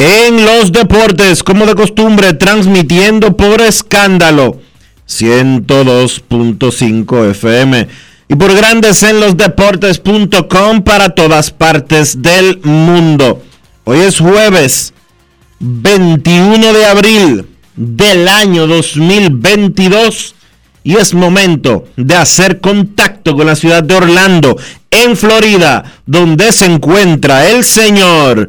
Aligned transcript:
en 0.00 0.44
los 0.46 0.72
Deportes, 0.72 1.42
como 1.42 1.66
de 1.66 1.74
costumbre, 1.74 2.32
transmitiendo 2.32 3.36
por 3.36 3.60
escándalo 3.60 4.58
102.5 5.06 7.30
FM 7.32 7.86
y 8.26 8.34
por 8.34 8.54
Grandes 8.54 9.02
en 9.02 9.20
los 9.20 9.36
Deportes.com 9.36 10.84
para 10.84 11.10
todas 11.10 11.50
partes 11.50 12.22
del 12.22 12.60
mundo. 12.62 13.42
Hoy 13.84 13.98
es 13.98 14.18
jueves. 14.18 14.94
21 15.58 16.72
de 16.72 16.86
abril 16.86 17.46
del 17.76 18.26
año 18.28 18.66
2022 18.66 20.34
y 20.82 20.96
es 20.96 21.12
momento 21.12 21.84
de 21.98 22.14
hacer 22.14 22.62
contacto 22.62 23.36
con 23.36 23.44
la 23.44 23.54
ciudad 23.54 23.82
de 23.82 23.96
Orlando, 23.96 24.56
en 24.90 25.14
Florida, 25.14 25.84
donde 26.06 26.52
se 26.52 26.64
encuentra 26.64 27.50
el 27.50 27.64
señor 27.64 28.48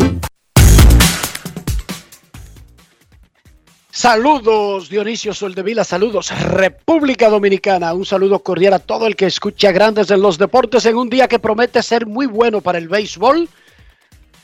Saludos 4.01 4.89
Dionisio 4.89 5.31
Soldevila, 5.31 5.83
saludos 5.83 6.31
República 6.49 7.29
Dominicana, 7.29 7.93
un 7.93 8.03
saludo 8.03 8.39
cordial 8.39 8.73
a 8.73 8.79
todo 8.79 9.05
el 9.05 9.15
que 9.15 9.27
escucha 9.27 9.71
Grandes 9.71 10.09
en 10.09 10.23
los 10.23 10.39
Deportes 10.39 10.87
en 10.87 10.97
un 10.97 11.07
día 11.07 11.27
que 11.27 11.37
promete 11.37 11.83
ser 11.83 12.07
muy 12.07 12.25
bueno 12.25 12.61
para 12.61 12.79
el 12.79 12.87
béisbol. 12.87 13.47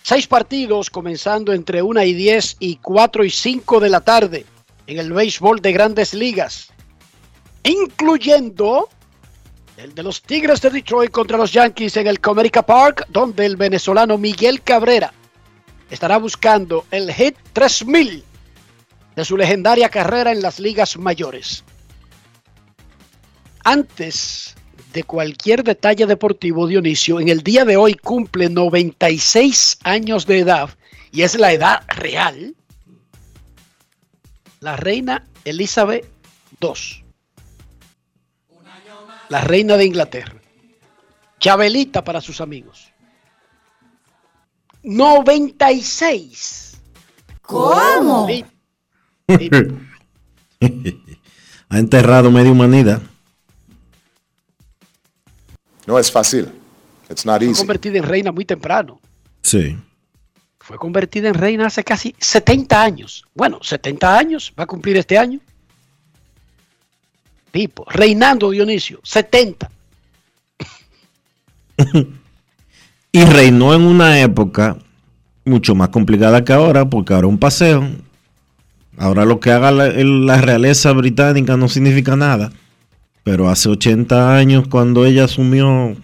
Seis 0.04 0.28
partidos 0.28 0.92
comenzando 0.92 1.54
entre 1.54 1.82
1 1.82 2.04
y 2.04 2.14
10 2.14 2.58
y 2.60 2.76
4 2.76 3.26
y 3.26 3.32
5 3.32 3.80
de 3.80 3.90
la 3.90 4.02
tarde 4.02 4.46
en 4.86 5.00
el 5.00 5.12
béisbol 5.12 5.60
de 5.60 5.72
grandes 5.72 6.14
ligas, 6.14 6.68
incluyendo 7.64 8.90
el 9.78 9.96
de 9.96 10.04
los 10.04 10.22
Tigres 10.22 10.62
de 10.62 10.70
Detroit 10.70 11.10
contra 11.10 11.36
los 11.36 11.52
Yankees 11.52 11.98
en 11.98 12.06
el 12.06 12.20
Comerica 12.20 12.62
Park, 12.62 13.08
donde 13.10 13.48
el 13.48 13.56
venezolano 13.56 14.20
Miguel 14.20 14.62
Cabrera 14.62 15.12
estará 15.90 16.18
buscando 16.18 16.86
el 16.92 17.12
hit 17.12 17.36
3000 17.54 18.27
de 19.18 19.26
su 19.26 19.36
legendaria 19.36 19.90
carrera 19.90 20.32
en 20.32 20.44
las 20.44 20.60
ligas 20.60 20.96
mayores. 20.96 21.64
Antes 23.64 24.56
de 24.94 25.04
cualquier 25.04 25.64
detalle 25.64 26.06
deportivo, 26.06 26.68
Dionisio, 26.68 27.20
en 27.20 27.28
el 27.30 27.42
día 27.42 27.66
de 27.66 27.78
hoy 27.78 27.96
cumple 27.96 28.48
96 28.48 29.80
años 29.84 30.28
de 30.28 30.38
edad 30.38 30.70
y 31.12 31.24
es 31.24 31.34
la 31.34 31.52
edad 31.52 31.82
real. 31.88 32.56
La 34.60 34.76
reina 34.78 35.28
Elizabeth 35.46 36.08
II, 36.62 37.04
la 39.30 39.42
reina 39.42 39.78
de 39.78 39.86
Inglaterra, 39.86 40.40
Chabelita 41.40 42.04
para 42.04 42.22
sus 42.22 42.40
amigos. 42.40 42.92
96. 44.84 46.80
¿Cómo? 47.42 48.28
ha 51.70 51.80
enterrado 51.80 52.32
media 52.32 52.52
humanidad. 52.52 53.02
No 55.86 56.00
es 56.00 56.12
fácil. 56.12 56.50
It's 57.10 57.26
not 57.26 57.42
Fue 57.42 57.54
convertida 57.54 57.98
en 57.98 58.04
reina 58.04 58.32
muy 58.32 58.46
temprano. 58.46 59.00
Sí. 59.42 59.78
Fue 60.60 60.78
convertida 60.78 61.30
en 61.30 61.34
reina 61.34 61.66
hace 61.68 61.84
casi 61.84 62.16
70 62.20 62.84
años. 62.84 63.26
Bueno, 63.34 63.60
70 63.62 64.18
años, 64.18 64.54
va 64.58 64.64
a 64.64 64.68
cumplir 64.68 64.96
este 64.98 65.18
año. 65.18 65.40
Tipo, 67.52 67.86
reinando 67.90 68.52
Dionisio, 68.52 69.00
70. 69.04 69.70
Y 73.10 73.26
reinó 73.26 73.74
en 73.74 73.82
una 73.82 74.20
época 74.20 74.78
mucho 75.44 75.74
más 75.74 75.90
complicada 75.90 76.44
que 76.44 76.54
ahora, 76.54 76.88
porque 76.88 77.16
ahora 77.16 77.26
un 77.26 77.40
paseo. 77.40 77.90
Ahora 78.98 79.26
lo 79.26 79.40
que 79.40 79.52
haga 79.52 79.72
la, 79.72 80.42
realeza 80.42 80.92
británica 80.92 81.56
no 81.56 81.70
significa 81.70 82.16
nada. 82.16 82.52
Pero 83.24 83.48
hace 83.50 83.70
80 83.70 84.36
años, 84.36 84.68
cuando 84.68 85.06
ella 85.06 85.26
asumió, 85.26 85.96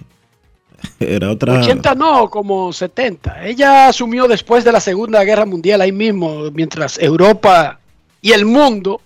era 0.99 1.31
otra. 1.31 1.59
80 1.61 1.95
no, 1.95 2.29
como 2.29 2.71
70. 2.71 3.45
Ella 3.45 3.87
asumió 3.87 4.27
después 4.27 4.63
de 4.63 4.71
la 4.71 4.79
Segunda 4.79 5.23
Guerra 5.23 5.45
Mundial 5.45 5.81
ahí 5.81 5.91
mismo, 5.91 6.51
mientras 6.51 6.99
Europa 6.99 7.79
y 8.21 8.31
el 8.31 8.45
mundo 8.45 9.01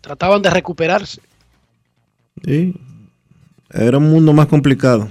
trataban 0.00 0.40
de 0.40 0.50
recuperarse. 0.50 1.20
Sí. 2.44 2.74
Era 3.70 3.98
un 3.98 4.08
mundo 4.08 4.32
más 4.32 4.46
complicado. 4.46 5.08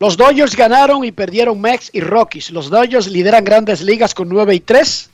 Los 0.00 0.16
Dodgers 0.16 0.56
ganaron 0.56 1.04
y 1.04 1.12
perdieron 1.12 1.60
Mex 1.60 1.90
y 1.92 2.00
Rockies. 2.00 2.50
Los 2.50 2.70
Dodgers 2.70 3.06
lideran 3.06 3.44
grandes 3.44 3.82
ligas 3.82 4.14
con 4.14 4.28
9 4.28 4.54
y 4.54 4.60
3. 4.60 5.09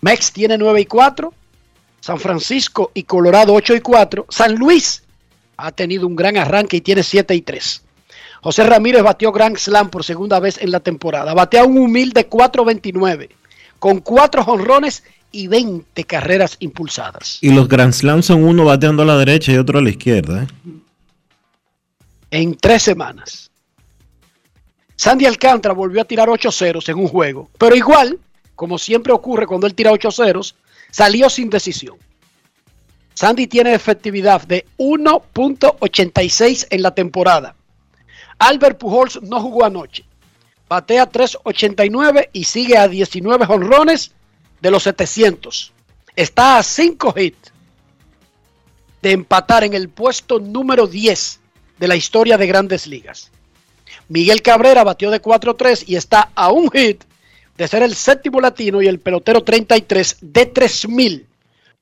Mex 0.00 0.32
tiene 0.32 0.58
9 0.58 0.80
y 0.80 0.86
4. 0.86 1.32
San 2.00 2.18
Francisco 2.18 2.90
y 2.94 3.02
Colorado 3.02 3.54
8 3.54 3.74
y 3.76 3.80
4. 3.80 4.26
San 4.28 4.54
Luis 4.56 5.02
ha 5.56 5.70
tenido 5.72 6.06
un 6.06 6.16
gran 6.16 6.36
arranque 6.36 6.78
y 6.78 6.80
tiene 6.80 7.02
7 7.02 7.34
y 7.34 7.42
3. 7.42 7.82
José 8.42 8.64
Ramírez 8.64 9.02
batió 9.02 9.32
Grand 9.32 9.56
Slam 9.56 9.90
por 9.90 10.02
segunda 10.02 10.40
vez 10.40 10.58
en 10.58 10.70
la 10.70 10.80
temporada. 10.80 11.34
Batea 11.34 11.64
un 11.64 11.76
humilde 11.76 12.28
4.29 12.28 13.28
con 13.78 14.00
4 14.00 14.44
jonrones 14.44 15.04
y 15.32 15.46
20 15.46 16.04
carreras 16.04 16.56
impulsadas. 16.60 17.38
Y 17.42 17.52
los 17.52 17.68
Grand 17.68 17.92
Slams 17.92 18.26
son 18.26 18.44
uno 18.44 18.64
bateando 18.64 19.02
a 19.02 19.06
la 19.06 19.18
derecha 19.18 19.52
y 19.52 19.58
otro 19.58 19.78
a 19.78 19.82
la 19.82 19.90
izquierda. 19.90 20.44
¿eh? 20.44 20.46
en 22.30 22.56
tres 22.56 22.82
semanas. 22.82 23.50
Sandy 24.96 25.26
Alcántara 25.26 25.74
volvió 25.74 26.02
a 26.02 26.04
tirar 26.04 26.28
8 26.28 26.52
ceros 26.52 26.88
en 26.88 26.98
un 26.98 27.08
juego, 27.08 27.50
pero 27.58 27.74
igual, 27.74 28.18
como 28.60 28.76
siempre 28.76 29.10
ocurre 29.14 29.46
cuando 29.46 29.66
él 29.66 29.74
tira 29.74 29.90
8 29.90 30.10
ceros, 30.10 30.54
salió 30.90 31.30
sin 31.30 31.48
decisión. 31.48 31.96
Sandy 33.14 33.46
tiene 33.46 33.72
efectividad 33.72 34.42
de 34.42 34.66
1.86 34.76 36.66
en 36.68 36.82
la 36.82 36.94
temporada. 36.94 37.56
Albert 38.38 38.76
Pujols 38.76 39.22
no 39.22 39.40
jugó 39.40 39.64
anoche. 39.64 40.04
Batea 40.68 41.10
3.89 41.10 42.28
y 42.34 42.44
sigue 42.44 42.76
a 42.76 42.86
19 42.86 43.46
jonrones 43.46 44.12
de 44.60 44.70
los 44.70 44.82
700. 44.82 45.72
Está 46.14 46.58
a 46.58 46.62
5 46.62 47.14
hits 47.16 47.52
de 49.00 49.12
empatar 49.12 49.64
en 49.64 49.72
el 49.72 49.88
puesto 49.88 50.38
número 50.38 50.86
10 50.86 51.40
de 51.78 51.88
la 51.88 51.96
historia 51.96 52.36
de 52.36 52.46
grandes 52.46 52.86
ligas. 52.86 53.30
Miguel 54.10 54.42
Cabrera 54.42 54.84
batió 54.84 55.10
de 55.10 55.22
4-3 55.22 55.84
y 55.86 55.96
está 55.96 56.30
a 56.34 56.52
un 56.52 56.70
hit 56.70 57.04
de 57.60 57.68
ser 57.68 57.82
el 57.82 57.94
séptimo 57.94 58.40
latino 58.40 58.80
y 58.80 58.86
el 58.88 59.00
pelotero 59.00 59.42
33 59.42 60.16
de 60.22 60.46
3000. 60.46 61.26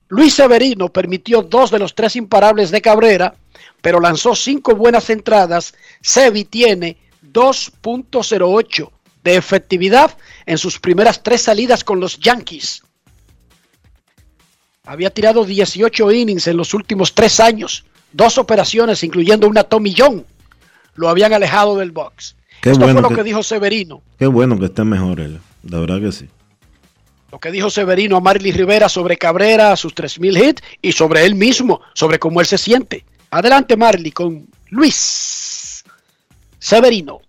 Luis 0.09 0.35
Severino 0.35 0.89
permitió 0.89 1.43
dos 1.43 1.71
de 1.71 1.79
los 1.79 1.95
tres 1.95 2.17
imparables 2.17 2.73
de 2.73 2.83
Cabrera, 2.83 3.37
pero 3.81 4.01
lanzó 4.01 4.35
cinco 4.35 4.75
buenas 4.75 5.09
entradas. 5.09 5.73
Sevi 6.01 6.45
tiene 6.45 6.97
2.08 7.33 8.91
de 9.23 9.37
efectividad 9.37 10.17
en 10.47 10.59
sus 10.59 10.81
primeras 10.81 11.23
tres 11.23 11.43
salidas 11.43 11.85
con 11.85 12.01
los 12.01 12.19
Yankees. 12.19 12.83
Había 14.85 15.11
tirado 15.11 15.45
18 15.45 16.11
innings 16.11 16.49
en 16.49 16.57
los 16.57 16.75
últimos 16.75 17.15
tres 17.15 17.39
años. 17.39 17.85
Dos 18.13 18.37
operaciones, 18.39 19.05
incluyendo 19.05 19.47
una 19.47 19.63
Tommy 19.63 19.95
John, 19.97 20.27
lo 20.97 21.09
habían 21.09 21.33
alejado 21.35 21.77
del 21.77 21.93
box. 21.93 22.35
Qué 22.63 22.71
Esto 22.71 22.81
bueno 22.85 22.95
fue 22.95 23.03
lo 23.03 23.09
que- 23.11 23.15
que 23.15 23.23
dijo 23.23 23.45
Severino. 23.45 24.03
Qué 24.19 24.27
bueno 24.27 24.59
que 24.59 24.65
esté 24.65 24.83
mejor 24.83 25.21
él. 25.21 25.39
La 25.65 25.79
verdad 25.81 26.01
que 26.01 26.13
sí. 26.13 26.29
Lo 27.31 27.39
que 27.39 27.51
dijo 27.51 27.69
Severino 27.69 28.17
a 28.17 28.21
Marley 28.21 28.53
Rivera 28.53 28.89
sobre 28.89 29.19
Cabrera, 29.19 29.77
sus 29.77 29.95
3000 29.95 30.37
hits 30.39 30.63
y 30.81 30.93
sobre 30.93 31.25
él 31.27 31.35
mismo, 31.35 31.81
sobre 31.95 32.19
cómo 32.19 32.41
él 32.41 32.47
se 32.47 32.57
siente. 32.57 33.05
Adelante, 33.31 33.77
Marley, 33.77 34.11
con 34.13 34.47
Luis 34.71 35.85
Severino. 36.59 37.21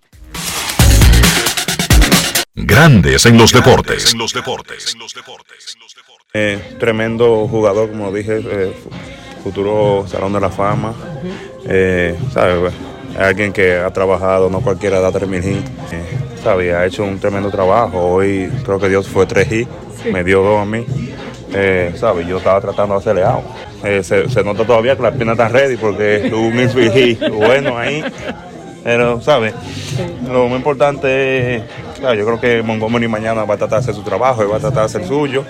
Grandes 2.55 3.25
en 3.25 3.37
los 3.37 3.51
deportes. 3.51 4.13
Eh, 6.33 6.75
tremendo 6.79 7.47
jugador, 7.47 7.89
como 7.89 8.11
dije, 8.11 8.37
eh, 8.37 8.73
fu- 8.83 8.89
futuro 9.43 10.05
Salón 10.07 10.33
de 10.33 10.39
la 10.41 10.49
Fama. 10.49 10.93
Eh, 11.65 12.17
¿sabe? 12.33 12.71
Es 13.13 13.19
alguien 13.19 13.51
que 13.51 13.77
ha 13.77 13.91
trabajado, 13.91 14.49
no 14.49 14.61
cualquiera 14.61 14.99
da 14.99 15.11
3.000 15.11 15.45
hits. 15.45 15.93
Eh. 15.93 16.73
Ha 16.73 16.85
hecho 16.85 17.03
un 17.03 17.19
tremendo 17.19 17.49
trabajo. 17.49 17.99
Hoy 17.99 18.49
creo 18.63 18.79
que 18.79 18.89
Dios 18.89 19.07
fue 19.07 19.25
3 19.25 19.51
hits, 19.51 19.69
me 20.11 20.23
dio 20.23 20.41
2 20.41 20.61
a 20.61 20.65
mí. 20.65 20.85
Eh, 21.53 21.93
¿sabe? 21.95 22.25
Yo 22.25 22.37
estaba 22.37 22.61
tratando 22.61 22.95
de 22.95 22.99
hacerle 22.99 23.23
out. 23.23 23.43
Eh, 23.83 24.03
se, 24.03 24.29
se 24.29 24.43
nota 24.43 24.65
todavía 24.65 24.95
que 24.95 25.03
la 25.03 25.11
pierna 25.11 25.33
está 25.33 25.47
ready 25.47 25.77
porque 25.77 26.27
tuvo 26.29 26.47
un 26.47 26.91
hit 26.93 27.19
bueno 27.29 27.77
ahí. 27.77 28.03
Pero, 28.83 29.21
¿sabes? 29.21 29.53
Lo 30.31 30.47
más 30.47 30.57
importante 30.57 31.55
es, 31.55 31.63
claro, 31.99 32.15
yo 32.15 32.25
creo 32.25 32.39
que 32.39 32.63
Montgomery 32.63 33.07
mañana 33.07 33.43
va 33.43 33.55
a 33.55 33.57
tratar 33.57 33.79
de 33.79 33.83
hacer 33.83 33.95
su 33.95 34.03
trabajo, 34.03 34.41
él 34.41 34.51
va 34.51 34.57
a 34.57 34.59
tratar 34.59 34.79
de 34.79 34.85
hacer 34.85 35.01
el 35.01 35.07
suyo, 35.07 35.43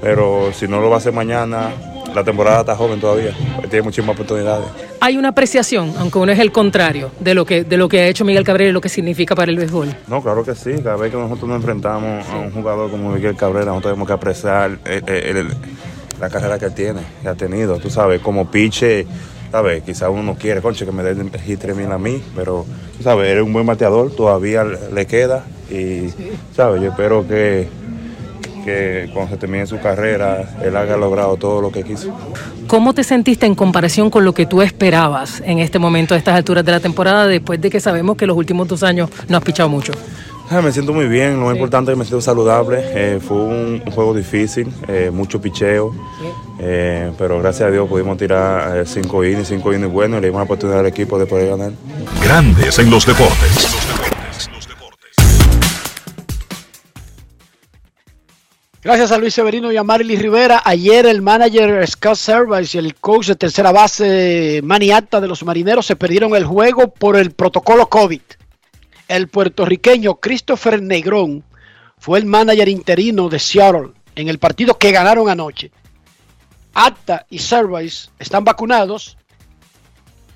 pero 0.00 0.52
si 0.52 0.68
no 0.68 0.80
lo 0.80 0.90
va 0.90 0.96
a 0.96 0.98
hacer 0.98 1.12
mañana, 1.12 1.70
la 2.16 2.24
temporada 2.24 2.60
está 2.60 2.74
joven 2.74 2.98
todavía, 2.98 3.32
pues 3.56 3.68
tiene 3.68 3.82
muchísimas 3.82 4.14
oportunidades. 4.16 4.66
Hay 5.00 5.18
una 5.18 5.28
apreciación, 5.28 5.92
aunque 5.98 6.18
uno 6.18 6.32
es 6.32 6.38
el 6.38 6.50
contrario, 6.50 7.10
de 7.20 7.34
lo 7.34 7.44
que, 7.44 7.62
de 7.64 7.76
lo 7.76 7.88
que 7.88 8.00
ha 8.00 8.06
hecho 8.08 8.24
Miguel 8.24 8.42
Cabrera 8.42 8.70
y 8.70 8.72
lo 8.72 8.80
que 8.80 8.88
significa 8.88 9.34
para 9.34 9.50
el 9.52 9.58
béisbol. 9.58 9.94
No, 10.08 10.22
claro 10.22 10.42
que 10.42 10.54
sí, 10.54 10.72
cada 10.82 10.96
vez 10.96 11.10
que 11.12 11.18
nosotros 11.18 11.46
nos 11.48 11.56
enfrentamos 11.58 12.26
a 12.28 12.36
un 12.38 12.50
jugador 12.52 12.90
como 12.90 13.12
Miguel 13.12 13.36
Cabrera, 13.36 13.66
nosotros 13.66 13.92
tenemos 13.92 14.06
que 14.08 14.14
apreciar 14.14 14.78
el- 14.86 15.04
el- 15.06 15.36
el- 15.36 15.48
la 16.18 16.30
carrera 16.30 16.58
que 16.58 16.70
tiene, 16.70 17.00
que 17.22 17.28
ha 17.28 17.34
tenido, 17.34 17.76
tú 17.78 17.90
sabes, 17.90 18.22
como 18.22 18.50
piche, 18.50 19.06
sabes, 19.52 19.82
quizás 19.82 20.08
uno 20.10 20.22
no 20.22 20.34
quiere, 20.36 20.62
conche, 20.62 20.86
que 20.86 20.92
me 20.92 21.02
den 21.02 21.30
3000 21.30 21.92
a 21.92 21.98
mí, 21.98 22.22
pero, 22.34 22.64
tú 22.96 23.02
sabes, 23.04 23.28
eres 23.28 23.42
un 23.44 23.52
buen 23.52 23.66
bateador, 23.66 24.10
todavía 24.16 24.64
le 24.64 25.06
queda 25.06 25.44
y, 25.70 26.08
sabes, 26.54 26.80
yo 26.80 26.88
espero 26.88 27.28
que, 27.28 27.68
que 28.66 29.08
cuando 29.14 29.30
se 29.30 29.38
termine 29.38 29.66
su 29.66 29.78
carrera, 29.78 30.56
él 30.62 30.76
haya 30.76 30.96
logrado 30.96 31.36
todo 31.36 31.62
lo 31.62 31.70
que 31.70 31.84
quiso. 31.84 32.12
¿Cómo 32.66 32.92
te 32.92 33.04
sentiste 33.04 33.46
en 33.46 33.54
comparación 33.54 34.10
con 34.10 34.24
lo 34.24 34.34
que 34.34 34.44
tú 34.44 34.60
esperabas 34.60 35.40
en 35.46 35.60
este 35.60 35.78
momento, 35.78 36.14
a 36.14 36.18
estas 36.18 36.34
alturas 36.34 36.64
de 36.64 36.72
la 36.72 36.80
temporada, 36.80 37.26
después 37.26 37.60
de 37.60 37.70
que 37.70 37.80
sabemos 37.80 38.16
que 38.16 38.26
los 38.26 38.36
últimos 38.36 38.66
dos 38.66 38.82
años 38.82 39.08
no 39.28 39.36
has 39.36 39.44
pichado 39.44 39.68
mucho? 39.68 39.92
Ah, 40.50 40.60
me 40.62 40.70
siento 40.70 40.92
muy 40.92 41.06
bien, 41.06 41.40
lo 41.40 41.46
más 41.46 41.54
importante 41.54 41.90
es 41.90 41.94
que 41.94 41.98
me 41.98 42.04
siento 42.04 42.20
saludable. 42.20 42.78
Eh, 42.80 43.20
fue 43.20 43.36
un, 43.36 43.82
un 43.84 43.92
juego 43.92 44.14
difícil, 44.14 44.68
eh, 44.88 45.10
mucho 45.12 45.40
picheo, 45.40 45.92
eh, 46.60 47.12
pero 47.18 47.40
gracias 47.40 47.68
a 47.68 47.70
Dios 47.70 47.88
pudimos 47.88 48.16
tirar 48.16 48.86
cinco 48.86 49.24
innings, 49.24 49.48
cinco 49.48 49.72
innings 49.72 49.92
buenos 49.92 50.18
y 50.18 50.20
le 50.22 50.26
dimos 50.28 50.40
la 50.40 50.44
oportunidad 50.44 50.80
al 50.80 50.86
equipo 50.86 51.18
de 51.18 51.26
poder 51.26 51.50
ganar. 51.50 51.72
Grandes 52.22 52.78
en 52.78 52.90
los 52.90 53.06
deportes. 53.06 53.75
Gracias 58.86 59.10
a 59.10 59.18
Luis 59.18 59.34
Severino 59.34 59.72
y 59.72 59.76
a 59.76 59.82
Marley 59.82 60.14
Rivera. 60.14 60.62
Ayer 60.64 61.06
el 61.06 61.20
manager 61.20 61.84
Scott 61.88 62.14
Service 62.14 62.76
y 62.76 62.78
el 62.78 62.94
coach 62.94 63.26
de 63.26 63.34
tercera 63.34 63.72
base 63.72 64.60
Manny 64.62 64.92
Acta 64.92 65.20
de 65.20 65.26
los 65.26 65.42
Marineros 65.42 65.86
se 65.86 65.96
perdieron 65.96 66.36
el 66.36 66.44
juego 66.44 66.94
por 66.94 67.16
el 67.16 67.32
protocolo 67.32 67.88
COVID. 67.88 68.20
El 69.08 69.26
puertorriqueño 69.26 70.20
Christopher 70.20 70.80
Negrón 70.80 71.42
fue 71.98 72.20
el 72.20 72.26
manager 72.26 72.68
interino 72.68 73.28
de 73.28 73.40
Seattle 73.40 73.90
en 74.14 74.28
el 74.28 74.38
partido 74.38 74.78
que 74.78 74.92
ganaron 74.92 75.28
anoche. 75.28 75.72
Acta 76.72 77.26
y 77.28 77.40
Service 77.40 78.10
están 78.20 78.44
vacunados, 78.44 79.16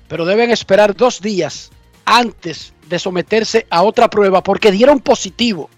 pero 0.09 0.25
deben 0.25 0.51
esperar 0.51 0.93
dos 0.93 1.21
días 1.21 1.71
antes 2.03 2.73
de 2.89 2.99
someterse 2.99 3.65
a 3.69 3.83
otra 3.83 4.09
prueba 4.09 4.43
porque 4.43 4.73
dieron 4.73 4.99
positivo. 4.99 5.69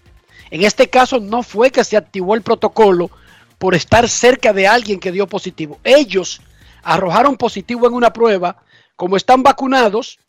En 0.54 0.62
este 0.62 0.88
caso 0.88 1.18
no 1.18 1.42
fue 1.42 1.72
que 1.72 1.82
se 1.82 1.96
activó 1.96 2.36
el 2.36 2.42
protocolo 2.42 3.10
por 3.58 3.74
estar 3.74 4.08
cerca 4.08 4.52
de 4.52 4.68
alguien 4.68 5.00
que 5.00 5.10
dio 5.10 5.26
positivo. 5.26 5.80
Ellos 5.82 6.40
arrojaron 6.84 7.36
positivo 7.36 7.88
en 7.88 7.92
una 7.92 8.12
prueba, 8.12 8.62
como 8.94 9.16
están 9.16 9.42
vacunados, 9.42 10.20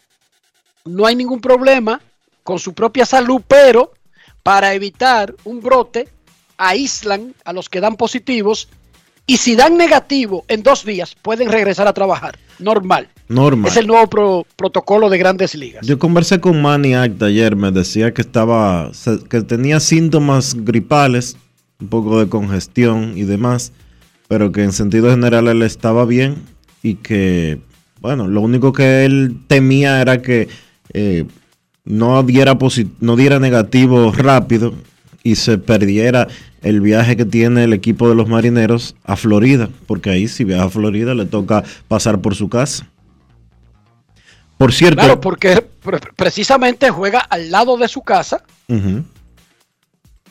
no 0.84 1.06
hay 1.06 1.16
ningún 1.16 1.42
problema 1.42 2.02
con 2.44 2.58
su 2.58 2.74
propia 2.74 3.06
salud, 3.06 3.44
pero 3.48 3.94
para 4.42 4.74
evitar 4.74 5.36
un 5.44 5.62
brote, 5.62 6.10
aíslan 6.58 7.36
a 7.44 7.54
los 7.54 7.70
que 7.70 7.80
dan 7.80 7.96
positivos 7.96 8.68
y 9.28 9.38
si 9.38 9.56
dan 9.56 9.78
negativo 9.78 10.46
en 10.48 10.64
dos 10.64 10.86
días 10.86 11.16
pueden 11.22 11.50
regresar 11.50 11.88
a 11.88 11.94
trabajar. 11.94 12.38
Normal. 12.60 13.10
Normal. 13.28 13.72
Es 13.72 13.78
el 13.78 13.88
nuevo 13.88 14.08
pro- 14.08 14.46
protocolo 14.56 15.10
de 15.10 15.18
grandes 15.18 15.56
ligas. 15.56 15.86
Yo 15.86 15.98
conversé 15.98 16.40
con 16.40 16.62
Manny 16.62 16.94
Acta 16.94 17.26
ayer, 17.26 17.56
me 17.56 17.72
decía 17.72 18.14
que 18.14 18.22
estaba, 18.22 18.92
que 19.30 19.42
tenía 19.42 19.80
síntomas 19.80 20.54
gripales, 20.56 21.36
un 21.80 21.88
poco 21.88 22.20
de 22.20 22.30
congestión 22.30 23.18
y 23.18 23.24
demás, 23.24 23.72
pero 24.28 24.52
que 24.52 24.64
en 24.64 24.72
sentido 24.72 25.10
general 25.10 25.48
él 25.48 25.64
estaba 25.64 26.06
bien 26.06 26.36
y 26.84 26.96
que, 26.96 27.60
bueno, 28.00 28.28
lo 28.28 28.42
único 28.42 28.72
que 28.74 29.06
él 29.06 29.38
temía 29.48 30.02
era 30.02 30.22
que 30.22 30.48
eh, 30.94 31.26
no 31.84 32.22
diera 32.24 32.58
no 33.00 33.16
diera 33.16 33.40
negativo 33.40 34.12
rápido 34.12 34.74
y 35.26 35.36
se 35.36 35.58
perdiera 35.58 36.28
el 36.62 36.80
viaje 36.82 37.18
que 37.18 37.26
tiene 37.26 37.64
el 37.66 37.74
equipo 37.74 38.08
de 38.08 38.16
los 38.16 38.30
marineros 38.30 38.96
a 39.04 39.16
Florida, 39.18 39.70
porque 39.88 40.12
ahí 40.12 40.28
si 40.28 40.44
viaja 40.44 40.66
a 40.66 40.70
Florida 40.70 41.14
le 41.16 41.26
toca 41.26 41.64
pasar 41.88 42.22
por 42.22 42.36
su 42.36 42.48
casa. 42.48 42.88
Por 44.58 44.72
cierto, 44.72 44.98
Claro, 45.02 45.20
porque 45.20 45.62
pre- 45.84 46.00
precisamente 46.16 46.90
juega 46.92 47.20
al 47.20 47.52
lado 47.52 47.76
de 47.78 47.88
su 47.88 48.02
casa 48.02 48.44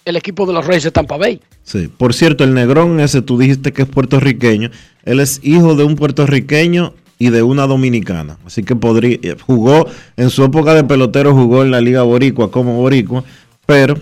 el 0.04 0.16
equipo 0.16 0.46
de 0.46 0.52
los 0.52 0.66
Reyes 0.66 0.84
de 0.84 0.90
Tampa 0.90 1.16
Bay. 1.16 1.40
sí. 1.62 1.88
Por 1.88 2.14
cierto, 2.14 2.44
el 2.44 2.54
negrón 2.54 3.00
ese 3.00 3.20
tú 3.20 3.36
dijiste 3.38 3.72
que 3.72 3.82
es 3.82 3.88
puertorriqueño. 3.88 4.70
Él 5.04 5.20
es 5.20 5.40
hijo 5.42 5.74
de 5.74 5.84
un 5.84 5.96
puertorriqueño 5.96 6.94
y 7.18 7.30
de 7.30 7.42
una 7.42 7.66
dominicana. 7.66 8.38
Así 8.46 8.62
que 8.62 8.76
podría, 8.76 9.18
jugó 9.44 9.86
en 10.16 10.30
su 10.30 10.44
época 10.44 10.74
de 10.74 10.84
pelotero, 10.84 11.34
jugó 11.34 11.62
en 11.62 11.70
la 11.70 11.80
Liga 11.80 12.02
Boricua 12.02 12.50
como 12.50 12.74
Boricua, 12.76 13.24
pero 13.66 13.96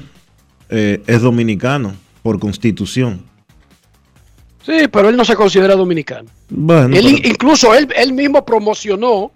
eh, 0.73 1.03
es 1.07 1.21
dominicano 1.23 1.95
por 2.23 2.39
constitución. 2.39 3.23
Sí, 4.65 4.89
pero 4.91 5.09
él 5.09 5.17
no 5.17 5.25
se 5.25 5.35
considera 5.37 5.75
dominicano. 5.75 6.29
Bueno, 6.49 6.97
Él, 6.97 7.05
pero- 7.17 7.29
incluso 7.29 7.75
él, 7.75 7.89
él 7.97 8.13
mismo 8.13 8.45
promocionó, 8.45 9.33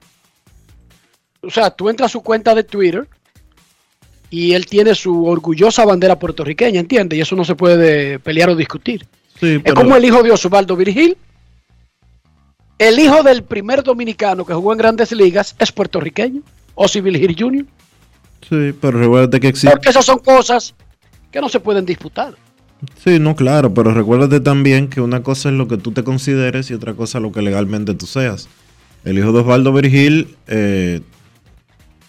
o 1.43 1.51
sea, 1.51 1.71
tú 1.71 1.89
entras 1.89 2.11
a 2.11 2.13
su 2.13 2.23
cuenta 2.23 2.55
de 2.55 2.63
Twitter 2.65 3.07
y 4.31 4.53
él 4.53 4.67
tiene 4.67 4.95
su 4.95 5.27
orgullosa 5.27 5.85
bandera 5.85 6.19
puertorriqueña, 6.19 6.81
¿entiendes? 6.81 7.19
Y 7.19 7.23
eso 7.23 7.37
no 7.37 7.45
se 7.45 7.55
puede 7.55 8.19
pelear 8.21 8.51
o 8.51 8.57
discutir. 8.57 9.07
sí, 9.39 9.61
Es 9.65 9.75
como 9.75 9.97
el 9.97 10.05
hijo 10.05 10.23
de 10.23 10.31
Osvaldo 10.31 10.77
Virgil. 10.77 11.17
El 12.79 12.99
hijo 12.99 13.23
del 13.23 13.43
primer 13.43 13.83
dominicano 13.83 14.45
que 14.45 14.53
jugó 14.55 14.73
en 14.73 14.79
grandes 14.79 15.11
ligas 15.13 15.57
es 15.59 15.73
puertorriqueño, 15.73 16.43
Osi 16.75 17.01
Virgil 17.01 17.35
Jr. 17.39 17.65
sí, 18.49 18.75
pero 18.81 18.99
recuerda 19.01 19.41
que 19.41 19.49
existe. 19.49 19.71
Porque 19.71 19.89
esas 19.89 20.05
son 20.05 20.19
cosas 20.19 20.75
que 21.37 21.43
no 21.43 21.51
se 21.51 21.61
pueden 21.61 21.85
disputar. 21.85 22.35
Sí, 23.05 23.19
no, 23.19 23.37
claro, 23.37 23.75
pero 23.75 23.93
recuérdate 23.93 24.41
también 24.41 24.89
que 24.89 25.03
una 25.03 25.23
cosa 25.23 25.51
es 25.51 25.55
lo 25.55 25.69
que 25.69 25.77
tú 25.77 25.93
te 25.93 26.03
consideres 26.03 26.71
y 26.71 26.75
otra 26.75 26.95
cosa 26.95 27.21
lo 27.21 27.31
que 27.31 27.43
legalmente 27.43 27.93
tú 27.93 28.07
seas. 28.07 28.49
El 29.05 29.19
hijo 29.19 29.33
de 29.33 29.41
Osvaldo 29.41 29.71
Virgil 29.71 30.35
eh, 30.47 31.03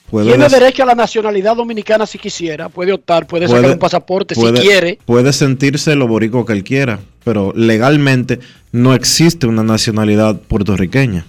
puede... 0.09 0.29
Tiene 0.29 0.47
derecho 0.47 0.83
a 0.83 0.85
la 0.85 0.95
nacionalidad 0.95 1.57
dominicana 1.57 2.05
si 2.05 2.17
quisiera, 2.17 2.69
puede 2.69 2.93
optar, 2.93 3.27
puede, 3.27 3.47
puede- 3.47 3.59
sacar 3.59 3.73
un 3.73 3.79
pasaporte 3.79 4.33
puede- 4.33 4.61
si 4.61 4.65
quiere. 4.65 4.97
Puede 5.05 5.33
sentirse 5.33 5.93
lo 5.97 6.07
borico 6.07 6.45
que 6.45 6.53
él 6.53 6.63
quiera, 6.63 7.01
pero 7.25 7.51
legalmente 7.53 8.39
no 8.71 8.93
existe 8.93 9.45
una 9.45 9.63
nacionalidad 9.63 10.39
puertorriqueña. 10.39 11.25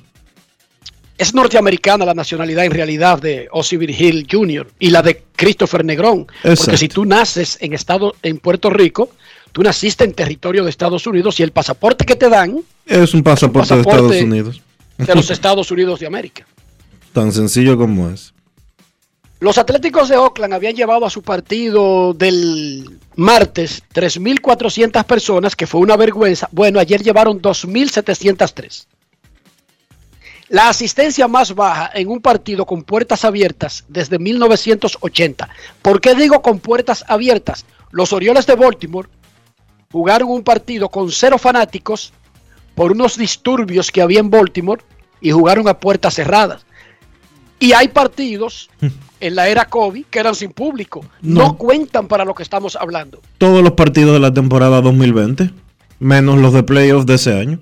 Es 1.18 1.34
norteamericana 1.34 2.04
la 2.04 2.14
nacionalidad 2.14 2.64
en 2.64 2.70
realidad 2.70 3.20
de 3.20 3.48
Ozzy 3.50 3.76
Virgil 3.76 4.26
Jr. 4.30 4.70
y 4.78 4.90
la 4.90 5.02
de 5.02 5.25
Christopher 5.34 5.84
Negrón. 5.84 6.26
Exacto. 6.44 6.64
Porque 6.64 6.76
si 6.78 6.88
tú 6.88 7.04
naces 7.04 7.58
en 7.60 7.72
estado 7.75 8.14
en 8.22 8.38
Puerto 8.38 8.70
Rico, 8.70 9.10
tú 9.50 9.62
naciste 9.62 10.04
en 10.04 10.12
territorio 10.14 10.62
de 10.62 10.70
Estados 10.70 11.06
Unidos 11.08 11.40
y 11.40 11.42
el 11.42 11.50
pasaporte 11.50 12.04
que 12.06 12.14
te 12.14 12.28
dan 12.28 12.60
Es 12.87 13.14
un 13.14 13.25
pasaporte, 13.25 13.75
de 13.75 13.82
pasaporte 13.82 14.14
Estados 14.16 14.22
Unidos. 14.22 14.62
de 14.96 15.14
los 15.14 15.30
Estados 15.32 15.70
Unidos 15.72 15.98
de 15.98 16.06
América. 16.06 16.46
Tan 17.12 17.32
sencillo 17.32 17.76
como 17.76 18.10
es. 18.10 18.32
Los 19.40 19.58
Atléticos 19.58 20.08
de 20.08 20.16
Oakland 20.16 20.52
habían 20.54 20.75
llevado 20.75 21.04
a 21.06 21.10
su 21.10 21.22
partido 21.22 22.12
del 22.12 22.98
martes 23.16 23.82
3.400 23.94 25.04
personas, 25.04 25.54
que 25.56 25.66
fue 25.66 25.80
una 25.80 25.96
vergüenza. 25.96 26.48
Bueno, 26.52 26.78
ayer 26.80 27.02
llevaron 27.02 27.40
2.703. 27.40 28.87
La 30.49 30.71
asistencia 30.71 31.28
más 31.28 31.55
baja 31.55 31.90
en 31.95 32.09
un 32.09 32.21
partido 32.21 32.64
con 32.64 32.83
puertas 32.83 33.25
abiertas 33.25 33.85
desde 33.88 34.19
1980. 34.19 35.49
¿Por 35.83 36.00
qué 36.00 36.14
digo 36.14 36.40
con 36.40 36.59
puertas 36.59 37.05
abiertas? 37.07 37.67
Los 37.90 38.12
Orioles 38.14 38.47
de 38.47 38.55
Baltimore 38.57 39.09
jugaron 39.93 40.31
un 40.31 40.43
partido 40.43 40.88
con 40.88 41.11
cero 41.11 41.37
fanáticos 41.38 42.12
por 42.75 42.93
unos 42.93 43.19
disturbios 43.19 43.90
que 43.90 44.00
había 44.00 44.21
en 44.21 44.31
Baltimore 44.31 44.83
y 45.21 45.33
jugaron 45.33 45.69
a 45.69 45.78
puertas 45.78 46.14
cerradas. 46.14 46.64
Y 47.61 47.73
hay 47.73 47.88
partidos 47.88 48.71
en 49.21 49.35
la 49.35 49.49
era 49.49 49.67
Kobe 49.67 50.05
que 50.09 50.19
eran 50.19 50.35
sin 50.35 50.52
público. 50.52 51.05
No. 51.21 51.40
No. 51.40 51.57
cuentan 51.59 52.09
para 52.09 52.25
lo 52.25 52.35
que 52.35 52.43
estamos 52.43 52.76
hablando. 52.76 53.21
Todos 53.37 53.62
los 53.62 53.73
partidos 53.73 54.14
de 54.14 54.21
la 54.21 54.33
temporada 54.33 54.81
2020, 54.81 55.50
menos 55.99 56.38
los 56.38 56.55
de 56.55 56.62
playoffs 56.62 57.05
de 57.05 57.14
ese 57.17 57.38
año. 57.38 57.61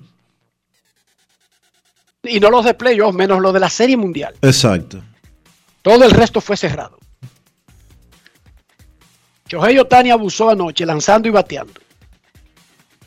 Y 2.29 2.39
no 2.39 2.49
los 2.49 2.65
de 2.65 2.73
playoffs, 2.73 3.15
menos 3.15 3.39
los 3.39 3.53
de 3.53 3.59
la 3.59 3.69
Serie 3.69 3.97
Mundial. 3.97 4.35
Exacto. 4.41 5.01
Todo 5.81 6.05
el 6.05 6.11
resto 6.11 6.41
fue 6.41 6.57
cerrado. 6.57 6.97
Shohei 9.47 9.79
Otani 9.79 10.11
abusó 10.11 10.49
anoche 10.49 10.85
lanzando 10.85 11.27
y 11.27 11.31
bateando. 11.31 11.79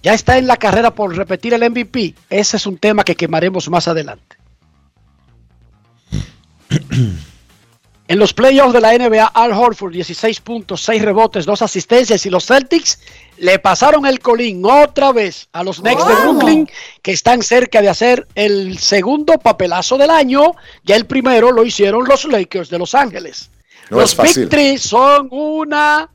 Ya 0.03 0.15
está 0.15 0.39
en 0.39 0.47
la 0.47 0.57
carrera 0.57 0.95
por 0.95 1.15
repetir 1.15 1.53
el 1.53 1.69
MVP. 1.71 2.15
Ese 2.31 2.57
es 2.57 2.67
un 2.67 2.79
tema 2.79 3.05
que 3.05 3.15
quemaremos 3.15 3.69
más 3.69 3.87
adelante. 3.87 4.37
En 8.11 8.19
los 8.19 8.35
playoffs 8.35 8.73
de 8.73 8.81
la 8.81 8.99
NBA, 8.99 9.25
Al 9.25 9.53
Horford, 9.53 9.93
16 9.93 10.41
puntos, 10.41 10.83
6 10.83 11.01
rebotes, 11.03 11.47
2 11.47 11.63
asistencias 11.63 12.27
y 12.27 12.31
los 12.31 12.45
Celtics 12.45 12.99
le 13.37 13.61
pasaron 13.61 14.05
el 14.05 14.19
colín 14.19 14.65
otra 14.65 15.13
vez 15.13 15.49
a 15.53 15.63
los 15.63 15.81
Knicks 15.81 16.05
de 16.05 16.15
¿Cómo? 16.15 16.33
Brooklyn, 16.33 16.69
que 17.03 17.13
están 17.13 17.41
cerca 17.41 17.81
de 17.81 17.89
hacer 17.89 18.27
el 18.35 18.79
segundo 18.79 19.39
papelazo 19.39 19.97
del 19.97 20.11
año. 20.11 20.57
Ya 20.83 20.97
el 20.97 21.07
primero 21.07 21.53
lo 21.53 21.65
hicieron 21.65 22.05
los 22.05 22.25
Lakers 22.25 22.69
de 22.69 22.81
Los 22.81 22.97
Ángeles. 22.97 23.49
No 23.91 24.01
los. 24.01 24.17
Big 24.17 24.49
Three 24.49 24.77
son 24.77 25.29
una. 25.31 26.11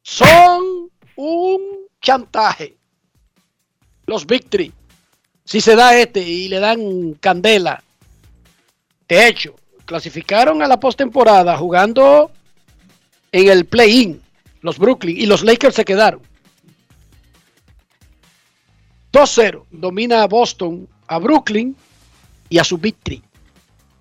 Son 0.00 0.90
un 1.16 1.60
chantaje. 2.00 2.78
Los 4.06 4.26
Big 4.26 4.48
Three. 4.48 4.72
Si 5.44 5.60
se 5.60 5.76
da 5.76 5.94
este 5.98 6.22
y 6.22 6.48
le 6.48 6.60
dan 6.60 7.12
candela. 7.20 7.84
De 9.06 9.28
hecho, 9.28 9.59
clasificaron 9.90 10.62
a 10.62 10.68
la 10.68 10.78
postemporada 10.78 11.56
jugando 11.56 12.30
en 13.32 13.48
el 13.48 13.64
play-in. 13.64 14.22
Los 14.60 14.78
Brooklyn 14.78 15.16
y 15.16 15.26
los 15.26 15.42
Lakers 15.42 15.74
se 15.74 15.84
quedaron. 15.84 16.22
2-0. 19.12 19.64
Domina 19.72 20.22
a 20.22 20.28
Boston, 20.28 20.86
a 21.08 21.18
Brooklyn 21.18 21.74
y 22.48 22.58
a 22.58 22.62
su 22.62 22.78
Big 22.78 22.94
Three. 23.02 23.20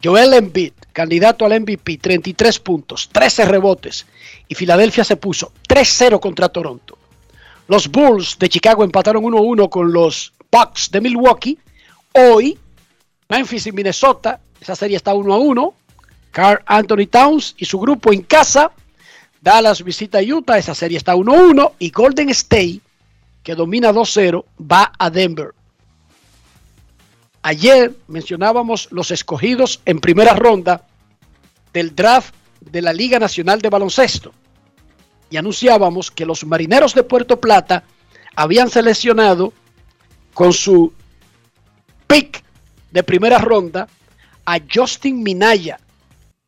Joel 0.03 0.33
Embiid, 0.33 0.73
candidato 0.93 1.43
al 1.43 1.59
MVP, 1.59 1.97
33 1.97 2.59
puntos, 2.59 3.09
13 3.11 3.45
rebotes. 3.45 4.05
Y 4.47 4.53
Filadelfia 4.53 5.03
se 5.03 5.15
puso 5.15 5.53
3-0 5.67 6.19
contra 6.19 6.49
Toronto. 6.49 6.99
Los 7.67 7.87
Bulls 7.87 8.37
de 8.37 8.47
Chicago 8.47 8.83
empataron 8.83 9.23
1-1 9.23 9.67
con 9.69 9.91
los 9.91 10.33
Bucks 10.51 10.91
de 10.91 11.01
Milwaukee. 11.01 11.57
Hoy, 12.13 12.59
Memphis 13.27 13.65
y 13.65 13.71
Minnesota, 13.71 14.39
esa 14.61 14.75
serie 14.75 14.97
está 14.97 15.13
1-1. 15.13 15.73
Carl 16.31 16.61
Anthony 16.65 17.07
Towns 17.09 17.55
y 17.57 17.65
su 17.65 17.79
grupo 17.79 18.13
en 18.13 18.21
casa. 18.21 18.71
Dallas 19.41 19.83
visita 19.83 20.19
a 20.19 20.21
Utah, 20.21 20.57
esa 20.57 20.75
serie 20.75 20.97
está 20.97 21.15
1-1. 21.15 21.73
Y 21.79 21.89
Golden 21.91 22.29
State, 22.29 22.81
que 23.43 23.55
domina 23.55 23.91
2-0, 23.91 24.43
va 24.59 24.91
a 24.97 25.09
Denver. 25.09 25.53
Ayer 27.41 27.93
mencionábamos 28.07 28.89
los 28.91 29.11
escogidos 29.11 29.81
en 29.85 29.99
primera 29.99 30.33
ronda 30.33 30.85
del 31.71 31.95
draft 31.95 32.35
de 32.59 32.81
la 32.81 32.91
Liga 32.91 33.17
Nacional 33.17 33.61
de 33.61 33.69
Baloncesto 33.69 34.33
y 35.29 35.37
anunciábamos 35.37 36.11
que 36.11 36.25
los 36.25 36.43
marineros 36.45 36.93
de 36.93 37.03
Puerto 37.03 37.39
Plata 37.39 37.83
habían 38.35 38.69
seleccionado 38.69 39.53
con 40.33 40.53
su 40.53 40.91
pick 42.07 42.43
de 42.91 43.03
primera 43.03 43.37
ronda 43.37 43.87
a 44.51 44.59
Justin 44.67 45.21
Minaya, 45.21 45.79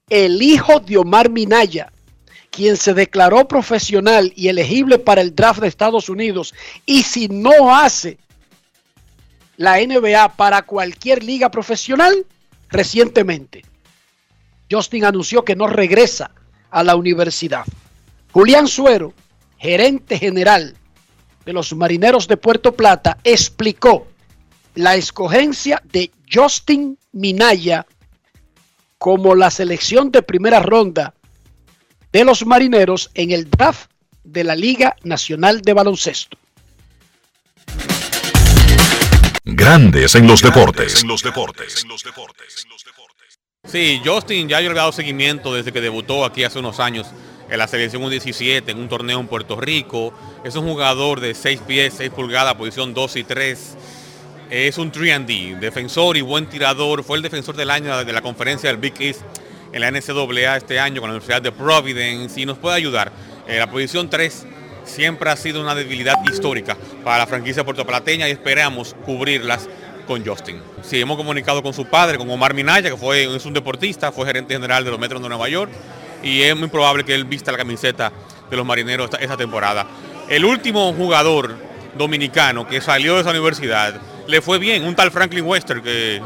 el 0.09 0.41
hijo 0.41 0.79
de 0.79 0.97
Omar 0.97 1.29
Minaya, 1.29 1.93
quien 2.49 2.75
se 2.75 2.95
declaró 2.95 3.47
profesional 3.47 4.33
y 4.35 4.47
elegible 4.47 4.97
para 4.97 5.21
el 5.21 5.35
draft 5.35 5.61
de 5.61 5.67
Estados 5.67 6.09
Unidos. 6.09 6.55
Y 6.87 7.03
si 7.03 7.27
no 7.27 7.75
hace 7.75 8.17
la 9.55 9.77
NBA 9.77 10.29
para 10.35 10.63
cualquier 10.63 11.23
liga 11.23 11.51
profesional 11.51 12.25
recientemente. 12.69 13.63
Justin 14.69 15.05
anunció 15.05 15.45
que 15.45 15.55
no 15.55 15.67
regresa 15.67 16.31
a 16.71 16.83
la 16.83 16.95
universidad. 16.95 17.65
Julián 18.31 18.67
Suero, 18.67 19.13
gerente 19.59 20.17
general 20.17 20.75
de 21.45 21.53
los 21.53 21.71
Marineros 21.75 22.27
de 22.27 22.37
Puerto 22.37 22.71
Plata, 22.71 23.19
explicó 23.23 24.07
la 24.73 24.95
escogencia 24.95 25.83
de 25.91 26.09
Justin 26.31 26.97
Minaya 27.11 27.85
como 28.97 29.35
la 29.35 29.51
selección 29.51 30.11
de 30.11 30.21
primera 30.21 30.59
ronda 30.59 31.13
de 32.11 32.23
los 32.23 32.45
Marineros 32.45 33.09
en 33.15 33.31
el 33.31 33.49
draft 33.49 33.89
de 34.23 34.43
la 34.43 34.55
Liga 34.55 34.95
Nacional 35.03 35.61
de 35.61 35.73
Baloncesto. 35.73 36.37
Grandes 39.43 40.15
en 40.15 40.27
los 40.27 40.41
deportes. 40.41 41.01
En 41.01 41.09
los 41.09 41.23
deportes. 41.23 41.85
Sí, 43.67 44.01
Justin 44.03 44.47
ya 44.47 44.61
yo 44.61 44.69
le 44.69 44.73
he 44.73 44.77
dado 44.77 44.91
seguimiento 44.91 45.53
desde 45.53 45.71
que 45.71 45.81
debutó 45.81 46.25
aquí 46.25 46.43
hace 46.43 46.59
unos 46.59 46.79
años 46.79 47.07
en 47.49 47.57
la 47.57 47.67
selección 47.67 48.03
U17 48.03 48.69
en 48.69 48.79
un 48.79 48.87
torneo 48.87 49.19
en 49.19 49.27
Puerto 49.27 49.59
Rico. 49.59 50.13
Es 50.43 50.55
un 50.55 50.67
jugador 50.67 51.19
de 51.19 51.33
6 51.33 51.61
pies, 51.67 51.95
6 51.97 52.11
pulgadas, 52.11 52.55
posición 52.55 52.93
2 52.93 53.15
y 53.17 53.23
3. 53.23 53.77
Es 54.51 54.77
un 54.77 54.91
3D, 54.91 55.59
defensor 55.59 56.17
y 56.17 56.21
buen 56.21 56.45
tirador. 56.45 57.05
Fue 57.05 57.15
el 57.15 57.23
defensor 57.23 57.55
del 57.55 57.69
año 57.69 58.03
de 58.03 58.11
la 58.11 58.21
conferencia 58.21 58.69
del 58.69 58.75
Big 58.75 58.95
East 58.99 59.21
en 59.71 59.79
la 59.79 59.89
NCAA 59.89 60.57
este 60.57 60.77
año 60.77 60.99
con 60.99 61.09
la 61.09 61.15
Universidad 61.15 61.41
de 61.41 61.53
Providence 61.53 62.37
y 62.37 62.45
nos 62.45 62.57
puede 62.57 62.75
ayudar. 62.75 63.13
Eh, 63.47 63.59
la 63.59 63.71
posición 63.71 64.09
3 64.09 64.45
siempre 64.83 65.29
ha 65.29 65.37
sido 65.37 65.61
una 65.61 65.73
debilidad 65.73 66.15
histórica 66.29 66.75
para 67.01 67.19
la 67.19 67.27
franquicia 67.27 67.63
puertoplateña 67.63 68.27
y 68.27 68.31
esperamos 68.31 68.93
cubrirlas 69.05 69.69
con 70.05 70.25
Justin. 70.25 70.61
Sí, 70.81 70.99
hemos 70.99 71.15
comunicado 71.15 71.63
con 71.63 71.73
su 71.73 71.85
padre, 71.85 72.17
con 72.17 72.29
Omar 72.29 72.53
Minaya, 72.53 72.89
que 72.89 72.97
fue, 72.97 73.33
es 73.33 73.45
un 73.45 73.53
deportista, 73.53 74.11
fue 74.11 74.25
gerente 74.25 74.53
general 74.53 74.83
de 74.83 74.91
los 74.91 74.99
Metros 74.99 75.23
de 75.23 75.29
Nueva 75.29 75.47
York 75.47 75.71
y 76.23 76.41
es 76.41 76.57
muy 76.57 76.67
probable 76.67 77.05
que 77.05 77.15
él 77.15 77.23
vista 77.23 77.53
la 77.53 77.57
camiseta 77.57 78.11
de 78.49 78.57
los 78.57 78.65
marineros 78.65 79.05
esta, 79.05 79.17
esta 79.23 79.37
temporada. 79.37 79.87
El 80.27 80.43
último 80.43 80.91
jugador 80.91 81.55
dominicano 81.97 82.67
que 82.67 82.81
salió 82.81 83.15
de 83.15 83.21
esa 83.21 83.29
universidad 83.29 84.10
le 84.27 84.41
fue 84.41 84.59
bien, 84.59 84.83
un 84.83 84.95
tal 84.95 85.11
Franklin 85.11 85.45
Wester 85.45 85.81
que 85.81 86.21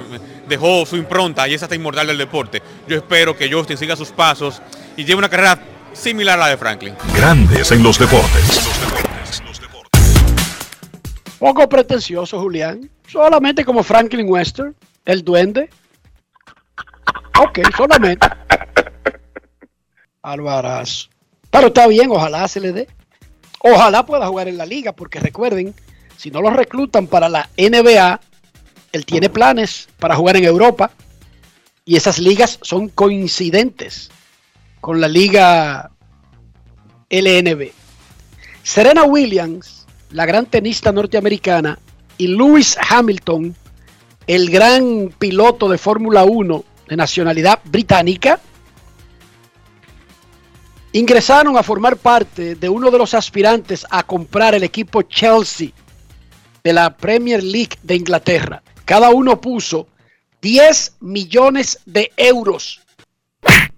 dejó 0.48 0.86
su 0.86 0.96
impronta 0.98 1.48
y 1.48 1.54
es 1.54 1.64
hasta 1.64 1.76
inmortal 1.76 2.08
del 2.08 2.18
deporte. 2.18 2.62
Yo 2.88 2.98
espero 2.98 3.36
que 3.36 3.52
Justin 3.52 3.78
siga 3.78 3.96
sus 3.96 4.10
pasos 4.10 4.62
y 4.96 5.04
lleve 5.04 5.20
una 5.20 5.30
carrera 5.30 5.60
similar 5.94 6.38
a 6.38 6.44
la 6.44 6.48
de 6.50 6.58
Franklin. 6.58 6.96
Grandes 7.16 7.72
en 7.72 7.84
los 7.84 7.98
deportes. 7.98 8.62
Poco 11.40 11.68
pretencioso, 11.70 12.40
Julián. 12.40 12.90
Solamente 13.08 13.64
como 13.64 13.84
Franklin 13.84 14.30
Wester, 14.30 14.74
el 15.06 15.24
duende. 15.24 15.70
Ok, 17.40 17.60
solamente. 17.76 18.28
Alvaraz. 20.22 21.10
Pero 21.52 21.68
está 21.68 21.88
bien, 21.88 22.10
ojalá 22.12 22.48
se 22.48 22.60
le 22.60 22.72
dé. 22.72 22.88
Ojalá 23.60 24.06
pueda 24.06 24.28
jugar 24.28 24.48
en 24.48 24.58
la 24.58 24.66
liga, 24.66 24.94
porque 24.94 25.20
recuerden, 25.20 25.74
si 26.18 26.32
no 26.32 26.42
lo 26.42 26.50
reclutan 26.50 27.08
para 27.08 27.30
la 27.30 27.50
NBA, 27.58 28.20
él 28.92 29.06
tiene 29.06 29.30
planes 29.30 29.90
para 30.00 30.16
jugar 30.16 30.38
en 30.38 30.46
Europa 30.46 30.92
y 31.84 31.96
esas 31.96 32.20
ligas 32.20 32.60
son 32.62 32.90
coincidentes 32.90 34.10
con 34.82 35.02
la 35.02 35.08
liga 35.08 35.92
LNB. 37.10 37.72
Serena 38.64 39.04
Williams, 39.04 39.86
la 40.12 40.26
gran 40.26 40.46
tenista 40.46 40.92
norteamericana, 40.92 41.78
y 42.18 42.28
Lewis 42.28 42.78
Hamilton, 42.90 43.56
el 44.26 44.50
gran 44.50 45.14
piloto 45.20 45.70
de 45.70 45.78
Fórmula 45.78 46.24
1 46.24 46.64
de 46.88 46.96
nacionalidad 46.96 47.60
británica, 47.66 48.40
ingresaron 50.94 51.58
a 51.58 51.64
formar 51.64 51.98
parte 51.98 52.56
de 52.56 52.70
uno 52.70 52.90
de 52.90 52.98
los 52.98 53.14
aspirantes 53.14 53.86
a 53.90 54.04
comprar 54.04 54.56
el 54.56 54.64
equipo 54.64 55.02
Chelsea 55.02 55.72
de 56.66 56.74
la 56.74 56.98
Premier 56.98 57.42
League 57.44 57.78
de 57.84 57.96
Inglaterra. 57.96 58.62
Cada 58.86 59.12
uno 59.12 59.40
puso 59.40 59.88
10 60.42 60.96
millones 61.00 61.80
de 61.86 62.12
euros 62.18 62.82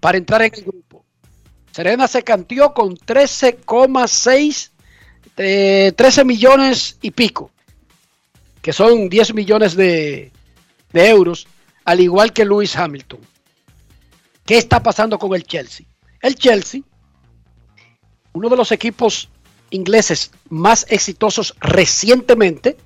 para 0.00 0.16
entrar 0.16 0.40
en 0.40 0.54
el 0.54 0.62
grupo. 0.62 1.04
Serena 1.70 2.08
se 2.08 2.22
cantió 2.22 2.72
con 2.72 2.96
13,6, 2.96 4.70
13 5.94 6.24
millones 6.24 6.96
y 7.02 7.10
pico, 7.10 7.50
que 8.62 8.72
son 8.72 9.10
10 9.10 9.34
millones 9.34 9.76
de, 9.76 10.32
de 10.90 11.08
euros, 11.10 11.46
al 11.84 12.00
igual 12.00 12.32
que 12.32 12.46
Lewis 12.46 12.74
Hamilton. 12.74 13.20
¿Qué 14.46 14.56
está 14.56 14.82
pasando 14.82 15.18
con 15.18 15.34
el 15.34 15.44
Chelsea? 15.44 15.84
El 16.22 16.36
Chelsea 16.36 16.80
uno 18.32 18.48
de 18.48 18.56
los 18.56 18.72
equipos 18.72 19.28
ingleses 19.70 20.30
más 20.48 20.86
exitosos 20.88 21.54
recientemente, 21.60 22.76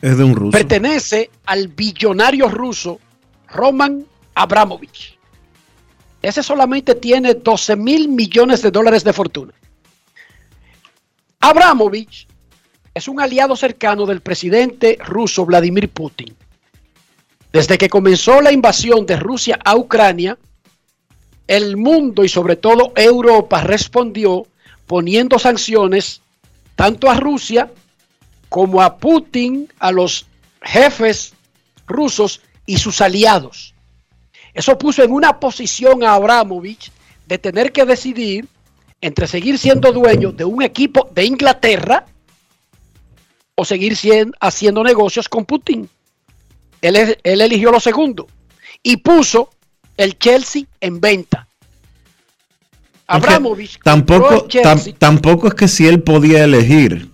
es 0.00 0.16
de 0.16 0.24
un 0.24 0.34
ruso. 0.34 0.52
Pertenece 0.52 1.30
al 1.44 1.68
billonario 1.68 2.48
ruso 2.48 2.98
Roman 3.48 4.04
Abramovich. 4.34 5.18
Ese 6.22 6.42
solamente 6.42 6.94
tiene 6.94 7.34
12 7.34 7.76
mil 7.76 8.08
millones 8.08 8.62
de 8.62 8.70
dólares 8.70 9.04
de 9.04 9.12
fortuna. 9.12 9.52
Abramovich 11.40 12.26
es 12.92 13.08
un 13.08 13.20
aliado 13.20 13.56
cercano 13.56 14.04
del 14.04 14.20
presidente 14.20 14.98
ruso 15.02 15.46
Vladimir 15.46 15.88
Putin. 15.88 16.34
Desde 17.52 17.78
que 17.78 17.88
comenzó 17.88 18.40
la 18.40 18.52
invasión 18.52 19.06
de 19.06 19.16
Rusia 19.16 19.58
a 19.64 19.76
Ucrania, 19.76 20.38
el 21.46 21.76
mundo 21.76 22.22
y 22.22 22.28
sobre 22.28 22.56
todo 22.56 22.92
Europa 22.94 23.62
respondió 23.62 24.46
poniendo 24.90 25.38
sanciones 25.38 26.20
tanto 26.74 27.08
a 27.08 27.14
Rusia 27.14 27.70
como 28.48 28.82
a 28.82 28.96
Putin, 28.96 29.72
a 29.78 29.92
los 29.92 30.26
jefes 30.62 31.32
rusos 31.86 32.40
y 32.66 32.76
sus 32.76 33.00
aliados. 33.00 33.72
Eso 34.52 34.76
puso 34.76 35.04
en 35.04 35.12
una 35.12 35.38
posición 35.38 36.02
a 36.02 36.14
Abramovich 36.14 36.90
de 37.24 37.38
tener 37.38 37.70
que 37.70 37.84
decidir 37.84 38.48
entre 39.00 39.28
seguir 39.28 39.58
siendo 39.58 39.92
dueño 39.92 40.32
de 40.32 40.44
un 40.44 40.60
equipo 40.60 41.08
de 41.14 41.24
Inglaterra 41.24 42.04
o 43.54 43.64
seguir 43.64 43.96
haciendo 44.40 44.82
negocios 44.82 45.28
con 45.28 45.44
Putin. 45.44 45.88
Él, 46.82 47.16
él 47.22 47.40
eligió 47.40 47.70
lo 47.70 47.78
segundo 47.78 48.26
y 48.82 48.96
puso 48.96 49.50
el 49.96 50.18
Chelsea 50.18 50.64
en 50.80 51.00
venta. 51.00 51.46
Abramovich 53.10 53.80
tampoco, 53.82 54.46
tampoco 54.98 55.48
es 55.48 55.54
que 55.54 55.68
si 55.68 55.86
él 55.86 56.02
podía 56.02 56.44
elegir. 56.44 57.10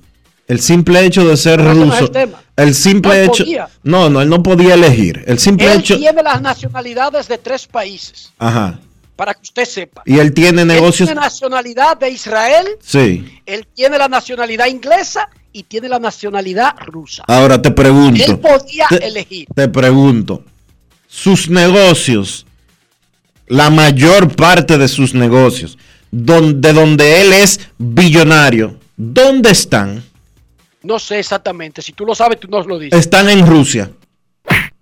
El 0.46 0.60
simple 0.60 1.04
hecho 1.04 1.26
de 1.26 1.36
ser 1.36 1.60
ruso. 1.60 2.08
el, 2.56 2.74
simple 2.74 3.24
hecho. 3.24 3.44
No, 3.82 4.08
no, 4.08 4.20
él 4.20 4.28
no 4.28 4.44
podía 4.44 4.74
elegir. 4.74 5.24
El 5.26 5.40
simple 5.40 5.72
él 5.72 5.80
hecho. 5.80 5.96
tiene 5.96 6.22
las 6.22 6.40
nacionalidades 6.40 7.26
de 7.26 7.38
tres 7.38 7.66
países. 7.66 8.32
Ajá. 8.38 8.78
Para 9.16 9.34
que 9.34 9.40
usted 9.42 9.64
sepa. 9.64 10.02
Y 10.04 10.18
él 10.18 10.32
tiene 10.32 10.64
negocios. 10.64 11.08
Él 11.08 11.14
tiene 11.14 11.20
nacionalidad 11.20 11.96
de 11.96 12.10
Israel. 12.10 12.66
Sí. 12.80 13.40
Él 13.44 13.66
tiene 13.74 13.98
la 13.98 14.06
nacionalidad 14.06 14.66
inglesa 14.66 15.28
y 15.52 15.64
tiene 15.64 15.88
la 15.88 15.98
nacionalidad 15.98 16.76
rusa. 16.86 17.24
Ahora 17.26 17.60
te 17.60 17.72
pregunto. 17.72 18.22
Él 18.22 18.38
podía 18.38 18.86
elegir. 19.00 19.48
Te 19.52 19.66
pregunto. 19.66 20.44
Sus 21.08 21.48
negocios 21.48 22.46
la 23.48 23.70
mayor 23.70 24.34
parte 24.34 24.78
de 24.78 24.88
sus 24.88 25.14
negocios, 25.14 25.78
donde, 26.10 26.72
donde 26.72 27.20
él 27.22 27.32
es 27.32 27.60
billonario, 27.78 28.78
¿dónde 28.96 29.50
están? 29.50 30.02
No 30.82 30.98
sé 30.98 31.18
exactamente. 31.18 31.82
Si 31.82 31.92
tú 31.92 32.06
lo 32.06 32.14
sabes, 32.14 32.38
tú 32.38 32.48
nos 32.48 32.66
lo 32.66 32.78
dices. 32.78 32.98
Están 32.98 33.28
en 33.28 33.46
Rusia. 33.46 33.90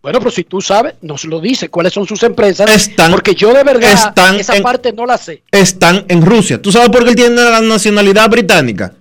Bueno, 0.02 0.18
pero 0.18 0.30
si 0.30 0.44
tú 0.44 0.60
sabes, 0.60 0.96
nos 1.00 1.24
lo 1.24 1.40
dice. 1.40 1.70
¿Cuáles 1.70 1.94
son 1.94 2.06
sus 2.06 2.22
empresas? 2.24 2.70
Están, 2.70 3.10
porque 3.10 3.34
yo 3.34 3.54
de 3.54 3.64
verdad 3.64 3.90
están 3.90 4.36
esa 4.38 4.60
parte 4.60 4.92
no 4.92 5.06
la 5.06 5.16
sé. 5.16 5.42
Están 5.50 6.04
en 6.08 6.20
Rusia. 6.20 6.60
¿Tú 6.60 6.70
sabes 6.70 6.90
por 6.90 7.04
qué 7.04 7.10
él 7.10 7.16
tiene 7.16 7.36
la 7.36 7.62
nacionalidad 7.62 8.28
británica? 8.28 8.92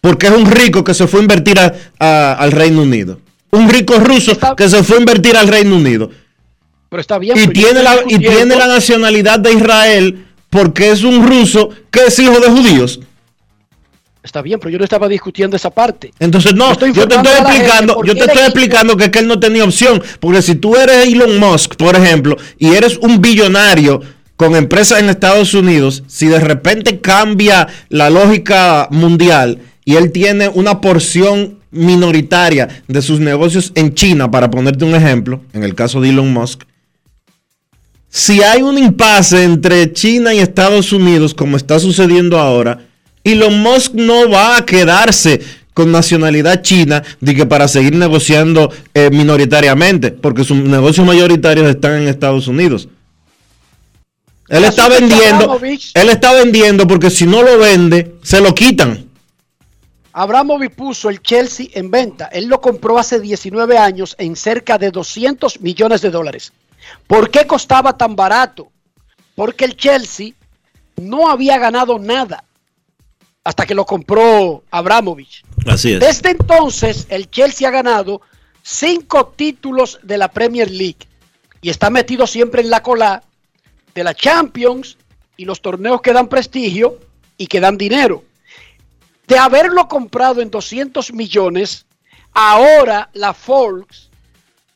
Porque 0.00 0.28
es 0.28 0.32
un 0.32 0.46
rico 0.46 0.84
que 0.84 0.94
se 0.94 1.08
fue 1.08 1.18
a 1.18 1.22
invertir 1.22 1.58
al 1.98 2.52
Reino 2.52 2.82
Unido. 2.82 3.18
Un 3.50 3.68
rico 3.68 3.98
ruso 3.98 4.38
que 4.56 4.68
se 4.68 4.84
fue 4.84 4.98
a 4.98 5.00
invertir 5.00 5.36
al 5.36 5.48
Reino 5.48 5.74
Unido. 5.74 6.10
Pero 6.88 7.00
está 7.00 7.18
bien. 7.18 7.36
Y, 7.36 7.48
tiene 7.48 7.82
la, 7.82 7.96
y 8.06 8.18
tiene 8.18 8.54
la 8.54 8.68
nacionalidad 8.68 9.40
de 9.40 9.52
Israel 9.52 10.26
porque 10.50 10.90
es 10.90 11.02
un 11.02 11.26
ruso 11.26 11.70
que 11.90 12.06
es 12.06 12.18
hijo 12.18 12.38
de 12.40 12.50
judíos. 12.50 13.00
Está 14.22 14.42
bien, 14.42 14.58
pero 14.60 14.70
yo 14.70 14.78
no 14.78 14.84
estaba 14.84 15.08
discutiendo 15.08 15.56
esa 15.56 15.70
parte. 15.70 16.12
Entonces, 16.18 16.54
no, 16.54 16.74
yo 16.92 17.08
te 17.08 17.14
estoy 17.14 17.32
explicando, 17.32 18.04
yo 18.04 18.14
te 18.14 18.24
estoy 18.24 18.42
explicando 18.42 18.96
que, 18.96 19.10
que 19.10 19.20
él 19.20 19.26
no 19.26 19.40
tenía 19.40 19.64
opción. 19.64 20.02
Porque 20.18 20.42
si 20.42 20.56
tú 20.56 20.76
eres 20.76 21.06
Elon 21.06 21.38
Musk, 21.38 21.76
por 21.76 21.96
ejemplo, 21.96 22.36
y 22.58 22.74
eres 22.74 22.98
un 22.98 23.22
billonario 23.22 24.02
con 24.36 24.56
empresas 24.56 25.00
en 25.00 25.08
Estados 25.08 25.54
Unidos, 25.54 26.02
si 26.06 26.26
de 26.26 26.38
repente 26.38 27.00
cambia 27.00 27.68
la 27.88 28.10
lógica 28.10 28.88
mundial 28.90 29.58
y 29.86 29.96
él 29.96 30.12
tiene 30.12 30.48
una 30.48 30.82
porción 30.82 31.58
minoritaria 31.70 32.82
de 32.88 33.00
sus 33.00 33.20
negocios 33.20 33.72
en 33.74 33.94
China, 33.94 34.30
para 34.30 34.50
ponerte 34.50 34.84
un 34.84 34.94
ejemplo, 34.94 35.40
en 35.52 35.62
el 35.62 35.74
caso 35.74 36.00
de 36.00 36.10
Elon 36.10 36.32
Musk, 36.32 36.62
si 38.10 38.42
hay 38.42 38.60
un 38.60 38.76
impasse 38.76 39.44
entre 39.44 39.92
China 39.92 40.34
y 40.34 40.40
Estados 40.40 40.92
Unidos, 40.92 41.32
como 41.32 41.56
está 41.56 41.78
sucediendo 41.78 42.38
ahora, 42.38 42.86
Elon 43.22 43.62
Musk 43.62 43.94
no 43.94 44.28
va 44.28 44.56
a 44.56 44.66
quedarse 44.66 45.40
con 45.74 45.92
nacionalidad 45.92 46.60
china 46.62 47.04
de 47.20 47.34
que 47.36 47.46
para 47.46 47.68
seguir 47.68 47.94
negociando 47.94 48.72
eh, 48.92 49.10
minoritariamente, 49.10 50.10
porque 50.10 50.42
sus 50.42 50.56
negocios 50.56 51.06
mayoritarios 51.06 51.68
están 51.68 52.02
en 52.02 52.08
Estados 52.08 52.48
Unidos. 52.48 52.88
Él 54.48 54.64
está 54.64 54.88
vendiendo, 54.88 55.60
él 55.94 56.08
está 56.08 56.32
vendiendo 56.32 56.88
porque 56.88 57.08
si 57.10 57.24
no 57.24 57.44
lo 57.44 57.58
vende, 57.58 58.16
se 58.22 58.40
lo 58.40 58.52
quitan. 58.52 59.06
Abramovich 60.12 60.72
puso 60.72 61.08
el 61.08 61.22
Chelsea 61.22 61.68
en 61.72 61.92
venta. 61.92 62.26
Él 62.32 62.46
lo 62.46 62.60
compró 62.60 62.98
hace 62.98 63.20
19 63.20 63.78
años 63.78 64.16
en 64.18 64.34
cerca 64.34 64.76
de 64.76 64.90
200 64.90 65.60
millones 65.60 66.02
de 66.02 66.10
dólares. 66.10 66.52
¿Por 67.06 67.30
qué 67.30 67.46
costaba 67.46 67.96
tan 67.96 68.16
barato? 68.16 68.70
Porque 69.34 69.64
el 69.64 69.76
Chelsea 69.76 70.32
no 70.96 71.30
había 71.30 71.58
ganado 71.58 71.98
nada 71.98 72.44
hasta 73.44 73.66
que 73.66 73.74
lo 73.74 73.86
compró 73.86 74.62
Abramovich. 74.70 75.44
Así 75.66 75.94
es. 75.94 76.00
Desde 76.00 76.30
entonces, 76.30 77.06
el 77.08 77.30
Chelsea 77.30 77.66
ha 77.68 77.70
ganado 77.70 78.20
cinco 78.62 79.28
títulos 79.28 79.98
de 80.02 80.18
la 80.18 80.28
Premier 80.28 80.70
League 80.70 81.08
y 81.62 81.70
está 81.70 81.90
metido 81.90 82.26
siempre 82.26 82.62
en 82.62 82.70
la 82.70 82.82
cola 82.82 83.22
de 83.94 84.04
la 84.04 84.14
Champions 84.14 84.98
y 85.36 85.44
los 85.44 85.60
torneos 85.62 86.00
que 86.00 86.12
dan 86.12 86.28
prestigio 86.28 86.98
y 87.36 87.46
que 87.46 87.60
dan 87.60 87.78
dinero. 87.78 88.24
De 89.26 89.38
haberlo 89.38 89.88
comprado 89.88 90.42
en 90.42 90.50
200 90.50 91.12
millones, 91.12 91.86
ahora 92.32 93.08
la 93.14 93.32
Folks 93.32 94.09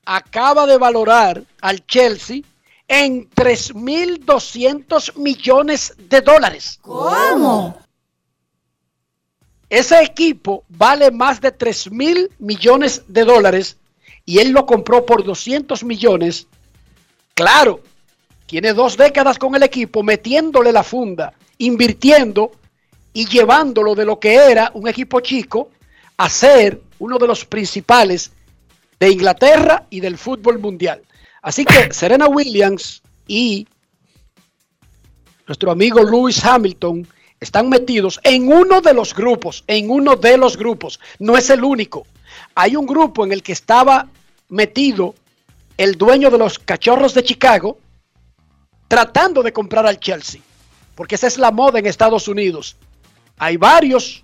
acaba 0.05 0.67
de 0.67 0.79
valorar 0.79 1.43
al 1.61 1.87
Chelsea 1.87 2.43
en 2.89 3.29
3.200 3.31 5.17
millones 5.17 5.95
de 5.97 6.21
dólares. 6.21 6.79
¿Cómo? 6.83 7.79
Ese 9.69 10.03
equipo 10.03 10.65
vale 10.69 11.11
más 11.11 11.41
de 11.41 11.57
3.000 11.57 12.31
millones 12.39 13.03
de 13.09 13.25
dólares 13.25 13.79
y 14.25 14.39
él 14.39 14.51
lo 14.51 14.67
compró 14.67 15.05
por 15.05 15.25
200 15.25 15.83
millones. 15.85 16.47
Claro, 17.35 17.81
tiene 18.47 18.73
dos 18.73 18.97
décadas 18.97 19.39
con 19.39 19.55
el 19.55 19.63
equipo 19.63 20.03
metiéndole 20.03 20.71
la 20.73 20.85
funda, 20.85 21.33
invirtiendo 21.59 22.53
y 23.13 23.27
llevándolo 23.27 23.95
de 23.95 24.05
lo 24.05 24.21
que 24.21 24.35
era 24.35 24.71
un 24.75 24.87
equipo 24.87 25.21
chico 25.21 25.71
a 26.17 26.29
ser 26.29 26.81
uno 26.99 27.19
de 27.19 27.27
los 27.27 27.45
principales 27.45 28.33
de 29.01 29.11
Inglaterra 29.11 29.87
y 29.91 30.01
del 30.01 30.19
fútbol 30.19 30.59
mundial. 30.59 31.03
Así 31.43 31.65
que 31.65 31.93
Serena 31.93 32.27
Williams 32.27 33.03
y 33.27 33.67
nuestro 35.47 35.71
amigo 35.71 36.03
Lewis 36.03 36.45
Hamilton 36.45 37.07
están 37.41 37.69
metidos 37.69 38.21
en 38.23 38.51
uno 38.51 38.81
de 38.81 38.95
los 38.95 39.15
grupos, 39.15 39.65
en 39.67 39.91
uno 39.91 40.17
de 40.17 40.39
los 40.39 40.57
grupos, 40.57 40.99
no 41.19 41.37
es 41.37 41.51
el 41.51 41.63
único. 41.63 42.07
Hay 42.55 42.77
un 42.77 42.87
grupo 42.87 43.25
en 43.25 43.33
el 43.33 43.43
que 43.43 43.53
estaba 43.53 44.09
metido 44.49 45.15
el 45.77 45.97
dueño 45.97 46.31
de 46.31 46.39
los 46.39 46.59
Cachorros 46.59 47.15
de 47.15 47.25
Chicago 47.25 47.79
tratando 48.89 49.43
de 49.43 49.53
comprar 49.53 49.87
al 49.87 49.99
Chelsea, 49.99 50.41
porque 50.95 51.17
esa 51.17 51.27
es 51.27 51.37
la 51.37 51.51
moda 51.51 51.79
en 51.79 51.87
Estados 51.87 52.29
Unidos. 52.29 52.77
Hay 53.37 53.57
varios 53.57 54.23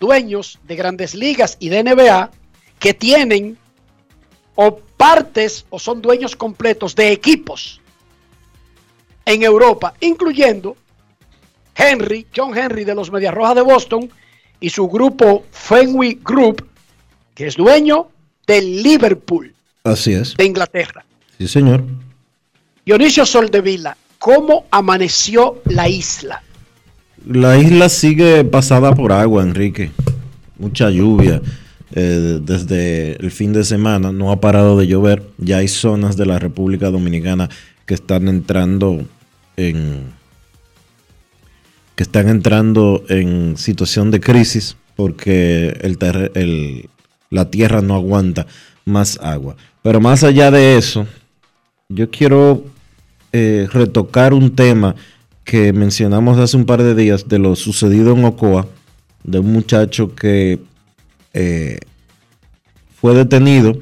dueños 0.00 0.58
de 0.64 0.74
grandes 0.74 1.14
ligas 1.14 1.56
y 1.60 1.68
de 1.68 1.84
NBA 1.84 2.30
que 2.78 2.94
tienen 2.94 3.58
o 4.54 4.76
partes 4.96 5.64
o 5.70 5.78
son 5.78 6.02
dueños 6.02 6.36
completos 6.36 6.94
de 6.94 7.12
equipos 7.12 7.80
en 9.24 9.42
Europa, 9.42 9.94
incluyendo 10.00 10.76
Henry, 11.74 12.26
John 12.34 12.56
Henry 12.56 12.84
de 12.84 12.94
los 12.94 13.10
Medias 13.10 13.34
Rojas 13.34 13.54
de 13.54 13.62
Boston 13.62 14.10
y 14.60 14.70
su 14.70 14.88
grupo 14.88 15.44
Fenway 15.50 16.18
Group, 16.22 16.66
que 17.34 17.46
es 17.46 17.56
dueño 17.56 18.08
del 18.46 18.82
Liverpool. 18.82 19.54
Así 19.84 20.12
es. 20.12 20.36
De 20.36 20.44
Inglaterra. 20.44 21.04
Sí, 21.38 21.48
señor. 21.48 21.84
Dionisio 22.84 23.24
Soldevila, 23.24 23.96
¿cómo 24.18 24.66
amaneció 24.70 25.62
la 25.64 25.88
isla? 25.88 26.42
La 27.26 27.58
isla 27.58 27.88
sigue 27.88 28.44
pasada 28.44 28.94
por 28.94 29.12
agua, 29.12 29.42
Enrique. 29.42 29.90
Mucha 30.58 30.90
lluvia. 30.90 31.40
Eh, 31.92 32.38
desde 32.42 33.16
el 33.16 33.30
fin 33.30 33.52
de 33.52 33.64
semana 33.64 34.12
no 34.12 34.30
ha 34.30 34.40
parado 34.40 34.78
de 34.78 34.86
llover. 34.86 35.22
Ya 35.38 35.58
hay 35.58 35.68
zonas 35.68 36.16
de 36.16 36.26
la 36.26 36.38
República 36.38 36.90
Dominicana 36.90 37.48
que 37.86 37.94
están 37.94 38.28
entrando 38.28 39.04
en 39.56 40.18
que 41.96 42.04
están 42.04 42.28
entrando 42.28 43.02
en 43.08 43.58
situación 43.58 44.10
de 44.10 44.20
crisis 44.20 44.76
porque 44.96 45.76
la 47.30 47.50
tierra 47.50 47.82
no 47.82 47.94
aguanta 47.94 48.46
más 48.84 49.18
agua. 49.20 49.56
Pero 49.82 50.00
más 50.00 50.24
allá 50.24 50.50
de 50.50 50.78
eso, 50.78 51.06
yo 51.88 52.10
quiero 52.10 52.64
eh, 53.32 53.68
retocar 53.70 54.32
un 54.32 54.54
tema 54.54 54.94
que 55.44 55.72
mencionamos 55.72 56.38
hace 56.38 56.56
un 56.56 56.64
par 56.64 56.82
de 56.82 56.94
días 56.94 57.28
de 57.28 57.38
lo 57.38 57.56
sucedido 57.56 58.12
en 58.14 58.24
Ocoa, 58.24 58.66
de 59.24 59.38
un 59.40 59.52
muchacho 59.52 60.14
que 60.14 60.58
eh, 61.32 61.78
fue 63.00 63.14
detenido 63.14 63.78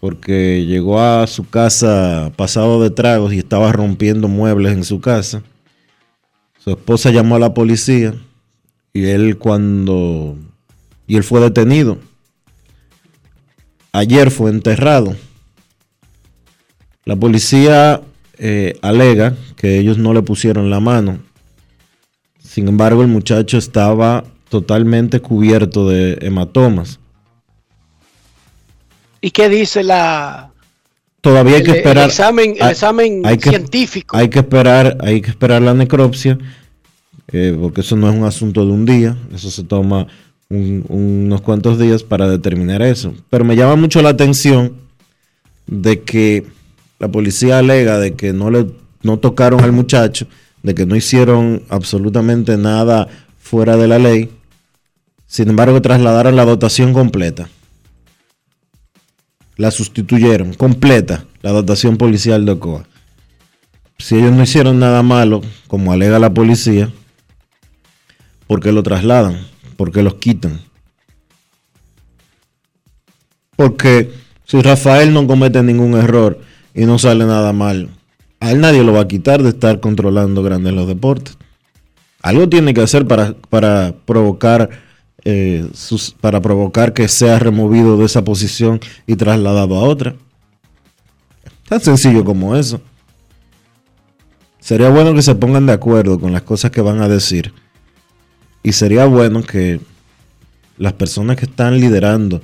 porque 0.00 0.64
llegó 0.66 1.00
a 1.00 1.26
su 1.26 1.48
casa 1.48 2.32
pasado 2.36 2.82
de 2.82 2.90
tragos 2.90 3.32
y 3.32 3.38
estaba 3.38 3.70
rompiendo 3.72 4.28
muebles 4.28 4.72
en 4.72 4.84
su 4.84 5.00
casa. 5.00 5.42
Su 6.58 6.70
esposa 6.70 7.10
llamó 7.10 7.36
a 7.36 7.40
la 7.40 7.54
policía 7.54 8.14
y 8.92 9.04
él 9.04 9.38
cuando 9.38 10.36
y 11.06 11.16
él 11.16 11.24
fue 11.24 11.40
detenido. 11.40 11.98
Ayer 13.92 14.30
fue 14.30 14.50
enterrado. 14.50 15.16
La 17.04 17.16
policía 17.16 18.02
eh, 18.38 18.78
alega 18.82 19.34
que 19.56 19.78
ellos 19.78 19.98
no 19.98 20.14
le 20.14 20.22
pusieron 20.22 20.70
la 20.70 20.80
mano. 20.80 21.18
Sin 22.38 22.68
embargo, 22.68 23.02
el 23.02 23.08
muchacho 23.08 23.58
estaba 23.58 24.24
totalmente 24.50 25.20
cubierto 25.20 25.88
de 25.88 26.18
hematomas. 26.20 27.00
¿Y 29.22 29.30
qué 29.30 29.48
dice 29.48 29.82
la... 29.82 30.50
Todavía 31.22 31.56
hay 31.56 31.62
que 31.62 31.70
esperar... 31.70 32.04
El 32.04 32.10
examen, 32.10 32.56
el 32.60 32.70
examen 32.70 33.22
científico. 33.40 34.16
hay 34.16 34.28
que 34.28 34.40
esperar, 34.40 34.98
hay 35.00 35.22
que 35.22 35.30
esperar 35.30 35.62
la 35.62 35.72
necropsia, 35.72 36.38
eh, 37.32 37.56
porque 37.58 37.82
eso 37.82 37.96
no 37.96 38.10
es 38.10 38.16
un 38.16 38.24
asunto 38.24 38.66
de 38.66 38.72
un 38.72 38.84
día, 38.84 39.16
eso 39.34 39.50
se 39.50 39.62
toma 39.62 40.06
unos 40.48 41.42
cuantos 41.42 41.78
días 41.78 42.02
para 42.02 42.28
determinar 42.28 42.82
eso. 42.82 43.14
Pero 43.30 43.44
me 43.44 43.54
llama 43.54 43.76
mucho 43.76 44.02
la 44.02 44.08
atención 44.08 44.72
de 45.66 46.00
que 46.00 46.44
la 46.98 47.08
policía 47.08 47.58
alega 47.58 47.98
de 47.98 48.14
que 48.14 48.32
no 48.32 48.50
le 48.50 48.66
no 49.02 49.18
tocaron 49.18 49.60
al 49.60 49.72
muchacho, 49.72 50.26
de 50.62 50.74
que 50.74 50.86
no 50.86 50.96
hicieron 50.96 51.62
absolutamente 51.68 52.56
nada 52.56 53.08
fuera 53.38 53.76
de 53.76 53.88
la 53.88 53.98
ley. 53.98 54.30
Sin 55.30 55.48
embargo, 55.48 55.80
trasladaron 55.80 56.34
la 56.34 56.44
dotación 56.44 56.92
completa. 56.92 57.48
La 59.54 59.70
sustituyeron 59.70 60.54
completa, 60.54 61.24
la 61.40 61.52
dotación 61.52 61.96
policial 61.96 62.44
de 62.44 62.50
Ocoa. 62.50 62.84
Si 63.96 64.16
ellos 64.16 64.32
no 64.32 64.42
hicieron 64.42 64.80
nada 64.80 65.04
malo, 65.04 65.40
como 65.68 65.92
alega 65.92 66.18
la 66.18 66.34
policía, 66.34 66.90
¿por 68.48 68.60
qué 68.60 68.72
lo 68.72 68.82
trasladan? 68.82 69.46
¿Por 69.76 69.92
qué 69.92 70.02
los 70.02 70.14
quitan? 70.14 70.62
Porque 73.54 74.10
si 74.46 74.60
Rafael 74.60 75.14
no 75.14 75.28
comete 75.28 75.62
ningún 75.62 75.94
error, 75.94 76.40
y 76.74 76.86
no 76.86 76.98
sale 76.98 77.24
nada 77.24 77.52
mal. 77.52 77.88
A 78.40 78.50
él 78.50 78.60
nadie 78.60 78.82
lo 78.82 78.92
va 78.92 79.02
a 79.02 79.08
quitar 79.08 79.44
de 79.44 79.50
estar 79.50 79.78
controlando 79.78 80.42
grandes 80.42 80.72
los 80.72 80.88
deportes. 80.88 81.38
Algo 82.20 82.48
tiene 82.48 82.74
que 82.74 82.80
hacer 82.80 83.06
para, 83.06 83.34
para 83.48 83.94
provocar 84.06 84.89
eh, 85.24 85.68
para 86.20 86.40
provocar 86.40 86.92
que 86.92 87.08
sea 87.08 87.38
removido 87.38 87.96
de 87.96 88.06
esa 88.06 88.24
posición 88.24 88.80
y 89.06 89.16
trasladado 89.16 89.76
a 89.76 89.82
otra. 89.82 90.16
Tan 91.68 91.80
sencillo 91.80 92.24
como 92.24 92.56
eso. 92.56 92.80
Sería 94.58 94.90
bueno 94.90 95.14
que 95.14 95.22
se 95.22 95.34
pongan 95.34 95.66
de 95.66 95.72
acuerdo 95.72 96.18
con 96.20 96.32
las 96.32 96.42
cosas 96.42 96.70
que 96.70 96.80
van 96.80 97.00
a 97.00 97.08
decir. 97.08 97.52
Y 98.62 98.72
sería 98.72 99.06
bueno 99.06 99.42
que 99.42 99.80
las 100.76 100.92
personas 100.92 101.36
que 101.36 101.46
están 101.46 101.80
liderando 101.80 102.42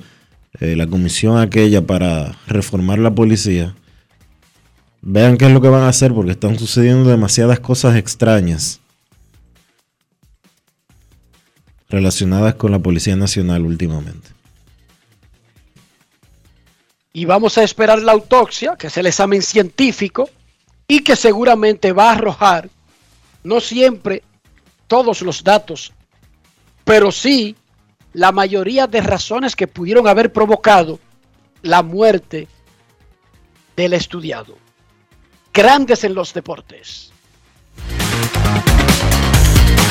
eh, 0.59 0.75
la 0.75 0.87
comisión 0.87 1.37
aquella 1.37 1.85
para 1.85 2.35
reformar 2.47 2.99
la 2.99 3.13
policía 3.13 3.75
Vean 5.01 5.37
qué 5.37 5.45
es 5.45 5.51
lo 5.53 5.61
que 5.61 5.69
van 5.69 5.83
a 5.83 5.89
hacer 5.89 6.13
porque 6.13 6.31
están 6.31 6.57
sucediendo 6.57 7.09
demasiadas 7.09 7.59
cosas 7.59 7.95
extrañas 7.95 8.81
relacionadas 11.89 12.55
con 12.55 12.71
la 12.71 12.79
Policía 12.79 13.15
Nacional 13.15 13.65
últimamente. 13.65 14.29
Y 17.13 17.25
vamos 17.25 17.57
a 17.57 17.63
esperar 17.63 18.01
la 18.01 18.11
autopsia, 18.11 18.75
que 18.75 18.87
es 18.87 18.97
el 18.97 19.07
examen 19.07 19.41
científico, 19.41 20.29
y 20.87 21.03
que 21.03 21.15
seguramente 21.15 21.91
va 21.91 22.09
a 22.09 22.13
arrojar 22.13 22.69
no 23.43 23.59
siempre 23.59 24.23
todos 24.87 25.21
los 25.21 25.43
datos, 25.43 25.93
pero 26.85 27.11
sí 27.11 27.55
la 28.13 28.31
mayoría 28.31 28.87
de 28.87 29.01
razones 29.01 29.55
que 29.55 29.67
pudieron 29.67 30.07
haber 30.07 30.31
provocado 30.31 30.99
la 31.61 31.81
muerte 31.83 32.47
del 33.75 33.93
estudiado 33.93 34.57
grandes 35.57 36.03
en 36.03 36.13
los 36.13 36.35
deportes. 36.35 37.11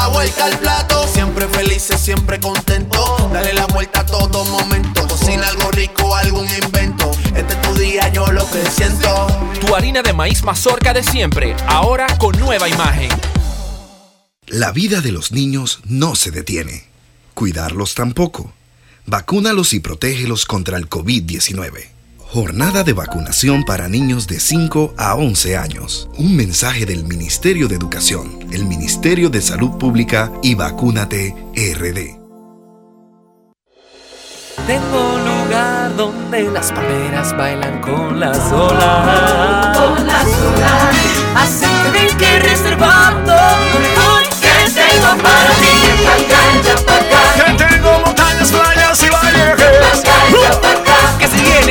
La 0.00 0.08
vuelta 0.08 0.46
al 0.46 0.58
plato, 0.58 1.06
siempre 1.12 1.46
felices, 1.46 2.00
siempre 2.00 2.40
contento. 2.40 3.28
Dale 3.34 3.52
la 3.52 3.66
vuelta 3.66 4.00
a 4.00 4.06
todo 4.06 4.46
momento. 4.46 5.06
Cocina 5.06 5.46
algo 5.46 5.70
rico, 5.72 6.16
algún 6.16 6.46
invento. 6.48 7.10
Este 7.36 7.52
es 7.52 7.60
tu 7.60 7.74
día, 7.74 8.08
yo 8.08 8.26
lo 8.28 8.50
que 8.50 8.64
siento. 8.70 9.26
Tu 9.60 9.76
harina 9.76 10.00
de 10.00 10.14
maíz 10.14 10.42
mazorca 10.42 10.94
de 10.94 11.02
siempre, 11.02 11.54
ahora 11.66 12.06
con 12.16 12.34
nueva 12.40 12.66
imagen. 12.66 13.10
La 14.46 14.72
vida 14.72 15.02
de 15.02 15.12
los 15.12 15.32
niños 15.32 15.80
no 15.84 16.14
se 16.16 16.30
detiene. 16.30 16.88
Cuidarlos 17.34 17.94
tampoco. 17.94 18.54
Vacúnalos 19.04 19.74
y 19.74 19.80
protégelos 19.80 20.46
contra 20.46 20.78
el 20.78 20.88
COVID-19. 20.88 21.99
Jornada 22.32 22.84
de 22.84 22.92
vacunación 22.92 23.64
para 23.64 23.88
niños 23.88 24.28
de 24.28 24.38
5 24.38 24.94
a 24.96 25.16
11 25.16 25.56
años. 25.56 26.08
Un 26.16 26.36
mensaje 26.36 26.86
del 26.86 27.02
Ministerio 27.02 27.66
de 27.66 27.74
Educación, 27.74 28.46
el 28.52 28.66
Ministerio 28.66 29.30
de 29.30 29.42
Salud 29.42 29.72
Pública 29.78 30.30
y 30.40 30.54
Vacúnate 30.54 31.34
RD. 31.56 32.20
Tengo 34.64 35.14
un 35.14 35.24
lugar 35.24 35.96
donde 35.96 36.42
las 36.52 36.70
palmeras 36.70 37.36
bailan 37.36 37.80
con 37.80 38.20
las 38.20 38.38
olas. 38.52 39.76
Con 39.76 40.06
las 40.06 40.26
olas. 40.26 40.94
Así 41.34 41.66
que 41.92 42.16
que 42.16 42.38
reservando 42.38 43.34
porque 43.96 44.70
tengo 44.72 45.20
para 45.20 45.50
ti. 45.54 45.80
Que 47.34 47.64
tengo 47.64 47.98
montañas, 48.06 48.52
playas 48.52 49.02
y 49.02 49.08
valles 49.08 50.69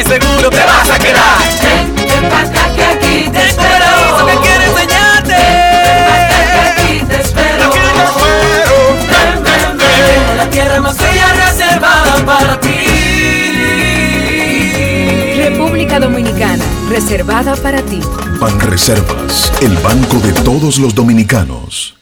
seguro 0.09 0.49
te 0.49 0.63
vas 0.63 0.89
a 0.89 0.97
quedar. 0.99 1.37
Ven, 1.61 1.95
ven 1.95 2.25
acá 2.25 2.73
que 2.75 2.83
aquí 2.83 3.29
te 3.29 3.47
espero. 3.47 3.85
Eso 4.15 4.25
que 4.25 4.37
quiero 4.47 4.63
enseñarte. 4.63 5.39
Ven 5.85 5.99
pa' 6.07 6.19
acá 6.23 6.39
que 6.51 6.59
aquí 6.69 7.05
te 7.05 7.15
espero. 7.21 7.69
Aquí 7.69 7.75
te 7.75 8.05
espero. 8.41 8.89
Ven, 9.11 9.43
ven, 9.43 9.77
ven. 9.77 10.37
La 10.37 10.49
tierra 10.49 10.81
más 10.81 10.97
bella 10.97 11.33
reservada 11.33 12.25
para 12.25 12.59
ti. 12.59 12.69
República 15.37 15.99
Dominicana, 15.99 16.63
reservada 16.89 17.55
para 17.55 17.81
ti. 17.81 17.99
Banreservas, 18.39 19.51
el 19.61 19.77
banco 19.77 20.17
de 20.17 20.33
todos 20.43 20.79
los 20.79 20.95
dominicanos. 20.95 21.97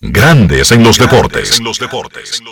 Grandes 0.00 0.72
en 0.72 0.82
los 0.82 0.98
deportes. 0.98 1.58
En 1.58 1.64
los 1.64 1.78
deportes. 1.78 2.42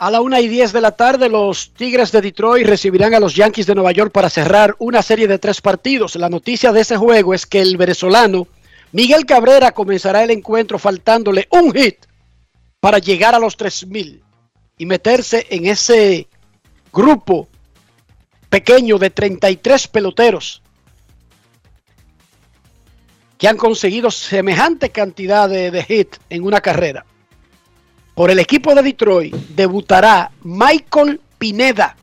A 0.00 0.10
la 0.10 0.22
una 0.22 0.40
y 0.40 0.48
10 0.48 0.72
de 0.72 0.80
la 0.80 0.92
tarde, 0.92 1.28
los 1.28 1.74
Tigres 1.74 2.10
de 2.10 2.22
Detroit 2.22 2.66
recibirán 2.66 3.12
a 3.12 3.20
los 3.20 3.34
Yankees 3.34 3.66
de 3.66 3.74
Nueva 3.74 3.92
York 3.92 4.10
para 4.10 4.30
cerrar 4.30 4.74
una 4.78 5.02
serie 5.02 5.28
de 5.28 5.38
tres 5.38 5.60
partidos. 5.60 6.16
La 6.16 6.30
noticia 6.30 6.72
de 6.72 6.80
ese 6.80 6.96
juego 6.96 7.34
es 7.34 7.44
que 7.44 7.60
el 7.60 7.76
venezolano 7.76 8.48
Miguel 8.92 9.26
Cabrera 9.26 9.72
comenzará 9.72 10.24
el 10.24 10.30
encuentro 10.30 10.78
faltándole 10.78 11.48
un 11.50 11.74
hit 11.74 12.06
para 12.80 12.98
llegar 12.98 13.34
a 13.34 13.38
los 13.38 13.58
3000 13.58 14.22
y 14.78 14.86
meterse 14.86 15.46
en 15.50 15.66
ese 15.66 16.28
grupo 16.90 17.46
pequeño 18.48 18.96
de 18.96 19.10
33 19.10 19.86
peloteros 19.88 20.62
que 23.36 23.48
han 23.48 23.58
conseguido 23.58 24.10
semejante 24.10 24.88
cantidad 24.88 25.46
de, 25.46 25.70
de 25.70 25.84
hit 25.84 26.16
en 26.30 26.44
una 26.44 26.62
carrera. 26.62 27.04
Por 28.14 28.30
el 28.30 28.38
equipo 28.38 28.74
de 28.74 28.82
Detroit 28.82 29.34
debutará 29.34 30.30
Michael 30.42 31.20
Pineda. 31.38 31.96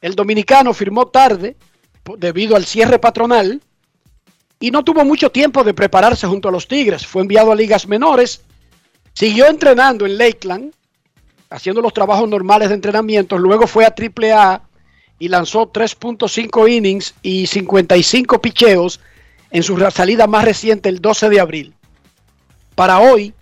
El 0.00 0.14
dominicano 0.14 0.74
firmó 0.74 1.06
tarde 1.06 1.56
debido 2.18 2.56
al 2.56 2.64
cierre 2.64 2.98
patronal 2.98 3.60
y 4.58 4.70
no 4.70 4.84
tuvo 4.84 5.04
mucho 5.04 5.30
tiempo 5.30 5.64
de 5.64 5.74
prepararse 5.74 6.26
junto 6.26 6.48
a 6.48 6.52
los 6.52 6.68
Tigres. 6.68 7.06
Fue 7.06 7.22
enviado 7.22 7.52
a 7.52 7.56
ligas 7.56 7.86
menores, 7.86 8.42
siguió 9.12 9.46
entrenando 9.46 10.06
en 10.06 10.18
Lakeland, 10.18 10.72
haciendo 11.50 11.82
los 11.82 11.92
trabajos 11.92 12.28
normales 12.28 12.68
de 12.68 12.74
entrenamiento, 12.74 13.38
luego 13.38 13.66
fue 13.66 13.84
a 13.84 13.94
AAA 13.94 14.62
y 15.18 15.28
lanzó 15.28 15.72
3.5 15.72 16.70
innings 16.70 17.14
y 17.22 17.46
55 17.46 18.40
picheos 18.40 19.00
en 19.50 19.62
su 19.62 19.78
salida 19.90 20.26
más 20.26 20.44
reciente 20.44 20.88
el 20.88 21.00
12 21.00 21.28
de 21.28 21.40
abril. 21.40 21.74
Para 22.74 23.00
hoy 23.00 23.34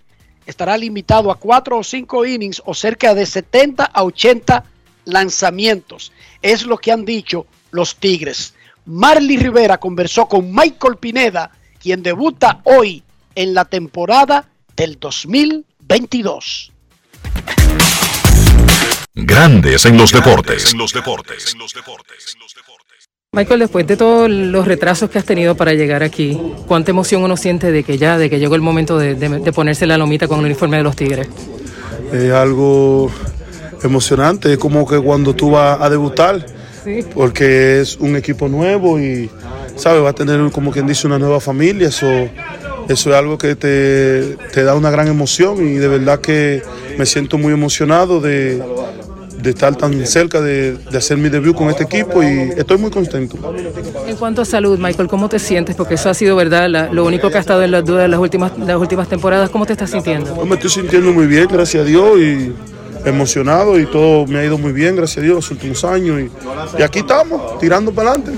estará 0.51 0.77
limitado 0.77 1.31
a 1.31 1.39
4 1.39 1.77
o 1.77 1.83
5 1.83 2.25
innings 2.25 2.61
o 2.65 2.73
cerca 2.73 3.15
de 3.15 3.25
70 3.25 3.85
a 3.85 4.03
80 4.03 4.63
lanzamientos. 5.05 6.11
Es 6.41 6.63
lo 6.63 6.77
que 6.77 6.91
han 6.91 7.05
dicho 7.05 7.47
los 7.71 7.95
Tigres. 7.95 8.53
Marley 8.85 9.37
Rivera 9.37 9.79
conversó 9.79 10.27
con 10.27 10.53
Michael 10.53 10.97
Pineda, 10.97 11.51
quien 11.79 12.03
debuta 12.03 12.61
hoy 12.63 13.03
en 13.35 13.53
la 13.53 13.65
temporada 13.65 14.49
del 14.75 14.99
2022. 14.99 16.71
Grandes 19.13 19.85
en 19.85 19.97
los 19.97 20.11
deportes. 20.11 20.73
Michael, 23.33 23.61
después 23.61 23.87
de 23.87 23.95
todos 23.95 24.29
los 24.29 24.67
retrasos 24.67 25.09
que 25.09 25.17
has 25.17 25.23
tenido 25.23 25.55
para 25.55 25.71
llegar 25.73 26.03
aquí, 26.03 26.37
¿cuánta 26.67 26.91
emoción 26.91 27.23
uno 27.23 27.37
siente 27.37 27.71
de 27.71 27.81
que 27.85 27.97
ya, 27.97 28.17
de 28.17 28.29
que 28.29 28.39
llegó 28.39 28.55
el 28.55 28.61
momento 28.61 28.97
de, 28.97 29.15
de- 29.15 29.39
de 29.39 29.53
ponerse 29.53 29.87
la 29.87 29.97
lomita 29.97 30.27
con 30.27 30.39
el 30.39 30.45
uniforme 30.47 30.75
de 30.75 30.83
los 30.83 30.97
Tigres? 30.97 31.29
Es 32.11 32.29
algo 32.33 33.09
emocionante, 33.83 34.51
es 34.51 34.57
como 34.57 34.85
que 34.85 34.99
cuando 34.99 35.33
tú 35.33 35.51
vas 35.51 35.79
a 35.79 35.89
debutar, 35.89 36.45
porque 37.13 37.79
es 37.79 37.95
un 38.01 38.17
equipo 38.17 38.49
nuevo 38.49 38.99
y, 38.99 39.29
¿sabes? 39.77 40.03
Va 40.03 40.09
a 40.09 40.13
tener, 40.13 40.51
como 40.51 40.71
quien 40.71 40.85
dice, 40.85 41.07
una 41.07 41.17
nueva 41.17 41.39
familia. 41.39 41.87
Eso, 41.87 42.09
eso 42.89 43.09
es 43.11 43.15
algo 43.15 43.37
que 43.37 43.55
te, 43.55 44.35
te 44.51 44.63
da 44.65 44.75
una 44.75 44.91
gran 44.91 45.07
emoción 45.07 45.65
y 45.65 45.75
de 45.75 45.87
verdad 45.87 46.19
que 46.19 46.63
me 46.97 47.05
siento 47.05 47.37
muy 47.37 47.53
emocionado 47.53 48.19
de, 48.19 48.61
de 49.41 49.49
estar 49.49 49.75
tan 49.75 50.05
cerca 50.05 50.39
de, 50.41 50.73
de 50.77 50.97
hacer 50.97 51.17
mi 51.17 51.29
debut 51.29 51.55
con 51.55 51.69
este 51.69 51.83
equipo 51.83 52.21
y 52.23 52.51
estoy 52.57 52.77
muy 52.77 52.91
contento. 52.91 53.37
En 54.07 54.15
cuanto 54.15 54.41
a 54.41 54.45
salud, 54.45 54.77
Michael, 54.79 55.07
¿cómo 55.07 55.27
te 55.29 55.39
sientes? 55.39 55.75
Porque 55.75 55.95
eso 55.95 56.09
ha 56.09 56.13
sido, 56.13 56.35
¿verdad? 56.35 56.69
la- 56.69 56.91
lo 56.91 57.05
único 57.05 57.29
que 57.29 57.37
ha 57.37 57.41
estado 57.41 57.63
en 57.63 57.71
las 57.71 57.83
dudas 57.85 58.03
de 58.03 58.07
las 58.09 58.19
últimas, 58.19 58.51
las 58.59 58.77
últimas 58.77 59.07
temporadas. 59.07 59.49
¿Cómo 59.49 59.65
te 59.65 59.73
estás 59.73 59.89
sintiendo? 59.91 60.35
Yo 60.35 60.45
me 60.45 60.55
estoy 60.55 60.69
sintiendo 60.69 61.11
muy 61.11 61.27
bien, 61.27 61.47
gracias 61.51 61.83
a 61.83 61.85
Dios, 61.85 62.19
y 62.19 62.53
emocionado 63.05 63.79
y 63.79 63.85
todo 63.87 64.27
me 64.27 64.39
ha 64.39 64.45
ido 64.45 64.57
muy 64.57 64.71
bien, 64.71 64.95
gracias 64.95 65.17
a 65.17 65.21
Dios, 65.21 65.35
los 65.35 65.51
últimos 65.51 65.83
años. 65.83 66.21
Y, 66.21 66.79
y 66.79 66.83
aquí 66.83 66.99
estamos, 66.99 67.57
tirando 67.59 67.91
para 67.91 68.11
adelante. 68.11 68.33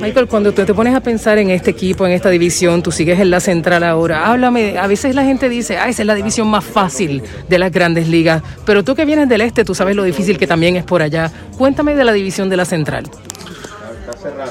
Michael, 0.00 0.28
cuando 0.28 0.52
tú 0.52 0.64
te 0.64 0.72
pones 0.72 0.94
a 0.94 1.00
pensar 1.00 1.36
en 1.36 1.50
este 1.50 1.70
equipo, 1.70 2.06
en 2.06 2.12
esta 2.12 2.30
división, 2.30 2.82
tú 2.82 2.90
sigues 2.90 3.20
en 3.20 3.30
la 3.30 3.38
central 3.38 3.84
ahora, 3.84 4.30
háblame, 4.30 4.78
a 4.78 4.86
veces 4.86 5.14
la 5.14 5.24
gente 5.24 5.50
dice, 5.50 5.76
ah, 5.76 5.90
esa 5.90 6.02
es 6.02 6.06
la 6.06 6.14
división 6.14 6.48
más 6.48 6.64
fácil 6.64 7.22
de 7.48 7.58
las 7.58 7.70
grandes 7.70 8.08
ligas, 8.08 8.42
pero 8.64 8.82
tú 8.82 8.94
que 8.94 9.04
vienes 9.04 9.28
del 9.28 9.42
este, 9.42 9.62
tú 9.62 9.74
sabes 9.74 9.94
lo 9.94 10.02
difícil 10.02 10.38
que 10.38 10.46
también 10.46 10.76
es 10.76 10.84
por 10.84 11.02
allá. 11.02 11.30
Cuéntame 11.58 11.94
de 11.94 12.04
la 12.04 12.14
división 12.14 12.48
de 12.48 12.56
la 12.56 12.64
central. 12.64 13.10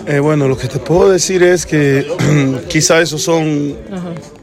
Eh, 0.06 0.20
bueno, 0.20 0.48
lo 0.48 0.58
que 0.58 0.68
te 0.68 0.80
puedo 0.80 1.10
decir 1.10 1.42
es 1.42 1.66
que 1.66 2.06
quizá 2.70 3.02
esos 3.02 3.22
son 3.22 3.76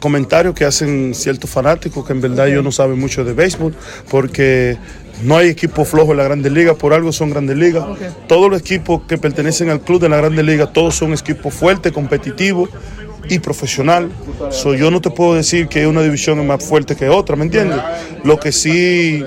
comentarios 0.01 0.55
que 0.55 0.65
hacen 0.65 1.15
ciertos 1.15 1.49
fanáticos 1.49 2.05
que 2.05 2.13
en 2.13 2.21
verdad 2.21 2.49
ellos 2.49 2.65
no 2.65 2.73
saben 2.73 2.99
mucho 2.99 3.25
de 3.25 3.33
béisbol, 3.33 3.75
porque 4.11 4.77
no 5.23 5.37
hay 5.37 5.49
equipo 5.49 5.85
flojo 5.85 6.13
en 6.13 6.19
la 6.19 6.25
Grandes 6.25 6.53
Ligas, 6.53 6.77
por 6.77 6.93
algo 6.93 7.13
son 7.13 7.31
Grandes 7.31 7.57
Ligas. 7.57 7.85
Todos 8.27 8.51
los 8.51 8.61
equipos 8.61 9.03
que 9.09 9.19
pertenecen 9.19 9.71
al 9.71 9.81
club 9.81 10.01
de 10.01 10.09
la 10.09 10.17
Grandes 10.17 10.45
Ligas, 10.45 10.73
todos 10.73 10.95
son 10.95 11.13
equipos 11.13 11.53
fuertes, 11.55 11.93
competitivos 11.93 12.71
y 13.29 13.39
profesional. 13.39 14.11
So, 14.51 14.75
yo 14.75 14.91
no 14.91 15.01
te 15.01 15.11
puedo 15.11 15.35
decir 15.35 15.69
que 15.69 15.87
una 15.87 16.03
división 16.03 16.39
es 16.41 16.47
más 16.47 16.65
fuerte 16.65 16.97
que 16.97 17.09
otra, 17.09 17.37
¿me 17.37 17.45
entiendes? 17.45 17.81
Lo 18.25 18.39
que 18.39 18.53
sí 18.53 19.25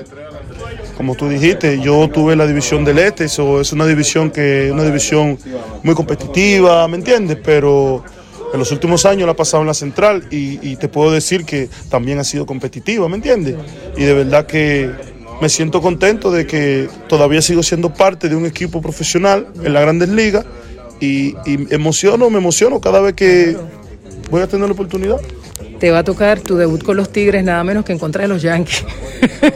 como 0.96 1.14
tú 1.14 1.30
dijiste, 1.30 1.80
yo 1.80 2.10
tuve 2.10 2.36
la 2.36 2.46
división 2.46 2.84
del 2.84 2.98
este, 2.98 3.24
eso 3.24 3.62
es 3.62 3.72
una 3.72 3.86
división 3.86 4.30
que 4.30 4.70
una 4.70 4.84
división 4.84 5.38
muy 5.82 5.94
competitiva, 5.94 6.86
¿me 6.88 6.98
entiendes? 6.98 7.38
Pero 7.42 8.04
en 8.52 8.58
los 8.58 8.70
últimos 8.70 9.06
años 9.06 9.24
la 9.24 9.32
he 9.32 9.34
pasado 9.34 9.62
en 9.62 9.68
la 9.68 9.72
central 9.72 10.26
y, 10.30 10.58
y 10.60 10.76
te 10.76 10.88
puedo 10.88 11.10
decir 11.10 11.46
que 11.46 11.70
también 11.88 12.18
ha 12.18 12.24
sido 12.24 12.44
competitiva, 12.44 13.08
¿me 13.08 13.16
entiendes? 13.16 13.56
Y 13.96 14.04
de 14.04 14.12
verdad 14.12 14.44
que 14.44 14.90
me 15.40 15.48
siento 15.48 15.80
contento 15.80 16.30
de 16.30 16.46
que 16.46 16.88
todavía 17.08 17.42
sigo 17.42 17.62
siendo 17.62 17.92
parte 17.92 18.28
de 18.28 18.36
un 18.36 18.46
equipo 18.46 18.80
profesional 18.82 19.48
en 19.62 19.72
las 19.72 19.82
grandes 19.82 20.08
ligas 20.08 20.44
y, 21.00 21.34
y 21.46 21.74
emociono, 21.74 22.28
me 22.30 22.38
emociono 22.38 22.80
cada 22.80 23.00
vez 23.00 23.14
que 23.14 23.56
voy 24.30 24.42
a 24.42 24.46
tener 24.46 24.66
la 24.66 24.74
oportunidad. 24.74 25.20
Te 25.80 25.90
va 25.90 26.00
a 26.00 26.04
tocar 26.04 26.40
tu 26.40 26.56
debut 26.56 26.82
con 26.82 26.96
los 26.96 27.10
Tigres, 27.10 27.42
nada 27.42 27.64
menos 27.64 27.84
que 27.84 27.92
en 27.92 27.98
contra 27.98 28.22
de 28.22 28.28
los 28.28 28.42
Yankees. 28.42 28.84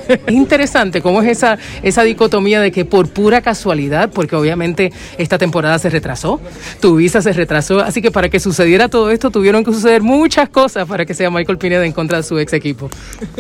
es 0.08 0.20
interesante 0.34 1.02
cómo 1.02 1.20
es 1.22 1.28
esa, 1.28 1.58
esa 1.82 2.02
dicotomía 2.02 2.60
de 2.60 2.72
que 2.72 2.84
por 2.84 3.08
pura 3.08 3.42
casualidad, 3.42 4.10
porque 4.10 4.34
obviamente 4.34 4.90
esta 5.18 5.36
temporada 5.36 5.78
se 5.78 5.90
retrasó, 5.90 6.40
tu 6.80 6.96
visa 6.96 7.20
se 7.20 7.32
retrasó, 7.32 7.80
así 7.80 8.00
que 8.00 8.10
para 8.10 8.30
que 8.30 8.40
sucediera 8.40 8.88
todo 8.88 9.10
esto 9.10 9.30
tuvieron 9.30 9.64
que 9.64 9.72
suceder 9.72 10.02
muchas 10.02 10.48
cosas 10.48 10.88
para 10.88 11.04
que 11.04 11.12
sea 11.12 11.30
Michael 11.30 11.58
Pineda 11.58 11.84
en 11.84 11.92
contra 11.92 12.18
de 12.18 12.22
su 12.22 12.38
ex 12.38 12.54
equipo. 12.54 12.88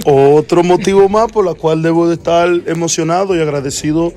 Otro 0.04 0.62
motivo 0.62 1.08
más 1.08 1.32
por 1.32 1.44
la 1.44 1.54
cual 1.54 1.82
debo 1.82 2.06
de 2.06 2.14
estar 2.14 2.48
emocionado 2.66 3.34
y 3.34 3.40
agradecido 3.40 4.12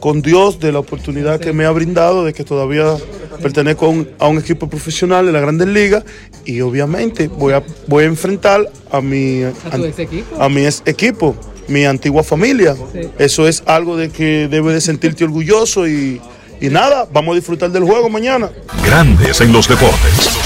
con 0.00 0.22
Dios 0.22 0.60
de 0.60 0.72
la 0.72 0.78
oportunidad 0.78 1.40
que 1.40 1.52
me 1.52 1.64
ha 1.64 1.70
brindado 1.70 2.24
de 2.24 2.32
que 2.32 2.44
todavía 2.44 2.94
pertenezco 3.42 3.86
a 3.86 3.88
un, 3.88 4.08
a 4.18 4.28
un 4.28 4.38
equipo 4.38 4.68
profesional 4.68 5.26
de 5.26 5.32
la 5.32 5.40
Grandes 5.40 5.68
Ligas 5.68 6.04
y 6.44 6.60
obviamente 6.60 7.28
voy 7.28 7.52
a, 7.52 7.62
voy 7.86 8.04
a 8.04 8.06
enfrentar 8.06 8.70
a 8.90 9.00
mi, 9.00 9.42
¿A 9.42 9.52
tu 9.76 9.84
ex 9.84 9.98
equipo? 9.98 10.42
a 10.42 10.48
mi 10.48 10.64
ex 10.64 10.82
equipo, 10.86 11.36
mi 11.68 11.84
antigua 11.84 12.22
familia. 12.22 12.74
Eso 13.18 13.46
es 13.46 13.62
algo 13.66 13.96
de 13.96 14.10
que 14.10 14.48
debes 14.48 14.74
de 14.74 14.80
sentirte 14.80 15.24
orgulloso 15.24 15.86
y, 15.86 16.20
y 16.60 16.68
nada, 16.68 17.06
vamos 17.12 17.32
a 17.32 17.36
disfrutar 17.36 17.70
del 17.70 17.84
juego 17.84 18.08
mañana. 18.08 18.50
Grandes 18.84 19.40
en 19.40 19.52
los 19.52 19.68
deportes. 19.68 20.37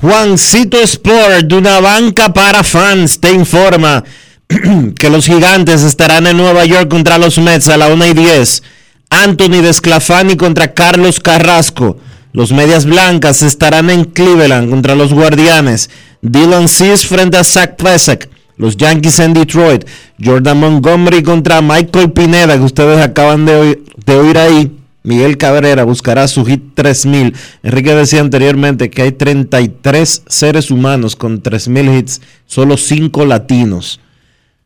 Juancito 0.00 0.78
Sport, 0.82 1.46
de 1.46 1.56
una 1.56 1.80
banca 1.80 2.32
para 2.32 2.62
fans, 2.62 3.18
te 3.18 3.32
informa 3.32 4.04
que 4.98 5.10
los 5.10 5.26
gigantes 5.26 5.82
estarán 5.82 6.26
en 6.26 6.36
Nueva 6.36 6.64
York 6.66 6.88
contra 6.88 7.18
los 7.18 7.38
Mets 7.38 7.68
a 7.68 7.76
la 7.76 7.88
1 7.88 8.06
y 8.06 8.12
10. 8.12 8.62
Anthony 9.08 9.62
Desclafani 9.62 10.36
contra 10.36 10.74
Carlos 10.74 11.18
Carrasco. 11.20 11.96
Los 12.32 12.52
Medias 12.52 12.84
Blancas 12.84 13.42
estarán 13.42 13.88
en 13.88 14.04
Cleveland 14.04 14.68
contra 14.68 14.94
los 14.94 15.14
Guardianes. 15.14 15.88
Dylan 16.20 16.68
Cease 16.68 17.06
frente 17.06 17.38
a 17.38 17.44
Zach 17.44 17.76
Plesac. 17.76 18.28
Los 18.58 18.76
Yankees 18.76 19.18
en 19.20 19.32
Detroit. 19.32 19.86
Jordan 20.22 20.60
Montgomery 20.60 21.22
contra 21.22 21.62
Michael 21.62 22.12
Pineda, 22.12 22.56
que 22.56 22.64
ustedes 22.64 23.02
acaban 23.02 23.46
de 23.46 23.80
de 24.06 24.16
oír 24.16 24.38
ahí. 24.38 24.75
Miguel 25.06 25.38
Cabrera 25.38 25.84
buscará 25.84 26.26
su 26.26 26.44
hit 26.44 26.74
3000. 26.74 27.32
Enrique 27.62 27.94
decía 27.94 28.20
anteriormente 28.20 28.90
que 28.90 29.02
hay 29.02 29.12
33 29.12 30.24
seres 30.26 30.72
humanos 30.72 31.14
con 31.14 31.42
3000 31.42 31.96
hits, 31.96 32.20
solo 32.44 32.76
5 32.76 33.24
latinos. 33.24 34.00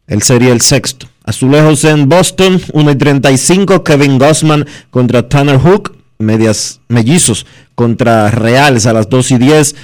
Él 0.07 0.23
sería 0.23 0.53
el 0.53 0.63
sexto. 0.63 1.09
Azulejos 1.25 1.85
en 1.85 2.09
Boston, 2.09 2.59
1 2.73 2.91
y 2.91 2.97
35. 2.97 3.85
Kevin 3.85 4.19
Gossman 4.19 4.67
contra 4.91 5.29
Tanner 5.29 5.59
Hook. 5.59 5.95
Medias 6.19 6.81
mellizos 6.89 7.45
contra 7.75 8.31
Reales 8.31 8.87
a 8.87 8.95
las 8.95 9.11
2 9.11 9.33
y 9.33 9.39
10. 9.39 9.77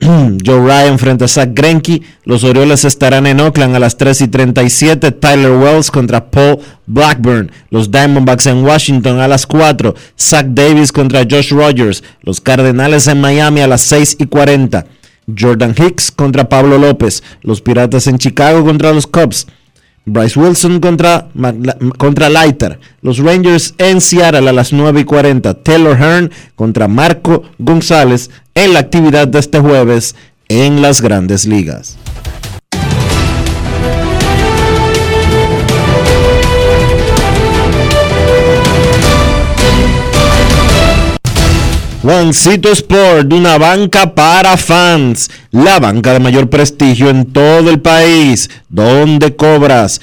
Joe 0.44 0.60
Ryan 0.60 0.98
frente 0.98 1.24
a 1.24 1.28
Zach 1.28 1.50
Greinke. 1.52 2.02
Los 2.24 2.44
Orioles 2.44 2.84
estarán 2.84 3.26
en 3.26 3.40
Oakland 3.40 3.76
a 3.76 3.78
las 3.78 3.96
3 3.96 4.22
y 4.22 4.28
37. 4.28 5.12
Tyler 5.12 5.52
Wells 5.52 5.90
contra 5.90 6.30
Paul 6.30 6.58
Blackburn. 6.86 7.50
Los 7.70 7.90
Diamondbacks 7.90 8.46
en 8.46 8.64
Washington 8.64 9.20
a 9.20 9.28
las 9.28 9.46
4. 9.46 9.94
Zach 10.18 10.46
Davis 10.46 10.92
contra 10.92 11.24
Josh 11.28 11.52
Rogers. 11.52 12.02
Los 12.22 12.40
Cardenales 12.40 13.06
en 13.06 13.20
Miami 13.20 13.60
a 13.60 13.66
las 13.66 13.82
6 13.82 14.16
y 14.18 14.26
40. 14.26 14.84
Jordan 15.38 15.74
Hicks 15.76 16.10
contra 16.10 16.48
Pablo 16.48 16.78
López. 16.78 17.22
Los 17.42 17.60
Piratas 17.60 18.06
en 18.06 18.18
Chicago 18.18 18.64
contra 18.64 18.92
los 18.92 19.06
Cubs. 19.06 19.46
Bryce 20.06 20.38
Wilson 20.38 20.80
contra, 20.80 21.28
contra 21.96 22.28
Leiter. 22.28 22.78
Los 23.00 23.18
Rangers 23.18 23.74
en 23.78 24.02
Seattle 24.02 24.50
a 24.50 24.52
las 24.52 24.72
9 24.72 25.00
y 25.00 25.04
40. 25.04 25.62
Taylor 25.62 25.96
Hearn 25.96 26.30
contra 26.56 26.88
Marco 26.88 27.44
González 27.58 28.30
en 28.54 28.72
la 28.72 28.80
actividad 28.80 29.28
de 29.28 29.38
este 29.38 29.58
jueves 29.60 30.14
en 30.48 30.82
las 30.82 31.00
grandes 31.00 31.46
ligas. 31.46 31.96
Juancito 42.04 42.70
Sport, 42.70 43.32
una 43.32 43.56
banca 43.56 44.14
para 44.14 44.58
fans, 44.58 45.30
la 45.50 45.80
banca 45.80 46.12
de 46.12 46.20
mayor 46.20 46.50
prestigio 46.50 47.08
en 47.08 47.24
todo 47.32 47.70
el 47.70 47.80
país, 47.80 48.50
donde 48.68 49.34
cobras 49.34 50.02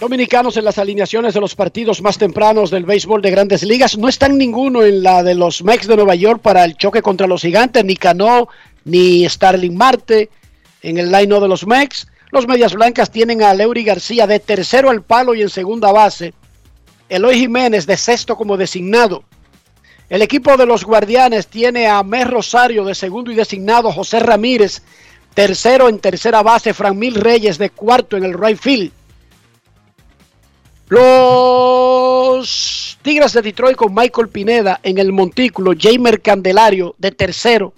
Dominicanos 0.00 0.56
en 0.56 0.64
las 0.64 0.78
alineaciones 0.78 1.34
de 1.34 1.42
los 1.42 1.54
partidos 1.54 2.00
más 2.00 2.16
tempranos 2.16 2.70
del 2.70 2.86
béisbol 2.86 3.20
de 3.20 3.30
grandes 3.30 3.62
ligas. 3.62 3.98
No 3.98 4.08
están 4.08 4.38
ninguno 4.38 4.82
en 4.82 5.02
la 5.02 5.22
de 5.22 5.34
los 5.34 5.62
Mex 5.62 5.86
de 5.86 5.94
Nueva 5.94 6.14
York 6.14 6.40
para 6.40 6.64
el 6.64 6.74
choque 6.74 7.02
contra 7.02 7.26
los 7.26 7.42
gigantes, 7.42 7.84
ni 7.84 7.96
Cano, 7.96 8.48
ni 8.86 9.28
Starling 9.28 9.76
Marte 9.76 10.30
en 10.80 10.96
el 10.96 11.12
line 11.12 11.38
de 11.38 11.46
los 11.46 11.66
Mex. 11.66 12.06
Los 12.30 12.48
Medias 12.48 12.72
Blancas 12.72 13.10
tienen 13.10 13.42
a 13.42 13.52
Leury 13.52 13.84
García 13.84 14.26
de 14.26 14.40
tercero 14.40 14.88
al 14.88 15.02
palo 15.02 15.34
y 15.34 15.42
en 15.42 15.50
segunda 15.50 15.92
base. 15.92 16.32
Eloy 17.10 17.36
Jiménez 17.36 17.84
de 17.84 17.98
sexto 17.98 18.36
como 18.36 18.56
designado. 18.56 19.22
El 20.08 20.22
equipo 20.22 20.56
de 20.56 20.64
los 20.64 20.82
Guardianes 20.82 21.46
tiene 21.46 21.88
a 21.88 22.02
Mer 22.02 22.30
Rosario 22.30 22.86
de 22.86 22.94
segundo 22.94 23.30
y 23.32 23.34
designado, 23.34 23.92
José 23.92 24.20
Ramírez 24.20 24.80
tercero 25.34 25.90
en 25.90 25.98
tercera 25.98 26.42
base, 26.42 26.72
Fran 26.72 26.98
Mil 26.98 27.16
Reyes 27.16 27.58
de 27.58 27.68
cuarto 27.68 28.16
en 28.16 28.24
el 28.24 28.32
right 28.32 28.58
field. 28.58 28.92
Los 30.90 32.48
Tigres 33.00 33.32
de 33.32 33.42
Detroit 33.42 33.76
con 33.76 33.94
Michael 33.94 34.28
Pineda 34.28 34.80
en 34.82 34.98
el 34.98 35.12
montículo, 35.12 35.70
Jamer 35.78 36.20
Candelario 36.20 36.96
de 36.98 37.12
tercero 37.12 37.72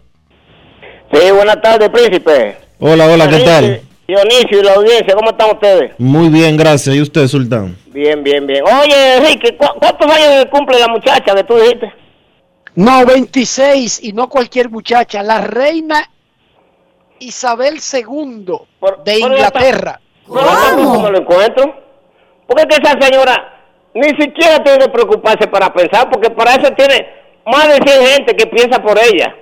Sí, 1.11 1.31
buenas 1.31 1.59
tardes, 1.59 1.89
príncipe. 1.89 2.55
Hola, 2.77 3.07
hola, 3.07 3.27
¿qué 3.27 3.39
tal? 3.39 3.81
Dionisio 4.07 4.59
y 4.59 4.63
la 4.63 4.73
audiencia, 4.73 5.15
¿cómo 5.15 5.29
están 5.29 5.51
ustedes? 5.51 5.93
Muy 5.97 6.29
bien, 6.29 6.57
gracias. 6.57 6.95
¿Y 6.95 7.01
usted, 7.01 7.27
Sultán? 7.27 7.77
Bien, 7.87 8.21
bien, 8.21 8.45
bien. 8.45 8.63
Oye, 8.63 9.15
Enrique, 9.17 9.55
¿cu 9.55 9.65
¿cuántos 9.79 10.11
años 10.11 10.45
cumple 10.51 10.79
la 10.79 10.87
muchacha 10.89 11.33
que 11.33 11.43
tú 11.43 11.55
dijiste? 11.55 11.93
No, 12.75 13.05
26 13.05 14.03
y 14.03 14.13
no 14.13 14.27
cualquier 14.27 14.69
muchacha, 14.69 15.23
la 15.23 15.41
reina 15.41 16.09
Isabel 17.19 17.79
II 17.79 18.45
de 19.05 19.19
Inglaterra. 19.19 20.01
¿Cómo? 20.27 20.93
¿Cómo 20.93 21.09
lo 21.09 21.19
encuentro? 21.19 21.73
Porque 22.47 22.67
que 22.67 22.75
esa 22.75 22.99
señora 22.99 23.53
ni 23.93 24.09
siquiera 24.09 24.61
tiene 24.63 24.79
que 24.79 24.89
preocuparse 24.89 25.47
para 25.47 25.71
pensar, 25.71 26.09
porque 26.09 26.29
para 26.31 26.55
eso 26.55 26.73
tiene 26.73 27.07
más 27.45 27.67
de 27.67 27.75
100 27.75 28.05
gente 28.07 28.35
que 28.35 28.47
piensa 28.47 28.81
por 28.81 28.97
ella. 28.97 29.35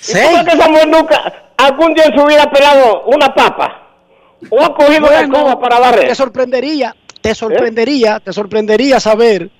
¿Sí? 0.00 0.18
¿Y 0.18 0.22
cómo 0.24 0.44
que 0.44 0.56
esa 0.56 0.68
mujer 0.68 0.88
nunca, 0.88 1.32
algún 1.56 1.94
día 1.94 2.04
en 2.06 2.18
su 2.18 2.26
vida 2.26 2.44
ha 2.44 2.50
pelado 2.50 3.02
una 3.04 3.32
papa? 3.34 3.81
¿O 4.50 4.60
ha 4.62 4.74
cogido 4.74 5.06
una 5.06 5.20
escoba 5.20 5.60
para 5.60 5.78
barrer? 5.78 6.08
Te 6.08 6.14
sorprendería, 6.14 6.94
te 7.20 7.34
sorprendería, 7.34 8.20
te 8.20 8.32
sorprendería 8.32 9.00
saber 9.00 9.50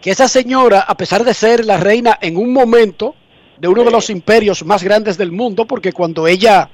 que 0.00 0.10
esa 0.10 0.28
señora, 0.28 0.80
a 0.80 0.96
pesar 0.96 1.24
de 1.24 1.34
ser 1.34 1.64
la 1.64 1.76
reina 1.76 2.18
en 2.20 2.36
un 2.36 2.52
momento 2.52 3.14
de 3.58 3.68
uno 3.68 3.84
de 3.84 3.90
los 3.90 4.10
imperios 4.10 4.64
más 4.64 4.82
grandes 4.82 5.16
del 5.18 5.32
mundo, 5.32 5.66
porque 5.66 5.92
cuando 5.92 6.26
ella 6.26 6.68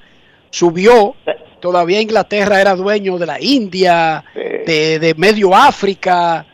subió, 0.50 1.14
todavía 1.60 2.00
Inglaterra 2.00 2.60
era 2.60 2.74
dueño 2.74 3.18
de 3.18 3.26
la 3.26 3.40
India, 3.40 4.24
de, 4.34 4.98
de, 4.98 5.14
medio 5.16 5.54
África. 5.54 6.46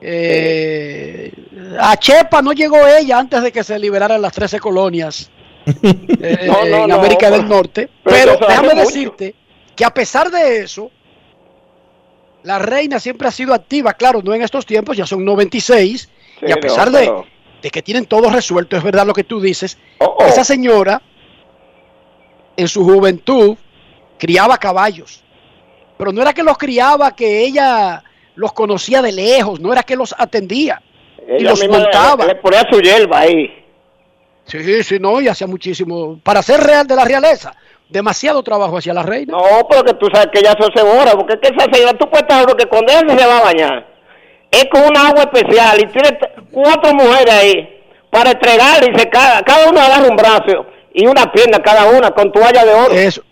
Eh, 0.00 1.32
a 1.78 1.96
Chepa 1.96 2.40
no 2.42 2.52
llegó 2.52 2.86
ella 2.86 3.18
antes 3.18 3.42
de 3.42 3.52
que 3.52 3.62
se 3.62 3.78
liberaran 3.78 4.22
las 4.22 4.32
13 4.32 4.58
colonias 4.58 5.30
eh, 5.82 6.46
No, 6.46 6.64
no, 6.64 6.84
en 6.84 6.88
no, 6.88 6.94
América 6.94 7.30
del 7.30 7.46
Norte. 7.46 7.90
pero 8.02 8.38
déjame 8.38 8.74
mucho. 8.76 9.14
Que 9.80 9.84
a 9.86 9.94
pesar 9.94 10.30
de 10.30 10.58
eso, 10.58 10.90
la 12.42 12.58
reina 12.58 13.00
siempre 13.00 13.26
ha 13.28 13.30
sido 13.30 13.54
activa, 13.54 13.94
claro, 13.94 14.20
no 14.22 14.34
en 14.34 14.42
estos 14.42 14.66
tiempos, 14.66 14.94
ya 14.94 15.06
son 15.06 15.24
96, 15.24 16.06
y 16.42 16.52
a 16.52 16.56
no, 16.56 16.60
pesar 16.60 16.90
de, 16.90 17.10
que 17.70 17.80
tienen 17.82 18.04
todo 18.04 18.28
resuelto, 18.28 18.76
es 18.76 18.82
verdad 18.82 19.06
lo 19.06 19.14
que 19.14 19.24
tú 19.24 19.40
dices, 19.40 19.78
Oh, 19.98 20.18
esa 20.26 20.44
señora 20.44 21.00
en 22.58 22.68
su 22.68 22.84
juventud 22.84 23.56
criaba 24.18 24.58
caballos, 24.58 25.24
pero 25.96 26.12
no 26.12 26.20
era 26.20 26.34
que 26.34 26.42
los 26.42 26.58
criaba, 26.58 27.16
que 27.16 27.40
ella 27.42 28.04
los 28.34 28.52
conocía 28.52 29.00
de 29.00 29.12
lejos, 29.12 29.60
no 29.60 29.72
era 29.72 29.82
que 29.82 29.96
los 29.96 30.14
atendía. 30.18 30.82
y 31.38 31.42
los 31.42 31.58
misma 31.58 31.78
le- 31.78 31.82
montaba. 31.84 32.26
Le, 32.26 32.34
ponía 32.34 32.66
su 32.70 32.80
hierba 32.80 33.20
ahí. 33.20 33.64
Sí, 34.44 34.82
sí, 34.82 34.98
no, 34.98 35.22
y 35.22 35.28
hacía 35.28 35.46
muchísimo. 35.46 36.18
Para 36.22 36.42
ser 36.42 36.60
real 36.60 36.86
de 36.86 36.96
la 36.96 37.04
realeza, 37.06 37.54
demasiado 37.90 38.42
trabajo 38.42 38.78
hacia 38.78 38.94
la 38.94 39.02
reina. 39.02 39.32
No, 39.32 39.66
porque 39.68 39.94
tú 39.94 40.06
sabes 40.12 40.28
que 40.32 40.40
ella 40.40 40.54
se 40.58 40.66
asegura, 40.66 41.12
porque 41.12 41.34
es 41.34 41.40
que 41.40 41.56
esa 41.56 41.66
señora, 41.72 41.96
tú 41.98 42.08
puedes 42.08 42.22
estar 42.22 42.56
que 42.56 42.66
cuando 42.66 42.92
ella 42.92 43.18
se 43.18 43.26
va 43.26 43.38
a 43.38 43.42
bañar, 43.42 43.86
es 44.50 44.64
con 44.70 44.82
una 44.82 45.08
agua 45.08 45.22
especial 45.22 45.80
y 45.80 45.86
tiene 45.86 46.18
cuatro 46.50 46.94
mujeres 46.94 47.34
ahí 47.34 47.68
para 48.10 48.32
entregarle 48.32 48.92
y 48.92 48.98
se 48.98 49.08
cada, 49.08 49.42
cada 49.42 49.68
uno 49.70 49.80
agarra 49.80 50.08
un 50.08 50.16
brazo 50.16 50.66
y 50.92 51.06
una 51.06 51.30
pierna 51.30 51.60
cada 51.60 51.86
una 51.90 52.10
con 52.10 52.32
toalla 52.32 52.64
de 52.64 52.72
oro. 52.72 52.92
Eso, 52.92 53.22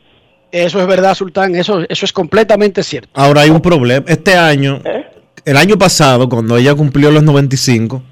eso 0.50 0.80
es 0.80 0.86
verdad, 0.86 1.14
Sultán, 1.14 1.54
eso, 1.56 1.80
eso 1.88 2.04
es 2.04 2.12
completamente 2.12 2.82
cierto. 2.82 3.11
Ahora 3.14 3.42
hay 3.42 3.50
un 3.50 3.61
problema. 3.61 4.04
Este 4.09 4.34
año, 4.36 4.80
el 5.44 5.56
año 5.56 5.76
pasado, 5.76 6.28
cuando 6.28 6.56
ella 6.56 6.74
cumplió 6.74 7.11
los 7.11 7.22
95, 7.22 8.02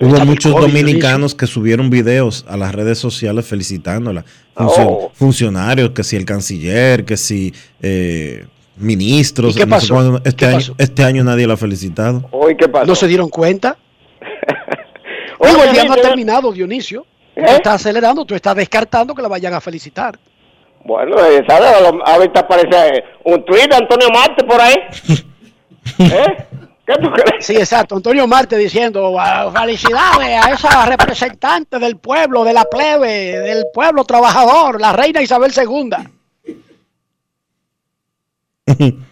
hubo 0.00 0.24
muchos 0.24 0.52
COVID, 0.52 0.66
dominicanos 0.66 1.34
que 1.34 1.46
subieron 1.46 1.90
videos 1.90 2.44
a 2.48 2.56
las 2.56 2.74
redes 2.74 2.98
sociales 2.98 3.46
felicitándola. 3.46 4.24
Oh. 4.54 5.10
Funcionarios, 5.14 5.90
que 5.90 6.04
si 6.04 6.16
el 6.16 6.24
canciller, 6.24 7.04
que 7.04 7.16
si 7.16 7.52
eh, 7.82 8.46
ministros. 8.76 9.56
¿Y 9.56 9.60
qué 9.60 9.66
no 9.66 9.80
sé 9.80 9.88
pasó? 9.88 10.16
este, 10.24 10.36
¿Qué 10.36 10.46
año, 10.46 10.56
pasó? 10.56 10.74
este 10.78 11.04
año 11.04 11.24
nadie 11.24 11.46
la 11.46 11.54
ha 11.54 11.56
felicitado. 11.56 12.28
Hoy, 12.30 12.56
¿qué 12.56 12.68
pasó? 12.68 12.86
¿No 12.86 12.94
se 12.94 13.06
dieron 13.06 13.28
cuenta? 13.28 13.76
Digo, 15.40 15.62
el 15.62 15.72
día 15.72 15.84
no 15.84 15.92
ha 15.92 15.96
Dionisio, 15.96 16.02
terminado, 16.02 16.52
Dionisio. 16.52 17.06
Tú 17.34 17.40
¿Eh? 17.40 17.56
estás 17.56 17.74
acelerando, 17.74 18.24
tú 18.24 18.34
estás 18.34 18.54
descartando 18.54 19.14
que 19.14 19.22
la 19.22 19.28
vayan 19.28 19.54
a 19.54 19.60
felicitar. 19.60 20.18
Bueno, 20.84 21.16
eh, 21.18 21.42
¿sabes? 21.48 21.70
Ahorita 22.04 22.40
aparece 22.40 23.04
un 23.24 23.44
tuit 23.44 23.68
de 23.68 23.76
Antonio 23.76 24.08
Marte 24.10 24.44
por 24.44 24.60
ahí. 24.60 24.74
¿Eh? 25.98 26.36
¿Qué 26.86 26.94
tú 27.00 27.10
crees? 27.10 27.46
Sí, 27.46 27.56
exacto. 27.56 27.96
Antonio 27.96 28.26
Marte 28.26 28.56
diciendo 28.58 29.16
"Ah, 29.18 29.50
felicidades 29.50 30.44
a 30.44 30.50
esa 30.50 30.84
representante 30.86 31.78
del 31.78 31.96
pueblo, 31.96 32.44
de 32.44 32.52
la 32.52 32.64
plebe, 32.64 33.38
del 33.40 33.64
pueblo 33.72 34.04
trabajador, 34.04 34.80
la 34.80 34.92
reina 34.92 35.22
Isabel 35.22 35.52
II. 35.56 35.90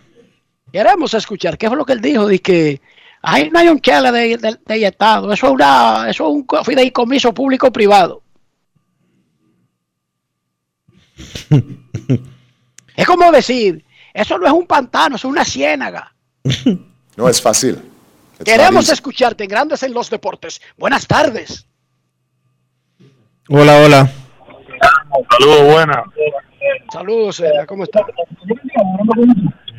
Queremos 0.72 1.14
escuchar 1.14 1.56
qué 1.58 1.68
fue 1.68 1.76
lo 1.76 1.84
que 1.84 1.92
él 1.94 2.00
dijo, 2.00 2.26
de 2.26 2.38
que 2.40 2.80
ahí 3.22 3.48
no 3.50 3.58
hay 3.58 3.68
un 3.68 3.80
chale 3.80 4.10
de, 4.12 4.36
de- 4.38 4.58
de 4.64 4.86
Estado, 4.86 5.32
eso 5.32 5.46
es, 5.46 5.52
una, 5.52 6.06
eso 6.08 6.24
es 6.28 6.34
un 6.34 6.42
co- 6.44 6.62
fideicomiso 6.64 7.32
público-privado. 7.32 8.22
es 12.96 13.06
como 13.06 13.30
decir, 13.32 13.84
eso 14.14 14.38
no 14.38 14.46
es 14.46 14.52
un 14.52 14.66
pantano, 14.66 15.16
eso 15.16 15.28
es 15.28 15.32
una 15.32 15.44
ciénaga. 15.44 16.14
No 17.16 17.28
es 17.28 17.40
fácil. 17.40 17.82
It's 18.38 18.44
Queremos 18.44 18.88
escucharte 18.88 19.44
en 19.44 19.50
Grandes 19.50 19.82
en 19.82 19.92
los 19.92 20.10
Deportes. 20.10 20.60
Buenas 20.76 21.06
tardes. 21.06 21.66
Hola, 23.48 23.76
hola. 23.84 24.10
Saludos, 25.30 25.72
buenas. 25.72 26.04
Saludos, 26.92 27.40
Ela, 27.40 27.66
¿cómo 27.66 27.84
está? 27.84 28.04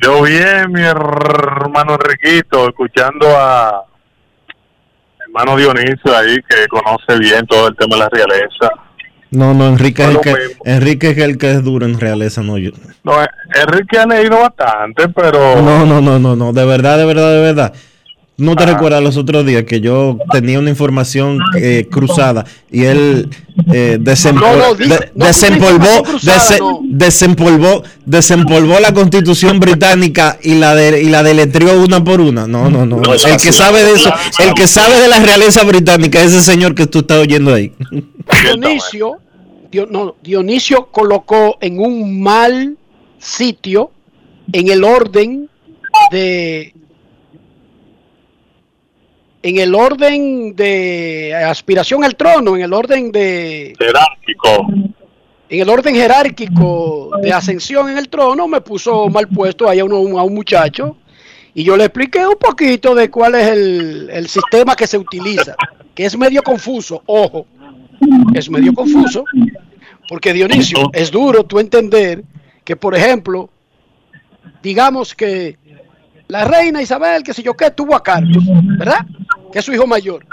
Yo 0.02 0.22
bien, 0.22 0.70
mi 0.70 0.82
hermano 0.82 1.94
Enriquito, 1.94 2.68
escuchando 2.68 3.26
a 3.36 3.84
hermano 5.26 5.56
Dionisio 5.56 6.16
ahí, 6.16 6.36
que 6.48 6.68
conoce 6.68 7.18
bien 7.18 7.46
todo 7.46 7.68
el 7.68 7.76
tema 7.76 7.96
de 7.96 8.00
la 8.02 8.08
realeza. 8.08 8.70
No, 9.34 9.52
no, 9.54 9.68
Enrique 9.68 10.02
es, 10.04 10.08
el 10.10 10.20
que, 10.20 10.30
mismo. 10.32 10.62
Enrique 10.64 11.10
es 11.10 11.18
el 11.18 11.38
que 11.38 11.50
es 11.50 11.62
duro 11.62 11.86
en 11.86 11.98
realeza, 12.00 12.42
no 12.42 12.56
yo. 12.58 12.70
No, 13.02 13.12
Enrique 13.54 13.98
ha 13.98 14.06
leído 14.06 14.38
bastante, 14.40 15.08
pero... 15.08 15.60
No, 15.62 15.84
no, 15.84 16.00
no, 16.00 16.18
no, 16.18 16.34
no, 16.36 16.52
de 16.52 16.64
verdad, 16.64 16.98
de 16.98 17.04
verdad, 17.04 17.32
de 17.34 17.40
verdad. 17.40 17.72
¿No 18.36 18.56
te 18.56 18.66
recuerdas 18.66 19.00
los 19.00 19.16
otros 19.16 19.46
días 19.46 19.62
que 19.62 19.80
yo 19.80 20.18
tenía 20.32 20.58
una 20.58 20.68
información 20.68 21.38
eh, 21.56 21.86
cruzada 21.88 22.44
y 22.68 22.82
él 22.82 23.30
eh, 23.72 23.96
de- 23.96 23.98
desempolvó, 23.98 24.74
dese- 26.24 26.80
desempolvó, 26.82 27.84
desempolvó 28.04 28.80
la 28.80 28.92
constitución 28.92 29.60
británica 29.60 30.36
y 30.42 30.56
la 30.56 30.74
de, 30.74 31.00
y 31.00 31.10
la 31.10 31.22
deletrió 31.22 31.80
una 31.80 32.02
por 32.02 32.20
una? 32.20 32.48
No, 32.48 32.68
no, 32.70 32.84
no. 32.84 32.96
El 33.14 33.36
que 33.40 33.52
sabe 33.52 33.84
de 33.84 33.92
eso, 33.92 34.12
el 34.40 34.52
que 34.54 34.66
sabe 34.66 34.98
de 35.00 35.06
la 35.06 35.20
realeza 35.20 35.62
británica 35.62 36.20
es 36.20 36.32
ese 36.32 36.42
señor 36.42 36.74
que 36.74 36.88
tú 36.88 36.98
estás 37.00 37.18
oyendo 37.18 37.54
ahí. 37.54 37.72
Dionisio, 38.42 38.90
Dio- 38.92 39.18
no, 39.82 40.16
Dionisio 40.22 40.86
colocó 40.86 41.58
en 41.60 41.78
un 41.78 42.22
mal 42.22 42.76
sitio 43.18 43.90
en 44.52 44.68
el 44.68 44.84
orden 44.84 45.48
de 46.10 46.74
en 49.42 49.58
el 49.58 49.74
orden 49.74 50.56
de 50.56 51.34
aspiración 51.34 52.02
al 52.02 52.16
trono, 52.16 52.56
en 52.56 52.62
el 52.62 52.72
orden 52.72 53.12
de 53.12 53.74
Jerárquico. 53.78 54.66
en 55.50 55.60
el 55.60 55.68
orden 55.68 55.94
jerárquico 55.94 57.10
de 57.20 57.32
ascensión 57.32 57.90
en 57.90 57.98
el 57.98 58.08
trono 58.08 58.48
me 58.48 58.62
puso 58.62 59.08
mal 59.10 59.28
puesto 59.28 59.68
ahí 59.68 59.80
a, 59.80 59.84
uno, 59.84 60.18
a 60.18 60.22
un 60.22 60.34
muchacho 60.34 60.96
y 61.52 61.62
yo 61.62 61.76
le 61.76 61.84
expliqué 61.84 62.26
un 62.26 62.36
poquito 62.38 62.94
de 62.94 63.10
cuál 63.10 63.34
es 63.34 63.48
el, 63.48 64.10
el 64.10 64.28
sistema 64.28 64.74
que 64.74 64.86
se 64.86 64.98
utiliza, 64.98 65.54
que 65.94 66.06
es 66.06 66.16
medio 66.16 66.42
confuso, 66.42 67.02
ojo, 67.06 67.46
es 68.34 68.50
medio 68.50 68.72
confuso, 68.74 69.24
porque 70.08 70.32
Dionisio, 70.32 70.90
es 70.92 71.10
duro 71.10 71.44
tú 71.44 71.58
entender 71.58 72.24
que, 72.64 72.76
por 72.76 72.94
ejemplo, 72.94 73.50
digamos 74.62 75.14
que 75.14 75.58
la 76.28 76.44
reina 76.44 76.82
Isabel, 76.82 77.22
que 77.22 77.34
sé 77.34 77.42
yo 77.42 77.54
qué, 77.54 77.70
tuvo 77.70 77.94
a 77.94 78.02
Carlos, 78.02 78.44
¿verdad? 78.78 79.06
Que 79.52 79.58
es 79.58 79.64
su 79.64 79.72
hijo 79.72 79.86
mayor. 79.86 80.26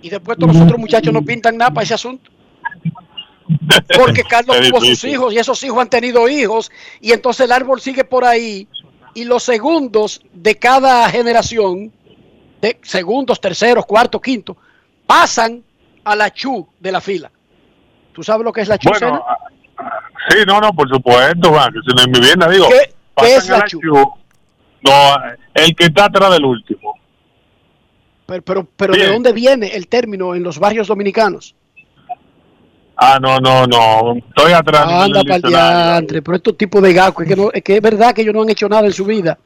Y 0.00 0.08
después 0.08 0.38
todos 0.38 0.54
los 0.54 0.62
otros 0.62 0.78
muchachos 0.78 1.12
no 1.12 1.22
pintan 1.22 1.56
nada 1.56 1.70
para 1.70 1.84
ese 1.84 1.94
asunto. 1.94 2.30
Porque 3.96 4.22
Carlos 4.28 4.56
tuvo 4.68 4.80
sus 4.80 5.04
hijos 5.04 5.34
y 5.34 5.38
esos 5.38 5.62
hijos 5.64 5.80
han 5.80 5.90
tenido 5.90 6.28
hijos 6.28 6.70
y 7.00 7.12
entonces 7.12 7.46
el 7.46 7.52
árbol 7.52 7.80
sigue 7.80 8.04
por 8.04 8.24
ahí 8.24 8.68
y 9.14 9.24
los 9.24 9.42
segundos 9.42 10.22
de 10.32 10.56
cada 10.56 11.08
generación, 11.10 11.92
de 12.60 12.78
segundos, 12.82 13.40
terceros, 13.40 13.84
cuartos, 13.86 14.20
quinto, 14.20 14.56
pasan 15.08 15.64
a 16.04 16.14
la 16.14 16.30
chu 16.30 16.68
de 16.78 16.92
la 16.92 17.00
fila. 17.00 17.30
¿Tú 18.12 18.22
sabes 18.22 18.44
lo 18.44 18.52
que 18.52 18.60
es 18.60 18.68
la 18.68 18.76
chu? 18.78 18.90
Bueno, 18.90 19.24
ah, 19.26 19.38
sí, 20.28 20.36
no, 20.46 20.60
no, 20.60 20.70
por 20.72 20.88
supuesto, 20.88 21.48
Juan, 21.48 21.72
que 21.72 21.78
si 21.80 21.96
no 21.96 22.12
mi 22.12 22.20
vivienda, 22.20 22.48
digo, 22.48 22.68
¿Qué- 22.68 22.94
es 23.36 23.48
la 23.48 23.64
chu? 23.64 23.80
No, 23.82 24.92
el 25.54 25.74
que 25.74 25.84
está 25.86 26.04
atrás 26.04 26.30
del 26.32 26.44
último. 26.44 26.94
Pero, 28.26 28.42
pero, 28.42 28.68
pero 28.76 28.92
¿de 28.94 29.06
dónde 29.10 29.32
viene 29.32 29.68
el 29.74 29.88
término 29.88 30.34
en 30.34 30.42
los 30.42 30.58
barrios 30.58 30.86
dominicanos? 30.88 31.54
Ah, 32.94 33.18
no, 33.20 33.38
no, 33.38 33.66
no, 33.66 34.16
estoy 34.16 34.52
atrás. 34.52 34.86
Anda 34.86 35.22
para 35.24 35.36
el 35.36 35.42
diantre, 35.42 36.20
pero 36.20 36.36
estos 36.36 36.58
tipos 36.58 36.82
de 36.82 36.92
gacos, 36.92 37.24
es 37.24 37.28
que, 37.30 37.36
no, 37.40 37.50
es 37.52 37.62
que 37.62 37.76
es 37.76 37.80
verdad 37.82 38.12
que 38.12 38.22
ellos 38.22 38.34
no 38.34 38.42
han 38.42 38.50
hecho 38.50 38.68
nada 38.68 38.86
en 38.86 38.92
su 38.92 39.04
vida. 39.04 39.38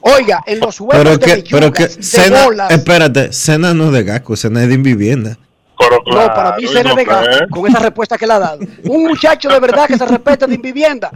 Oiga, 0.00 0.42
en 0.46 0.60
los 0.60 0.78
juegos 0.78 0.96
Pero 0.96 1.18
de 1.18 1.42
que, 1.42 1.50
pero 1.50 1.72
que, 1.72 1.88
de 1.88 2.44
bolas, 2.44 2.70
espérate, 2.70 3.32
cena 3.32 3.74
no 3.74 3.86
es 3.86 3.92
de 3.92 4.04
Gasco, 4.04 4.36
cena 4.36 4.62
es 4.62 4.68
de 4.68 4.74
Invivienda. 4.74 5.38
Pero 5.78 6.00
no, 6.06 6.26
para 6.26 6.56
mí 6.56 6.66
cena 6.66 6.90
no 6.90 6.96
de 6.96 7.04
sé. 7.04 7.48
con 7.50 7.66
esa 7.66 7.78
respuesta 7.80 8.16
que 8.16 8.26
le 8.26 8.32
ha 8.32 8.38
dado. 8.38 8.58
Un 8.84 9.04
muchacho 9.04 9.48
de 9.48 9.60
verdad 9.60 9.86
que 9.86 9.98
se 9.98 10.06
respeta 10.06 10.46
de 10.46 10.56
vivienda 10.56 11.10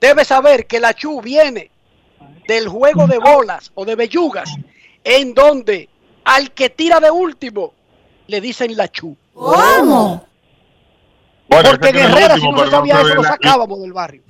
debe 0.00 0.24
saber 0.24 0.66
que 0.66 0.80
la 0.80 0.94
chu 0.94 1.20
viene 1.20 1.70
del 2.46 2.68
juego 2.68 3.06
de 3.06 3.18
bolas 3.18 3.70
o 3.74 3.84
de 3.84 3.94
bellugas, 3.94 4.54
en 5.04 5.32
donde 5.32 5.88
al 6.24 6.50
que 6.52 6.70
tira 6.70 7.00
de 7.00 7.10
último 7.10 7.72
le 8.26 8.40
dicen 8.40 8.76
la 8.76 8.88
chu. 8.88 9.16
¿Cómo? 9.32 10.26
Bueno, 11.48 11.70
Porque 11.70 11.88
en 11.90 11.96
Herrera, 11.98 12.34
último, 12.34 12.50
si 12.50 12.52
no 12.52 12.58
se 12.58 12.64
no 12.64 12.70
sabía 12.70 13.00
eso, 13.00 13.14
lo 13.14 13.24
sacábamos 13.24 13.80
del 13.80 13.92
barrio. 13.92 14.22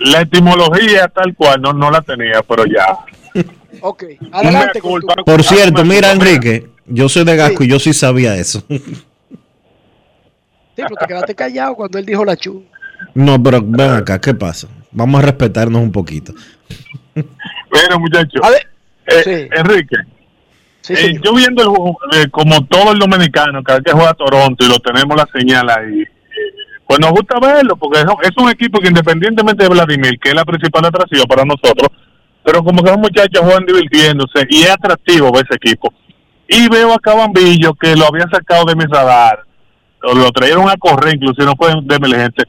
La 0.00 0.20
etimología 0.22 1.08
tal 1.08 1.34
cual, 1.34 1.60
no, 1.60 1.72
no 1.72 1.90
la 1.90 2.00
tenía, 2.02 2.42
pero 2.46 2.64
ya. 2.66 2.98
Ok, 3.80 4.04
adelante. 4.32 4.80
con 4.80 5.00
tu- 5.00 5.24
Por 5.26 5.42
cierto, 5.42 5.84
mira, 5.84 6.12
Enrique, 6.12 6.68
yo 6.86 7.08
soy 7.08 7.24
de 7.24 7.36
Gasco 7.36 7.64
y 7.64 7.68
yo 7.68 7.78
sí 7.78 7.92
sabía 7.92 8.34
eso. 8.36 8.62
Sí, 10.76 10.82
pero 10.82 10.96
te 10.96 11.06
quedaste 11.06 11.34
callado 11.36 11.74
cuando 11.76 11.98
él 11.98 12.04
dijo 12.06 12.24
la 12.24 12.36
chu. 12.36 12.64
No, 13.14 13.40
pero 13.40 13.60
ven 13.62 13.90
acá, 13.92 14.20
¿qué 14.20 14.34
pasa? 14.34 14.66
Vamos 14.90 15.22
a 15.22 15.26
respetarnos 15.26 15.80
un 15.82 15.92
poquito. 15.92 16.32
Bueno, 17.14 17.98
muchachos. 17.98 18.40
Eh, 19.06 19.48
Enrique, 19.52 19.96
eh, 20.88 21.18
yo 21.22 21.34
viendo 21.34 21.62
el 21.62 21.68
juego, 21.68 21.98
eh, 22.12 22.28
como 22.30 22.64
todo 22.66 22.92
el 22.92 22.98
dominicano, 23.00 23.62
cada 23.64 23.78
vez 23.80 23.84
que 23.86 23.92
juega 23.92 24.14
Toronto 24.14 24.64
y 24.64 24.68
lo 24.68 24.78
tenemos 24.78 25.16
la 25.16 25.28
señal 25.36 25.68
ahí, 25.70 26.04
pues 26.86 27.00
nos 27.00 27.10
gusta 27.12 27.38
verlo, 27.40 27.76
porque 27.76 28.00
es, 28.00 28.06
es 28.22 28.36
un 28.36 28.50
equipo 28.50 28.80
que 28.80 28.88
independientemente 28.88 29.64
de 29.64 29.70
Vladimir, 29.70 30.18
que 30.20 30.30
es 30.30 30.34
la 30.34 30.44
principal 30.44 30.84
atracción 30.84 31.24
para 31.26 31.44
nosotros, 31.44 31.88
pero 32.44 32.62
como 32.62 32.82
que 32.82 32.90
esos 32.90 33.00
muchachos 33.00 33.40
juegan 33.42 33.64
divirtiéndose 33.64 34.46
y 34.50 34.62
es 34.62 34.70
atractivo 34.70 35.32
ver 35.32 35.46
ese 35.48 35.56
equipo. 35.56 35.92
Y 36.46 36.68
veo 36.68 36.92
a 36.92 36.98
Cabambillo 36.98 37.72
que 37.74 37.96
lo 37.96 38.06
habían 38.06 38.30
sacado 38.30 38.66
de 38.66 38.76
mi 38.76 38.84
radar, 38.84 39.44
o 40.02 40.14
lo 40.14 40.30
trajeron 40.30 40.68
a 40.68 40.76
correr, 40.76 41.14
inclusive 41.14 41.46
no 41.46 41.54
fue 41.56 41.72
de 41.82 41.96
emergencia. 41.96 42.44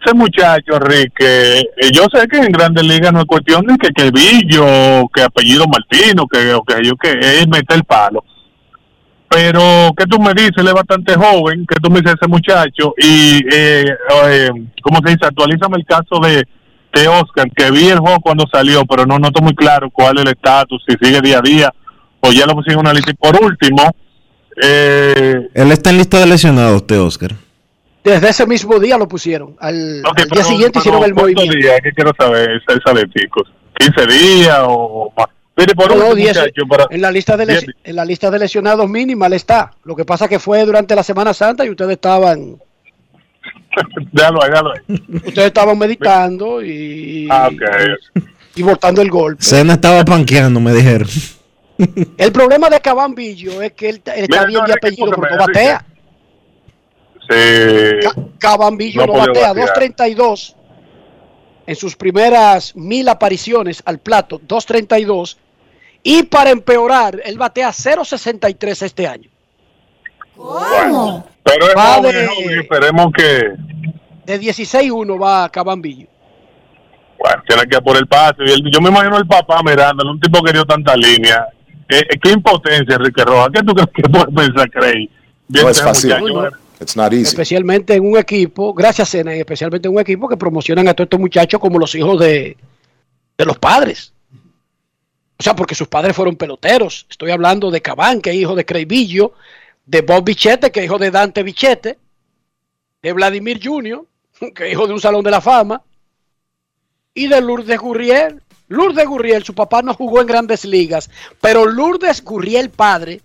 ese 0.00 0.14
muchacho, 0.14 0.76
Enrique, 0.76 1.58
eh, 1.58 1.90
yo 1.92 2.04
sé 2.12 2.28
que 2.28 2.38
en 2.38 2.52
Grandes 2.52 2.84
Ligas 2.84 3.12
no 3.12 3.20
es 3.20 3.26
cuestión 3.26 3.66
de 3.66 3.76
que, 3.78 3.88
que 3.92 4.10
Villo, 4.12 5.08
que 5.12 5.22
apellido 5.22 5.64
Martino, 5.66 6.26
que, 6.28 6.54
o 6.54 6.62
que 6.62 6.84
yo 6.84 6.94
que 6.96 7.10
él 7.10 7.48
mete 7.48 7.74
el 7.74 7.84
palo. 7.84 8.24
Pero, 9.32 9.92
¿qué 9.96 10.04
tú 10.06 10.18
me 10.20 10.34
dices? 10.34 10.52
Él 10.58 10.68
es 10.68 10.74
bastante 10.74 11.14
joven, 11.14 11.64
¿qué 11.66 11.76
tú 11.82 11.90
me 11.90 12.00
dices 12.00 12.16
ese 12.20 12.28
muchacho? 12.28 12.94
Y, 12.98 13.38
eh, 13.52 13.86
eh, 14.26 14.50
¿cómo 14.82 14.98
se 15.04 15.12
dice? 15.12 15.26
Actualízame 15.26 15.78
el 15.78 15.86
caso 15.86 16.20
de, 16.22 16.44
de 16.92 17.08
Oscar, 17.08 17.50
que 17.56 17.70
vi 17.70 17.88
el 17.88 17.98
juego 17.98 18.18
cuando 18.20 18.44
salió, 18.52 18.84
pero 18.84 19.06
no 19.06 19.18
noto 19.18 19.40
muy 19.42 19.54
claro 19.54 19.90
cuál 19.90 20.18
es 20.18 20.24
el 20.24 20.28
estatus, 20.32 20.82
si 20.86 20.94
sigue 21.02 21.20
día 21.22 21.38
a 21.38 21.42
día, 21.42 21.72
o 22.20 22.30
ya 22.30 22.44
lo 22.46 22.54
pusieron 22.54 22.80
en 22.84 22.90
una 22.90 22.92
lista. 22.94 23.10
Y 23.10 23.14
por 23.14 23.42
último, 23.42 23.90
eh, 24.62 25.48
Él 25.54 25.72
está 25.72 25.90
en 25.90 25.98
lista 25.98 26.18
de 26.18 26.26
lesionados, 26.26 26.82
usted, 26.82 27.00
Oscar. 27.00 27.30
Desde 28.04 28.28
ese 28.28 28.46
mismo 28.46 28.78
día 28.80 28.98
lo 28.98 29.08
pusieron. 29.08 29.56
Al, 29.60 30.02
día 30.02 30.12
pero- 30.30 30.44
siguiente 30.44 30.78
hicieron 30.80 31.04
el 31.04 31.14
¿cuántos 31.14 31.34
movimiento. 31.34 31.56
días? 31.56 31.80
¿Qué 31.82 31.92
quiero 31.92 32.12
saber? 32.18 32.60
De 32.66 33.10
chicos. 33.10 33.50
¿15 33.78 34.06
días 34.08 34.58
o 34.66 35.12
más? 35.16 35.26
Mire, 35.56 35.74
por 35.74 35.88
No, 35.88 35.94
último, 36.08 36.14
diez- 36.16 36.38
muchacho, 36.38 36.62
para... 36.68 36.86
en, 36.90 37.00
la 37.02 37.10
lista 37.10 37.36
de 37.36 37.46
les- 37.46 37.66
en 37.84 37.96
la 37.96 38.04
lista 38.04 38.30
de 38.30 38.38
lesionados 38.38 38.88
mínima 38.88 39.26
él 39.26 39.34
está. 39.34 39.72
Lo 39.84 39.94
que 39.94 40.04
pasa 40.04 40.26
que 40.28 40.38
fue 40.38 40.64
durante 40.64 40.94
la 40.96 41.02
Semana 41.02 41.34
Santa 41.34 41.64
y 41.64 41.70
ustedes 41.70 41.92
estaban 41.92 42.56
Déjalo 44.12 44.42
ahí, 44.42 44.50
déjalo 44.50 44.72
ahí. 44.72 44.80
ustedes 45.26 45.46
estaban 45.48 45.78
meditando 45.78 46.62
y, 46.62 47.28
Ah, 47.30 47.48
ok. 47.52 47.62
y 48.56 48.62
botando 48.62 49.02
el 49.02 49.10
golpe. 49.10 49.42
Cena 49.42 49.74
estaba 49.74 50.04
panqueando, 50.04 50.58
me 50.60 50.72
dijeron. 50.72 51.08
El 52.16 52.32
problema 52.32 52.70
de 52.70 52.80
Cabambillo 52.80 53.60
es 53.62 53.72
que 53.72 53.88
él, 53.90 54.02
él 54.14 54.24
está 54.24 54.36
Mira, 54.40 54.46
bien 54.46 54.60
no, 54.60 54.66
de 54.66 54.72
apellido, 54.74 55.10
pero 55.10 55.30
no 55.36 55.38
batea. 55.38 55.84
Sí. 57.28 58.08
Cabambillo 58.38 59.06
No 59.06 59.12
no, 59.14 59.18
batea. 59.18 59.52
batear. 59.52 59.76
2.32 59.76 60.54
en 61.66 61.76
sus 61.76 61.96
primeras 61.96 62.74
mil 62.76 63.08
apariciones 63.08 63.82
al 63.84 63.98
plato. 63.98 64.40
2.32. 64.40 65.36
Y 66.02 66.24
para 66.24 66.50
empeorar, 66.50 67.20
él 67.24 67.38
batea 67.38 67.70
0.63 67.70 68.82
este 68.82 69.06
año. 69.06 69.30
Bueno, 70.34 71.24
pero 71.42 71.66
es 71.68 71.76
Va 71.76 71.94
joven, 71.96 72.12
de- 72.14 72.26
joven, 72.26 72.60
esperemos 72.60 73.12
que 73.12 73.52
De 74.24 74.40
16-1 74.40 75.22
va 75.22 75.48
Cabambillo. 75.50 76.06
bueno, 77.18 77.42
tiene 77.46 77.62
que 77.68 77.80
por 77.80 77.96
el 77.96 78.06
pase. 78.06 78.36
Yo 78.72 78.80
me 78.80 78.88
imagino 78.90 79.16
el 79.18 79.26
papá 79.26 79.60
mirándole, 79.62 80.10
un 80.10 80.20
tipo 80.20 80.42
que 80.42 80.52
dio 80.52 80.64
tanta 80.64 80.96
línea. 80.96 81.46
Eh, 81.88 82.00
eh, 82.08 82.18
qué 82.20 82.30
impotencia, 82.30 82.94
Enrique 82.96 83.22
Rojas. 83.24 83.50
¿Qué 83.52 83.60
tú 83.62 83.74
crees 83.74 83.88
que 83.94 84.02
puede 84.04 84.26
pensar, 84.32 84.70
Craig? 84.70 85.08
No 85.48 85.68
es 85.68 85.82
fácil. 85.82 86.18
muchacho, 86.18 86.56
Especialmente 87.28 87.94
en 87.94 88.04
un 88.04 88.18
equipo, 88.18 88.74
gracias 88.74 89.10
Sena, 89.10 89.34
y 89.34 89.40
especialmente 89.40 89.88
en 89.88 89.94
un 89.94 90.00
equipo 90.00 90.28
que 90.28 90.36
promocionan 90.36 90.88
a 90.88 90.94
todos 90.94 91.06
estos 91.06 91.20
muchachos 91.20 91.60
como 91.60 91.78
los 91.78 91.94
hijos 91.94 92.18
de, 92.20 92.56
de 93.38 93.44
los 93.44 93.58
padres. 93.58 94.12
O 95.38 95.42
sea, 95.42 95.56
porque 95.56 95.74
sus 95.74 95.88
padres 95.88 96.14
fueron 96.14 96.36
peloteros. 96.36 97.06
Estoy 97.10 97.32
hablando 97.32 97.70
de 97.70 97.82
Cabán, 97.82 98.20
que 98.20 98.30
es 98.30 98.36
hijo 98.36 98.54
de 98.54 98.64
Creivillo, 98.64 99.32
de 99.84 100.00
Bob 100.02 100.24
Bichette, 100.24 100.70
que 100.70 100.80
es 100.80 100.86
hijo 100.86 100.98
de 100.98 101.10
Dante 101.10 101.42
Bichette, 101.42 101.98
de 103.02 103.12
Vladimir 103.12 103.60
Jr., 103.62 104.04
que 104.54 104.66
es 104.66 104.72
hijo 104.72 104.86
de 104.86 104.92
un 104.92 105.00
Salón 105.00 105.24
de 105.24 105.30
la 105.30 105.40
Fama, 105.40 105.82
y 107.14 107.26
de 107.26 107.40
Lourdes 107.40 107.78
Gurriel. 107.78 108.40
Lourdes 108.68 109.06
Gurriel, 109.06 109.44
su 109.44 109.54
papá 109.54 109.82
no 109.82 109.94
jugó 109.94 110.20
en 110.20 110.26
grandes 110.26 110.64
ligas, 110.64 111.10
pero 111.40 111.66
Lourdes 111.66 112.22
Gurriel 112.24 112.70
padre 112.70 113.20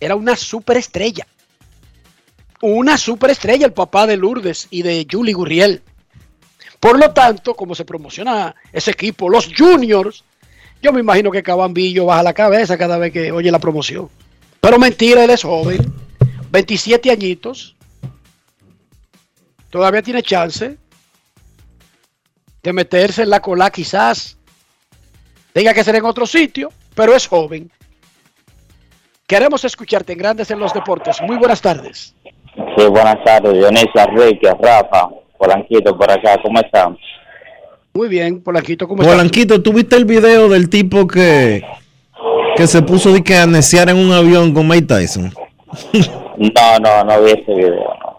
era 0.00 0.16
una 0.16 0.34
superestrella. 0.34 1.26
Una 2.68 2.98
superestrella 2.98 3.64
el 3.64 3.72
papá 3.72 4.08
de 4.08 4.16
Lourdes 4.16 4.66
y 4.70 4.82
de 4.82 5.06
Julie 5.08 5.34
Gurriel. 5.34 5.82
Por 6.80 6.98
lo 6.98 7.12
tanto, 7.12 7.54
como 7.54 7.76
se 7.76 7.84
promociona 7.84 8.56
ese 8.72 8.90
equipo, 8.90 9.28
los 9.28 9.48
juniors, 9.56 10.24
yo 10.82 10.92
me 10.92 10.98
imagino 10.98 11.30
que 11.30 11.44
Cabambillo 11.44 12.06
baja 12.06 12.24
la 12.24 12.34
cabeza 12.34 12.76
cada 12.76 12.98
vez 12.98 13.12
que 13.12 13.30
oye 13.30 13.52
la 13.52 13.60
promoción. 13.60 14.10
Pero 14.60 14.80
mentira, 14.80 15.22
él 15.22 15.30
es 15.30 15.44
joven, 15.44 15.78
27 16.50 17.08
añitos, 17.08 17.76
todavía 19.70 20.02
tiene 20.02 20.24
chance 20.24 20.76
de 22.64 22.72
meterse 22.72 23.22
en 23.22 23.30
la 23.30 23.40
cola, 23.40 23.70
quizás 23.70 24.38
tenga 25.52 25.72
que 25.72 25.84
ser 25.84 25.94
en 25.94 26.04
otro 26.04 26.26
sitio, 26.26 26.72
pero 26.96 27.14
es 27.14 27.28
joven. 27.28 27.70
Queremos 29.28 29.64
escucharte 29.64 30.14
en 30.14 30.18
Grandes 30.18 30.50
en 30.50 30.58
los 30.58 30.74
Deportes. 30.74 31.22
Muy 31.22 31.36
buenas 31.36 31.60
tardes. 31.60 32.15
Sí, 32.56 32.86
buenas 32.88 33.22
tardes, 33.24 33.52
Dionisio, 33.52 33.90
Enrique, 34.08 34.48
Rafa, 34.60 35.08
Polanquito 35.38 35.96
por 35.96 36.10
acá, 36.10 36.38
¿cómo 36.42 36.58
están? 36.60 36.96
Muy 37.94 38.08
bien, 38.08 38.40
Polanquito, 38.42 38.88
¿cómo 38.88 39.02
estás? 39.02 39.14
Polanquito, 39.14 39.62
¿tú 39.62 39.72
viste 39.72 39.96
el 39.96 40.04
video 40.04 40.48
del 40.48 40.68
tipo 40.68 41.06
que, 41.06 41.62
que 42.56 42.66
se 42.66 42.82
puso 42.82 43.12
de 43.12 43.22
que 43.22 43.36
a 43.36 43.46
neciar 43.46 43.88
en 43.88 43.96
un 43.96 44.12
avión 44.12 44.52
con 44.54 44.66
Mike 44.68 44.86
Tyson? 44.86 45.32
No, 46.38 46.78
no, 46.80 47.04
no 47.04 47.22
vi 47.22 47.30
ese 47.32 47.54
video. 47.54 47.74
no. 47.74 48.18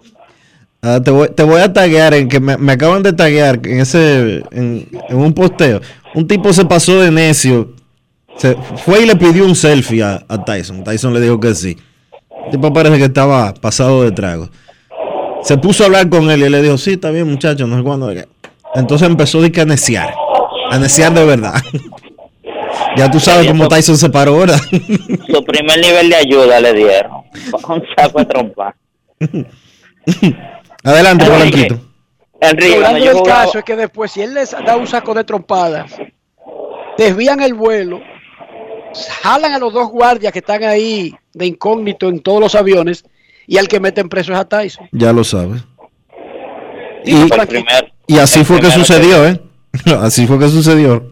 Ah, 0.81 0.99
te, 1.03 1.09
voy, 1.11 1.29
te 1.29 1.43
voy 1.43 1.59
a 1.59 1.73
taguear 1.73 2.13
en 2.13 2.29
que 2.29 2.39
me, 2.39 2.55
me 2.57 2.73
acaban 2.73 3.01
de 3.03 3.13
taguear 3.13 3.59
en 3.63 3.79
ese 3.79 4.43
en, 4.51 4.87
en 5.09 5.17
un 5.17 5.33
posteo. 5.33 5.81
Un 6.13 6.27
tipo 6.27 6.53
se 6.53 6.65
pasó 6.65 6.99
de 7.01 7.11
necio. 7.11 7.73
Se 8.37 8.55
fue 8.85 9.01
y 9.01 9.07
le 9.07 9.15
pidió 9.15 9.43
un 9.45 9.55
selfie 9.55 10.03
a, 10.03 10.23
a 10.27 10.45
Tyson. 10.45 10.83
Tyson 10.83 11.13
le 11.13 11.19
dijo 11.19 11.39
que 11.39 11.55
sí. 11.55 11.77
El 12.47 12.51
tipo 12.51 12.71
parece 12.71 12.97
que 12.97 13.03
estaba 13.03 13.53
pasado 13.53 14.03
de 14.03 14.11
trago. 14.13 14.47
Se 15.43 15.57
puso 15.57 15.83
a 15.83 15.87
hablar 15.87 16.07
con 16.07 16.31
él 16.31 16.43
y 16.43 16.49
le 16.49 16.61
dijo, 16.61 16.77
sí, 16.77 16.93
está 16.93 17.11
bien, 17.11 17.29
muchacho, 17.29 17.67
no 17.67 17.75
sé 17.77 17.83
cuándo. 17.83 18.09
Entonces 18.73 19.05
empezó 19.05 19.39
a 19.39 19.65
neciar. 19.65 20.13
A 20.71 20.77
neciar 20.77 21.13
de 21.13 21.25
verdad. 21.25 21.55
ya 22.95 23.11
tú 23.11 23.19
sabes 23.19 23.47
cómo 23.47 23.67
Tyson 23.67 23.97
se 23.97 24.09
paró 24.09 24.35
ahora. 24.35 24.57
Su 24.57 25.43
primer 25.43 25.79
nivel 25.81 26.09
de 26.09 26.15
ayuda 26.15 26.61
le 26.61 26.73
dieron. 26.73 27.11
Un 27.67 27.83
saco 27.97 28.19
de 28.19 28.25
trompa. 28.25 28.75
Adelante, 30.85 31.25
Polanquito. 31.25 31.81
Enrique, 32.39 32.79
yo 32.79 32.93
del 32.93 33.13
jugaba, 33.13 33.43
caso 33.43 33.59
es 33.59 33.65
que 33.65 33.75
después, 33.75 34.09
si 34.09 34.21
él 34.21 34.35
les 34.35 34.51
da 34.51 34.77
un 34.77 34.87
saco 34.87 35.13
de 35.13 35.25
trompadas, 35.25 35.91
desvían 36.97 37.41
el 37.41 37.55
vuelo, 37.55 37.99
jalan 39.21 39.53
a 39.53 39.59
los 39.59 39.73
dos 39.73 39.89
guardias 39.89 40.31
que 40.31 40.39
están 40.39 40.63
ahí 40.63 41.13
de 41.37 41.45
incógnito 41.45 42.09
en 42.09 42.19
todos 42.19 42.41
los 42.41 42.55
aviones 42.55 43.05
y 43.45 43.57
al 43.57 43.67
que 43.67 43.79
meten 43.79 44.09
preso 44.09 44.33
es 44.33 44.39
a 44.39 44.45
Tyson. 44.45 44.89
Ya 44.91 45.13
lo 45.13 45.23
sabes. 45.23 45.63
Y, 47.05 48.17
así 48.17 48.43
fue 48.43 48.59
que 48.59 48.69
sucedió, 48.71 49.25
¿eh? 49.25 49.39
Así 50.01 50.27
fue 50.27 50.39
que 50.39 50.49
sucedió. 50.49 51.11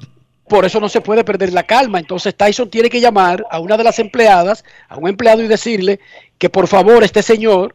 por 0.49 0.65
eso 0.65 0.79
no 0.79 0.89
se 0.89 1.01
puede 1.01 1.23
perder 1.23 1.53
la 1.53 1.63
calma. 1.63 1.99
Entonces 1.99 2.35
Tyson 2.35 2.69
tiene 2.69 2.89
que 2.89 2.99
llamar 2.99 3.45
a 3.49 3.59
una 3.59 3.77
de 3.77 3.83
las 3.83 3.99
empleadas, 3.99 4.65
a 4.89 4.97
un 4.97 5.07
empleado 5.07 5.41
y 5.41 5.47
decirle 5.47 5.99
que 6.37 6.49
por 6.49 6.67
favor 6.67 7.03
este 7.03 7.23
señor, 7.23 7.73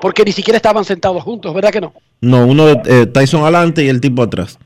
porque 0.00 0.24
ni 0.24 0.32
siquiera 0.32 0.56
estaban 0.56 0.84
sentados 0.84 1.22
juntos, 1.22 1.52
¿verdad 1.54 1.70
que 1.70 1.80
no? 1.80 1.94
No, 2.20 2.46
uno 2.46 2.66
de 2.66 3.02
eh, 3.02 3.06
Tyson 3.06 3.42
adelante 3.42 3.84
y 3.84 3.88
el 3.88 4.00
tipo 4.00 4.22
atrás. 4.22 4.58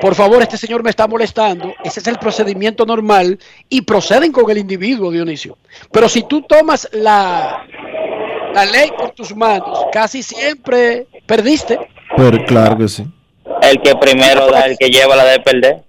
Por 0.00 0.14
favor, 0.14 0.42
este 0.42 0.56
señor 0.56 0.82
me 0.82 0.90
está 0.90 1.06
molestando. 1.06 1.74
Ese 1.82 2.00
es 2.00 2.06
el 2.06 2.18
procedimiento 2.18 2.84
normal 2.84 3.38
y 3.68 3.82
proceden 3.82 4.32
con 4.32 4.50
el 4.50 4.58
individuo, 4.58 5.10
Dionisio. 5.10 5.56
Pero 5.90 6.08
si 6.08 6.22
tú 6.22 6.42
tomas 6.42 6.88
la, 6.92 7.64
la 8.54 8.64
ley 8.66 8.90
por 8.96 9.10
tus 9.10 9.34
manos, 9.34 9.86
casi 9.92 10.22
siempre 10.22 11.06
perdiste. 11.26 11.78
Pero 12.16 12.44
claro 12.44 12.76
que 12.76 12.88
sí. 12.88 13.06
el 13.62 13.80
que 13.80 13.94
primero 13.96 14.50
da, 14.50 14.62
el 14.62 14.76
que 14.78 14.88
lleva 14.88 15.16
la 15.16 15.24
de 15.24 15.40
perder. 15.40 15.82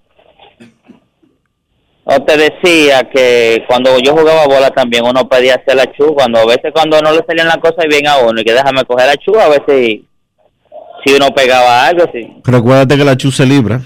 O 2.07 2.21
te 2.21 2.37
decía 2.37 3.09
que 3.11 3.63
cuando 3.67 3.97
yo 3.97 4.15
jugaba 4.15 4.45
bola 4.45 4.69
también 4.69 5.03
uno 5.05 5.27
pedía 5.27 5.55
hacer 5.55 5.75
la 5.75 5.91
chu, 5.91 6.13
cuando 6.13 6.39
a 6.39 6.45
veces 6.45 6.71
cuando 6.71 7.01
no 7.01 7.11
le 7.11 7.25
salían 7.25 7.47
las 7.47 7.57
cosas 7.57 7.85
bien 7.89 8.07
a 8.07 8.17
uno 8.17 8.39
y 8.39 8.43
que 8.43 8.53
déjame 8.53 8.85
coger 8.85 9.07
la 9.07 9.17
chu, 9.17 9.35
a 9.39 9.49
ver 9.49 9.63
si, 9.67 10.05
si 11.03 11.13
uno 11.15 11.29
pegaba 11.33 11.87
algo, 11.87 12.05
sí. 12.13 12.31
Recuérdate 12.43 12.95
que 12.95 13.03
la 13.03 13.17
chu 13.17 13.31
se 13.31 13.45
libra. 13.45 13.81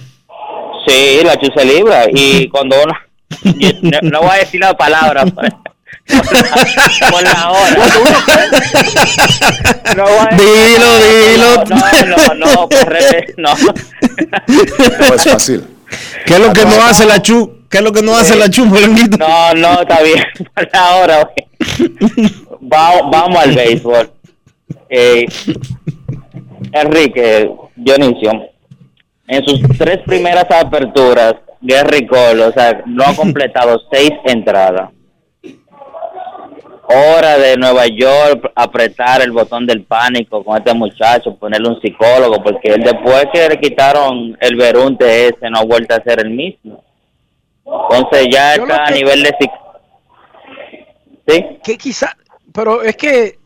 Sí, 0.87 1.19
la 1.23 1.37
chu 1.39 1.47
se 1.55 1.65
libra. 1.65 2.05
Y 2.13 2.47
cuando 2.49 2.75
uno. 2.83 2.93
no, 3.81 3.99
no 4.09 4.21
voy 4.21 4.31
a 4.31 4.35
decir 4.39 4.59
la 4.61 4.73
palabra. 4.75 5.25
pues, 5.25 5.51
Por 7.11 7.21
la 7.23 7.51
hora. 7.51 7.77
No 9.95 10.03
voy 10.03 10.13
a 10.19 10.29
decir- 10.35 10.39
Dilo, 10.39 10.99
dilo. 10.99 11.63
No, 11.65 11.75
no, 12.05 12.33
no, 12.53 12.69
por 12.69 12.89
re- 12.89 13.33
no. 13.37 13.53
No 13.57 15.15
es 15.15 15.23
fácil. 15.23 15.65
¿Qué 16.25 16.33
es 16.35 16.39
lo 16.39 16.53
que 16.53 16.65
no 16.65 16.83
hace 16.83 17.05
la 17.05 17.21
chu? 17.21 17.57
¿Qué 17.69 17.77
es 17.77 17.83
lo 17.83 17.91
que 17.91 18.01
no 18.01 18.15
hace 18.15 18.35
la 18.35 18.49
chu? 18.49 18.65
No, 18.65 19.53
no, 19.55 19.81
está 19.81 20.01
bien. 20.01 20.23
Por 20.55 20.69
la 20.73 20.95
hora, 20.95 21.23
güey. 21.23 21.35
vamos, 22.61 23.01
vamos 23.11 23.43
al 23.43 23.51
béisbol. 23.53 24.11
Eh, 24.89 25.25
Enrique, 26.71 27.49
Dionisio, 27.75 28.31
en 29.29 29.45
sus 29.45 29.61
tres 29.77 29.99
primeras 30.05 30.49
aperturas, 30.49 31.35
Gary 31.61 32.07
Cole, 32.07 32.45
o 32.45 32.51
sea, 32.51 32.81
no 32.87 33.03
ha 33.03 33.15
completado 33.15 33.79
seis 33.91 34.11
entradas. 34.25 34.89
hora 36.87 37.37
de 37.37 37.55
Nueva 37.55 37.85
York 37.85 38.51
apretar 38.55 39.21
el 39.21 39.31
botón 39.31 39.67
del 39.67 39.83
pánico 39.83 40.43
con 40.43 40.57
este 40.57 40.73
muchacho, 40.73 41.35
ponerle 41.35 41.69
un 41.69 41.79
psicólogo, 41.79 42.41
porque 42.43 42.69
él 42.69 42.81
después 42.81 43.27
que 43.31 43.49
le 43.49 43.59
quitaron 43.59 44.35
el 44.41 44.55
verunte 44.55 45.27
ese 45.27 45.47
no 45.51 45.59
ha 45.59 45.63
vuelto 45.63 45.93
a 45.93 46.03
ser 46.03 46.25
el 46.25 46.31
mismo. 46.31 46.83
Entonces 47.63 48.27
ya 48.31 48.55
está 48.55 48.85
a 48.85 48.91
nivel 48.91 49.21
de 49.21 49.35
¿Sí? 51.27 51.45
Que 51.63 51.77
quizá, 51.77 52.17
pero 52.51 52.81
es 52.81 52.97
que, 52.97 53.37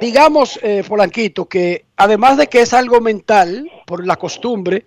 digamos, 0.00 0.58
eh, 0.62 0.84
Polanquito, 0.86 1.46
que 1.46 1.86
además 1.96 2.36
de 2.36 2.46
que 2.46 2.60
es 2.60 2.72
algo 2.72 3.00
mental, 3.00 3.70
por 3.86 4.06
la 4.06 4.16
costumbre, 4.16 4.86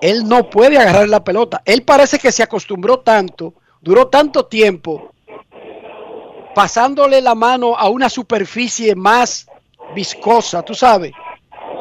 él 0.00 0.28
no 0.28 0.48
puede 0.48 0.78
agarrar 0.78 1.08
la 1.08 1.24
pelota. 1.24 1.62
Él 1.64 1.82
parece 1.82 2.18
que 2.18 2.32
se 2.32 2.42
acostumbró 2.42 3.00
tanto, 3.00 3.54
duró 3.80 4.08
tanto 4.08 4.46
tiempo 4.46 5.12
pasándole 6.54 7.20
la 7.20 7.34
mano 7.34 7.76
a 7.76 7.88
una 7.88 8.08
superficie 8.08 8.94
más 8.94 9.46
viscosa, 9.94 10.62
tú 10.62 10.74
sabes, 10.74 11.12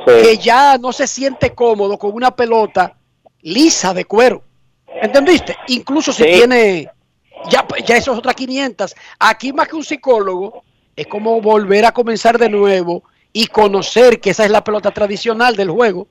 que 0.06 0.38
ya 0.38 0.78
no 0.78 0.94
se 0.94 1.08
siente 1.08 1.54
cómodo 1.54 1.98
con 1.98 2.14
una 2.14 2.36
pelota 2.36 2.96
lisa 3.42 3.94
de 3.94 4.06
cuero. 4.06 4.44
¿Entendiste? 5.02 5.58
Incluso 5.68 6.12
si 6.12 6.24
tiene, 6.24 6.90
ya, 7.50 7.66
ya 7.86 7.98
eso 7.98 8.14
es 8.14 8.18
otra 8.20 8.34
500. 8.34 8.96
Aquí 9.20 9.54
más 9.54 9.68
que 9.68 9.76
un 9.76 9.84
psicólogo, 9.84 10.64
es 10.98 11.08
como 11.08 11.40
volver 11.40 11.86
a 11.86 11.92
comenzar 11.92 12.40
de 12.40 12.50
nuevo 12.50 13.04
y 13.32 13.46
conocer 13.46 14.20
que 14.20 14.32
esa 14.32 14.46
es 14.46 14.52
la 14.52 14.64
pelota 14.64 14.90
tradicional 14.90 15.56
del 15.56 15.70
juego. 15.70 16.08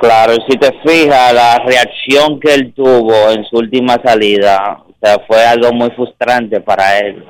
Claro, 0.00 0.34
si 0.48 0.58
te 0.58 0.72
fijas, 0.84 1.32
la 1.32 1.58
reacción 1.60 2.38
que 2.40 2.52
él 2.52 2.74
tuvo 2.74 3.30
en 3.30 3.44
su 3.44 3.56
última 3.56 3.96
salida, 4.04 4.82
o 4.86 4.94
sea, 5.00 5.20
fue 5.26 5.42
algo 5.46 5.72
muy 5.72 5.90
frustrante 5.92 6.60
para 6.60 6.98
él. 6.98 7.24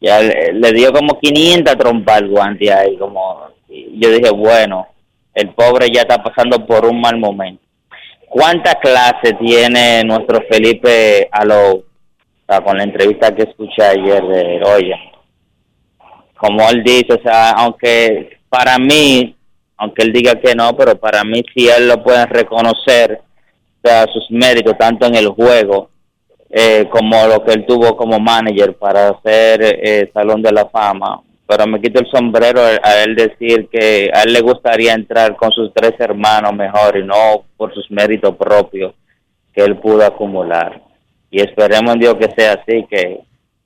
ya 0.00 0.20
le, 0.20 0.72
dio 0.72 0.92
como 0.92 1.18
500 1.18 1.76
trompas 1.76 2.18
al 2.18 2.28
guante 2.28 2.72
ahí, 2.72 2.96
como 2.98 3.48
yo 3.68 4.10
dije, 4.10 4.30
bueno, 4.30 4.86
el 5.34 5.50
pobre 5.54 5.88
ya 5.90 6.02
está 6.02 6.22
pasando 6.22 6.64
por 6.66 6.84
un 6.84 7.00
mal 7.00 7.16
momento. 7.16 7.62
¿Cuánta 8.28 8.74
clase 8.74 9.32
tiene 9.40 10.04
nuestro 10.04 10.42
Felipe 10.48 11.28
Alou? 11.32 11.84
con 12.64 12.78
la 12.78 12.84
entrevista 12.84 13.34
que 13.34 13.42
escuché 13.42 13.82
ayer 13.82 14.22
de 14.22 14.62
Oye, 14.64 14.94
como 16.38 16.68
él 16.70 16.82
dice, 16.82 17.14
o 17.14 17.22
sea, 17.22 17.50
aunque 17.50 18.38
para 18.48 18.78
mí 18.78 19.34
aunque 19.78 20.02
él 20.02 20.12
diga 20.12 20.34
que 20.34 20.54
no, 20.54 20.76
pero 20.76 20.98
para 20.98 21.22
mí 21.24 21.42
sí 21.54 21.68
él 21.68 21.88
lo 21.88 22.02
puede 22.02 22.26
reconocer, 22.26 23.20
o 23.22 23.88
sea, 23.88 24.06
sus 24.12 24.28
méritos 24.30 24.76
tanto 24.76 25.06
en 25.06 25.14
el 25.14 25.28
juego 25.28 25.88
eh, 26.50 26.86
como 26.90 27.26
lo 27.26 27.44
que 27.44 27.52
él 27.52 27.64
tuvo 27.64 27.96
como 27.96 28.18
manager 28.18 28.74
para 28.76 29.10
hacer 29.10 29.60
eh, 29.62 30.10
Salón 30.12 30.42
de 30.42 30.52
la 30.52 30.66
Fama. 30.66 31.22
Pero 31.46 31.66
me 31.66 31.80
quito 31.80 32.00
el 32.00 32.10
sombrero 32.10 32.60
a 32.60 33.02
él 33.04 33.14
decir 33.14 33.68
que 33.72 34.10
a 34.12 34.22
él 34.22 34.34
le 34.34 34.40
gustaría 34.40 34.92
entrar 34.92 35.34
con 35.36 35.50
sus 35.52 35.72
tres 35.72 35.94
hermanos 35.98 36.52
mejor 36.52 36.98
y 36.98 37.04
no 37.04 37.44
por 37.56 37.72
sus 37.72 37.90
méritos 37.90 38.36
propios 38.36 38.92
que 39.54 39.62
él 39.62 39.78
pudo 39.78 40.04
acumular. 40.04 40.82
Y 41.30 41.40
esperemos 41.40 41.94
en 41.94 42.00
Dios 42.00 42.16
que 42.16 42.34
sea 42.36 42.54
así, 42.54 42.84
que 42.90 43.20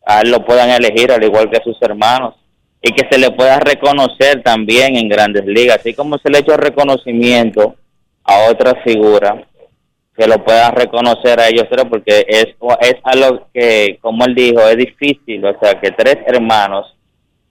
a 0.06 0.20
él 0.20 0.30
lo 0.30 0.44
puedan 0.44 0.70
elegir 0.70 1.10
al 1.10 1.24
igual 1.24 1.50
que 1.50 1.56
a 1.56 1.64
sus 1.64 1.80
hermanos 1.82 2.34
y 2.82 2.92
que 2.92 3.06
se 3.08 3.18
le 3.18 3.30
pueda 3.30 3.60
reconocer 3.60 4.42
también 4.42 4.96
en 4.96 5.08
grandes 5.08 5.46
ligas, 5.46 5.78
así 5.78 5.94
como 5.94 6.18
se 6.18 6.28
le 6.28 6.38
ha 6.38 6.40
hecho 6.40 6.56
reconocimiento 6.56 7.76
a 8.24 8.50
otras 8.50 8.74
figuras, 8.84 9.44
que 10.16 10.26
lo 10.26 10.44
puedan 10.44 10.74
reconocer 10.74 11.40
a 11.40 11.48
ellos, 11.48 11.66
porque 11.88 12.26
es, 12.28 12.48
es 12.80 12.94
algo 13.04 13.46
que, 13.54 13.98
como 14.02 14.24
él 14.24 14.34
dijo, 14.34 14.60
es 14.68 14.76
difícil, 14.76 15.44
o 15.44 15.58
sea, 15.60 15.80
que 15.80 15.92
tres 15.92 16.18
hermanos 16.26 16.94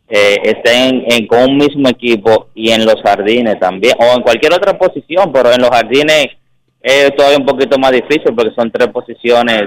eh, 0.10 0.38
estén 0.44 1.06
en, 1.08 1.26
con 1.26 1.44
un 1.44 1.58
mismo 1.58 1.88
equipo 1.88 2.50
y 2.54 2.72
en 2.72 2.86
los 2.86 3.02
jardines 3.02 3.58
también, 3.60 3.96
o 4.00 4.18
en 4.18 4.22
cualquier 4.22 4.54
otra 4.54 4.78
posición, 4.78 5.32
pero 5.32 5.52
en 5.54 5.62
los 5.62 5.70
jardines 5.70 6.28
es 6.82 7.16
todavía 7.16 7.38
un 7.38 7.46
poquito 7.46 7.78
más 7.78 7.92
difícil 7.92 8.36
porque 8.36 8.54
son 8.54 8.70
tres 8.70 8.90
posiciones 8.90 9.64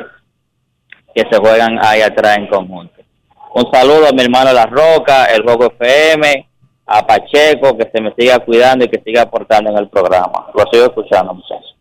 que 1.14 1.22
se 1.30 1.38
juegan 1.38 1.78
ahí 1.80 2.02
atrás 2.02 2.36
en 2.36 2.48
conjunto. 2.48 2.93
Un 3.56 3.70
saludo 3.70 4.08
a 4.08 4.12
mi 4.12 4.22
hermano 4.22 4.52
La 4.52 4.66
Roca, 4.66 5.26
el 5.26 5.44
Rojo 5.44 5.66
FM, 5.66 6.48
a 6.86 7.06
Pacheco, 7.06 7.78
que 7.78 7.88
se 7.88 8.00
me 8.00 8.12
siga 8.18 8.40
cuidando 8.40 8.84
y 8.84 8.88
que 8.88 9.00
siga 9.00 9.22
aportando 9.22 9.70
en 9.70 9.78
el 9.78 9.88
programa. 9.88 10.50
Lo 10.52 10.64
sigo 10.72 10.86
escuchando, 10.86 11.34
muchachos. 11.34 11.76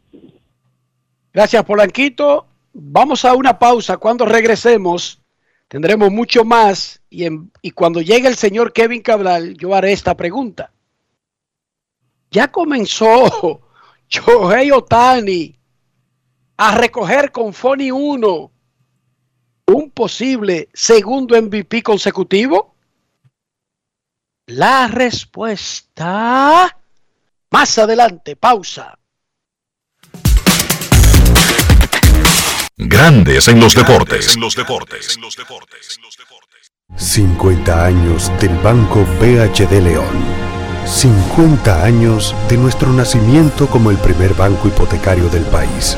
Gracias, 1.33 1.65
Polanquito. 1.65 2.45
Vamos 2.73 3.25
a 3.25 3.33
una 3.33 3.57
pausa. 3.57 3.97
Cuando 3.97 4.23
regresemos, 4.23 5.19
tendremos 5.67 6.11
mucho 6.11 6.45
más. 6.45 7.01
Y, 7.09 7.71
cuando 7.71 8.01
llegue 8.01 8.27
el 8.27 8.35
señor 8.35 8.71
Kevin 8.71 9.01
Cabral, 9.01 9.55
yo 9.57 9.73
haré 9.73 9.93
esta 9.93 10.15
pregunta. 10.15 10.71
Ya 12.29 12.51
comenzó 12.51 13.61
Shohei 14.09 14.69
Otani 14.71 15.55
a 16.55 16.75
recoger 16.75 17.31
con 17.31 17.51
Fony 17.51 17.89
1 17.91 18.52
un 19.73 19.91
posible 19.91 20.69
segundo 20.73 21.39
MVP 21.41 21.83
consecutivo? 21.83 22.75
La 24.47 24.87
respuesta 24.87 26.77
más 27.51 27.77
adelante, 27.77 28.35
pausa. 28.35 28.97
Grandes 32.75 33.47
en 33.47 33.59
los 33.59 33.75
deportes. 33.75 34.35
En 34.35 34.41
los 34.41 34.55
deportes. 34.55 35.19
50 36.95 37.85
años 37.85 38.31
del 38.39 38.55
Banco 38.57 39.05
BHD 39.19 39.81
León. 39.81 40.43
50 40.85 41.83
años 41.83 42.35
de 42.49 42.57
nuestro 42.57 42.91
nacimiento 42.91 43.67
como 43.67 43.89
el 43.89 43.97
primer 43.97 44.33
banco 44.33 44.67
hipotecario 44.67 45.29
del 45.29 45.43
país, 45.43 45.97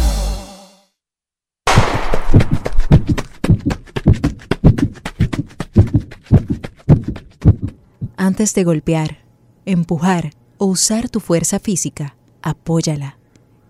Antes 8.23 8.53
de 8.53 8.63
golpear, 8.63 9.25
empujar 9.65 10.29
o 10.59 10.67
usar 10.67 11.09
tu 11.09 11.19
fuerza 11.19 11.57
física, 11.57 12.15
apóyala. 12.43 13.17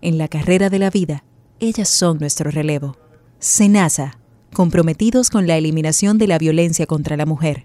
En 0.02 0.18
la 0.18 0.28
carrera 0.28 0.68
de 0.68 0.78
la 0.78 0.90
vida, 0.90 1.24
ellas 1.58 1.88
son 1.88 2.18
nuestro 2.18 2.50
relevo. 2.50 2.98
Senasa, 3.38 4.18
comprometidos 4.52 5.30
con 5.30 5.46
la 5.46 5.56
eliminación 5.56 6.18
de 6.18 6.26
la 6.26 6.36
violencia 6.36 6.84
contra 6.84 7.16
la 7.16 7.24
mujer. 7.24 7.64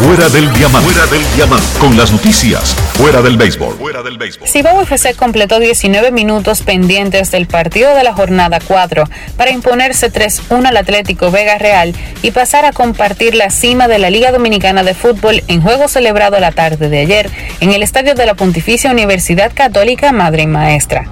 Fuera 0.00 0.30
del 0.30 0.50
diamante. 0.54 0.88
Fuera 0.88 1.06
del 1.12 1.22
diamante. 1.36 1.66
Con 1.78 1.94
las 1.94 2.10
noticias. 2.10 2.74
Fuera 2.94 3.20
del 3.20 3.36
béisbol. 3.36 3.76
Fuera 3.76 4.02
del 4.02 4.16
béisbol. 4.16 4.48
Cibao 4.48 4.80
FC 4.80 5.14
completó 5.14 5.60
19 5.60 6.10
minutos 6.10 6.62
pendientes 6.62 7.30
del 7.30 7.46
partido 7.46 7.94
de 7.94 8.02
la 8.02 8.14
jornada 8.14 8.60
4 8.66 9.04
para 9.36 9.50
imponerse 9.50 10.10
3-1 10.10 10.68
al 10.68 10.76
Atlético 10.78 11.30
Vega 11.30 11.58
Real 11.58 11.94
y 12.22 12.30
pasar 12.30 12.64
a 12.64 12.72
compartir 12.72 13.34
la 13.34 13.50
cima 13.50 13.88
de 13.88 13.98
la 13.98 14.08
Liga 14.08 14.32
Dominicana 14.32 14.84
de 14.84 14.94
Fútbol 14.94 15.42
en 15.48 15.60
juego 15.60 15.86
celebrado 15.86 16.40
la 16.40 16.52
tarde 16.52 16.88
de 16.88 17.00
ayer 17.00 17.30
en 17.60 17.70
el 17.70 17.82
estadio 17.82 18.14
de 18.14 18.24
la 18.24 18.32
Pontificia 18.32 18.90
Universidad 18.90 19.52
Católica 19.54 20.12
Madre 20.12 20.44
y 20.44 20.46
Maestra. 20.46 21.10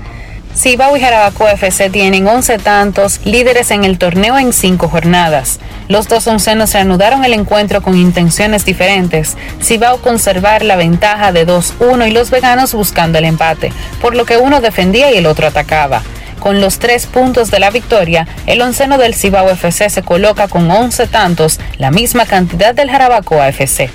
Cibao 0.57 0.97
y 0.97 1.01
Jarabacoa 1.01 1.53
FC 1.53 1.91
tienen 1.91 2.27
11 2.27 2.59
tantos, 2.59 3.21
líderes 3.25 3.71
en 3.71 3.85
el 3.85 3.99
torneo 3.99 4.39
en 4.39 4.53
5 4.53 4.89
jornadas. 4.89 5.61
Los 5.89 6.09
dos 6.09 6.27
oncenos 6.27 6.73
reanudaron 6.73 7.25
el 7.25 7.33
encuentro 7.33 7.81
con 7.81 7.97
intenciones 7.97 8.65
diferentes. 8.65 9.37
Cibao 9.63 9.99
conservar 9.99 10.65
la 10.65 10.77
ventaja 10.77 11.33
de 11.33 11.47
2-1 11.47 12.09
y 12.09 12.11
los 12.11 12.31
veganos 12.31 12.75
buscando 12.75 13.19
el 13.19 13.25
empate, 13.25 13.73
por 14.01 14.17
lo 14.17 14.25
que 14.25 14.37
uno 14.37 14.61
defendía 14.61 15.13
y 15.13 15.17
el 15.17 15.27
otro 15.27 15.47
atacaba. 15.47 16.03
Con 16.41 16.61
los 16.61 16.79
tres 16.79 17.07
puntos 17.07 17.51
de 17.51 17.59
la 17.59 17.71
victoria, 17.71 18.27
el 18.47 18.61
onceno 18.63 18.99
del 18.99 19.15
Cibao 19.15 19.51
FC 19.51 19.91
se 19.91 20.03
coloca 20.03 20.49
con 20.49 20.71
11 20.71 21.07
tantos, 21.09 21.59
la 21.79 21.91
misma 21.91 22.27
cantidad 22.27 22.75
del 22.75 22.91
Jarabacoa 22.91 23.49
FC. 23.49 23.91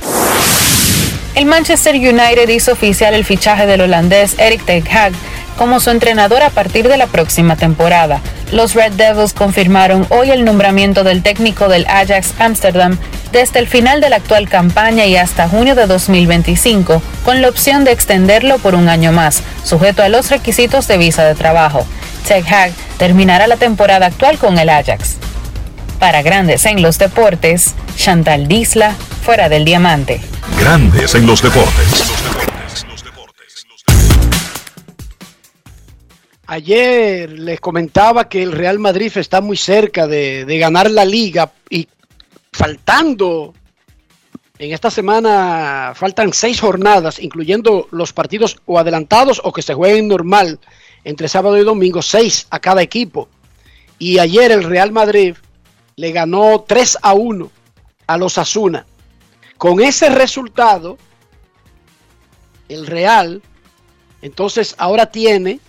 El 1.35 1.45
Manchester 1.45 1.95
United 1.95 2.47
hizo 2.49 2.73
oficial 2.73 3.15
el 3.15 3.25
fichaje 3.25 3.65
del 3.65 3.81
holandés 3.81 4.35
Eric 4.37 4.63
Ten 4.65 4.83
Hag 4.87 5.13
como 5.57 5.79
su 5.79 5.89
entrenador 5.89 6.43
a 6.43 6.49
partir 6.49 6.87
de 6.87 6.97
la 6.97 7.07
próxima 7.07 7.55
temporada. 7.55 8.21
Los 8.51 8.73
Red 8.73 8.93
Devils 8.93 9.33
confirmaron 9.33 10.05
hoy 10.09 10.31
el 10.31 10.45
nombramiento 10.45 11.03
del 11.03 11.23
técnico 11.23 11.69
del 11.69 11.85
Ajax 11.87 12.33
Amsterdam 12.39 12.97
desde 13.31 13.59
el 13.59 13.67
final 13.67 13.99
de 13.99 14.09
la 14.09 14.17
actual 14.17 14.47
campaña 14.47 15.05
y 15.05 15.17
hasta 15.17 15.49
junio 15.49 15.73
de 15.73 15.87
2025, 15.87 17.01
con 17.25 17.41
la 17.41 17.49
opción 17.49 17.83
de 17.83 17.91
extenderlo 17.91 18.59
por 18.59 18.75
un 18.75 18.89
año 18.89 19.11
más, 19.11 19.41
sujeto 19.63 20.03
a 20.03 20.09
los 20.09 20.29
requisitos 20.29 20.87
de 20.87 20.97
visa 20.97 21.23
de 21.25 21.33
trabajo. 21.33 21.85
Tech 22.27 22.45
Hag 22.49 22.71
terminará 22.97 23.47
la 23.47 23.57
temporada 23.57 24.05
actual 24.05 24.37
con 24.37 24.59
el 24.59 24.69
Ajax. 24.69 25.17
Para 25.99 26.21
Grandes 26.21 26.65
en 26.65 26.81
los 26.81 26.99
Deportes, 26.99 27.73
Chantal 27.95 28.47
Disla, 28.47 28.93
fuera 29.23 29.49
del 29.49 29.65
diamante. 29.65 30.21
Grandes 30.59 31.15
en 31.15 31.25
los 31.25 31.41
deportes. 31.41 32.03
Ayer 36.45 37.31
les 37.31 37.61
comentaba 37.61 38.27
que 38.27 38.43
el 38.43 38.51
Real 38.51 38.77
Madrid 38.77 39.11
está 39.15 39.39
muy 39.39 39.55
cerca 39.55 40.07
de, 40.07 40.45
ganar 40.59 40.91
la 40.91 41.05
liga 41.05 41.53
y 41.69 41.87
faltando 42.51 43.53
en 44.59 44.73
esta 44.73 44.91
semana, 44.91 45.93
faltan 45.95 46.33
seis 46.33 46.59
jornadas, 46.59 47.19
incluyendo 47.19 47.87
los 47.91 48.11
partidos 48.11 48.57
o 48.65 48.77
adelantados 48.77 49.41
o 49.43 49.53
que 49.53 49.61
se 49.61 49.73
jueguen 49.73 50.09
normal 50.09 50.59
entre 51.05 51.29
sábado 51.29 51.57
y 51.57 51.63
domingo, 51.63 52.01
seis 52.01 52.45
a 52.49 52.59
cada 52.59 52.81
equipo. 52.81 53.29
Y 53.97 54.19
ayer 54.19 54.51
el 54.51 54.63
Real 54.63 54.91
Madrid 54.91 55.35
le 55.95 56.11
ganó 56.11 56.65
3 56.67 56.97
a 57.01 57.13
1 57.13 57.51
a 58.07 58.17
los 58.17 58.37
Asuna. 58.37 58.85
Con 59.57 59.79
ese 59.79 60.09
resultado, 60.09 60.97
el 62.67 62.85
Real, 62.85 63.41
entonces 64.21 64.75
ahora 64.77 65.05
tiene 65.07 65.59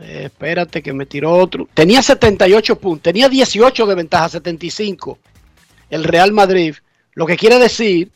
eh, 0.00 0.22
espérate 0.26 0.82
que 0.82 0.92
me 0.92 1.06
tiró 1.06 1.32
otro. 1.32 1.68
Tenía 1.72 2.02
78 2.02 2.78
puntos, 2.78 3.02
tenía 3.02 3.28
18 3.28 3.86
de 3.86 3.94
ventaja, 3.94 4.28
75 4.28 5.18
el 5.90 6.04
Real 6.04 6.32
Madrid. 6.32 6.76
Lo 7.14 7.26
que 7.26 7.36
quiere 7.36 7.58
decir 7.58 8.10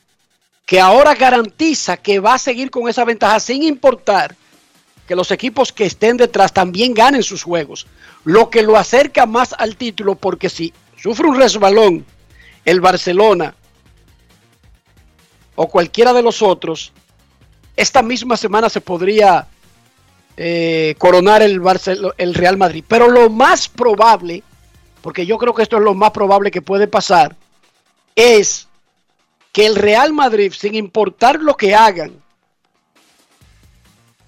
que 0.66 0.80
ahora 0.80 1.14
garantiza 1.14 1.96
que 1.96 2.20
va 2.20 2.34
a 2.34 2.38
seguir 2.38 2.70
con 2.70 2.88
esa 2.88 3.04
ventaja 3.04 3.40
sin 3.40 3.62
importar 3.62 4.36
que 5.06 5.16
los 5.16 5.30
equipos 5.30 5.72
que 5.72 5.86
estén 5.86 6.16
detrás 6.16 6.52
también 6.52 6.94
ganen 6.94 7.22
sus 7.22 7.42
juegos. 7.42 7.86
Lo 8.24 8.50
que 8.50 8.62
lo 8.62 8.76
acerca 8.76 9.26
más 9.26 9.54
al 9.58 9.76
título 9.76 10.14
porque 10.14 10.48
si 10.48 10.72
sufre 10.96 11.26
un 11.26 11.36
resbalón 11.36 12.04
el 12.64 12.80
Barcelona 12.80 13.54
o 15.56 15.68
cualquiera 15.68 16.12
de 16.12 16.22
los 16.22 16.42
otros, 16.42 16.92
esta 17.76 18.02
misma 18.02 18.36
semana 18.36 18.68
se 18.68 18.80
podría 18.80 19.48
eh, 20.36 20.94
coronar 20.98 21.42
el, 21.42 21.60
el 22.16 22.34
Real 22.34 22.56
Madrid. 22.56 22.84
Pero 22.86 23.08
lo 23.08 23.30
más 23.30 23.68
probable, 23.68 24.42
porque 25.02 25.26
yo 25.26 25.38
creo 25.38 25.54
que 25.54 25.62
esto 25.62 25.76
es 25.76 25.82
lo 25.82 25.94
más 25.94 26.10
probable 26.10 26.50
que 26.50 26.62
puede 26.62 26.86
pasar, 26.86 27.36
es 28.14 28.68
que 29.52 29.66
el 29.66 29.76
Real 29.76 30.12
Madrid, 30.12 30.52
sin 30.52 30.74
importar 30.74 31.40
lo 31.40 31.56
que 31.56 31.74
hagan, 31.74 32.12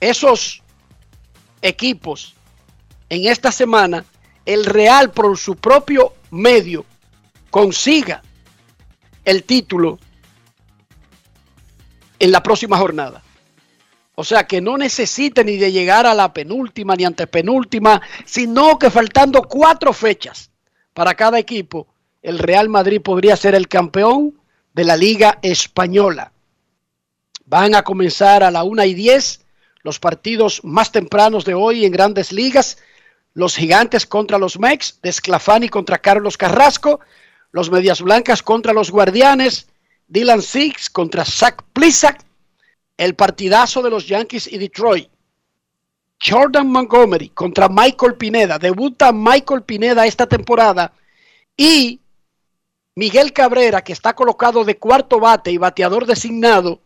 esos 0.00 0.62
equipos 1.60 2.34
en 3.08 3.26
esta 3.26 3.52
semana, 3.52 4.04
el 4.44 4.64
Real 4.64 5.10
por 5.10 5.38
su 5.38 5.56
propio 5.56 6.14
medio 6.30 6.84
consiga 7.50 8.22
el 9.24 9.44
título 9.44 9.98
en 12.18 12.32
la 12.32 12.42
próxima 12.42 12.78
jornada. 12.78 13.21
O 14.14 14.24
sea, 14.24 14.46
que 14.46 14.60
no 14.60 14.76
necesite 14.76 15.44
ni 15.44 15.56
de 15.56 15.72
llegar 15.72 16.06
a 16.06 16.14
la 16.14 16.32
penúltima 16.32 16.94
ni 16.96 17.04
antepenúltima, 17.04 18.02
sino 18.26 18.78
que 18.78 18.90
faltando 18.90 19.42
cuatro 19.42 19.92
fechas 19.92 20.50
para 20.92 21.14
cada 21.14 21.38
equipo, 21.38 21.86
el 22.20 22.38
Real 22.38 22.68
Madrid 22.68 23.00
podría 23.00 23.36
ser 23.36 23.54
el 23.54 23.68
campeón 23.68 24.38
de 24.74 24.84
la 24.84 24.96
Liga 24.96 25.38
Española. 25.42 26.32
Van 27.46 27.74
a 27.74 27.82
comenzar 27.82 28.42
a 28.42 28.50
la 28.50 28.64
1 28.64 28.84
y 28.84 28.94
10 28.94 29.40
los 29.82 29.98
partidos 29.98 30.60
más 30.62 30.92
tempranos 30.92 31.44
de 31.44 31.54
hoy 31.54 31.84
en 31.84 31.92
grandes 31.92 32.32
ligas. 32.32 32.78
Los 33.34 33.56
gigantes 33.56 34.06
contra 34.06 34.38
los 34.38 34.58
Mex, 34.58 34.98
Desclafani 35.02 35.68
contra 35.68 35.98
Carlos 35.98 36.36
Carrasco, 36.36 37.00
los 37.50 37.70
Medias 37.70 38.00
Blancas 38.02 38.42
contra 38.42 38.72
los 38.72 38.90
Guardianes, 38.90 39.68
Dylan 40.06 40.42
Six 40.42 40.90
contra 40.90 41.24
Zach 41.24 41.62
Plisak, 41.72 42.24
el 42.96 43.14
partidazo 43.14 43.82
de 43.82 43.90
los 43.90 44.06
Yankees 44.06 44.46
y 44.50 44.58
Detroit. 44.58 45.08
Jordan 46.24 46.68
Montgomery 46.68 47.30
contra 47.30 47.68
Michael 47.68 48.14
Pineda. 48.14 48.58
Debuta 48.58 49.12
Michael 49.12 49.62
Pineda 49.62 50.06
esta 50.06 50.26
temporada. 50.26 50.92
Y 51.56 52.00
Miguel 52.94 53.32
Cabrera, 53.32 53.82
que 53.82 53.92
está 53.92 54.14
colocado 54.14 54.64
de 54.64 54.78
cuarto 54.78 55.18
bate 55.18 55.50
y 55.50 55.58
bateador 55.58 56.06
designado, 56.06 56.80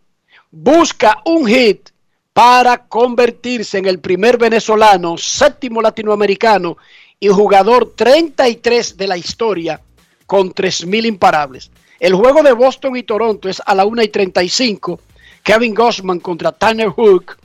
busca 0.51 1.21
un 1.25 1.47
hit 1.47 1.91
para 2.33 2.87
convertirse 2.87 3.79
en 3.79 3.87
el 3.87 3.99
primer 3.99 4.39
venezolano, 4.39 5.17
séptimo 5.17 5.83
latinoamericano 5.83 6.77
y 7.19 7.29
jugador 7.29 7.95
33 7.97 8.97
de 8.97 9.07
la 9.07 9.17
historia 9.17 9.81
con 10.27 10.53
3.000 10.53 11.07
imparables. 11.07 11.71
El 11.99 12.15
juego 12.15 12.43
de 12.43 12.53
Boston 12.53 12.97
y 12.97 13.03
Toronto 13.03 13.49
es 13.49 13.63
a 13.65 13.75
la 13.75 13.87
1 13.87 14.03
y 14.03 14.09
35. 14.09 15.01
Kevin 15.47 15.75
Gossman 15.75 16.19
contra 16.19 16.51
Tanner 16.51 16.89
Hook. 16.89 17.39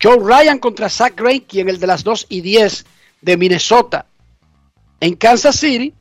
Joe 0.00 0.16
Ryan 0.20 0.60
contra 0.60 0.88
Zach 0.88 1.16
Greinke 1.16 1.58
en 1.60 1.68
el 1.68 1.80
de 1.80 1.88
las 1.88 2.04
2 2.04 2.26
y 2.28 2.40
10 2.40 2.86
de 3.20 3.36
Minnesota. 3.36 4.06
En 5.00 5.16
Kansas 5.16 5.56
City 5.56 5.92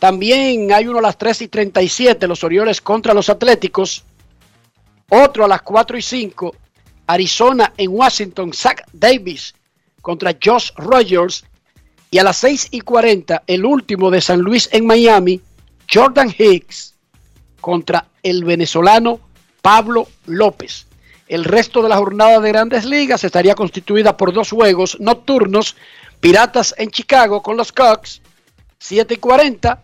también 0.00 0.72
hay 0.72 0.88
uno 0.88 0.98
a 0.98 1.02
las 1.02 1.18
3 1.18 1.42
y 1.42 1.48
37, 1.48 2.26
los 2.26 2.42
Orioles 2.42 2.80
contra 2.80 3.14
los 3.14 3.28
Atléticos. 3.28 4.04
Otro 5.08 5.44
a 5.44 5.48
las 5.48 5.62
4 5.62 5.98
y 5.98 6.02
5, 6.02 6.56
Arizona 7.06 7.72
en 7.76 7.90
Washington, 7.92 8.52
Zach 8.52 8.82
Davis 8.92 9.54
contra 10.02 10.36
Josh 10.44 10.72
Rogers. 10.74 11.44
Y 12.10 12.18
a 12.18 12.24
las 12.24 12.38
6 12.38 12.70
y 12.72 12.80
40, 12.80 13.44
el 13.46 13.64
último 13.64 14.10
de 14.10 14.20
San 14.20 14.40
Luis 14.40 14.68
en 14.72 14.84
Miami, 14.84 15.40
Jordan 15.88 16.34
Hicks 16.36 16.96
contra 17.60 18.08
el 18.24 18.42
venezolano 18.42 19.20
Pablo 19.64 20.08
López. 20.26 20.86
El 21.26 21.42
resto 21.42 21.82
de 21.82 21.88
la 21.88 21.96
jornada 21.96 22.38
de 22.38 22.50
grandes 22.50 22.84
ligas 22.84 23.24
estaría 23.24 23.54
constituida 23.54 24.14
por 24.14 24.34
dos 24.34 24.50
juegos 24.50 24.98
nocturnos. 25.00 25.74
Piratas 26.20 26.74
en 26.76 26.90
Chicago 26.90 27.42
con 27.42 27.56
los 27.56 27.72
Cubs, 27.72 28.20
7 28.78 29.14
y 29.14 29.16
40. 29.16 29.82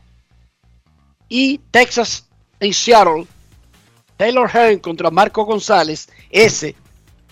Y 1.31 1.61
Texas 1.71 2.27
en 2.61 2.75
Seattle. 2.75 3.27
Taylor 4.19 4.51
Hearn 4.51 4.81
contra 4.81 5.11
Marco 5.11 5.47
González, 5.47 6.11
ese 6.29 6.77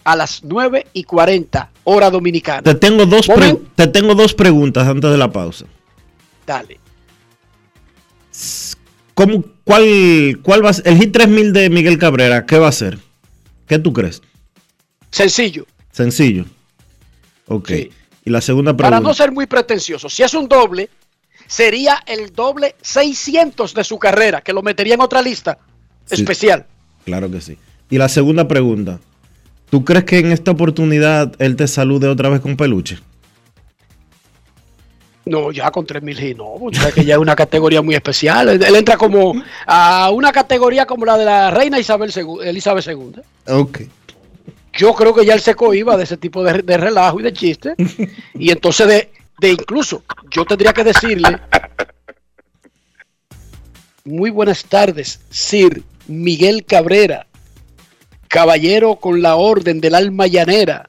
a 0.05 0.17
las 0.17 0.43
9 0.43 0.87
y 0.95 1.05
40, 1.05 1.71
hora 1.85 2.09
dominicana. 2.09 2.63
Te 2.63 2.77
tengo 2.77 3.05
dos, 3.05 3.29
te 3.75 3.87
tengo 3.89 4.15
dos 4.15 4.33
preguntas 4.33 4.89
antes 4.89 5.11
de 5.11 5.19
la 5.19 5.31
pausa. 5.31 5.67
Dale. 6.47 6.81
¿Cómo, 9.19 9.45
cuál, 9.65 10.39
¿Cuál 10.45 10.65
va 10.65 10.71
a 10.71 10.73
ser? 10.75 10.87
El 10.87 10.97
Hit 10.97 11.11
3000 11.13 11.53
de 11.53 11.71
Miguel 11.71 11.99
Cabrera, 11.99 12.47
¿qué 12.47 12.57
va 12.57 12.69
a 12.69 12.73
ser? 12.73 13.01
¿Qué 13.67 13.81
tú 13.81 13.93
crees? 13.93 14.23
Sencillo. 15.11 15.67
Sencillo. 15.91 16.45
Ok. 17.49 17.69
Y 18.25 18.31
la 18.31 18.41
segunda 18.41 18.77
pregunta. 18.77 18.97
Para 18.97 19.01
no 19.01 19.13
ser 19.13 19.33
muy 19.33 19.47
pretencioso, 19.47 20.09
si 20.09 20.23
es 20.23 20.33
un 20.35 20.47
doble, 20.47 20.89
sería 21.49 22.01
el 22.07 22.33
doble 22.33 22.77
600 22.81 23.75
de 23.75 23.83
su 23.83 23.99
carrera, 23.99 24.41
que 24.41 24.53
lo 24.53 24.63
metería 24.63 24.95
en 24.95 25.01
otra 25.01 25.21
lista 25.21 25.59
especial. 26.09 26.65
Claro 27.05 27.29
que 27.29 27.41
sí. 27.41 27.59
Y 27.91 27.99
la 27.99 28.09
segunda 28.09 28.47
pregunta. 28.47 29.01
¿Tú 29.69 29.85
crees 29.85 30.05
que 30.05 30.21
en 30.21 30.31
esta 30.31 30.53
oportunidad 30.53 31.35
él 31.41 31.57
te 31.57 31.67
salude 31.67 32.07
otra 32.07 32.29
vez 32.29 32.41
con 32.41 32.57
peluche? 32.57 33.01
No, 35.29 35.53
ya 35.53 35.71
con 35.71 35.85
3000 35.85 36.23
y 36.23 36.35
no, 36.35 36.55
que 36.95 37.05
ya 37.05 37.15
es 37.15 37.21
una 37.21 37.37
categoría 37.37 37.83
muy 37.83 37.95
especial. 37.95 38.49
Él, 38.49 38.75
entra 38.75 38.97
como 38.97 39.35
a 39.67 40.11
una 40.11 40.33
categoría 40.33 40.87
como 40.87 41.05
la 41.05 41.19
de 41.19 41.25
la 41.27 41.51
reina 41.51 41.79
Isabel 41.79 42.11
Elizabeth 42.45 42.87
II. 42.87 43.21
Ok. 43.47 43.81
Yo 44.73 44.95
creo 44.95 45.15
que 45.15 45.27
ya 45.27 45.35
él 45.35 45.41
se 45.41 45.55
cohiba 45.55 45.99
de 45.99 46.05
ese 46.05 46.17
tipo 46.17 46.43
de, 46.43 46.77
relajo 46.79 47.21
y 47.21 47.25
de 47.25 47.33
chiste. 47.35 47.75
y 48.35 48.51
entonces 48.51 48.87
de, 48.87 49.11
de 49.39 49.51
incluso, 49.51 50.03
yo 50.31 50.47
tendría 50.47 50.73
que 50.73 50.85
decirle, 50.85 51.39
muy 54.05 54.31
buenas 54.31 54.65
tardes, 54.65 55.21
Sir 55.29 55.83
Miguel 56.07 56.65
Cabrera, 56.65 57.27
caballero 58.29 58.97
con 58.97 59.21
la 59.21 59.37
orden 59.37 59.83
del 59.83 59.95
alma 59.95 60.27
llanera 60.27 60.87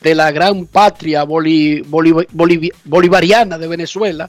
de 0.00 0.14
la 0.14 0.30
gran 0.30 0.66
patria 0.66 1.24
bolivariana 1.24 3.58
de 3.58 3.68
Venezuela, 3.68 4.28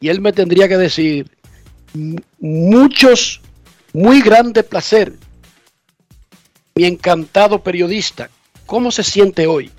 y 0.00 0.08
él 0.08 0.20
me 0.20 0.32
tendría 0.32 0.68
que 0.68 0.76
decir 0.76 1.30
muchos, 2.38 3.40
muy 3.92 4.22
grande 4.22 4.62
placer, 4.62 5.14
mi 6.74 6.84
encantado 6.84 7.62
periodista, 7.62 8.30
¿cómo 8.66 8.90
se 8.90 9.02
siente 9.02 9.46
hoy? 9.46 9.70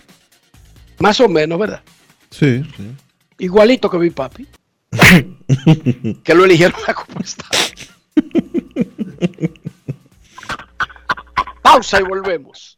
Más 0.99 1.19
o 1.19 1.27
menos, 1.27 1.59
¿verdad? 1.59 1.81
Sí, 2.29 2.63
sí. 2.77 2.91
Igualito 3.39 3.89
que 3.89 3.97
mi 3.97 4.11
papi. 4.11 4.47
que 6.23 6.35
lo 6.35 6.45
eligieron 6.45 6.79
a 6.85 6.93
como 6.93 7.19
está. 7.21 7.45
Pausa 11.61 11.99
y 11.99 12.03
volvemos. 12.03 12.77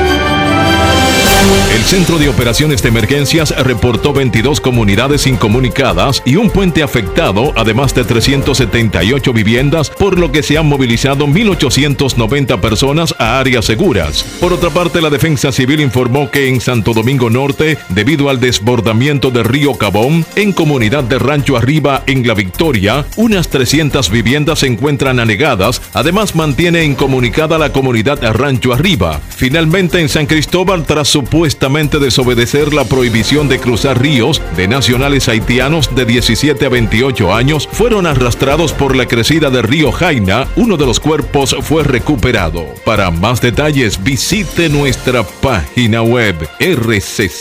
El 1.73 1.87
Centro 1.87 2.19
de 2.19 2.29
Operaciones 2.29 2.83
de 2.83 2.89
Emergencias 2.89 3.55
reportó 3.65 4.13
22 4.13 4.61
comunidades 4.61 5.25
incomunicadas 5.25 6.21
y 6.25 6.35
un 6.35 6.49
puente 6.49 6.83
afectado, 6.83 7.53
además 7.55 7.95
de 7.95 8.03
378 8.03 9.33
viviendas, 9.33 9.89
por 9.89 10.19
lo 10.19 10.31
que 10.31 10.43
se 10.43 10.57
han 10.57 10.67
movilizado 10.67 11.25
1.890 11.25 12.59
personas 12.59 13.15
a 13.17 13.39
áreas 13.39 13.65
seguras. 13.65 14.23
Por 14.39 14.53
otra 14.53 14.69
parte, 14.69 15.01
la 15.01 15.09
Defensa 15.09 15.51
Civil 15.51 15.81
informó 15.81 16.29
que 16.29 16.49
en 16.49 16.61
Santo 16.61 16.93
Domingo 16.93 17.29
Norte, 17.29 17.77
debido 17.89 18.29
al 18.29 18.39
desbordamiento 18.39 19.31
del 19.31 19.45
río 19.45 19.73
Cabón, 19.73 20.25
en 20.35 20.53
comunidad 20.53 21.03
de 21.03 21.19
Rancho 21.19 21.57
Arriba, 21.57 22.03
en 22.05 22.27
La 22.27 22.35
Victoria, 22.35 23.05
unas 23.15 23.47
300 23.47 24.09
viviendas 24.09 24.59
se 24.59 24.67
encuentran 24.67 25.19
anegadas, 25.19 25.81
además 25.93 26.35
mantiene 26.35 26.83
incomunicada 26.83 27.57
la 27.57 27.71
comunidad 27.71 28.19
Rancho 28.33 28.73
Arriba. 28.73 29.19
Finalmente, 29.29 29.99
en 29.99 30.09
San 30.09 30.27
Cristóbal, 30.27 30.85
tras 30.85 31.07
su 31.07 31.23
supuestamente 31.31 31.97
desobedecer 31.97 32.73
la 32.73 32.83
prohibición 32.83 33.47
de 33.47 33.57
cruzar 33.57 34.01
ríos 34.01 34.41
de 34.57 34.67
nacionales 34.67 35.29
haitianos 35.29 35.95
de 35.95 36.03
17 36.03 36.65
a 36.65 36.67
28 36.67 37.33
años 37.33 37.69
fueron 37.71 38.05
arrastrados 38.05 38.73
por 38.73 38.97
la 38.97 39.05
crecida 39.05 39.49
del 39.49 39.63
río 39.63 39.93
Jaina. 39.93 40.45
Uno 40.57 40.75
de 40.75 40.85
los 40.85 40.99
cuerpos 40.99 41.55
fue 41.61 41.85
recuperado. 41.85 42.65
Para 42.83 43.11
más 43.11 43.39
detalles 43.39 44.03
visite 44.03 44.67
nuestra 44.67 45.23
página 45.23 46.01
web 46.01 46.35
rccmedia.com.do. 46.59 47.31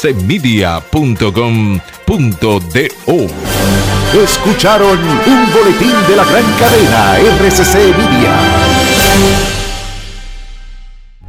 Escucharon 4.22 4.98
un 5.00 5.52
boletín 5.52 5.96
de 6.08 6.14
la 6.14 6.24
gran 6.24 6.44
cadena 6.60 7.18
RCC 7.18 7.74
Media. 7.98 9.59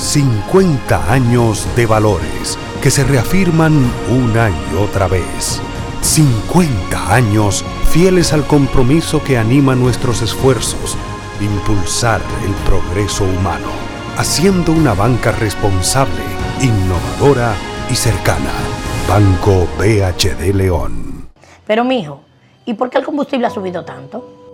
50 0.00 1.12
años 1.12 1.68
de 1.76 1.84
valores 1.84 2.58
que 2.82 2.90
se 2.90 3.04
reafirman 3.04 3.74
una 4.08 4.48
y 4.48 4.76
otra 4.76 5.06
vez. 5.08 5.60
50 6.00 7.14
años 7.14 7.62
fieles 7.90 8.32
al 8.32 8.46
compromiso 8.46 9.22
que 9.22 9.36
anima 9.36 9.74
nuestros 9.74 10.22
esfuerzos, 10.22 10.96
impulsar 11.38 12.22
el 12.42 12.52
progreso 12.64 13.24
humano, 13.24 13.68
haciendo 14.16 14.72
una 14.72 14.94
banca 14.94 15.32
responsable, 15.32 16.22
innovadora 16.62 17.54
y 17.90 17.94
cercana. 17.94 18.52
Banco 19.06 19.68
BHD 19.78 20.54
León. 20.54 21.28
Pero 21.66 21.84
mijo, 21.84 22.22
¿y 22.64 22.72
por 22.72 22.88
qué 22.88 22.98
el 22.98 23.04
combustible 23.04 23.46
ha 23.46 23.50
subido 23.50 23.84
tanto? 23.84 24.39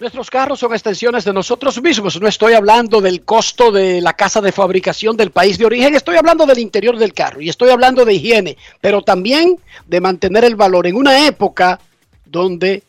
Nuestros 0.00 0.28
carros 0.28 0.58
son 0.58 0.72
extensiones 0.72 1.24
de 1.24 1.32
nosotros 1.32 1.80
mismos. 1.80 2.20
No 2.20 2.26
estoy 2.26 2.54
hablando 2.54 3.00
del 3.00 3.22
costo 3.22 3.70
de 3.70 4.00
la 4.00 4.14
casa 4.14 4.40
de 4.40 4.50
fabricación 4.50 5.16
del 5.16 5.30
país 5.30 5.56
de 5.56 5.66
origen, 5.66 5.94
estoy 5.94 6.16
hablando 6.16 6.46
del 6.46 6.58
interior 6.58 6.98
del 6.98 7.14
carro 7.14 7.40
y 7.40 7.48
estoy 7.48 7.70
hablando 7.70 8.04
de 8.04 8.14
higiene, 8.14 8.56
pero 8.80 9.02
también 9.02 9.56
de 9.86 10.00
mantener 10.00 10.44
el 10.44 10.56
valor 10.56 10.88
en 10.88 10.96
una 10.96 11.26
época 11.26 11.78
donde 12.24 12.82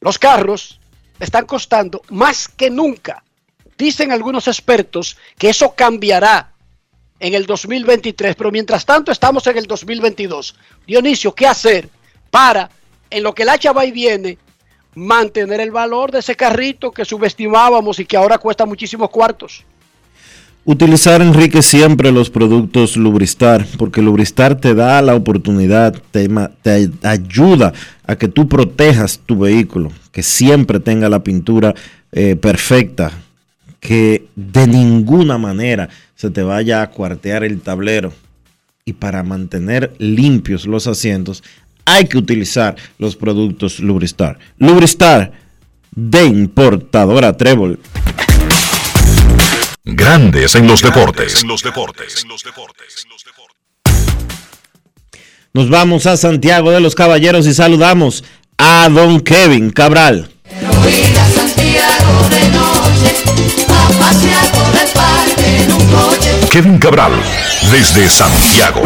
los 0.00 0.16
carros 0.16 0.78
están 1.18 1.44
costando 1.44 2.02
más 2.10 2.46
que 2.46 2.70
nunca. 2.70 3.24
Dicen 3.76 4.12
algunos 4.12 4.46
expertos 4.46 5.16
que 5.36 5.48
eso 5.48 5.74
cambiará 5.74 6.52
en 7.18 7.34
el 7.34 7.46
2023, 7.46 8.36
pero 8.36 8.52
mientras 8.52 8.86
tanto 8.86 9.10
estamos 9.10 9.44
en 9.48 9.58
el 9.58 9.66
2022. 9.66 10.54
Dionisio, 10.86 11.34
¿qué 11.34 11.48
hacer 11.48 11.88
para, 12.30 12.70
en 13.10 13.24
lo 13.24 13.34
que 13.34 13.42
el 13.42 13.48
hacha 13.48 13.72
va 13.72 13.84
y 13.84 13.90
viene, 13.90 14.38
mantener 14.94 15.60
el 15.60 15.70
valor 15.70 16.10
de 16.10 16.20
ese 16.20 16.36
carrito 16.36 16.90
que 16.90 17.04
subestimábamos 17.04 17.98
y 17.98 18.04
que 18.04 18.16
ahora 18.16 18.38
cuesta 18.38 18.66
muchísimos 18.66 19.10
cuartos? 19.10 19.64
Utilizar, 20.66 21.20
Enrique, 21.20 21.60
siempre 21.60 22.10
los 22.10 22.30
productos 22.30 22.96
Lubristar, 22.96 23.66
porque 23.76 24.00
Lubristar 24.00 24.58
te 24.58 24.74
da 24.74 25.02
la 25.02 25.14
oportunidad, 25.14 25.94
te, 26.10 26.26
ayuda 27.02 27.74
a 28.06 28.16
que 28.16 28.28
tú 28.28 28.48
protejas 28.48 29.20
tu 29.26 29.40
vehículo, 29.40 29.92
que 30.10 30.22
siempre 30.22 30.80
tenga 30.80 31.10
la 31.10 31.22
pintura 31.22 31.74
eh, 32.12 32.36
perfecta, 32.36 33.12
que 33.78 34.26
de 34.36 34.66
ninguna 34.66 35.36
manera 35.36 35.90
se 36.14 36.30
te 36.30 36.42
vaya 36.42 36.80
a 36.80 36.88
cuartear 36.88 37.44
el 37.44 37.60
tablero. 37.60 38.14
Y 38.86 38.94
para 38.94 39.22
mantener 39.22 39.92
limpios 39.98 40.66
los 40.66 40.86
asientos, 40.86 41.42
hay 41.84 42.06
que 42.06 42.18
utilizar 42.18 42.76
los 42.98 43.16
productos 43.16 43.80
Lubristar. 43.80 44.38
Lubristar 44.58 45.32
de 45.94 46.24
importadora 46.24 47.36
Trébol. 47.36 47.78
Grandes 49.84 50.54
en 50.54 50.66
los 50.66 50.80
deportes. 50.82 51.42
En 51.42 51.48
los 51.48 51.62
deportes. 51.62 52.24
Nos 55.52 55.70
vamos 55.70 56.06
a 56.06 56.16
Santiago 56.16 56.72
de 56.72 56.80
los 56.80 56.94
Caballeros 56.94 57.46
y 57.46 57.54
saludamos 57.54 58.24
a 58.58 58.88
don 58.90 59.20
Kevin 59.20 59.70
Cabral. 59.70 60.30
Kevin 66.50 66.78
Cabral, 66.78 67.12
desde 67.70 68.08
Santiago. 68.08 68.82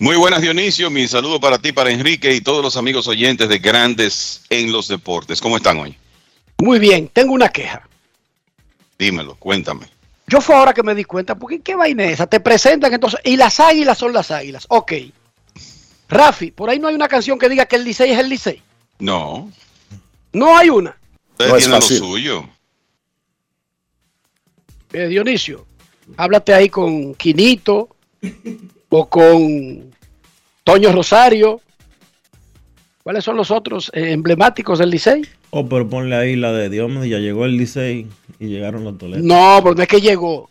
Muy 0.00 0.14
buenas 0.16 0.40
Dionisio, 0.40 0.90
mi 0.90 1.08
saludo 1.08 1.40
para 1.40 1.58
ti, 1.58 1.72
para 1.72 1.90
Enrique 1.90 2.32
y 2.32 2.40
todos 2.40 2.62
los 2.62 2.76
amigos 2.76 3.08
oyentes 3.08 3.48
de 3.48 3.58
Grandes 3.58 4.42
en 4.48 4.70
los 4.70 4.86
Deportes. 4.86 5.40
¿Cómo 5.40 5.56
están 5.56 5.76
hoy? 5.78 5.96
Muy 6.58 6.78
bien, 6.78 7.08
tengo 7.08 7.32
una 7.32 7.48
queja. 7.48 7.88
Dímelo, 8.96 9.34
cuéntame. 9.34 9.88
Yo 10.28 10.40
fue 10.40 10.54
ahora 10.54 10.72
que 10.72 10.84
me 10.84 10.94
di 10.94 11.02
cuenta, 11.02 11.34
porque 11.34 11.60
qué 11.60 11.74
vaina 11.74 12.04
es 12.04 12.12
esa, 12.12 12.28
te 12.28 12.38
presentan 12.38 12.94
entonces, 12.94 13.18
y 13.24 13.36
las 13.36 13.58
águilas 13.58 13.98
son 13.98 14.12
las 14.12 14.30
águilas, 14.30 14.66
ok. 14.68 14.92
Rafi, 16.08 16.52
por 16.52 16.70
ahí 16.70 16.78
no 16.78 16.86
hay 16.86 16.94
una 16.94 17.08
canción 17.08 17.36
que 17.36 17.48
diga 17.48 17.66
que 17.66 17.76
el 17.76 17.84
Licey 17.84 18.12
es 18.12 18.18
el 18.18 18.28
Licey. 18.28 18.62
No. 19.00 19.50
No 20.32 20.56
hay 20.56 20.70
una. 20.70 20.96
Ustedes 21.32 21.50
no 21.50 21.58
tienen 21.58 21.70
lo 21.70 21.80
suyo. 21.80 22.48
Eh, 24.92 25.08
Dionisio, 25.08 25.66
háblate 26.16 26.54
ahí 26.54 26.68
con 26.68 27.14
Quinito, 27.16 27.88
o 28.88 29.08
con 29.08 29.90
Toño 30.64 30.92
Rosario. 30.92 31.60
¿Cuáles 33.02 33.24
son 33.24 33.36
los 33.36 33.50
otros 33.50 33.90
eh, 33.94 34.12
emblemáticos 34.12 34.78
del 34.78 34.90
Licey? 34.90 35.22
Oh, 35.50 35.66
pero 35.66 35.88
ponle 35.88 36.14
ahí 36.14 36.36
la 36.36 36.52
de 36.52 36.68
Dios, 36.68 36.90
ya 37.06 37.18
llegó 37.18 37.46
el 37.46 37.56
Licey 37.56 38.06
y 38.38 38.46
llegaron 38.46 38.84
los 38.84 38.98
Toledo. 38.98 39.22
No, 39.22 39.60
pero 39.62 39.74
no 39.74 39.82
es 39.82 39.88
que 39.88 40.00
llegó. 40.00 40.50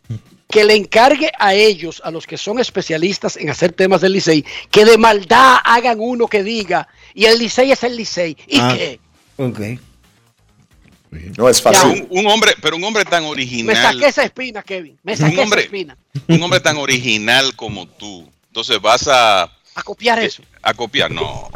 Que 0.50 0.64
le 0.64 0.76
encargue 0.76 1.30
a 1.38 1.54
ellos, 1.54 2.02
a 2.04 2.10
los 2.10 2.26
que 2.26 2.38
son 2.38 2.58
especialistas 2.58 3.38
en 3.38 3.50
hacer 3.50 3.74
temas 3.74 4.02
del 4.02 4.14
Licey, 4.14 4.44
que 4.72 4.86
de 4.86 4.98
maldad 4.98 5.58
hagan 5.64 5.98
uno 6.00 6.28
que 6.28 6.42
diga, 6.42 6.88
y 7.14 7.26
el 7.26 7.38
Licey 7.38 7.72
es 7.72 7.84
el 7.84 7.96
Licey. 7.96 8.36
¿Y 8.48 8.60
ah, 8.60 8.74
qué? 8.76 9.00
Ok. 9.38 9.60
No 11.12 11.47
es 11.47 11.62
fácil. 11.62 12.08
Un, 12.10 12.28
hombre, 12.28 12.53
pero 12.62 12.76
un 12.76 12.84
hombre 12.84 13.05
tan 13.05 13.24
original. 13.26 13.76
Me 13.76 13.82
saqué 13.82 14.08
esa 14.08 14.24
espina, 14.24 14.62
Kevin. 14.62 14.97
Me 15.03 15.16
saqué 15.16 15.41
esa 15.41 15.60
espina. 15.60 15.97
Un 16.28 16.43
hombre 16.43 16.60
tan 16.60 16.78
original 16.78 17.55
como 17.55 17.88
tú. 17.88 18.30
Entonces 18.47 18.82
vas 18.82 19.08
a. 19.08 19.43
A 19.76 19.84
copiar 19.84 20.20
eso. 20.20 20.43
A 20.62 20.74
copiar, 20.74 21.12
no. 21.12 21.49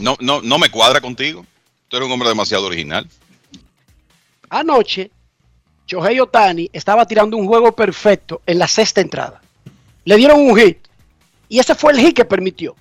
No, 0.00 0.16
no, 0.20 0.40
no 0.40 0.58
me 0.58 0.70
cuadra 0.70 1.00
contigo. 1.00 1.44
Tú 1.88 1.96
eres 1.96 2.06
un 2.06 2.12
hombre 2.12 2.28
demasiado 2.28 2.66
original. 2.66 3.06
Anoche, 4.48 5.10
Shohei 5.86 6.20
Otani 6.20 6.70
estaba 6.72 7.06
tirando 7.06 7.36
un 7.36 7.46
juego 7.46 7.72
perfecto 7.72 8.40
en 8.46 8.58
la 8.58 8.68
sexta 8.68 9.00
entrada. 9.00 9.42
Le 10.04 10.16
dieron 10.16 10.40
un 10.40 10.56
hit. 10.56 10.78
Y 11.48 11.58
ese 11.58 11.74
fue 11.74 11.92
el 11.92 12.00
hit 12.00 12.14
que 12.14 12.24
permitió. 12.24 12.76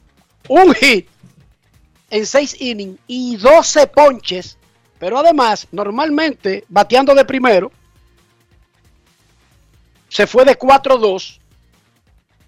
Un 0.48 0.74
hit 0.76 1.08
en 2.10 2.26
seis 2.26 2.56
innings 2.60 3.00
y 3.08 3.36
12 3.38 3.88
ponches 3.88 4.57
pero 5.00 5.20
además, 5.20 5.68
normalmente, 5.72 6.66
bateando 6.70 7.14
de 7.14 7.26
primero, 7.26 7.72
se 10.10 10.26
fue 10.26 10.46
de 10.46 10.58
4-2 10.58 11.40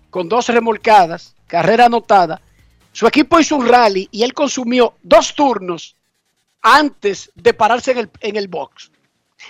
con 0.10 0.28
dos 0.28 0.48
remolcadas, 0.48 1.36
carrera 1.48 1.86
anotada. 1.86 2.42
Su 2.92 3.06
equipo 3.06 3.40
hizo 3.40 3.56
un 3.56 3.68
rally 3.68 4.08
y 4.12 4.24
él 4.24 4.34
consumió 4.34 4.96
dos 5.04 5.36
turnos 5.36 5.96
antes 6.62 7.32
de 7.36 7.54
pararse 7.54 7.92
en 7.92 7.98
el, 8.00 8.10
en 8.22 8.36
el 8.36 8.48
box. 8.48 8.92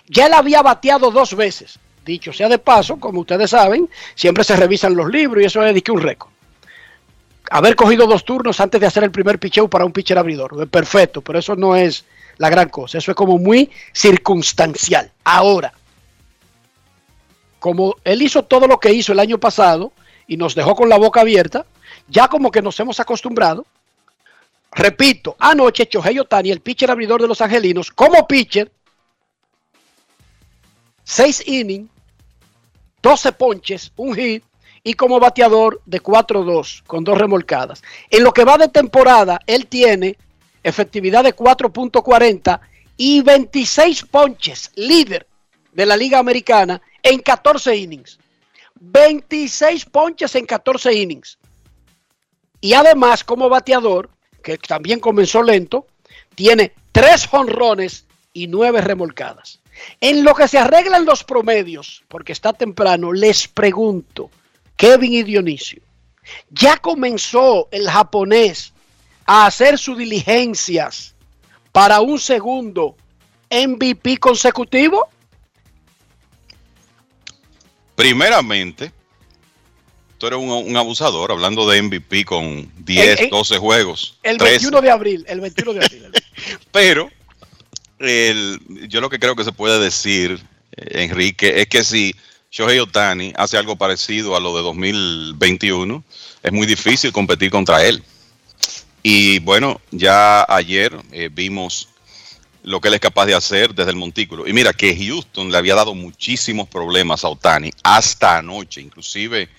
Ya 0.07 0.27
él 0.27 0.33
había 0.33 0.61
bateado 0.61 1.11
dos 1.11 1.35
veces. 1.35 1.79
Dicho 2.05 2.33
sea 2.33 2.49
de 2.49 2.59
paso, 2.59 2.99
como 2.99 3.21
ustedes 3.21 3.51
saben, 3.51 3.89
siempre 4.15 4.43
se 4.43 4.55
revisan 4.55 4.95
los 4.95 5.09
libros 5.09 5.41
y 5.41 5.45
eso 5.45 5.63
es 5.63 5.89
un 5.89 6.01
récord. 6.01 6.31
Haber 7.51 7.75
cogido 7.75 8.05
dos 8.05 8.25
turnos 8.25 8.59
antes 8.59 8.79
de 8.79 8.87
hacer 8.87 9.03
el 9.03 9.11
primer 9.11 9.39
picheo 9.39 9.67
para 9.67 9.85
un 9.85 9.91
pitcher 9.91 10.17
abridor. 10.17 10.67
Perfecto, 10.67 11.21
pero 11.21 11.39
eso 11.39 11.55
no 11.55 11.75
es 11.75 12.05
la 12.39 12.49
gran 12.49 12.69
cosa. 12.69 12.97
Eso 12.97 13.11
es 13.11 13.15
como 13.15 13.37
muy 13.37 13.69
circunstancial. 13.93 15.11
Ahora, 15.23 15.71
como 17.59 17.97
él 18.03 18.21
hizo 18.23 18.43
todo 18.43 18.65
lo 18.65 18.79
que 18.79 18.91
hizo 18.91 19.11
el 19.11 19.19
año 19.19 19.37
pasado 19.37 19.91
y 20.25 20.37
nos 20.37 20.55
dejó 20.55 20.73
con 20.73 20.89
la 20.89 20.97
boca 20.97 21.21
abierta, 21.21 21.65
ya 22.07 22.27
como 22.27 22.49
que 22.49 22.61
nos 22.61 22.79
hemos 22.79 22.99
acostumbrado. 22.99 23.65
Repito, 24.71 25.35
anoche 25.37 25.87
Chohei 25.87 26.17
Otani, 26.19 26.51
el 26.51 26.61
pitcher 26.61 26.89
abridor 26.89 27.21
de 27.21 27.27
los 27.27 27.41
Angelinos, 27.41 27.91
como 27.91 28.25
pitcher, 28.25 28.71
seis 31.03 31.45
innings, 31.45 31.89
12 33.01 33.31
ponches, 33.33 33.91
un 33.97 34.15
hit 34.15 34.43
y 34.83 34.93
como 34.93 35.19
bateador 35.19 35.81
de 35.85 36.01
4-2 36.01 36.83
con 36.85 37.03
dos 37.03 37.17
remolcadas. 37.17 37.81
En 38.09 38.23
lo 38.23 38.31
que 38.31 38.45
va 38.45 38.57
de 38.57 38.69
temporada, 38.69 39.39
él 39.45 39.67
tiene 39.67 40.17
efectividad 40.64 41.24
de 41.24 41.36
4.40 41.36 42.60
y 42.97 43.22
26 43.22 44.03
ponches, 44.05 44.72
líder 44.76 45.28
de 45.72 45.86
la 45.86 45.95
Liga 45.95 46.20
Americana 46.20 46.82
en 47.01 47.20
14 47.20 47.76
innings. 47.76 48.20
26 48.80 49.86
ponches 49.86 50.36
en 50.36 50.45
14 50.45 50.93
innings. 50.93 51.38
Y 52.62 52.74
además, 52.74 53.24
como 53.24 53.49
bateador, 53.49 54.10
que 54.43 54.57
también 54.57 54.99
comenzó 54.99 55.43
lento, 55.43 55.88
tiene 56.36 56.74
tres 56.91 57.28
jonrones 57.28 58.05
y 58.34 58.47
nueve 58.47 58.82
remolcadas. 58.82 59.60
En 60.01 60.24
lo 60.24 60.36
que 60.36 60.47
se 60.47 60.57
arreglan 60.57 61.05
los 61.05 61.24
promedios, 61.24 62.03
porque 62.07 62.34
está 62.34 62.53
temprano, 62.53 63.14
les 63.14 63.47
pregunto, 63.47 64.30
Kevin 64.76 65.14
y 65.14 65.24
Dionisio, 65.24 65.82
¿ya 66.49 66.78
comenzó 66.78 67.70
el 67.72 67.89
japonés 67.89 68.74
a 69.32 69.45
hacer 69.45 69.77
sus 69.77 69.95
diligencias 69.95 71.13
para 71.71 72.01
un 72.01 72.17
segundo 72.17 72.95
MVP 73.51 74.17
consecutivo? 74.17 75.07
Primeramente, 77.95 78.91
tú 80.17 80.25
eres 80.25 80.39
un, 80.39 80.75
abusador 80.75 81.32
hablando 81.32 81.69
de 81.69 81.80
MVP 81.80 82.25
con 82.25 82.71
10, 82.84 83.30
12 83.30 83.57
juegos. 83.59 84.17
El 84.23 84.39
21 84.39 84.82
de 84.82 84.89
abril, 84.89 85.23
el 85.27 85.41
21 85.41 85.73
de 85.73 85.86
abril. 85.86 86.11
Pero 86.71 87.11
yo 87.99 88.99
lo 88.99 89.11
que 89.11 89.19
creo 89.19 89.36
que 89.36 89.43
se 89.43 89.51
puede 89.51 89.80
decir, 89.80 90.43
Enrique, 90.75 91.61
es 91.61 91.67
que 91.67 91.84
si 91.84 92.15
Shohei 92.49 92.80
Otani 92.80 93.32
hace 93.38 93.57
algo 93.57 93.75
parecido 93.75 94.36
a 94.36 94.39
lo 94.39 94.57
de 94.57 94.63
2021, 94.63 96.03
es 96.41 96.51
muy 96.51 96.65
difícil 96.65 97.11
competir 97.11 97.51
contra 97.51 97.86
él. 97.86 98.03
Y 99.01 99.39
bueno, 99.39 99.79
ya 99.91 100.45
ayer 100.47 100.95
eh, 101.11 101.29
vimos 101.31 101.89
lo 102.63 102.81
que 102.81 102.89
él 102.89 102.95
es 102.95 102.99
capaz 102.99 103.25
de 103.25 103.35
hacer 103.35 103.73
desde 103.73 103.91
el 103.91 103.97
montículo. 103.97 104.47
Y 104.47 104.53
mira 104.53 104.73
que 104.73 104.95
Houston 104.95 105.51
le 105.51 105.57
había 105.57 105.75
dado 105.75 105.95
muchísimos 105.95 106.67
problemas 106.67 107.23
a 107.23 107.29
Otani 107.29 107.71
hasta 107.83 108.37
anoche. 108.37 108.81
Inclusive 108.81 109.49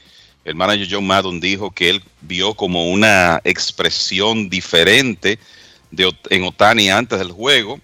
el 0.45 0.55
manager 0.55 0.88
John 0.91 1.07
Madden 1.07 1.41
dijo 1.41 1.70
que 1.70 1.91
él 1.91 2.03
vio 2.20 2.55
como 2.55 2.91
una 2.91 3.41
expresión 3.45 4.49
diferente 4.49 5.38
de, 5.91 6.14
en 6.28 6.45
Otani 6.45 6.91
antes 6.91 7.18
del 7.18 7.32
juego, 7.32 7.80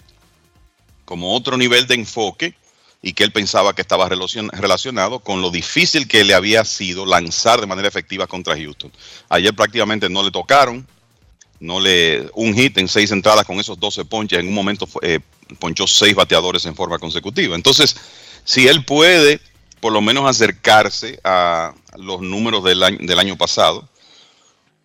como 1.05 1.35
otro 1.35 1.57
nivel 1.57 1.87
de 1.87 1.95
enfoque 1.95 2.55
y 3.03 3.13
que 3.13 3.25
él 3.25 3.33
pensaba 3.33 3.75
que 3.75 3.83
estaba 3.83 4.09
relacionado 4.09 5.21
con 5.21 5.41
lo 5.41 5.51
difícil 5.51 6.09
que 6.09 6.25
le 6.25 6.35
había 6.35 6.65
sido 6.65 7.07
lanzar 7.07 7.61
de 7.61 7.67
manera 7.67 7.89
efectiva 7.89 8.27
contra 8.27 8.57
Houston. 8.57 8.91
Ayer 9.29 9.55
prácticamente 9.55 10.09
no 10.09 10.23
le 10.23 10.31
tocaron, 10.31 10.87
no 11.61 11.81
le 11.81 12.29
un 12.35 12.55
hit 12.55 12.77
en 12.79 12.89
seis 12.89 13.11
entradas 13.11 13.45
con 13.45 13.59
esos 13.59 13.79
12 13.79 14.05
ponches, 14.05 14.39
en 14.39 14.49
un 14.49 14.55
momento 14.55 14.89
eh, 15.03 15.21
ponchó 15.59 15.87
seis 15.87 16.15
bateadores 16.15 16.65
en 16.67 16.75
forma 16.75 16.99
consecutiva. 16.99 17.55
Entonces, 17.55 17.97
si 18.45 18.69
él 18.69 18.85
puede 18.85 19.41
por 19.81 19.93
lo 19.93 20.01
menos 20.01 20.29
acercarse 20.29 21.21
a 21.25 21.75
los 21.97 22.21
números 22.21 22.65
del 22.65 22.83
año, 22.83 22.99
del 23.01 23.19
año 23.19 23.37
pasado, 23.37 23.89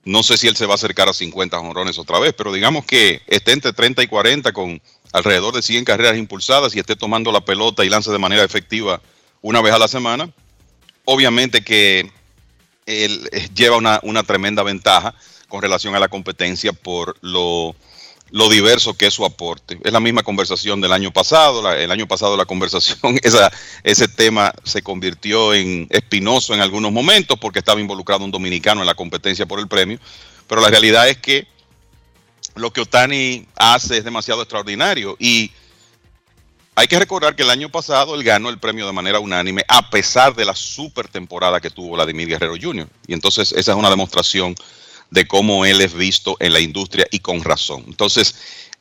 no 0.03 0.24
sé 0.24 0.38
si 0.38 0.47
él 0.47 0.55
se 0.55 0.65
va 0.65 0.74
a 0.74 0.76
acercar 0.76 1.07
a 1.09 1.13
50 1.13 1.59
honrones 1.59 1.99
otra 1.99 2.19
vez, 2.19 2.34
pero 2.34 2.51
digamos 2.51 2.86
que 2.86 3.22
esté 3.28 3.51
entre 3.51 3.74
30 3.74 4.03
y 4.03 4.07
40 4.07 4.51
con 4.51 4.82
alrededor 5.13 5.53
de 5.53 5.61
100 5.61 5.86
carreras 5.86 6.17
impulsadas 6.17 6.76
y 6.76 6.80
esté 6.80 6.95
tomando 6.95 7.32
la 7.32 7.41
pelota 7.41 7.86
y 7.86 7.89
lance 7.89 8.11
de 8.11 8.17
manera 8.17 8.43
efectiva 8.43 9.01
una 9.41 9.61
vez 9.61 9.74
a 9.74 9.80
la 9.80 9.88
semana, 9.88 10.32
obviamente 11.05 11.63
que 11.63 12.11
él 12.86 13.30
eh, 13.32 13.49
lleva 13.53 13.78
una, 13.78 13.99
una 14.03 14.24
tremenda 14.24 14.63
ventaja 14.63 15.13
con 15.52 15.62
relación 15.62 15.93
a 15.93 15.99
la 15.99 16.08
competencia 16.08 16.72
por 16.72 17.18
lo, 17.22 17.76
diverso 18.49 18.93
que 18.93 19.08
es 19.08 19.14
su 19.14 19.26
aporte. 19.26 19.78
Es 19.84 19.91
la 19.91 19.99
misma 19.99 20.24
conversación 20.24 20.80
del 20.80 20.93
año 20.93 21.12
pasado. 21.12 21.70
el 21.74 21.91
año 21.91 22.08
pasado 22.08 22.38
la 22.38 22.45
conversación, 22.45 23.20
ese 23.84 24.08
tema 24.08 24.54
se 24.64 24.82
convirtió 24.82 25.54
en 25.54 25.88
espinoso 25.89 26.54
en 26.54 26.62
algunos 26.62 26.93
momentos 26.93 27.38
porque 27.38 27.60
estaba 27.60 27.82
involucrado 27.82 28.24
un 28.24 28.32
dominicano 28.32 28.80
en 28.80 28.88
la 28.88 28.95
competencia 28.95 29.45
por 29.45 29.60
el 29.60 29.68
premio. 29.68 29.99
Pero 30.47 30.62
la 30.62 30.70
realidad 30.70 31.10
es 31.10 31.18
que 31.18 31.45
lo 32.56 32.72
que 32.72 32.82
Otani 32.82 33.45
hace 33.58 33.97
es 33.97 34.06
demasiado 34.06 34.41
extraordinario 34.41 35.18
y 35.20 35.52
hay 36.76 36.88
que 36.88 36.97
recordar 36.97 37.36
que 37.36 37.43
el 37.43 37.49
año 37.49 37.70
pasado 37.70 38.16
él 38.16 38.24
ganó 38.24 38.49
el 38.49 38.58
premio 38.58 38.88
de 38.88 38.93
manera 38.93 39.20
unánime 39.20 39.64
a 39.68 39.89
pesar 39.89 40.34
de 40.34 40.45
la 40.45 40.56
super 40.56 41.10
temporada 41.10 41.60
que 41.60 41.70
tuvo 41.70 41.95
Vladimir 41.95 42.30
Guerrero 42.30 42.56
Jr. 42.60 42.88
Y 43.08 43.14
entonces 43.14 43.52
esa 43.52 43.72
es 43.74 43.78
una 43.78 43.89
demostración 43.89 44.56
de 45.12 45.28
cómo 45.28 45.66
él 45.66 45.82
es 45.82 45.93
visto 45.93 46.38
en 46.39 46.53
la 46.53 46.59
industria 46.59 47.05
y 47.12 47.20
con 47.20 47.43
razón. 47.43 47.84
Entonces, 47.88 48.36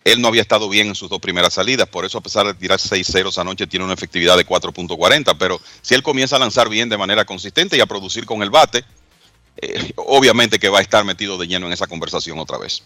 él 0.04 0.22
no 0.22 0.28
había 0.28 0.40
estado 0.40 0.68
bien 0.68 0.86
en 0.86 0.94
sus 0.94 1.10
dos 1.10 1.18
primeras 1.18 1.54
salidas, 1.54 1.88
por 1.88 2.04
eso 2.04 2.18
a 2.18 2.22
pesar 2.22 2.46
de 2.46 2.54
tirar 2.54 2.80
6 2.80 3.06
ceros 3.06 3.36
anoche 3.36 3.66
tiene 3.66 3.84
una 3.84 3.94
efectividad 3.94 4.36
de 4.36 4.46
4.40, 4.46 5.36
pero 5.38 5.60
si 5.82 5.94
él 5.94 6.02
comienza 6.02 6.36
a 6.36 6.38
lanzar 6.38 6.68
bien 6.70 6.88
de 6.88 6.96
manera 6.96 7.24
consistente 7.26 7.76
y 7.76 7.80
a 7.80 7.86
producir 7.86 8.24
con 8.24 8.42
el 8.42 8.48
bate, 8.48 8.84
eh, 9.60 9.92
obviamente 9.96 10.58
que 10.58 10.70
va 10.70 10.78
a 10.78 10.82
estar 10.82 11.04
metido 11.04 11.36
de 11.36 11.46
lleno 11.46 11.66
en 11.66 11.72
esa 11.72 11.86
conversación 11.86 12.38
otra 12.38 12.56
vez. 12.56 12.82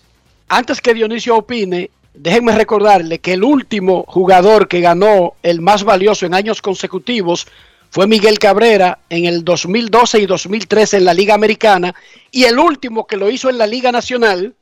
Antes 0.48 0.80
que 0.80 0.94
Dionisio 0.94 1.36
opine, 1.36 1.90
déjenme 2.14 2.52
recordarle 2.52 3.18
que 3.18 3.34
el 3.34 3.44
último 3.44 4.04
jugador 4.08 4.68
que 4.68 4.80
ganó 4.80 5.34
el 5.42 5.60
más 5.60 5.84
valioso 5.84 6.26
en 6.26 6.34
años 6.34 6.62
consecutivos 6.62 7.46
fue 7.94 8.08
Miguel 8.08 8.40
Cabrera 8.40 8.98
en 9.08 9.24
el 9.24 9.44
2012 9.44 10.18
y 10.18 10.26
2013 10.26 10.96
en 10.96 11.04
la 11.04 11.14
Liga 11.14 11.32
Americana 11.32 11.94
y 12.32 12.42
el 12.42 12.58
último 12.58 13.06
que 13.06 13.16
lo 13.16 13.30
hizo 13.30 13.48
en 13.48 13.56
la 13.56 13.68
Liga 13.68 13.92
Nacional, 13.92 14.56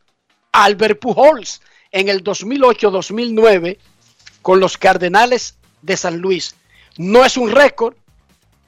Albert 0.53 1.01
Pujols, 1.01 1.63
en 1.93 2.11
el 2.11 2.23
2008-2009 2.23 3.79
con 4.43 4.61
los 4.61 4.77
Cardenales 4.77 5.55
de 5.81 5.97
San 5.97 6.19
Luis. 6.19 6.57
No 6.99 7.25
es 7.25 7.39
un 7.39 7.51
récord. 7.51 7.95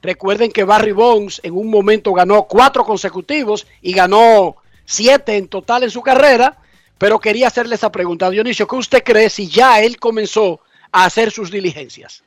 Recuerden 0.01 0.51
que 0.51 0.63
Barry 0.63 0.93
Bones 0.93 1.41
en 1.43 1.53
un 1.53 1.69
momento 1.69 2.11
ganó 2.13 2.45
cuatro 2.45 2.83
consecutivos 2.83 3.67
y 3.83 3.93
ganó 3.93 4.55
siete 4.83 5.37
en 5.37 5.47
total 5.47 5.83
en 5.83 5.91
su 5.91 6.01
carrera, 6.01 6.57
pero 6.97 7.19
quería 7.19 7.49
hacerle 7.49 7.75
esa 7.75 7.91
pregunta. 7.91 8.31
Dionisio, 8.31 8.65
¿qué 8.65 8.77
usted 8.77 9.03
cree 9.03 9.29
si 9.29 9.47
ya 9.47 9.79
él 9.81 9.99
comenzó 9.99 10.59
a 10.91 11.05
hacer 11.05 11.29
sus 11.29 11.51
diligencias? 11.51 12.23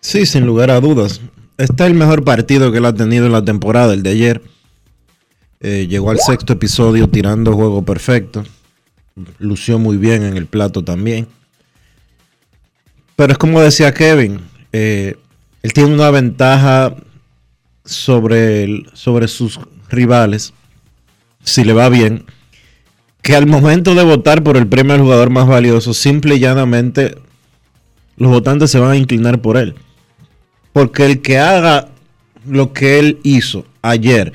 Sí, 0.00 0.26
sin 0.26 0.44
lugar 0.44 0.72
a 0.72 0.80
dudas. 0.80 1.20
Este 1.56 1.84
es 1.84 1.90
el 1.90 1.94
mejor 1.94 2.24
partido 2.24 2.72
que 2.72 2.78
él 2.78 2.84
ha 2.84 2.94
tenido 2.94 3.26
en 3.26 3.32
la 3.32 3.44
temporada, 3.44 3.94
el 3.94 4.02
de 4.02 4.10
ayer. 4.10 4.42
Eh, 5.60 5.86
llegó 5.88 6.10
al 6.10 6.18
sexto 6.18 6.52
episodio 6.52 7.08
tirando 7.08 7.52
juego 7.52 7.84
perfecto. 7.84 8.44
Lució 9.38 9.78
muy 9.78 9.96
bien 9.96 10.24
en 10.24 10.36
el 10.36 10.46
plato 10.46 10.82
también. 10.82 11.28
Pero 13.14 13.32
es 13.32 13.38
como 13.38 13.60
decía 13.60 13.94
Kevin, 13.94 14.40
eh, 14.72 15.16
él 15.62 15.72
tiene 15.72 15.94
una 15.94 16.10
ventaja 16.10 16.96
sobre, 17.84 18.84
sobre 18.92 19.28
sus 19.28 19.60
rivales, 19.88 20.52
si 21.44 21.62
le 21.62 21.72
va 21.72 21.88
bien, 21.88 22.24
que 23.22 23.36
al 23.36 23.46
momento 23.46 23.94
de 23.94 24.02
votar 24.02 24.42
por 24.42 24.56
el 24.56 24.66
premio 24.66 24.94
al 24.94 25.00
jugador 25.02 25.30
más 25.30 25.46
valioso, 25.46 25.94
simple 25.94 26.34
y 26.34 26.40
llanamente 26.40 27.16
los 28.16 28.30
votantes 28.30 28.72
se 28.72 28.80
van 28.80 28.90
a 28.90 28.96
inclinar 28.96 29.40
por 29.40 29.56
él. 29.56 29.76
Porque 30.74 31.06
el 31.06 31.22
que 31.22 31.38
haga 31.38 31.88
lo 32.44 32.72
que 32.72 32.98
él 32.98 33.20
hizo 33.22 33.64
ayer, 33.80 34.32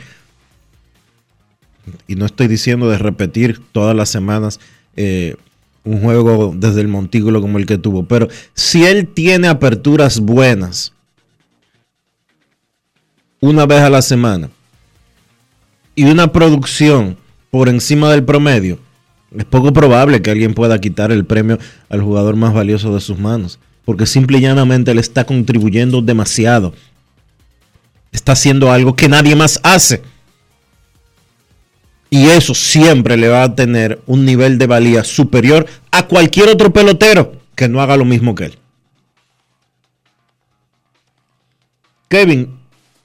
y 2.08 2.16
no 2.16 2.26
estoy 2.26 2.48
diciendo 2.48 2.90
de 2.90 2.98
repetir 2.98 3.62
todas 3.74 3.94
las 3.94 4.08
semanas 4.10 4.62
eh, 4.96 5.36
un 5.84 6.02
juego 6.02 6.54
desde 6.56 6.80
el 6.80 6.88
montículo 6.88 7.42
como 7.42 7.58
el 7.58 7.66
que 7.66 7.78
tuvo, 7.78 8.06
pero 8.06 8.30
si 8.54 8.86
él 8.86 9.10
tiene 9.10 9.50
aperturas 9.50 10.22
buenas 10.22 10.94
una 13.42 13.66
vez 13.66 13.82
a 13.82 13.90
la 13.90 14.02
semana 14.02 14.50
y 15.94 16.06
una 16.06 16.32
producción 16.32 17.18
por 17.52 17.68
encima 17.68 18.10
del 18.12 18.24
promedio, 18.24 18.80
es 19.36 19.44
poco 19.44 19.74
probable 19.74 20.22
que 20.22 20.32
alguien 20.32 20.54
pueda 20.54 20.80
quitar 20.80 21.12
el 21.12 21.26
premio 21.26 21.60
al 21.90 22.02
jugador 22.02 22.38
más 22.38 22.54
valioso 22.54 22.96
de 22.96 23.02
sus 23.02 23.20
manos 23.20 23.60
porque 23.86 24.06
simple 24.06 24.38
y 24.38 24.42
llanamente 24.42 24.94
le 24.94 25.02
está 25.02 25.26
contribuyendo 25.26 26.02
demasiado. 26.02 26.74
Está 28.12 28.34
haciendo 28.34 28.72
algo 28.72 28.96
que 28.96 29.08
nadie 29.08 29.36
más 29.36 29.60
hace. 29.64 30.02
Y 32.10 32.28
eso 32.30 32.56
siempre 32.56 33.18
le 33.18 33.28
va 33.28 33.44
a 33.44 33.56
tener 33.56 34.02
un 34.08 34.26
nivel 34.26 34.58
de 34.58 34.68
valía 34.68 35.04
superior 35.04 35.68
a 35.92 36.08
cualquier 36.08 36.50
otro 36.50 36.74
pelotero 36.74 37.34
que 37.56 37.68
no 37.68 37.82
haga 37.82 37.98
lo 37.98 38.06
mismo 38.06 38.34
que 38.36 38.46
él. 38.46 38.58
Kevin, 42.08 42.58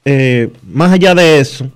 eh, 0.05 0.51
más 0.63 0.91
allá 0.91 1.13
de 1.13 1.39
eso, 1.39 1.71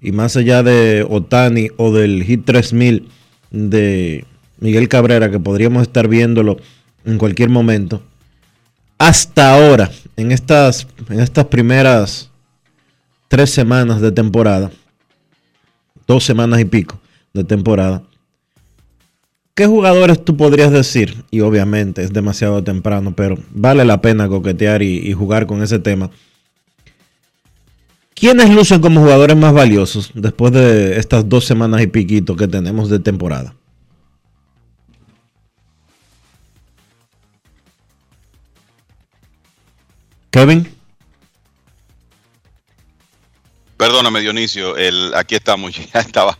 y 0.00 0.12
más 0.12 0.36
allá 0.36 0.62
de 0.62 1.06
Otani 1.08 1.68
o 1.78 1.92
del 1.92 2.24
Hit 2.24 2.44
3000 2.44 3.08
de 3.50 4.24
Miguel 4.58 4.88
Cabrera, 4.88 5.30
que 5.30 5.40
podríamos 5.40 5.82
estar 5.82 6.08
viéndolo 6.08 6.58
en 7.04 7.18
cualquier 7.18 7.50
momento. 7.50 8.02
Hasta 8.98 9.52
ahora, 9.52 9.90
en 10.16 10.32
estas, 10.32 10.86
en 11.08 11.20
estas 11.20 11.46
primeras 11.46 12.30
tres 13.28 13.50
semanas 13.50 14.00
de 14.00 14.12
temporada, 14.12 14.70
dos 16.06 16.24
semanas 16.24 16.60
y 16.60 16.64
pico 16.64 17.00
de 17.32 17.44
temporada, 17.44 18.02
¿qué 19.54 19.66
jugadores 19.66 20.24
tú 20.24 20.36
podrías 20.36 20.70
decir? 20.70 21.24
Y 21.30 21.40
obviamente 21.40 22.02
es 22.02 22.12
demasiado 22.12 22.62
temprano, 22.62 23.14
pero 23.16 23.36
vale 23.50 23.84
la 23.84 24.00
pena 24.00 24.28
coquetear 24.28 24.82
y, 24.82 25.12
jugar 25.12 25.46
con 25.46 25.62
ese 25.62 25.78
tema. 25.78 26.10
¿Quiénes 28.14 28.54
lucen 28.54 28.80
como 28.80 29.00
jugadores 29.00 29.36
más 29.36 29.52
valiosos 29.52 30.12
después 30.14 30.52
de 30.52 30.98
estas 30.98 31.28
dos 31.28 31.44
semanas 31.44 31.82
y 31.82 31.88
piquito 31.88 32.36
que 32.36 32.46
tenemos 32.46 32.88
de 32.88 33.00
temporada? 33.00 33.54
Kevin. 40.34 40.68
Perdóname, 43.76 44.20
Dionisio, 44.20 44.76
el, 44.76 45.14
aquí 45.14 45.36
estamos, 45.36 45.72
ya 45.94 46.00
estaba 46.00 46.36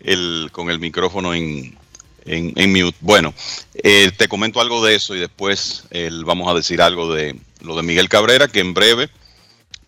el, 0.00 0.48
con 0.50 0.70
el 0.70 0.80
micrófono 0.80 1.32
en, 1.32 1.78
en, 2.24 2.72
mute. 2.72 2.98
Bueno, 3.00 3.32
eh, 3.74 4.10
te 4.16 4.26
comento 4.26 4.60
algo 4.60 4.84
de 4.84 4.96
eso 4.96 5.14
y 5.14 5.20
después 5.20 5.84
vamos 6.24 6.48
a 6.48 6.54
decir 6.54 6.82
algo 6.82 7.14
de 7.14 7.36
lo 7.60 7.76
de 7.76 7.84
Miguel 7.84 8.08
Cabrera, 8.08 8.48
que 8.48 8.58
en 8.58 8.74
breve 8.74 9.08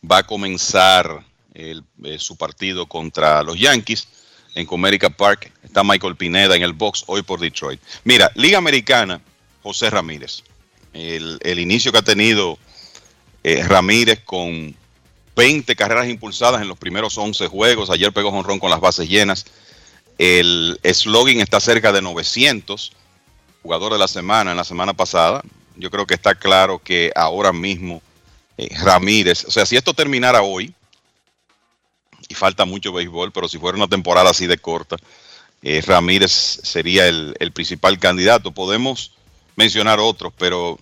va 0.09 0.19
a 0.19 0.27
comenzar 0.29 1.25
eh, 1.53 1.83
su 2.19 2.37
partido 2.37 2.87
contra 2.87 3.43
los 3.43 3.59
Yankees 3.59 4.07
en 4.55 4.65
Comerica 4.65 5.11
Park. 5.11 5.51
Está 5.65 5.83
Michael 5.83 6.15
Pineda 6.15 6.55
en 6.55 6.63
el 6.63 6.73
box 6.73 7.03
hoy 7.09 7.23
por 7.23 7.41
Detroit. 7.41 7.81
Mira, 8.05 8.31
Liga 8.37 8.59
Americana, 8.59 9.21
José 9.65 9.91
Ramírez. 9.91 10.45
El, 10.93 11.41
el 11.43 11.59
inicio 11.59 11.91
que 11.91 11.99
ha 11.99 12.03
tenido 12.03 12.57
eh, 13.43 13.63
Ramírez 13.67 14.21
con 14.25 14.75
20 15.37 15.75
carreras 15.77 16.09
impulsadas 16.09 16.61
en 16.61 16.69
los 16.69 16.79
primeros 16.79 17.17
11 17.17 17.47
juegos. 17.47 17.91
Ayer 17.91 18.13
pegó 18.13 18.31
jonrón 18.31 18.59
con 18.59 18.71
las 18.71 18.81
bases 18.81 19.09
llenas. 19.09 19.47
El 20.19 20.79
slogan 20.85 21.41
está 21.41 21.61
cerca 21.61 21.93
de 21.93 22.03
900. 22.03 22.93
Jugador 23.63 23.93
de 23.93 23.99
la 23.99 24.09
semana 24.09 24.51
en 24.51 24.57
la 24.57 24.65
semana 24.65 24.93
pasada. 24.93 25.43
Yo 25.77 25.91
creo 25.91 26.07
que 26.07 26.15
está 26.15 26.35
claro 26.35 26.79
que 26.79 27.11
ahora 27.15 27.53
mismo 27.53 28.03
eh, 28.59 28.69
Ramírez, 28.83 29.45
o 29.47 29.51
sea, 29.51 29.65
si 29.65 29.77
esto 29.77 29.95
terminara 29.95 30.43
hoy, 30.43 30.75
y 32.29 32.35
falta 32.35 32.65
mucho 32.65 32.93
béisbol, 32.93 33.33
pero 33.33 33.49
si 33.49 33.59
fuera 33.59 33.77
una 33.77 33.89
temporada 33.89 34.31
así 34.31 34.47
de 34.47 34.59
corta, 34.59 34.97
eh, 35.63 35.83
Ramírez 35.85 36.31
sería 36.31 37.09
el, 37.09 37.35
el 37.41 37.53
principal 37.53 37.99
candidato. 37.99 38.53
Podemos 38.53 39.13
mencionar 39.57 39.99
otros, 39.99 40.33
pero 40.39 40.79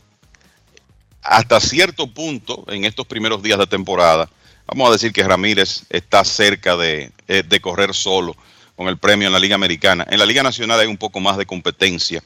hasta 1.23 1.61
cierto 1.61 2.07
punto, 2.07 2.65
en 2.69 2.85
estos 2.85 3.07
primeros 3.07 3.43
días 3.43 3.59
de 3.59 3.67
temporada, 3.67 4.31
vamos 4.67 4.89
a 4.89 4.93
decir 4.93 5.13
que 5.13 5.23
Ramírez 5.23 5.85
está 5.91 6.25
cerca 6.25 6.77
de, 6.77 7.13
eh, 7.27 7.43
de, 7.47 7.61
correr 7.61 7.95
solo 7.95 8.37
con 8.77 8.89
el 8.89 8.99
premio 8.99 9.27
en 9.27 9.33
la 9.33 9.39
Liga 9.39 9.55
Americana. 9.55 10.07
En 10.09 10.19
la 10.19 10.27
Liga 10.27 10.43
Nacional 10.43 10.81
hay 10.81 10.87
un 10.87 10.97
poco 10.97 11.21
más 11.21 11.37
de 11.37 11.47
competencia. 11.47 12.23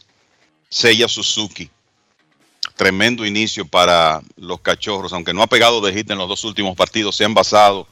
Seiya 0.68 1.08
Suzuki, 1.08 1.70
tremendo 2.76 3.26
inicio 3.26 3.66
para 3.66 4.20
los 4.36 4.60
cachorros, 4.60 5.12
aunque 5.12 5.34
no 5.34 5.42
ha 5.42 5.46
pegado 5.46 5.80
de 5.80 5.92
hit 5.92 6.10
en 6.10 6.18
los 6.18 6.28
dos 6.28 6.44
últimos 6.44 6.76
partidos, 6.76 7.16
se 7.16 7.24
han 7.24 7.34
basado 7.34 7.86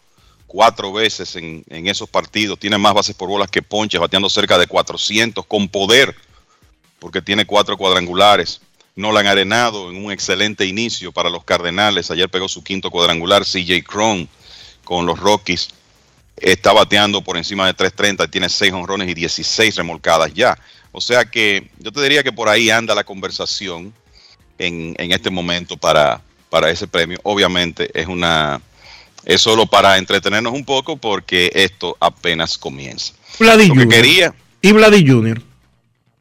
cuatro 0.46 0.92
veces 0.92 1.36
en, 1.36 1.64
en 1.68 1.86
esos 1.86 2.08
partidos, 2.08 2.58
tiene 2.58 2.76
más 2.76 2.94
bases 2.94 3.14
por 3.14 3.28
bolas 3.28 3.50
que 3.50 3.62
ponches, 3.62 4.00
bateando 4.00 4.28
cerca 4.28 4.58
de 4.58 4.66
400, 4.66 5.46
con 5.46 5.68
poder, 5.68 6.14
porque 6.98 7.22
tiene 7.22 7.46
cuatro 7.46 7.76
cuadrangulares 7.76 8.60
no 9.00 9.12
la 9.12 9.20
han 9.20 9.26
arenado 9.26 9.90
en 9.90 10.04
un 10.04 10.12
excelente 10.12 10.66
inicio 10.66 11.12
para 11.12 11.30
los 11.30 11.44
Cardenales. 11.44 12.10
Ayer 12.10 12.28
pegó 12.28 12.48
su 12.48 12.62
quinto 12.62 12.90
cuadrangular. 12.90 13.44
CJ 13.44 13.82
Cron 13.84 14.28
con 14.84 15.06
los 15.06 15.18
Rockies 15.18 15.70
está 16.36 16.72
bateando 16.72 17.22
por 17.22 17.36
encima 17.36 17.66
de 17.66 17.74
330, 17.74 18.30
tiene 18.30 18.48
6 18.48 18.72
honrones 18.72 19.08
y 19.08 19.14
16 19.14 19.76
remolcadas 19.76 20.32
ya. 20.34 20.58
O 20.92 21.00
sea 21.00 21.24
que 21.24 21.68
yo 21.78 21.92
te 21.92 22.02
diría 22.02 22.22
que 22.22 22.32
por 22.32 22.48
ahí 22.48 22.70
anda 22.70 22.94
la 22.94 23.04
conversación 23.04 23.92
en, 24.58 24.94
en 24.98 25.12
este 25.12 25.30
momento 25.30 25.76
para, 25.76 26.20
para 26.48 26.70
ese 26.70 26.86
premio. 26.86 27.18
Obviamente 27.22 27.90
es 27.94 28.06
una 28.06 28.60
es 29.24 29.42
solo 29.42 29.66
para 29.66 29.98
entretenernos 29.98 30.52
un 30.52 30.64
poco 30.64 30.96
porque 30.96 31.50
esto 31.54 31.96
apenas 32.00 32.56
comienza. 32.56 33.12
Lo 33.38 33.56
que 33.56 33.88
quería. 33.88 34.34
Y 34.62 34.72
Vladi 34.72 35.06
Jr. 35.06 35.42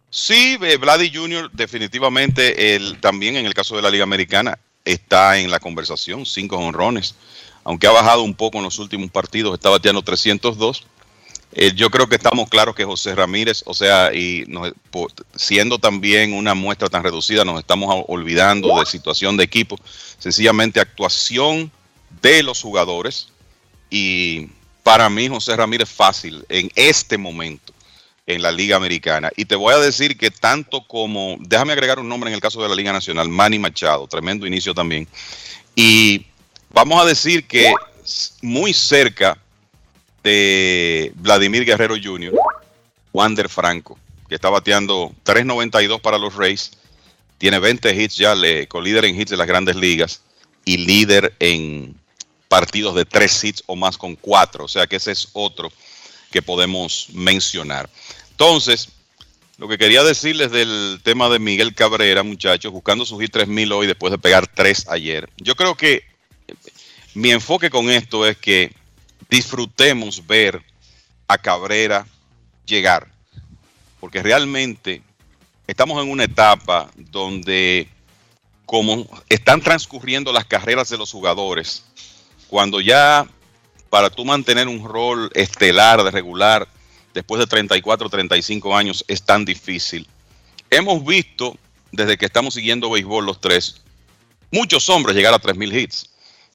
Sí, 0.09 0.57
Vladi 0.57 1.11
Jr. 1.13 1.51
definitivamente 1.51 2.75
el, 2.75 2.99
también 2.99 3.35
en 3.35 3.45
el 3.45 3.53
caso 3.53 3.75
de 3.75 3.83
la 3.83 3.91
Liga 3.91 4.03
Americana 4.03 4.57
está 4.83 5.37
en 5.37 5.51
la 5.51 5.59
conversación, 5.59 6.25
cinco 6.25 6.57
honrones, 6.57 7.15
aunque 7.63 7.85
ha 7.85 7.91
bajado 7.91 8.23
un 8.23 8.33
poco 8.33 8.57
en 8.57 8.63
los 8.63 8.79
últimos 8.79 9.11
partidos, 9.11 9.53
está 9.53 9.69
bateando 9.69 10.01
302. 10.01 10.83
Eh, 11.51 11.73
yo 11.75 11.89
creo 11.89 12.07
que 12.07 12.15
estamos 12.15 12.49
claros 12.49 12.75
que 12.75 12.85
José 12.85 13.15
Ramírez, 13.15 13.63
o 13.65 13.73
sea, 13.73 14.11
y 14.13 14.45
siendo 15.35 15.79
también 15.79 16.33
una 16.33 16.53
muestra 16.53 16.89
tan 16.89 17.03
reducida, 17.03 17.45
nos 17.45 17.59
estamos 17.59 18.05
olvidando 18.07 18.79
de 18.79 18.85
situación 18.85 19.37
de 19.37 19.43
equipo, 19.43 19.77
sencillamente 20.17 20.79
actuación 20.79 21.71
de 22.21 22.43
los 22.43 22.61
jugadores 22.61 23.29
y 23.89 24.47
para 24.83 25.09
mí 25.09 25.27
José 25.27 25.55
Ramírez 25.55 25.89
fácil 25.89 26.45
en 26.49 26.71
este 26.75 27.17
momento 27.17 27.73
en 28.29 28.43
la 28.43 28.51
Liga 28.51 28.75
Americana. 28.75 29.31
Y 29.35 29.45
te 29.45 29.55
voy 29.55 29.73
a 29.73 29.79
decir 29.79 30.15
que 30.15 30.29
tanto 30.29 30.85
como, 30.85 31.37
déjame 31.39 31.73
agregar 31.73 31.97
un 31.97 32.07
nombre 32.07 32.29
en 32.29 32.35
el 32.35 32.41
caso 32.41 32.61
de 32.61 32.69
la 32.69 32.75
Liga 32.75 32.93
Nacional, 32.93 33.27
Manny 33.27 33.57
Machado, 33.57 34.07
tremendo 34.07 34.45
inicio 34.45 34.75
también. 34.75 35.07
Y 35.75 36.27
vamos 36.69 37.01
a 37.01 37.07
decir 37.07 37.47
que 37.47 37.73
muy 38.43 38.71
cerca 38.71 39.35
de 40.23 41.11
Vladimir 41.15 41.65
Guerrero 41.65 41.95
Jr., 42.01 42.31
Wander 43.11 43.49
Franco, 43.49 43.97
que 44.27 44.35
está 44.35 44.49
bateando 44.49 45.11
3.92 45.25 45.99
para 45.99 46.19
los 46.19 46.35
Rays, 46.35 46.71
tiene 47.39 47.57
20 47.57 47.95
hits 47.95 48.15
ya, 48.15 48.35
le, 48.35 48.67
líder 48.83 49.05
en 49.05 49.19
hits 49.19 49.31
de 49.31 49.37
las 49.37 49.47
grandes 49.47 49.75
ligas 49.75 50.21
y 50.65 50.77
líder 50.77 51.33
en 51.39 51.95
partidos 52.47 52.93
de 52.93 53.05
tres 53.05 53.43
hits 53.43 53.63
o 53.65 53.75
más 53.75 53.97
con 53.97 54.15
cuatro. 54.15 54.65
O 54.65 54.67
sea 54.67 54.85
que 54.85 54.97
ese 54.97 55.13
es 55.13 55.29
otro 55.33 55.71
que 56.31 56.41
podemos 56.41 57.07
mencionar. 57.13 57.89
Entonces, 58.31 58.89
lo 59.57 59.67
que 59.67 59.77
quería 59.77 60.03
decirles 60.03 60.51
del 60.51 61.01
tema 61.03 61.27
de 61.29 61.39
Miguel 61.39 61.75
Cabrera, 61.75 62.23
muchachos, 62.23 62.71
buscando 62.71 63.05
sus 63.05 63.19
hit 63.19 63.31
3000 63.31 63.71
hoy 63.73 63.87
después 63.87 64.11
de 64.11 64.17
pegar 64.17 64.47
3 64.47 64.87
ayer. 64.87 65.29
Yo 65.37 65.55
creo 65.55 65.75
que 65.75 66.03
mi 67.13 67.31
enfoque 67.31 67.69
con 67.69 67.89
esto 67.89 68.25
es 68.25 68.37
que 68.37 68.71
disfrutemos 69.29 70.25
ver 70.25 70.63
a 71.27 71.37
Cabrera 71.37 72.07
llegar, 72.65 73.11
porque 73.99 74.23
realmente 74.23 75.01
estamos 75.67 76.01
en 76.01 76.09
una 76.09 76.23
etapa 76.23 76.89
donde 76.95 77.87
como 78.65 79.07
están 79.27 79.61
transcurriendo 79.61 80.31
las 80.31 80.45
carreras 80.45 80.89
de 80.89 80.97
los 80.97 81.11
jugadores, 81.11 81.83
cuando 82.47 82.79
ya 82.79 83.27
para 83.89 84.09
tú 84.09 84.25
mantener 84.25 84.67
un 84.67 84.83
rol 84.83 85.29
estelar 85.33 86.03
de 86.03 86.11
regular 86.11 86.67
después 87.13 87.39
de 87.39 87.47
34, 87.47 88.09
35 88.09 88.75
años 88.75 89.03
es 89.07 89.23
tan 89.23 89.45
difícil. 89.45 90.07
Hemos 90.69 91.03
visto, 91.03 91.57
desde 91.91 92.17
que 92.17 92.25
estamos 92.25 92.53
siguiendo 92.53 92.89
béisbol 92.89 93.25
los 93.25 93.41
tres, 93.41 93.81
muchos 94.51 94.87
hombres 94.89 95.15
llegar 95.15 95.33
a 95.33 95.41
3.000 95.41 95.73
hits. 95.73 96.09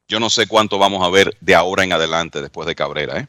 Yo 0.09 0.21
no 0.21 0.31
sé 0.31 0.47
cuánto 0.47 0.79
vamos 0.79 1.03
a 1.05 1.11
ver 1.11 1.37
de 1.41 1.55
ahora 1.55 1.83
en 1.83 1.93
adelante 1.93 2.41
después 2.41 2.67
de 2.67 2.75
Cabrera. 2.75 3.19
¿eh? 3.19 3.27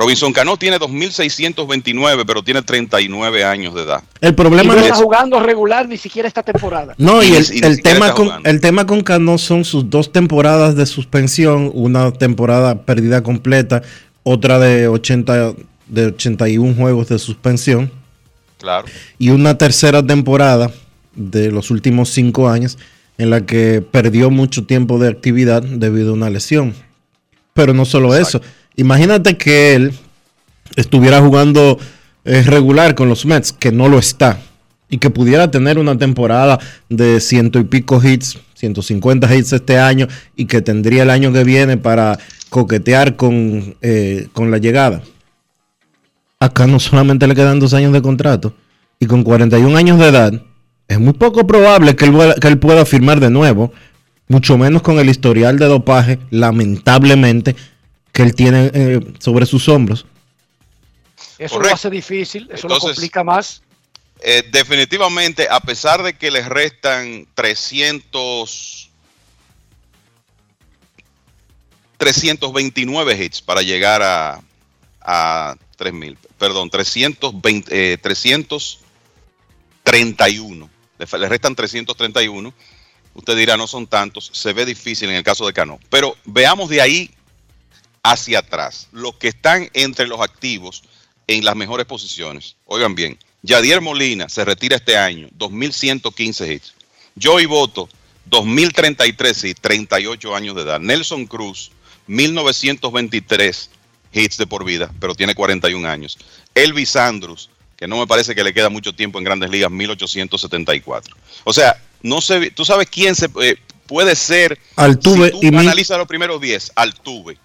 Robinson 0.00 0.32
Cano 0.32 0.56
tiene 0.56 0.78
2.629, 0.78 2.24
pero 2.26 2.42
tiene 2.42 2.62
39 2.62 3.44
años 3.44 3.74
de 3.74 3.82
edad. 3.82 4.02
El 4.22 4.34
problema 4.34 4.72
y 4.72 4.76
no 4.78 4.82
está 4.82 4.94
jugando 4.94 5.38
regular 5.40 5.86
ni 5.86 5.98
siquiera 5.98 6.26
esta 6.26 6.42
temporada. 6.42 6.94
No, 6.96 7.22
y, 7.22 7.34
el, 7.34 7.82
tema 7.82 8.14
con, 8.14 8.30
el 8.46 8.62
tema 8.62 8.86
con 8.86 9.02
Cano 9.02 9.36
son 9.36 9.62
sus 9.66 9.90
dos 9.90 10.10
temporadas 10.10 10.74
de 10.74 10.86
suspensión, 10.86 11.70
una 11.74 12.12
temporada 12.12 12.86
perdida 12.86 13.22
completa, 13.22 13.82
otra 14.22 14.58
de 14.58 14.88
80 14.88 15.52
de 15.88 16.06
81 16.06 16.74
juegos 16.76 17.08
de 17.08 17.18
suspensión. 17.18 17.92
Claro. 18.58 18.88
Y 19.18 19.28
una 19.28 19.58
tercera 19.58 20.02
temporada 20.02 20.70
de 21.14 21.52
los 21.52 21.70
últimos 21.70 22.08
cinco 22.08 22.48
años 22.48 22.78
en 23.18 23.28
la 23.28 23.44
que 23.44 23.82
perdió 23.82 24.30
mucho 24.30 24.64
tiempo 24.64 24.98
de 24.98 25.10
actividad 25.10 25.62
debido 25.62 26.12
a 26.12 26.14
una 26.14 26.30
lesión. 26.30 26.72
Pero 27.52 27.74
no 27.74 27.84
solo 27.84 28.14
eso. 28.14 28.40
Imagínate 28.80 29.36
que 29.36 29.74
él 29.74 29.92
estuviera 30.74 31.20
jugando 31.20 31.78
eh, 32.24 32.42
regular 32.42 32.94
con 32.94 33.10
los 33.10 33.26
Mets, 33.26 33.52
que 33.52 33.72
no 33.72 33.90
lo 33.90 33.98
está, 33.98 34.40
y 34.88 34.96
que 34.96 35.10
pudiera 35.10 35.50
tener 35.50 35.78
una 35.78 35.98
temporada 35.98 36.58
de 36.88 37.20
ciento 37.20 37.58
y 37.58 37.64
pico 37.64 38.00
hits, 38.02 38.38
150 38.54 39.36
hits 39.36 39.52
este 39.52 39.78
año, 39.78 40.08
y 40.34 40.46
que 40.46 40.62
tendría 40.62 41.02
el 41.02 41.10
año 41.10 41.30
que 41.30 41.44
viene 41.44 41.76
para 41.76 42.18
coquetear 42.48 43.16
con, 43.16 43.76
eh, 43.82 44.28
con 44.32 44.50
la 44.50 44.56
llegada. 44.56 45.02
Acá 46.38 46.66
no 46.66 46.80
solamente 46.80 47.26
le 47.26 47.34
quedan 47.34 47.60
dos 47.60 47.74
años 47.74 47.92
de 47.92 48.00
contrato, 48.00 48.54
y 48.98 49.04
con 49.04 49.24
41 49.24 49.76
años 49.76 49.98
de 49.98 50.08
edad, 50.08 50.42
es 50.88 50.98
muy 50.98 51.12
poco 51.12 51.46
probable 51.46 51.96
que 51.96 52.06
él, 52.06 52.58
pueda 52.58 52.86
firmar 52.86 53.20
de 53.20 53.28
nuevo, 53.28 53.74
mucho 54.26 54.56
menos 54.56 54.80
con 54.80 54.98
el 54.98 55.10
historial 55.10 55.58
de 55.58 55.66
dopaje, 55.66 56.18
lamentablemente, 56.30 57.56
que 58.12 58.22
él 58.22 58.34
tiene 58.34 58.70
eh, 58.72 59.00
sobre 59.18 59.46
sus 59.46 59.68
hombros. 59.68 60.06
Eso 61.38 61.58
lo 61.58 61.72
hace 61.72 61.88
difícil, 61.88 62.48
eso 62.52 62.68
lo 62.68 62.78
complica 62.78 63.24
más. 63.24 63.62
Eh, 64.22 64.46
definitivamente, 64.52 65.48
a 65.50 65.60
pesar 65.60 66.02
de 66.02 66.12
que 66.12 66.30
les 66.30 66.46
restan 66.46 67.26
300 67.34 68.90
329 71.96 73.24
hits 73.24 73.40
para 73.42 73.60
llegar 73.60 74.02
a, 74.02 74.40
a 75.02 75.54
3000, 75.76 76.16
perdón, 76.38 76.70
320, 76.70 77.92
eh, 77.92 77.98
331. 77.98 80.70
Le, 80.98 81.06
le 81.18 81.28
restan 81.28 81.54
331. 81.54 82.54
Usted 83.12 83.36
dirá, 83.36 83.58
no 83.58 83.66
son 83.66 83.86
tantos, 83.86 84.30
se 84.32 84.54
ve 84.54 84.64
difícil 84.64 85.10
en 85.10 85.16
el 85.16 85.22
caso 85.22 85.46
de 85.46 85.52
Cano. 85.52 85.78
Pero 85.90 86.16
veamos 86.24 86.70
de 86.70 86.80
ahí 86.80 87.10
hacia 88.02 88.40
atrás, 88.40 88.88
los 88.92 89.16
que 89.16 89.28
están 89.28 89.68
entre 89.74 90.06
los 90.06 90.20
activos 90.20 90.82
en 91.26 91.44
las 91.44 91.56
mejores 91.56 91.86
posiciones. 91.86 92.56
Oigan 92.66 92.94
bien, 92.94 93.18
Yadier 93.42 93.80
Molina 93.80 94.28
se 94.28 94.44
retira 94.44 94.76
este 94.76 94.96
año, 94.96 95.28
2.115 95.38 96.54
hits. 96.54 96.74
Joey 97.20 97.46
Boto, 97.46 97.88
2.033 98.30 99.48
hits, 99.48 99.60
38 99.60 100.34
años 100.34 100.56
de 100.56 100.62
edad. 100.62 100.80
Nelson 100.80 101.26
Cruz, 101.26 101.70
1923 102.06 103.70
hits 104.12 104.36
de 104.36 104.46
por 104.46 104.64
vida, 104.64 104.92
pero 105.00 105.14
tiene 105.14 105.34
41 105.34 105.88
años. 105.88 106.18
Elvis 106.54 106.96
Andrus, 106.96 107.50
que 107.76 107.86
no 107.86 107.98
me 107.98 108.06
parece 108.06 108.34
que 108.34 108.44
le 108.44 108.52
queda 108.52 108.68
mucho 108.68 108.94
tiempo 108.94 109.18
en 109.18 109.24
grandes 109.24 109.50
ligas, 109.50 109.70
1874. 109.70 111.16
O 111.44 111.52
sea, 111.52 111.80
no 112.02 112.20
sé, 112.20 112.50
tú 112.50 112.64
sabes 112.64 112.88
quién 112.90 113.14
se 113.14 113.28
eh, 113.42 113.56
puede 113.90 114.14
ser. 114.14 114.56
Altuve 114.76 115.32
si 115.32 115.50
tú 115.50 115.58
analizas 115.58 115.98
los 115.98 116.06
primeros 116.06 116.40
10, 116.40 116.72
Altuve. 116.76 117.38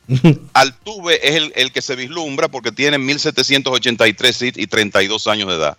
Altuve 0.53 1.27
es 1.27 1.35
el, 1.35 1.51
el, 1.55 1.71
que 1.71 1.81
se 1.81 1.95
vislumbra 1.95 2.49
porque 2.49 2.71
tiene 2.71 2.99
1783 2.99 4.41
hits 4.43 4.57
y 4.59 4.67
32 4.67 5.25
años 5.25 5.49
de 5.49 5.55
edad. 5.55 5.77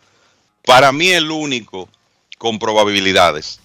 Para 0.64 0.90
mí, 0.90 1.10
el 1.10 1.30
único 1.30 1.88
con 2.36 2.59
probabilidades 2.59 3.60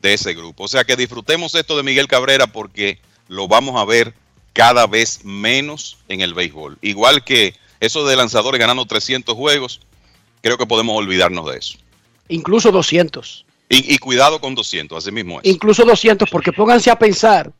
de 0.00 0.14
ese 0.14 0.32
grupo. 0.32 0.64
O 0.64 0.68
sea 0.68 0.84
que 0.84 0.96
disfrutemos 0.96 1.54
esto 1.54 1.76
de 1.76 1.82
Miguel 1.82 2.08
Cabrera 2.08 2.46
porque 2.46 3.00
lo 3.28 3.48
vamos 3.48 3.76
a 3.78 3.84
ver 3.84 4.14
cada 4.54 4.86
vez 4.86 5.24
menos 5.24 5.98
en 6.08 6.22
el 6.22 6.32
béisbol. 6.32 6.78
Igual 6.80 7.22
que 7.22 7.54
eso 7.80 8.06
de 8.06 8.16
lanzadores 8.16 8.58
ganando 8.58 8.86
300 8.86 9.34
juegos, 9.34 9.82
creo 10.40 10.56
que 10.56 10.64
podemos 10.64 10.96
olvidarnos 10.96 11.50
de 11.52 11.58
eso. 11.58 11.76
Incluso 12.28 12.72
200. 12.72 13.45
Y, 13.68 13.94
y, 13.94 13.98
cuidado 13.98 14.40
con 14.40 14.54
200, 14.54 14.96
así 14.96 15.10
mismo 15.10 15.40
es. 15.40 15.50
Incluso 15.50 15.84
200, 15.84 16.30
porque 16.30 16.52
pónganse 16.52 16.90
a 16.90 16.98
pensar 16.98 17.52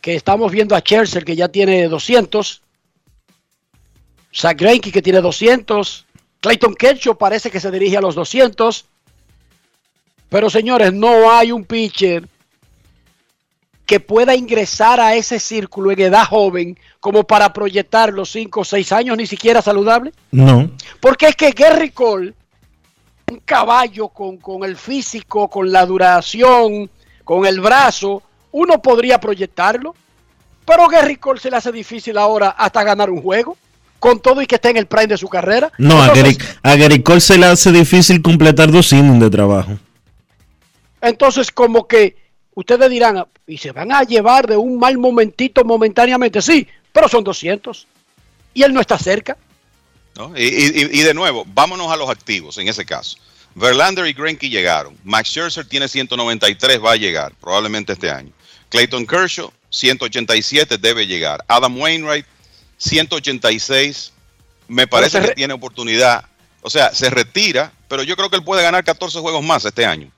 que 0.00 0.14
estamos 0.14 0.52
viendo 0.52 0.76
a 0.76 0.80
Scherzer 0.80 1.24
que 1.24 1.34
ya 1.34 1.48
tiene 1.48 1.88
200, 1.88 2.62
Zach 4.32 4.58
Greinke 4.58 4.92
que 4.92 5.02
tiene 5.02 5.20
200, 5.20 6.06
Clayton 6.40 6.74
Kershaw 6.74 7.16
parece 7.16 7.50
que 7.50 7.58
se 7.58 7.70
dirige 7.70 7.96
a 7.96 8.00
los 8.00 8.14
200, 8.14 8.84
pero 10.28 10.50
señores, 10.50 10.92
no 10.92 11.30
hay 11.30 11.52
un 11.52 11.64
pitcher 11.64 12.28
que 13.86 14.00
pueda 14.00 14.34
ingresar 14.34 15.00
a 15.00 15.14
ese 15.14 15.38
círculo 15.38 15.90
en 15.90 16.00
edad 16.00 16.26
joven 16.26 16.78
como 17.00 17.24
para 17.24 17.52
proyectar 17.52 18.12
los 18.12 18.30
5 18.30 18.60
o 18.60 18.64
6 18.64 18.92
años 18.92 19.16
ni 19.16 19.26
siquiera 19.26 19.62
saludable? 19.62 20.12
No. 20.30 20.70
Porque 21.00 21.26
es 21.28 21.36
que 21.36 21.50
Gary 21.52 21.90
Cole, 21.90 22.34
un 23.34 23.40
caballo 23.44 24.08
con, 24.08 24.36
con, 24.38 24.64
el 24.64 24.76
físico, 24.76 25.48
con 25.48 25.70
la 25.70 25.84
duración, 25.84 26.90
con 27.24 27.46
el 27.46 27.60
brazo, 27.60 28.22
uno 28.52 28.80
podría 28.80 29.18
proyectarlo, 29.18 29.94
pero 30.64 30.88
Gary 30.88 31.16
Cole 31.16 31.40
se 31.40 31.50
le 31.50 31.56
hace 31.56 31.72
difícil 31.72 32.16
ahora 32.16 32.50
hasta 32.50 32.84
ganar 32.84 33.10
un 33.10 33.20
juego. 33.20 33.56
Con 33.98 34.20
todo 34.20 34.42
y 34.42 34.46
que 34.46 34.56
esté 34.56 34.68
en 34.68 34.76
el 34.76 34.86
prime 34.86 35.06
de 35.06 35.16
su 35.16 35.28
carrera. 35.28 35.72
No, 35.78 36.04
Entonces, 36.04 36.36
a, 36.62 36.76
Gary, 36.76 37.02
Cole 37.02 37.22
se 37.22 37.38
le 37.38 37.46
hace 37.46 37.72
difícil 37.72 38.20
completar 38.20 38.70
dos 38.70 38.92
innings 38.92 39.18
de 39.18 39.30
trabajo. 39.30 39.78
Entonces, 41.00 41.50
como 41.50 41.86
que 41.86 42.14
ustedes 42.54 42.90
dirán, 42.90 43.24
y 43.46 43.56
se 43.56 43.72
van 43.72 43.92
a 43.92 44.02
llevar 44.02 44.46
de 44.46 44.58
un 44.58 44.78
mal 44.78 44.98
momentito 44.98 45.64
momentáneamente, 45.64 46.42
sí, 46.42 46.68
pero 46.92 47.08
son 47.08 47.24
200. 47.24 47.86
Y 48.52 48.62
él 48.62 48.74
no 48.74 48.80
está 48.82 48.98
cerca. 48.98 49.38
¿No? 50.16 50.32
Y, 50.36 50.44
y, 50.44 51.00
y, 51.00 51.02
de 51.02 51.14
nuevo, 51.14 51.44
vámonos 51.46 51.90
a 51.90 51.96
los 51.96 52.08
activos 52.08 52.56
en 52.58 52.68
ese 52.68 52.84
caso. 52.84 53.16
Verlander 53.54 54.06
y 54.06 54.12
Greinke 54.12 54.48
llegaron. 54.48 54.96
Max 55.04 55.28
Scherzer 55.28 55.66
tiene 55.66 55.88
193, 55.88 56.82
va 56.82 56.92
a 56.92 56.96
llegar, 56.96 57.32
probablemente 57.40 57.92
este 57.92 58.10
año. 58.10 58.32
Clayton 58.68 59.06
Kershaw, 59.06 59.52
187, 59.70 60.78
debe 60.78 61.06
llegar. 61.06 61.44
Adam 61.48 61.78
Wainwright, 61.78 62.26
186, 62.78 64.12
me 64.68 64.86
parece 64.86 65.20
que 65.20 65.34
tiene 65.34 65.54
oportunidad. 65.54 66.24
O 66.62 66.70
sea, 66.70 66.92
se 66.94 67.10
retira, 67.10 67.72
pero 67.88 68.02
yo 68.02 68.16
creo 68.16 68.30
que 68.30 68.36
él 68.36 68.44
puede 68.44 68.62
ganar 68.62 68.84
14 68.84 69.20
juegos 69.20 69.44
más 69.44 69.64
este 69.64 69.84
año. 69.84 70.10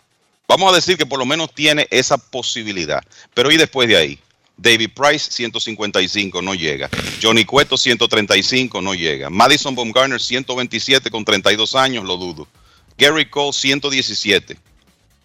Vamos 0.49 0.73
a 0.73 0.77
decir 0.77 0.97
que 0.97 1.07
por 1.07 1.19
lo 1.19 1.27
menos 1.27 1.53
tiene 1.53 1.89
esa 1.91 2.17
posibilidad. 2.19 3.03
Pero 3.35 3.51
y 3.51 3.57
después 3.57 3.89
de 3.89 3.97
ahí, 3.97 4.19
David 4.57 4.91
Price 4.95 5.31
155 5.31 6.41
no 6.43 6.55
llega. 6.55 6.89
Johnny 7.23 7.45
Cueto 7.45 7.77
135 7.77 8.81
no 8.81 8.95
llega. 8.95 9.31
Madison 9.31 9.75
Baumgartner 9.75 10.21
127 10.21 11.11
con 11.11 11.25
32 11.25 11.75
años, 11.75 12.05
lo 12.05 12.17
dudo. 12.17 12.49
Gary 12.97 13.29
Cole 13.29 13.53
117. 13.53 14.57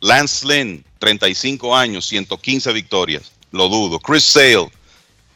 Lance 0.02 0.46
Lynn 0.46 0.84
35 1.00 1.76
años, 1.76 2.06
115 2.08 2.74
victorias, 2.74 3.32
lo 3.52 3.70
dudo. 3.70 4.00
Chris 4.00 4.24
Sale 4.24 4.70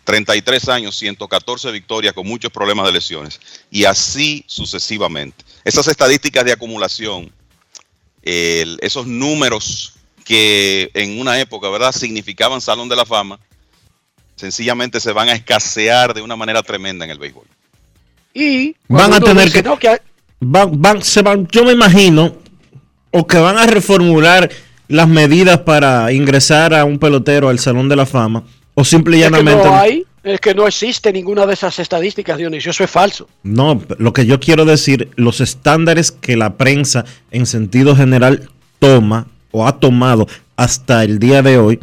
33 0.03 0.69
años, 0.69 0.97
114 0.97 1.71
victorias 1.71 2.13
con 2.13 2.27
muchos 2.27 2.51
problemas 2.51 2.85
de 2.85 2.91
lesiones. 2.93 3.39
Y 3.71 3.85
así 3.85 4.43
sucesivamente. 4.47 5.45
Esas 5.63 5.87
estadísticas 5.87 6.43
de 6.45 6.51
acumulación 6.51 7.31
esos 8.25 9.05
números 9.05 9.93
que 10.23 10.89
en 10.93 11.19
una 11.19 11.39
época, 11.39 11.69
¿verdad?, 11.69 11.91
significaban 11.91 12.59
Salón 12.59 12.89
de 12.89 12.95
la 12.95 13.05
Fama, 13.05 13.39
sencillamente 14.35 14.99
se 14.99 15.11
van 15.11 15.29
a 15.29 15.33
escasear 15.33 16.13
de 16.13 16.21
una 16.21 16.35
manera 16.35 16.61
tremenda 16.63 17.05
en 17.05 17.11
el 17.11 17.19
béisbol. 17.19 17.45
Y 18.33 18.75
van 18.87 19.13
a 19.13 19.19
tener 19.19 19.51
que, 19.51 19.63
no, 19.63 19.79
que... 19.79 20.01
Van, 20.39 20.81
van, 20.81 21.01
se 21.01 21.21
van, 21.21 21.47
yo 21.47 21.63
me 21.63 21.71
imagino, 21.71 22.35
o 23.11 23.25
que 23.25 23.37
van 23.37 23.57
a 23.57 23.65
reformular 23.65 24.49
las 24.87 25.07
medidas 25.07 25.59
para 25.59 26.11
ingresar 26.11 26.73
a 26.73 26.85
un 26.85 26.99
pelotero 26.99 27.49
al 27.49 27.59
Salón 27.59 27.87
de 27.89 27.95
la 27.95 28.05
Fama, 28.05 28.43
o 28.73 28.83
simple 28.83 29.17
y 29.17 29.21
llanamente... 29.21 29.61
Es 29.61 29.63
que 29.63 29.69
no 29.69 29.77
hay, 29.77 30.05
es 30.23 30.39
que 30.41 30.53
no 30.53 30.67
existe 30.67 31.13
ninguna 31.13 31.45
de 31.45 31.53
esas 31.53 31.79
estadísticas, 31.79 32.37
Dionisio, 32.37 32.71
eso 32.71 32.83
es 32.83 32.91
falso. 32.91 33.29
No, 33.43 33.81
lo 33.97 34.11
que 34.11 34.25
yo 34.25 34.39
quiero 34.39 34.65
decir, 34.65 35.09
los 35.15 35.39
estándares 35.39 36.11
que 36.11 36.35
la 36.35 36.57
prensa 36.57 37.05
en 37.31 37.45
sentido 37.45 37.95
general 37.95 38.49
toma 38.79 39.27
o 39.51 39.65
ha 39.65 39.79
tomado 39.79 40.27
hasta 40.57 41.03
el 41.03 41.19
día 41.19 41.41
de 41.41 41.57
hoy, 41.57 41.79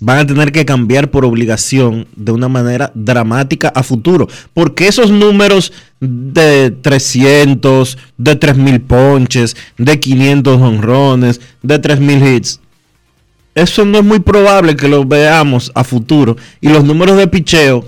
van 0.00 0.18
a 0.18 0.26
tener 0.26 0.52
que 0.52 0.64
cambiar 0.64 1.10
por 1.10 1.24
obligación 1.24 2.06
de 2.14 2.32
una 2.32 2.48
manera 2.48 2.92
dramática 2.94 3.68
a 3.68 3.82
futuro. 3.82 4.28
Porque 4.54 4.86
esos 4.86 5.10
números 5.10 5.72
de 6.00 6.70
300, 6.70 7.98
de 8.16 8.36
3000 8.36 8.80
ponches, 8.82 9.56
de 9.76 9.98
500 9.98 10.60
honrones, 10.60 11.40
de 11.62 11.78
3000 11.78 12.26
hits, 12.26 12.60
eso 13.54 13.84
no 13.84 13.98
es 13.98 14.04
muy 14.04 14.20
probable 14.20 14.76
que 14.76 14.86
lo 14.86 15.04
veamos 15.04 15.72
a 15.74 15.82
futuro. 15.82 16.36
Y 16.60 16.68
los 16.68 16.84
números 16.84 17.16
de 17.16 17.26
picheo, 17.26 17.84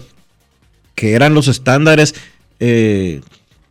que 0.97 1.13
eran 1.13 1.33
los 1.33 1.47
estándares 1.47 2.15
eh, 2.59 3.21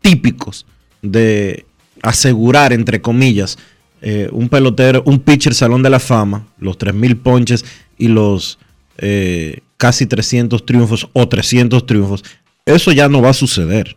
típicos 0.02 0.66
de 1.02 1.66
asegurar, 2.02 2.72
entre 2.72 3.02
comillas, 3.02 3.58
eh, 4.02 4.30
un 4.32 4.48
pelotero, 4.48 5.04
un 5.06 5.20
pitcher 5.20 5.54
salón 5.54 5.84
de 5.84 5.90
la 5.90 6.00
fama, 6.00 6.48
los 6.58 6.78
3.000 6.78 7.22
ponches 7.22 7.66
y 8.00 8.08
los 8.08 8.58
eh, 8.98 9.60
casi 9.78 10.08
300 10.08 10.66
triunfos 10.66 11.08
o 11.14 11.30
300 11.30 11.86
triunfos, 11.86 12.24
eso 12.66 12.92
ya 12.92 13.08
no 13.08 13.22
va 13.22 13.30
a 13.30 13.34
suceder. 13.34 13.96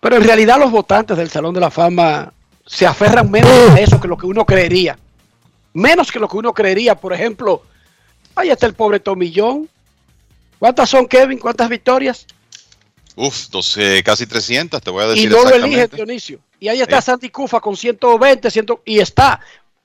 Pero 0.00 0.16
en 0.16 0.24
realidad 0.24 0.58
los 0.58 0.72
votantes 0.72 1.16
del 1.16 1.30
Salón 1.30 1.54
de 1.54 1.60
la 1.60 1.70
Fama 1.70 2.32
se 2.66 2.86
aferran 2.86 3.30
menos 3.30 3.50
a 3.70 3.78
eso 3.78 4.00
que 4.00 4.08
lo 4.08 4.16
que 4.16 4.26
uno 4.26 4.44
creería. 4.44 4.98
Menos 5.72 6.10
que 6.10 6.18
lo 6.18 6.28
que 6.28 6.36
uno 6.36 6.52
creería. 6.52 6.96
Por 6.96 7.12
ejemplo, 7.12 7.62
ahí 8.34 8.50
está 8.50 8.66
el 8.66 8.74
pobre 8.74 8.98
Tomillón. 8.98 9.68
¿Cuántas 10.58 10.90
son, 10.90 11.06
Kevin? 11.06 11.38
¿Cuántas 11.38 11.68
victorias? 11.68 12.26
Uf, 13.14 13.48
12, 13.50 14.02
casi 14.02 14.26
300, 14.26 14.80
te 14.80 14.90
voy 14.90 15.04
a 15.04 15.08
decir 15.08 15.30
Y 15.30 15.32
no 15.32 15.44
lo 15.44 15.54
elige 15.54 15.86
Dionisio. 15.88 16.40
Y 16.58 16.68
ahí 16.68 16.80
está 16.80 16.98
eh. 16.98 17.02
Santi 17.02 17.28
Cufa 17.30 17.60
con 17.60 17.76
120, 17.76 18.50
100, 18.50 18.66
y 18.84 19.00
está. 19.00 19.40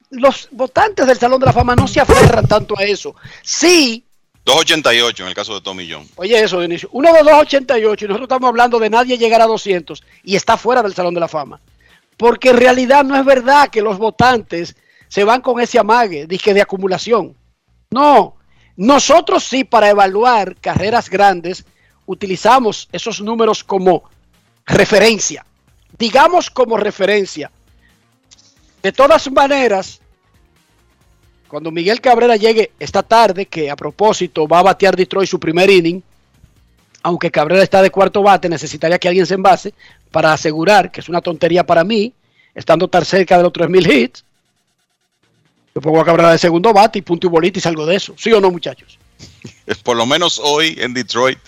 Los 0.09 0.47
votantes 0.51 1.05
del 1.05 1.17
Salón 1.17 1.39
de 1.39 1.47
la 1.47 1.53
Fama 1.53 1.75
no 1.75 1.88
se 1.88 1.99
aferran 1.99 2.47
tanto 2.47 2.77
a 2.77 2.84
eso. 2.84 3.15
Sí. 3.41 4.03
288 4.45 5.23
en 5.23 5.29
el 5.29 5.35
caso 5.35 5.53
de 5.53 5.61
Tomillón. 5.61 6.07
Oye, 6.15 6.41
eso, 6.41 6.59
Dionisio. 6.59 6.89
Uno 6.93 7.11
de 7.11 7.19
288 7.19 8.05
y 8.05 8.07
nosotros 8.07 8.27
estamos 8.27 8.47
hablando 8.47 8.79
de 8.79 8.89
nadie 8.89 9.17
llegar 9.17 9.41
a 9.41 9.45
200 9.45 10.03
y 10.23 10.35
está 10.35 10.55
fuera 10.55 10.81
del 10.81 10.93
Salón 10.93 11.13
de 11.13 11.19
la 11.19 11.27
Fama. 11.27 11.59
Porque 12.15 12.49
en 12.49 12.57
realidad 12.57 13.03
no 13.03 13.17
es 13.17 13.25
verdad 13.25 13.69
que 13.69 13.81
los 13.81 13.97
votantes 13.97 14.75
se 15.09 15.23
van 15.23 15.41
con 15.41 15.59
ese 15.59 15.79
amague 15.79 16.27
dije, 16.27 16.53
de 16.53 16.61
acumulación. 16.61 17.35
No, 17.89 18.38
nosotros 18.77 19.43
sí 19.43 19.63
para 19.63 19.89
evaluar 19.89 20.55
carreras 20.61 21.09
grandes 21.09 21.65
utilizamos 22.05 22.88
esos 22.91 23.21
números 23.21 23.63
como 23.63 24.03
referencia. 24.65 25.45
Digamos 25.97 26.49
como 26.49 26.77
referencia. 26.77 27.51
De 28.88 28.93
todas 28.93 29.30
maneras, 29.30 29.99
cuando 31.49 31.72
Miguel 31.72 31.99
Cabrera 31.99 32.38
llegue 32.38 32.72
esta 32.80 33.03
tarde, 33.03 33.45
que 33.45 33.69
a 33.69 33.76
propósito 33.76 34.47
va 34.47 34.59
a 34.59 34.64
batear 34.64 34.95
Detroit 34.95 35.30
su 35.30 35.41
primer 35.41 35.69
inning, 35.69 36.01
aunque 37.03 37.30
Cabrera 37.30 37.64
está 37.64 37.81
de 37.81 37.91
cuarto 37.91 38.23
bate, 38.23 38.47
necesitaría 38.47 38.97
que 38.97 39.09
alguien 39.09 39.26
se 39.26 39.34
envase 39.34 39.73
para 40.09 40.31
asegurar 40.31 40.89
que 40.89 41.01
es 41.01 41.09
una 41.09 41.19
tontería 41.19 41.65
para 41.65 41.84
mí, 41.84 42.14
estando 42.55 42.88
tan 42.88 43.03
cerca 43.03 43.35
de 43.35 43.43
los 43.43 43.51
3.000 43.51 43.93
hits. 43.93 44.23
Yo 45.76 45.81
pongo 45.81 45.99
a 45.99 46.05
Cabrera 46.05 46.31
de 46.31 46.38
segundo 46.38 46.72
bate 46.72 46.99
y 46.99 47.01
punto 47.01 47.27
y 47.27 47.30
bolita 47.30 47.59
y 47.59 47.61
salgo 47.61 47.85
de 47.85 47.97
eso. 47.97 48.15
¿Sí 48.18 48.31
o 48.31 48.39
no, 48.39 48.51
muchachos? 48.51 48.97
Por 49.84 49.97
lo 49.97 50.05
menos 50.05 50.39
hoy 50.41 50.77
en 50.80 50.93
Detroit. 50.93 51.39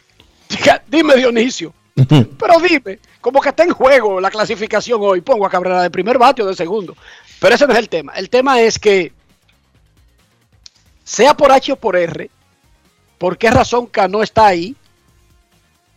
Dime, 0.90 1.16
Dionisio. 1.16 1.74
Pero 2.08 2.60
dime, 2.62 3.00
como 3.22 3.42
que 3.42 3.50
está 3.50 3.64
en 3.64 3.72
juego 3.72 4.22
la 4.22 4.30
clasificación 4.30 5.00
hoy, 5.02 5.22
pongo 5.22 5.46
a 5.46 5.50
Cabrera 5.50 5.82
de 5.82 5.90
primer 5.90 6.18
bate 6.18 6.42
o 6.42 6.48
de 6.48 6.56
segundo. 6.56 6.96
Pero 7.40 7.56
ese 7.56 7.68
no 7.68 7.74
es 7.74 7.80
el 7.80 7.90
tema. 7.90 8.14
El 8.14 8.30
tema 8.30 8.62
es 8.62 8.78
que, 8.78 9.14
sea 11.04 11.36
por 11.36 11.52
H 11.52 11.72
o 11.72 11.76
por 11.76 11.96
R, 11.96 12.30
¿por 13.18 13.38
qué 13.38 13.50
razón 13.50 13.88
Cano 13.88 14.22
está 14.22 14.48
ahí? 14.48 14.76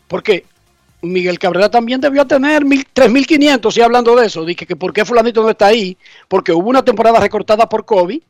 Porque 0.09 0.47
Miguel 1.03 1.39
Cabrera 1.39 1.71
también 1.71 2.01
debió 2.01 2.27
tener 2.27 2.63
3.500, 2.63 3.77
y 3.77 3.81
hablando 3.81 4.15
de 4.15 4.27
eso. 4.27 4.45
Dije 4.45 4.67
que 4.67 4.77
por 4.77 4.93
qué 4.93 5.05
fulanito 5.05 5.43
no 5.43 5.51
está 5.51 5.67
ahí. 5.67 5.97
Porque 6.29 6.53
hubo 6.53 6.69
una 6.69 6.85
temporada 6.85 7.19
recortada 7.19 7.69
por 7.69 7.85
COVID 7.85 8.23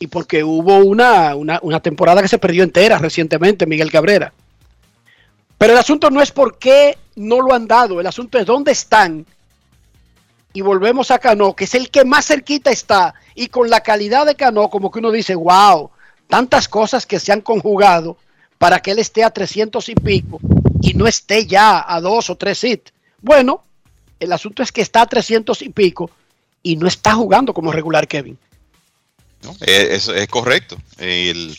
y 0.00 0.06
porque 0.06 0.44
hubo 0.44 0.78
una, 0.78 1.34
una, 1.34 1.58
una 1.62 1.80
temporada 1.80 2.22
que 2.22 2.28
se 2.28 2.38
perdió 2.38 2.62
entera 2.62 2.98
recientemente, 2.98 3.66
Miguel 3.66 3.90
Cabrera. 3.90 4.32
Pero 5.58 5.72
el 5.72 5.78
asunto 5.78 6.08
no 6.10 6.22
es 6.22 6.30
por 6.30 6.58
qué 6.58 6.96
no 7.16 7.40
lo 7.40 7.52
han 7.52 7.66
dado, 7.66 8.00
el 8.00 8.06
asunto 8.06 8.38
es 8.38 8.46
dónde 8.46 8.72
están. 8.72 9.26
Y 10.52 10.62
volvemos 10.62 11.10
a 11.10 11.18
Cano, 11.18 11.54
que 11.54 11.64
es 11.64 11.74
el 11.74 11.90
que 11.90 12.04
más 12.04 12.26
cerquita 12.26 12.70
está. 12.70 13.14
Y 13.34 13.48
con 13.48 13.70
la 13.70 13.80
calidad 13.80 14.26
de 14.26 14.34
Cano, 14.34 14.68
como 14.70 14.90
que 14.90 14.98
uno 14.98 15.10
dice, 15.10 15.34
wow, 15.34 15.90
tantas 16.26 16.68
cosas 16.68 17.06
que 17.06 17.20
se 17.20 17.32
han 17.32 17.40
conjugado 17.40 18.16
para 18.58 18.80
que 18.80 18.90
él 18.90 18.98
esté 18.98 19.24
a 19.24 19.30
300 19.30 19.88
y 19.88 19.94
pico 19.94 20.40
y 20.82 20.94
no 20.94 21.06
esté 21.06 21.46
ya 21.46 21.84
a 21.86 22.00
dos 22.00 22.30
o 22.30 22.36
tres 22.36 22.62
hits. 22.64 22.92
Bueno, 23.20 23.62
el 24.20 24.32
asunto 24.32 24.62
es 24.62 24.72
que 24.72 24.80
está 24.80 25.02
a 25.02 25.06
300 25.06 25.62
y 25.62 25.68
pico 25.70 26.10
y 26.62 26.76
no 26.76 26.86
está 26.86 27.14
jugando 27.14 27.54
como 27.54 27.72
regular 27.72 28.08
Kevin. 28.08 28.38
es, 29.60 30.08
es, 30.08 30.28
correcto. 30.28 30.76
El, 30.98 31.56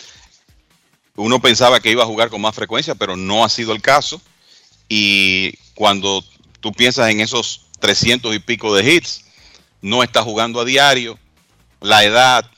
uno 1.15 1.41
pensaba 1.41 1.79
que 1.79 1.91
iba 1.91 2.03
a 2.03 2.07
jugar 2.07 2.29
con 2.29 2.41
más 2.41 2.55
frecuencia, 2.55 2.95
pero 2.95 3.15
no 3.15 3.45
ha 3.45 3.49
sido 3.49 3.73
el 3.73 3.81
caso. 3.81 4.21
Y 4.87 5.53
cuando 5.73 6.23
tú 6.59 6.71
piensas 6.73 7.09
en 7.09 7.21
esos 7.21 7.65
300 7.79 8.35
y 8.35 8.39
pico 8.39 8.75
de 8.75 8.93
hits, 8.93 9.25
no 9.81 10.03
está 10.03 10.21
jugando 10.21 10.61
a 10.61 10.65
diario, 10.65 11.17
la 11.81 12.03
edad, 12.03 12.49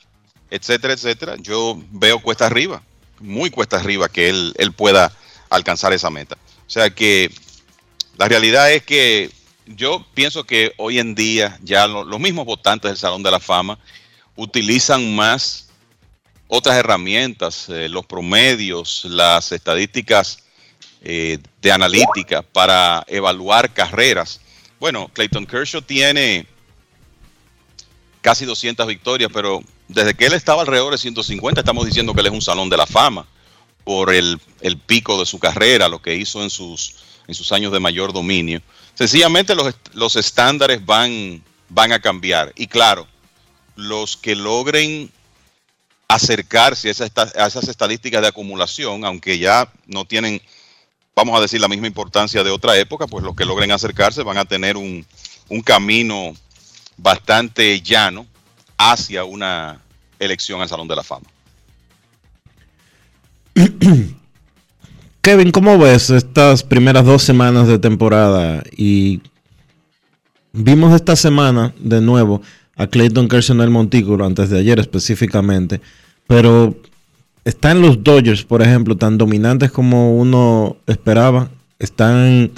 etcétera, 0.50 0.94
etcétera, 0.94 1.36
yo 1.38 1.80
veo 1.90 2.20
cuesta 2.20 2.46
arriba, 2.46 2.82
muy 3.20 3.50
cuesta 3.50 3.76
arriba 3.76 4.08
que 4.08 4.28
él, 4.28 4.54
él 4.58 4.72
pueda 4.72 5.12
alcanzar 5.48 5.92
esa 5.92 6.10
meta. 6.10 6.36
O 6.66 6.70
sea 6.70 6.90
que 6.90 7.30
la 8.18 8.28
realidad 8.28 8.72
es 8.72 8.82
que 8.82 9.30
yo 9.66 10.04
pienso 10.14 10.44
que 10.44 10.72
hoy 10.76 10.98
en 10.98 11.14
día 11.14 11.58
ya 11.62 11.86
los 11.86 12.20
mismos 12.20 12.46
votantes 12.46 12.90
del 12.90 12.98
Salón 12.98 13.22
de 13.22 13.30
la 13.30 13.40
Fama 13.40 13.78
utilizan 14.36 15.14
más 15.14 15.68
otras 16.48 16.76
herramientas, 16.76 17.68
eh, 17.68 17.88
los 17.88 18.04
promedios, 18.04 19.06
las 19.06 19.52
estadísticas 19.52 20.38
eh, 21.02 21.38
de 21.62 21.72
analítica 21.72 22.42
para 22.42 23.04
evaluar 23.06 23.72
carreras. 23.72 24.41
Bueno, 24.82 25.08
Clayton 25.14 25.46
Kershaw 25.46 25.80
tiene 25.80 26.44
casi 28.20 28.44
200 28.44 28.84
victorias, 28.84 29.30
pero 29.32 29.62
desde 29.86 30.12
que 30.12 30.26
él 30.26 30.32
estaba 30.32 30.62
alrededor 30.62 30.90
de 30.90 30.98
150 30.98 31.60
estamos 31.60 31.86
diciendo 31.86 32.12
que 32.12 32.20
él 32.20 32.26
es 32.26 32.32
un 32.32 32.42
salón 32.42 32.68
de 32.68 32.76
la 32.76 32.88
fama 32.88 33.24
por 33.84 34.12
el, 34.12 34.40
pico 34.84 35.20
de 35.20 35.24
su 35.24 35.38
carrera, 35.38 35.88
lo 35.88 36.02
que 36.02 36.16
hizo 36.16 36.42
en 36.42 36.50
sus, 36.50 36.96
en 37.28 37.34
sus 37.36 37.52
años 37.52 37.70
de 37.70 37.78
mayor 37.78 38.12
dominio. 38.12 38.60
Sencillamente 38.94 39.54
los, 39.54 39.72
los 39.92 40.16
estándares 40.16 40.84
van, 40.84 41.44
van 41.68 41.92
a 41.92 42.00
cambiar. 42.00 42.52
Y 42.56 42.66
claro, 42.66 43.06
los 43.76 44.16
que 44.16 44.34
logren 44.34 45.12
acercarse 46.08 46.88
a 46.88 46.90
esas, 47.46 47.68
estadísticas 47.68 48.20
de 48.20 48.26
acumulación, 48.26 49.04
aunque 49.04 49.38
ya 49.38 49.72
no 49.86 50.06
tienen, 50.06 50.42
vamos 51.14 51.38
a 51.38 51.42
decir, 51.42 51.60
la 51.60 51.68
misma 51.68 51.86
importancia 51.86 52.42
de 52.42 52.50
otra 52.50 52.76
época, 52.78 53.06
pues 53.06 53.24
los 53.24 53.34
que 53.34 53.44
logren 53.44 53.70
acercarse 53.72 54.22
van 54.22 54.38
a 54.38 54.44
tener 54.44 54.76
un, 54.76 55.04
camino 55.64 56.32
bastante 56.96 57.80
llano 57.82 58.26
hacia 58.78 59.24
una 59.24 59.82
elección 60.18 60.62
al 60.62 60.68
Salón 60.68 60.88
de 60.88 60.96
la 60.96 61.02
Fama. 61.02 61.26
Kevin, 65.20 65.52
¿cómo 65.52 65.78
ves 65.78 66.08
estas 66.10 66.62
primeras 66.62 67.04
dos 67.04 67.22
semanas 67.22 67.68
de 67.68 67.78
temporada? 67.78 68.62
Y 68.74 69.20
vimos 70.52 70.94
esta 70.94 71.16
semana 71.16 71.74
de 71.78 72.00
nuevo 72.00 72.40
a 72.76 72.86
Clayton 72.86 73.28
Kershaw 73.28 73.56
en 73.56 73.62
el 73.62 73.70
montículo, 73.70 74.24
antes 74.24 74.48
de 74.48 74.58
ayer 74.58 74.80
específicamente, 74.80 75.82
pero 76.26 76.74
están 77.44 77.80
los 77.80 78.04
Dodgers, 78.04 78.44
por 78.44 78.62
ejemplo, 78.62 78.96
tan 78.96 79.18
dominantes 79.18 79.70
como 79.70 80.16
uno 80.16 80.76
esperaba. 80.86 81.50
Están 81.78 82.52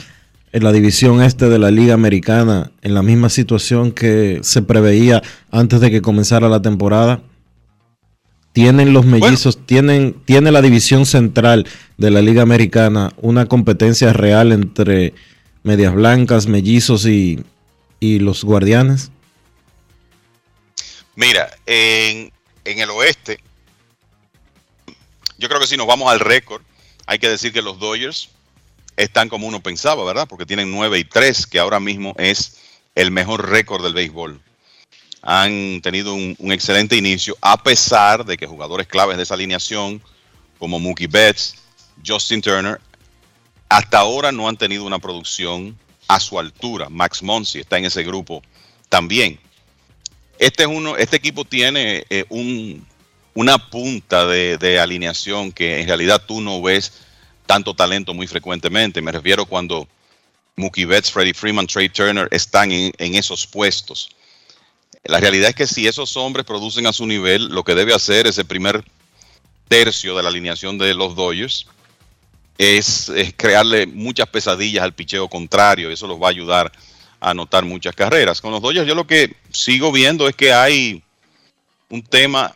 en 0.52 0.62
la 0.62 0.72
división 0.72 1.22
este 1.22 1.48
de 1.48 1.58
la 1.58 1.70
Liga 1.70 1.94
Americana 1.94 2.70
en 2.82 2.94
la 2.94 3.02
misma 3.02 3.28
situación 3.28 3.92
que 3.92 4.40
se 4.42 4.62
preveía 4.62 5.22
antes 5.50 5.80
de 5.80 5.90
que 5.90 6.02
comenzara 6.02 6.48
la 6.48 6.62
temporada. 6.62 7.22
Tienen 8.52 8.92
los 8.92 9.04
mellizos, 9.04 9.66
tienen, 9.66 10.14
tiene 10.24 10.52
la 10.52 10.62
división 10.62 11.06
central 11.06 11.66
de 11.96 12.10
la 12.10 12.22
Liga 12.22 12.42
Americana 12.42 13.12
una 13.16 13.46
competencia 13.46 14.12
real 14.12 14.52
entre 14.52 15.14
medias 15.64 15.92
blancas, 15.92 16.46
mellizos 16.46 17.06
y, 17.06 17.42
y 17.98 18.20
los 18.20 18.44
guardianes. 18.44 19.10
Mira, 21.16 21.48
en, 21.66 22.30
en 22.64 22.78
el 22.78 22.90
oeste, 22.90 23.40
yo 25.38 25.48
creo 25.48 25.60
que 25.60 25.66
si 25.66 25.76
nos 25.76 25.86
vamos 25.86 26.10
al 26.10 26.20
récord, 26.20 26.62
hay 27.06 27.18
que 27.18 27.28
decir 27.28 27.52
que 27.52 27.62
los 27.62 27.78
Dodgers 27.78 28.30
están 28.96 29.28
como 29.28 29.46
uno 29.46 29.62
pensaba, 29.62 30.04
¿verdad? 30.04 30.26
Porque 30.28 30.46
tienen 30.46 30.70
9 30.70 30.98
y 30.98 31.04
3, 31.04 31.46
que 31.46 31.58
ahora 31.58 31.80
mismo 31.80 32.14
es 32.18 32.58
el 32.94 33.10
mejor 33.10 33.48
récord 33.50 33.82
del 33.82 33.94
béisbol. 33.94 34.40
Han 35.22 35.80
tenido 35.82 36.14
un, 36.14 36.36
excelente 36.52 36.96
inicio, 36.96 37.36
a 37.40 37.62
pesar 37.62 38.24
de 38.24 38.36
que 38.36 38.46
jugadores 38.46 38.86
claves 38.86 39.16
de 39.16 39.22
esa 39.22 39.34
alineación, 39.34 40.02
como 40.58 40.78
Mookie 40.78 41.06
Betts, 41.06 41.56
Justin 42.06 42.40
Turner, 42.40 42.80
hasta 43.68 43.98
ahora 43.98 44.30
no 44.30 44.48
han 44.48 44.56
tenido 44.56 44.84
una 44.84 44.98
producción 44.98 45.76
a 46.06 46.20
su 46.20 46.38
altura. 46.38 46.88
Max 46.90 47.22
Monsi 47.22 47.60
está 47.60 47.78
en 47.78 47.86
ese 47.86 48.04
grupo 48.04 48.42
también. 48.88 49.40
Este, 50.38 50.64
es 50.64 50.68
uno, 50.68 50.96
este 50.96 51.16
equipo 51.16 51.44
tiene 51.44 52.04
eh, 52.10 52.24
un, 52.28 52.86
una 53.34 53.58
punta 53.58 54.26
de, 54.26 54.78
alineación 54.80 55.52
que 55.52 55.80
en 55.80 55.88
realidad 55.88 56.22
tú 56.26 56.40
no 56.40 56.62
ves 56.62 56.92
tanto 57.46 57.74
talento 57.74 58.14
muy 58.14 58.26
frecuentemente. 58.26 59.02
Me 59.02 59.12
refiero 59.12 59.44
cuando 59.44 59.88
Mookie 60.56 60.84
Betts, 60.84 61.10
Freddie 61.10 61.34
Freeman, 61.34 61.66
Trey 61.66 61.88
Turner 61.88 62.28
están 62.30 62.70
en, 62.70 63.14
esos 63.14 63.46
puestos. 63.46 64.10
La 65.04 65.20
realidad 65.20 65.50
es 65.50 65.54
que 65.56 65.66
si 65.66 65.86
esos 65.86 66.16
hombres 66.16 66.46
producen 66.46 66.86
a 66.86 66.92
su 66.92 67.06
nivel, 67.06 67.46
lo 67.48 67.64
que 67.64 67.74
debe 67.74 67.92
hacer 67.92 68.26
ese 68.26 68.44
primer 68.44 68.84
tercio 69.68 70.16
de 70.16 70.22
la 70.22 70.28
alineación 70.28 70.78
de 70.78 70.94
los 70.94 71.16
Dodgers 71.16 71.66
es, 72.56 73.12
crearle 73.36 73.86
muchas 73.86 74.28
pesadillas 74.28 74.84
al 74.84 74.94
picheo 74.94 75.28
contrario. 75.28 75.90
Eso 75.90 76.06
los 76.06 76.22
va 76.22 76.28
a 76.28 76.30
ayudar 76.30 76.72
a 77.20 77.30
anotar 77.30 77.64
muchas 77.64 77.96
carreras. 77.96 78.40
Con 78.40 78.52
los 78.52 78.62
Dodgers 78.62 78.86
yo 78.86 78.94
lo 78.94 79.06
que 79.06 79.34
sigo 79.50 79.90
viendo 79.90 80.28
es 80.28 80.36
que 80.36 80.52
hay 80.52 81.02
un 81.90 82.02
tema 82.02 82.54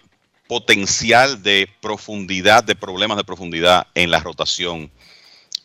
potencial 0.48 1.42
de 1.42 1.68
profundidad, 1.80 2.64
de 2.64 2.74
problemas 2.74 3.18
de 3.18 3.24
profundidad 3.24 3.86
en 3.94 4.10
la 4.10 4.18
rotación, 4.18 4.90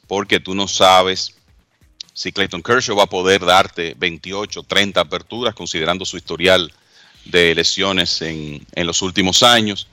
porque 0.08 0.40
tú 0.40 0.54
no 0.54 0.68
sabes 0.68 1.36
si 2.14 2.32
Clayton 2.32 2.62
Kershaw 2.62 2.96
va 2.96 3.04
a 3.04 3.08
poder 3.10 3.44
darte 3.44 3.96
28, 3.98 4.64
30 4.64 5.02
aperturas, 5.02 5.56
considerando 5.56 6.06
su 6.06 6.18
historial 6.18 6.72
de 7.26 7.56
lesiones 7.56 8.22
en, 8.22 8.66
los 8.76 9.02
últimos 9.02 9.42
años. 9.42 9.88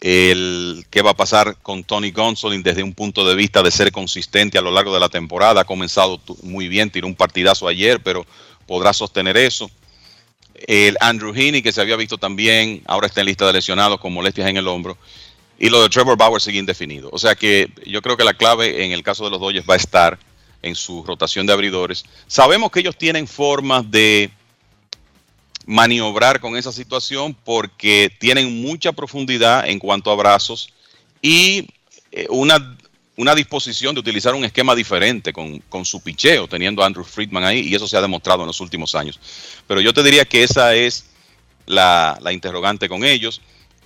El, 0.00 0.84
¿Qué 0.90 1.00
va 1.00 1.12
a 1.12 1.16
pasar 1.16 1.56
con 1.62 1.84
Tony 1.84 2.10
Gonsolin 2.10 2.62
desde 2.62 2.82
un 2.82 2.94
punto 2.94 3.26
de 3.26 3.34
vista 3.34 3.62
de 3.62 3.70
ser 3.70 3.90
consistente 3.90 4.58
a 4.58 4.62
lo 4.62 4.70
largo 4.70 4.92
de 4.92 5.00
la 5.00 5.08
temporada? 5.08 5.62
Ha 5.62 5.64
comenzado 5.64 6.20
muy 6.42 6.68
bien, 6.68 6.90
tiró 6.90 7.06
un 7.06 7.14
partidazo 7.14 7.66
ayer, 7.66 8.00
pero 8.02 8.26
podrá 8.66 8.92
sostener 8.92 9.36
eso. 9.36 9.70
El 10.66 10.96
Andrew 11.00 11.32
Heaney, 11.32 11.62
que 11.62 11.72
se 11.72 11.80
había 11.80 11.96
visto 11.96 12.18
también, 12.18 12.82
ahora 12.86 13.06
está 13.06 13.20
en 13.20 13.26
lista 13.26 13.46
de 13.46 13.52
lesionados 13.52 14.00
con 14.00 14.12
molestias 14.12 14.48
en 14.48 14.56
el 14.56 14.68
hombro. 14.68 14.98
Y 15.58 15.70
lo 15.70 15.82
de 15.82 15.88
Trevor 15.88 16.16
Bauer 16.16 16.40
sigue 16.40 16.58
indefinido. 16.58 17.08
O 17.12 17.18
sea 17.18 17.34
que 17.34 17.70
yo 17.84 18.02
creo 18.02 18.16
que 18.16 18.24
la 18.24 18.34
clave 18.34 18.84
en 18.84 18.92
el 18.92 19.02
caso 19.02 19.24
de 19.24 19.30
los 19.30 19.40
Dodgers 19.40 19.68
va 19.68 19.74
a 19.74 19.78
estar 19.78 20.18
en 20.62 20.74
su 20.74 21.02
rotación 21.04 21.46
de 21.46 21.52
abridores. 21.52 22.04
Sabemos 22.26 22.70
que 22.70 22.80
ellos 22.80 22.96
tienen 22.96 23.26
formas 23.26 23.88
de, 23.90 24.30
maniobrar 25.68 26.40
con 26.40 26.56
esa 26.56 26.72
situación 26.72 27.36
porque 27.44 28.10
tienen 28.18 28.62
mucha 28.62 28.92
profundidad 28.92 29.68
en 29.68 29.78
cuanto 29.78 30.10
a 30.10 30.16
brazos 30.16 30.72
y 31.20 31.68
eh, 32.10 32.26
una, 32.30 32.78
una 33.18 33.34
disposición 33.34 33.94
de 33.96 34.00
utilizar 34.00 34.32
un 34.36 34.44
esquema 34.44 34.76
diferente 34.76 35.32
con, 35.32 35.58
con, 35.68 35.84
su 35.84 36.00
picheo, 36.00 36.46
teniendo 36.46 36.82
a 36.82 36.86
Andrew 36.86 37.04
Friedman 37.04 37.42
ahí, 37.42 37.66
y 37.66 37.74
eso 37.74 37.88
se 37.88 37.96
ha 37.96 38.00
demostrado 38.00 38.42
en 38.42 38.46
los 38.46 38.60
últimos 38.60 38.94
años. 38.94 39.18
Pero 39.66 39.80
yo 39.80 39.92
te 39.92 40.04
diría 40.04 40.24
que 40.24 40.44
esa 40.44 40.72
es 40.76 41.06
la, 41.66 42.16
la 42.20 42.32
interrogante 42.32 42.88
con 42.88 43.02
ellos. 43.02 43.40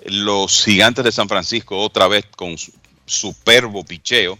Los 0.04 0.62
gigantes 0.62 1.02
de 1.02 1.12
San 1.12 1.30
Francisco, 1.30 1.78
otra 1.78 2.08
vez 2.08 2.26
con 2.36 2.58
su 2.58 2.72
superbo 3.06 3.82
picheo, 3.82 4.36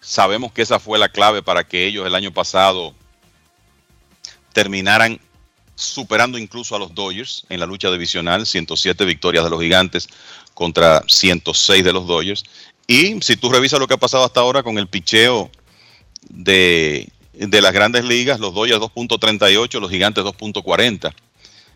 sabemos 0.00 0.50
que 0.50 0.62
esa 0.62 0.80
fue 0.80 0.98
la 0.98 1.08
clave 1.08 1.40
para 1.40 1.62
que 1.62 1.86
ellos 1.86 2.04
el 2.04 2.16
año 2.16 2.32
pasado 2.32 2.92
terminaran 4.52 5.20
superando 5.76 6.38
incluso 6.38 6.74
a 6.74 6.78
los 6.78 6.92
Dodgers 6.92 7.46
en 7.48 7.60
la 7.60 7.66
lucha 7.66 7.90
divisional, 7.90 8.46
107 8.46 9.04
victorias 9.04 9.44
de 9.44 9.50
los 9.50 9.60
gigantes 9.60 10.08
contra 10.54 11.02
106 11.06 11.84
de 11.84 11.92
los 11.92 12.06
Dodgers. 12.06 12.44
Y 12.90 13.22
si 13.22 13.36
tú 13.36 13.48
revisas 13.50 13.78
lo 13.78 13.86
que 13.86 13.94
ha 13.94 13.98
pasado 13.98 14.24
hasta 14.24 14.40
ahora 14.40 14.64
con 14.64 14.76
el 14.76 14.88
picheo 14.88 15.48
de, 16.28 17.06
de 17.34 17.60
las 17.60 17.72
grandes 17.72 18.04
ligas, 18.04 18.40
los 18.40 18.52
Dodgers 18.52 18.80
2.38, 18.80 19.78
los 19.78 19.92
gigantes 19.92 20.24
2.40. 20.24 21.14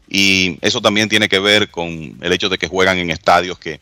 Y 0.09 0.59
eso 0.61 0.81
también 0.81 1.09
tiene 1.09 1.29
que 1.29 1.39
ver 1.39 1.71
con 1.71 2.19
el 2.21 2.33
hecho 2.33 2.49
de 2.49 2.59
que 2.59 2.67
juegan 2.67 2.99
en 2.99 3.13
estadios 3.13 3.61
que 3.61 3.81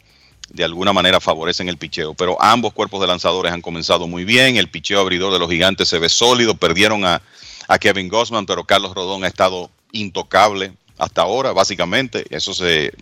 de 0.50 0.62
alguna 0.62 0.92
manera 0.92 1.20
favorecen 1.20 1.70
el 1.70 1.78
picheo. 1.78 2.12
Pero 2.12 2.36
ambos 2.38 2.74
cuerpos 2.74 3.00
de 3.00 3.06
lanzadores 3.06 3.50
han 3.50 3.62
comenzado 3.62 4.06
muy 4.06 4.26
bien. 4.26 4.58
El 4.58 4.68
picheo 4.68 5.00
abridor 5.00 5.32
de 5.32 5.38
los 5.38 5.48
gigantes 5.48 5.88
se 5.88 5.98
ve 5.98 6.10
sólido. 6.10 6.54
Perdieron 6.54 7.02
a, 7.06 7.22
a 7.66 7.78
Kevin 7.78 8.10
Gossman, 8.10 8.44
pero 8.44 8.64
Carlos 8.64 8.94
Rodón 8.94 9.24
ha 9.24 9.28
estado 9.28 9.70
intocable 9.92 10.74
hasta 10.98 11.22
ahora, 11.22 11.52
básicamente. 11.52 12.26
Eso 12.28 12.52
se 12.52 12.92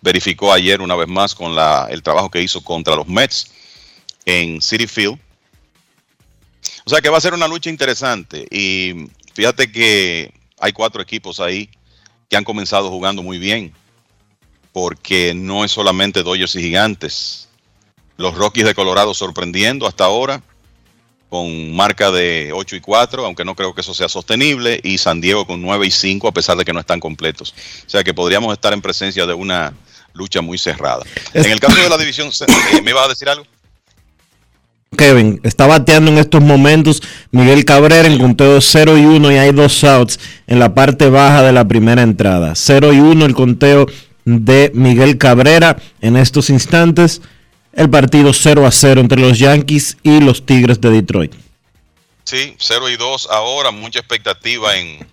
verificó 0.00 0.52
ayer 0.52 0.80
una 0.80 0.94
vez 0.94 1.08
más 1.08 1.34
con 1.34 1.56
la, 1.56 1.88
el 1.90 2.04
trabajo 2.04 2.30
que 2.30 2.40
hizo 2.40 2.62
contra 2.62 2.94
los 2.94 3.08
Mets 3.08 3.50
en 4.24 4.60
City 4.60 4.86
Field. 4.86 5.18
O 6.84 6.90
sea 6.90 7.00
que 7.00 7.08
va 7.08 7.18
a 7.18 7.20
ser 7.20 7.34
una 7.34 7.48
lucha 7.48 7.70
interesante. 7.70 8.46
Y 8.50 9.08
fíjate 9.34 9.70
que 9.70 10.32
hay 10.58 10.72
cuatro 10.72 11.02
equipos 11.02 11.40
ahí 11.40 11.70
que 12.28 12.36
han 12.36 12.44
comenzado 12.44 12.90
jugando 12.90 13.22
muy 13.22 13.38
bien. 13.38 13.72
Porque 14.72 15.34
no 15.34 15.64
es 15.64 15.70
solamente 15.70 16.22
Dodgers 16.22 16.56
y 16.56 16.62
Gigantes. 16.62 17.48
Los 18.16 18.34
Rockies 18.34 18.64
de 18.64 18.74
Colorado 18.74 19.14
sorprendiendo 19.14 19.86
hasta 19.86 20.04
ahora 20.04 20.42
con 21.34 21.74
marca 21.74 22.12
de 22.12 22.52
8 22.54 22.76
y 22.76 22.80
4, 22.80 23.26
aunque 23.26 23.44
no 23.44 23.56
creo 23.56 23.74
que 23.74 23.80
eso 23.80 23.92
sea 23.92 24.08
sostenible, 24.08 24.80
y 24.84 24.98
San 24.98 25.20
Diego 25.20 25.44
con 25.48 25.60
9 25.60 25.84
y 25.84 25.90
5, 25.90 26.28
a 26.28 26.32
pesar 26.32 26.56
de 26.56 26.64
que 26.64 26.72
no 26.72 26.78
están 26.78 27.00
completos. 27.00 27.52
O 27.84 27.90
sea 27.90 28.04
que 28.04 28.14
podríamos 28.14 28.52
estar 28.52 28.72
en 28.72 28.80
presencia 28.80 29.26
de 29.26 29.34
una 29.34 29.74
lucha 30.12 30.42
muy 30.42 30.58
cerrada. 30.58 31.02
En 31.32 31.50
el 31.50 31.58
caso 31.58 31.74
de 31.74 31.88
la 31.88 31.98
división, 31.98 32.28
eh, 32.28 32.82
¿me 32.82 32.92
iba 32.92 33.02
a 33.02 33.08
decir 33.08 33.28
algo? 33.28 33.44
Kevin, 34.94 35.40
está 35.42 35.66
bateando 35.66 36.10
en 36.10 36.18
estos 36.18 36.40
momentos 36.40 37.02
Miguel 37.30 37.64
Cabrera 37.64 38.08
en 38.08 38.18
conteo 38.18 38.60
0 38.60 38.98
y 38.98 39.04
1 39.04 39.32
y 39.32 39.36
hay 39.36 39.52
dos 39.52 39.84
outs 39.84 40.18
en 40.46 40.58
la 40.58 40.74
parte 40.74 41.08
baja 41.08 41.42
de 41.42 41.52
la 41.52 41.66
primera 41.66 42.02
entrada. 42.02 42.54
0 42.54 42.92
y 42.92 43.00
1 43.00 43.24
el 43.24 43.34
conteo 43.34 43.86
de 44.24 44.70
Miguel 44.74 45.18
Cabrera 45.18 45.76
en 46.00 46.16
estos 46.16 46.50
instantes 46.50 47.20
el 47.72 47.90
partido 47.90 48.32
0 48.32 48.66
a 48.66 48.70
0 48.70 49.00
entre 49.00 49.20
los 49.20 49.38
Yankees 49.38 49.96
y 50.02 50.20
los 50.20 50.46
Tigres 50.46 50.80
de 50.80 50.90
Detroit. 50.90 51.34
Sí, 52.24 52.54
0 52.58 52.88
y 52.90 52.96
2 52.96 53.28
ahora, 53.30 53.70
mucha 53.70 53.98
expectativa 53.98 54.76
en, 54.76 55.06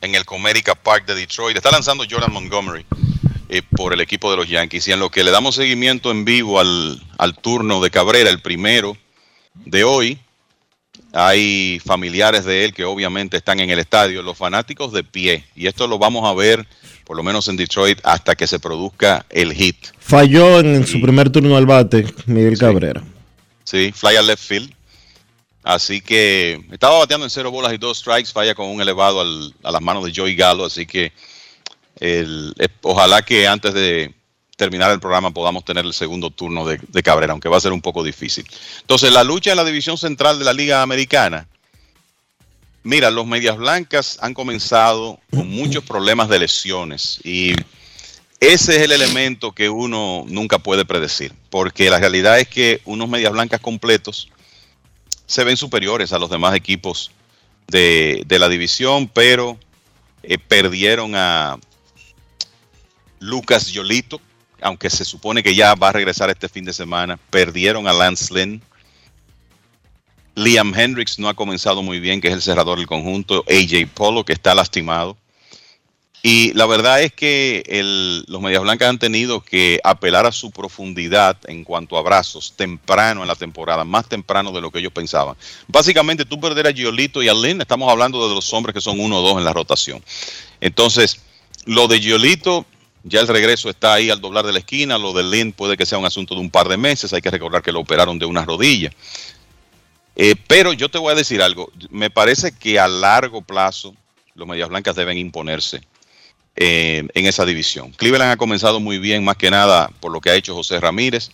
en 0.00 0.14
el 0.14 0.24
Comerica 0.24 0.74
Park 0.74 1.06
de 1.06 1.14
Detroit. 1.14 1.56
Está 1.56 1.70
lanzando 1.70 2.04
Jordan 2.10 2.32
Montgomery 2.32 2.84
eh, 3.50 3.62
por 3.76 3.92
el 3.92 4.00
equipo 4.00 4.30
de 4.30 4.36
los 4.36 4.48
Yankees 4.48 4.88
y 4.88 4.92
en 4.92 5.00
lo 5.00 5.10
que 5.10 5.24
le 5.24 5.30
damos 5.30 5.56
seguimiento 5.56 6.10
en 6.10 6.24
vivo 6.24 6.60
al, 6.60 7.02
al 7.18 7.36
turno 7.36 7.80
de 7.80 7.90
Cabrera, 7.90 8.30
el 8.30 8.40
primero 8.40 8.96
de 9.54 9.84
hoy, 9.84 10.18
hay 11.12 11.80
familiares 11.84 12.44
de 12.44 12.64
él 12.64 12.72
que 12.72 12.84
obviamente 12.84 13.36
están 13.36 13.60
en 13.60 13.70
el 13.70 13.78
estadio, 13.78 14.22
los 14.22 14.38
fanáticos 14.38 14.92
de 14.92 15.04
pie. 15.04 15.44
Y 15.56 15.66
esto 15.66 15.86
lo 15.86 15.98
vamos 15.98 16.24
a 16.28 16.34
ver 16.34 16.66
por 17.10 17.16
lo 17.16 17.24
menos 17.24 17.48
en 17.48 17.56
Detroit, 17.56 17.98
hasta 18.04 18.36
que 18.36 18.46
se 18.46 18.60
produzca 18.60 19.26
el 19.30 19.52
hit. 19.52 19.74
Falló 19.98 20.60
en 20.60 20.86
su 20.86 21.00
primer 21.00 21.28
turno 21.28 21.56
al 21.56 21.66
bate 21.66 22.06
Miguel 22.26 22.56
Cabrera. 22.56 23.02
Sí, 23.64 23.90
fly 23.92 24.14
a 24.14 24.22
left 24.22 24.40
field. 24.40 24.72
Así 25.64 26.00
que 26.02 26.64
estaba 26.70 27.00
bateando 27.00 27.26
en 27.26 27.30
cero 27.30 27.50
bolas 27.50 27.72
y 27.72 27.78
dos 27.78 27.98
strikes, 27.98 28.30
falla 28.30 28.54
con 28.54 28.68
un 28.68 28.80
elevado 28.80 29.20
a 29.20 29.72
las 29.72 29.82
manos 29.82 30.04
de 30.04 30.12
Joey 30.14 30.36
Gallo. 30.36 30.64
Así 30.64 30.86
que 30.86 31.12
ojalá 32.82 33.22
que 33.22 33.46
antes 33.46 33.74
de 33.74 34.14
terminar 34.56 34.90
el 34.90 35.00
programa 35.00 35.30
podamos 35.30 35.64
tener 35.64 35.84
el 35.84 35.94
segundo 35.94 36.30
turno 36.30 36.66
de, 36.66 36.78
de, 36.88 37.02
Cabrera, 37.02 37.32
aunque 37.32 37.48
va 37.48 37.56
a 37.56 37.60
ser 37.60 37.72
un 37.72 37.80
poco 37.80 38.04
difícil. 38.04 38.46
Entonces, 38.80 39.12
la 39.12 39.24
lucha 39.24 39.50
en 39.50 39.56
la 39.56 39.64
división 39.64 39.96
central 39.96 40.38
de 40.38 40.44
la 40.44 40.52
Liga 40.52 40.82
Americana 40.82 41.46
Mira, 42.82 43.10
los 43.10 43.26
Medias 43.26 43.58
Blancas 43.58 44.18
han 44.22 44.32
comenzado 44.32 45.20
con 45.30 45.50
muchos 45.50 45.84
problemas 45.84 46.30
de 46.30 46.38
lesiones 46.38 47.20
y 47.22 47.52
ese 48.40 48.76
es 48.76 48.82
el 48.82 48.92
elemento 48.92 49.52
que 49.52 49.68
uno 49.68 50.24
nunca 50.28 50.58
puede 50.58 50.86
predecir, 50.86 51.34
porque 51.50 51.90
la 51.90 51.98
realidad 51.98 52.40
es 52.40 52.48
que 52.48 52.80
unos 52.86 53.06
Medias 53.06 53.32
Blancas 53.32 53.60
completos 53.60 54.30
se 55.26 55.44
ven 55.44 55.58
superiores 55.58 56.14
a 56.14 56.18
los 56.18 56.30
demás 56.30 56.54
equipos 56.54 57.10
de, 57.68 58.24
la 58.30 58.48
división, 58.48 59.08
pero 59.08 59.58
eh, 60.22 60.38
perdieron 60.38 61.14
a 61.14 61.58
Lucas 63.20 63.68
Yolito, 63.68 64.20
aunque 64.60 64.90
se 64.90 65.04
supone 65.04 65.42
que 65.42 65.54
ya 65.54 65.74
va 65.74 65.90
a 65.90 65.92
regresar 65.92 66.28
este 66.30 66.48
fin 66.48 66.64
de 66.64 66.72
semana, 66.72 67.18
perdieron 67.30 67.86
a 67.86 67.92
Lance 67.92 68.34
Lynn, 68.34 68.60
Liam 70.34 70.72
Hendricks 70.74 71.18
no 71.18 71.28
ha 71.28 71.34
comenzado 71.34 71.82
muy 71.82 72.00
bien, 72.00 72.20
que 72.20 72.28
es 72.28 72.34
el 72.34 72.42
cerrador 72.42 72.78
del 72.78 72.86
conjunto. 72.86 73.44
AJ 73.48 73.88
Polo, 73.92 74.24
que 74.24 74.32
está 74.32 74.54
lastimado. 74.54 75.16
Y 76.22 76.52
la 76.52 76.66
verdad 76.66 77.02
es 77.02 77.12
que 77.12 77.62
los 78.26 78.42
Medias 78.42 78.62
Blancas 78.62 78.90
han 78.90 78.98
tenido 78.98 79.40
que 79.40 79.80
apelar 79.82 80.26
a 80.26 80.32
su 80.32 80.50
profundidad 80.50 81.38
en 81.46 81.64
cuanto 81.64 81.96
a 81.96 82.02
brazos 82.02 82.52
temprano 82.56 83.22
en 83.22 83.28
la 83.28 83.34
temporada, 83.34 83.84
más 83.84 84.06
temprano 84.06 84.52
de 84.52 84.60
lo 84.60 84.70
que 84.70 84.80
ellos 84.80 84.92
pensaban. 84.92 85.36
Básicamente, 85.66 86.26
tú 86.26 86.38
perder 86.38 86.66
a 86.66 86.72
Giolito 86.72 87.22
y 87.22 87.28
a 87.28 87.34
Lynn, 87.34 87.62
estamos 87.62 87.90
hablando 87.90 88.28
de 88.28 88.34
los 88.34 88.52
hombres 88.52 88.74
que 88.74 88.82
son 88.82 89.00
uno 89.00 89.18
o 89.18 89.22
dos 89.22 89.38
en 89.38 89.44
la 89.44 89.54
rotación. 89.54 90.04
Entonces, 90.60 91.20
lo 91.64 91.88
de 91.88 92.00
Giolito, 92.00 92.66
ya 93.02 93.20
el 93.20 93.28
regreso 93.28 93.70
está 93.70 93.94
ahí 93.94 94.10
al 94.10 94.20
doblar 94.20 94.46
de 94.46 94.52
la 94.52 94.58
esquina. 94.58 94.98
Lo 94.98 95.12
de 95.12 95.22
Lynn 95.22 95.52
puede 95.52 95.76
que 95.76 95.86
sea 95.86 95.98
un 95.98 96.06
asunto 96.06 96.34
de 96.34 96.40
un 96.40 96.50
par 96.50 96.68
de 96.68 96.76
meses. 96.76 97.12
Hay 97.12 97.22
que 97.22 97.30
recordar 97.30 97.62
que 97.62 97.72
lo 97.72 97.80
operaron 97.80 98.18
de 98.18 98.26
una 98.26 98.44
rodilla. 98.44 98.90
Eh, 100.16 100.34
pero 100.46 100.72
yo 100.72 100.90
te 100.90 100.98
voy 100.98 101.12
a 101.12 101.16
decir 101.16 101.40
algo, 101.40 101.70
me 101.88 102.10
parece 102.10 102.52
que 102.52 102.78
a 102.78 102.88
largo 102.88 103.40
plazo 103.42 103.94
los 104.34 104.46
Medias 104.46 104.68
Blancas 104.68 104.96
deben 104.96 105.16
imponerse 105.16 105.80
eh, 106.56 107.06
en 107.14 107.26
esa 107.26 107.46
división. 107.46 107.92
Cleveland 107.92 108.32
ha 108.32 108.36
comenzado 108.36 108.80
muy 108.80 108.98
bien, 108.98 109.24
más 109.24 109.36
que 109.36 109.50
nada 109.50 109.90
por 110.00 110.12
lo 110.12 110.20
que 110.20 110.30
ha 110.30 110.34
hecho 110.34 110.54
José 110.54 110.80
Ramírez. 110.80 111.30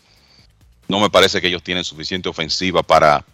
No 0.88 1.00
me 1.00 1.10
parece 1.10 1.40
que 1.40 1.48
ellos 1.48 1.62
tienen 1.62 1.84
suficiente 1.84 2.28
ofensiva 2.28 2.82
para 2.82 3.24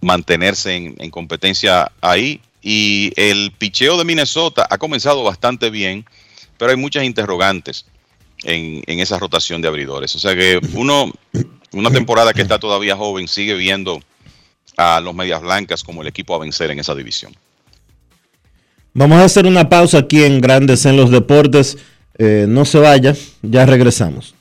mantenerse 0.00 0.74
en, 0.74 1.10
competencia 1.10 1.92
ahí. 2.00 2.40
Y 2.62 3.12
el 3.16 3.52
picheo 3.52 3.96
de 3.96 4.04
Minnesota 4.04 4.66
ha 4.68 4.78
comenzado 4.78 5.22
bastante 5.22 5.70
bien, 5.70 6.04
pero 6.60 6.72
hay 6.72 6.76
muchas 6.76 7.04
interrogantes 7.04 7.86
en, 8.42 8.82
en 8.86 9.00
esa 9.00 9.18
rotación 9.18 9.62
de 9.62 9.68
abridores. 9.68 10.14
O 10.14 10.18
sea 10.18 10.36
que 10.36 10.60
uno, 10.74 11.10
una 11.72 11.90
temporada 11.90 12.34
que 12.34 12.42
está 12.42 12.58
todavía 12.58 12.94
joven, 12.96 13.28
sigue 13.28 13.54
viendo 13.54 13.98
a 14.76 15.00
los 15.00 15.14
Medias 15.14 15.40
Blancas 15.40 15.82
como 15.82 16.02
el 16.02 16.08
equipo 16.08 16.34
a 16.34 16.38
vencer 16.38 16.70
en 16.70 16.78
esa 16.78 16.94
división. 16.94 17.34
Vamos 18.92 19.20
a 19.20 19.24
hacer 19.24 19.46
una 19.46 19.70
pausa 19.70 20.00
aquí 20.00 20.22
en 20.22 20.42
Grandes 20.42 20.84
en 20.84 20.98
los 20.98 21.10
Deportes. 21.10 21.78
Eh, 22.18 22.44
no 22.46 22.66
se 22.66 22.78
vaya, 22.78 23.16
ya 23.40 23.64
regresamos. 23.64 24.34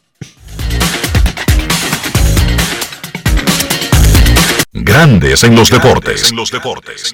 Grandes 4.73 5.43
en 5.45 5.55
los 5.55 5.69
deportes. 5.69 6.31
En 6.31 6.35
los 6.35 6.51
deportes. 6.51 7.13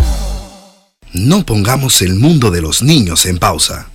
No 1.13 1.45
pongamos 1.45 2.01
el 2.01 2.15
mundo 2.15 2.51
de 2.51 2.61
los 2.61 2.81
niños 2.83 3.25
en 3.25 3.37
pausa. 3.37 3.89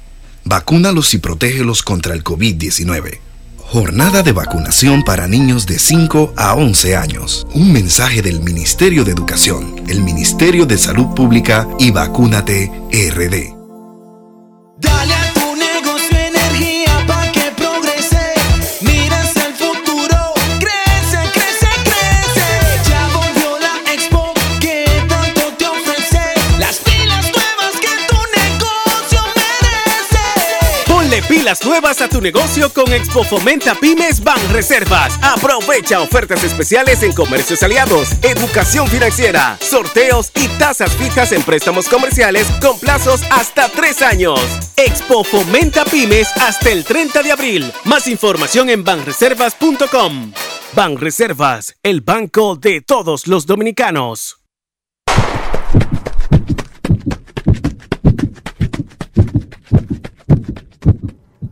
Vacúnalos 0.45 1.15
y 1.15 1.19
protégelos 1.19 1.83
contra 1.83 2.13
el 2.13 2.23
COVID-19. 2.23 3.21
Jornada 3.57 4.23
de 4.23 4.33
vacunación 4.33 5.03
para 5.03 5.27
niños 5.27 5.67
de 5.67 5.79
5 5.79 6.35
a 6.37 6.55
11 6.55 6.95
años. 6.95 7.47
Un 7.55 7.73
mensaje 7.73 8.21
del 8.21 8.41
Ministerio 8.41 9.03
de 9.03 9.13
Educación, 9.13 9.83
el 9.89 10.03
Ministerio 10.03 10.67
de 10.67 10.77
Salud 10.77 11.15
Pública 11.15 11.67
y 11.79 11.91
Vacúnate 11.91 12.71
RD. 12.93 13.55
Dale 14.79 15.16
Pilas 31.47 31.65
nuevas 31.65 32.01
a 32.01 32.09
tu 32.09 32.21
negocio 32.21 32.73
con 32.73 32.93
Expo 32.93 33.23
Fomenta 33.23 33.77
Pymes 33.77 34.21
Ban 34.21 34.41
Reservas. 34.53 35.17
Aprovecha 35.23 36.01
ofertas 36.01 36.43
especiales 36.43 37.05
en 37.05 37.13
comercios 37.13 37.63
aliados, 37.63 38.09
educación 38.23 38.89
financiera, 38.89 39.57
sorteos 39.61 40.33
y 40.35 40.49
tasas 40.59 40.91
fijas 40.97 41.31
en 41.31 41.45
préstamos 41.45 41.89
comerciales 41.89 42.49
con 42.61 42.77
plazos 42.81 43.23
hasta 43.31 43.69
tres 43.69 44.03
años. 44.03 44.41
Expo 44.77 45.23
Fomenta 45.23 45.85
Pymes 45.85 46.37
hasta 46.37 46.71
el 46.71 46.85
30 46.85 47.23
de 47.23 47.31
abril. 47.31 47.73
Más 47.85 48.09
información 48.09 48.69
en 48.69 48.83
banreservas.com. 48.83 50.33
Ban 50.73 50.97
Reservas, 50.97 51.77
el 51.85 52.01
banco 52.01 52.57
de 52.57 52.81
todos 52.81 53.29
los 53.29 53.47
dominicanos. 53.47 54.46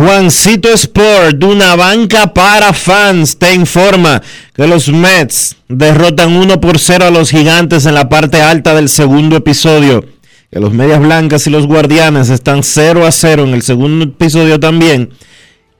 Juancito 0.00 0.72
Sport, 0.72 1.44
una 1.44 1.76
banca 1.76 2.32
para 2.32 2.72
fans, 2.72 3.36
te 3.36 3.52
informa 3.52 4.22
que 4.54 4.66
los 4.66 4.88
Mets 4.88 5.56
derrotan 5.68 6.34
1 6.36 6.58
por 6.58 6.78
0 6.78 7.04
a 7.04 7.10
los 7.10 7.28
gigantes 7.28 7.84
en 7.84 7.92
la 7.92 8.08
parte 8.08 8.40
alta 8.40 8.74
del 8.74 8.88
segundo 8.88 9.36
episodio. 9.36 10.02
Que 10.50 10.58
los 10.58 10.72
Medias 10.72 11.00
Blancas 11.00 11.46
y 11.46 11.50
los 11.50 11.66
Guardianes 11.66 12.30
están 12.30 12.62
0 12.62 13.06
a 13.06 13.12
0 13.12 13.44
en 13.44 13.50
el 13.52 13.60
segundo 13.60 14.06
episodio 14.06 14.58
también. 14.58 15.10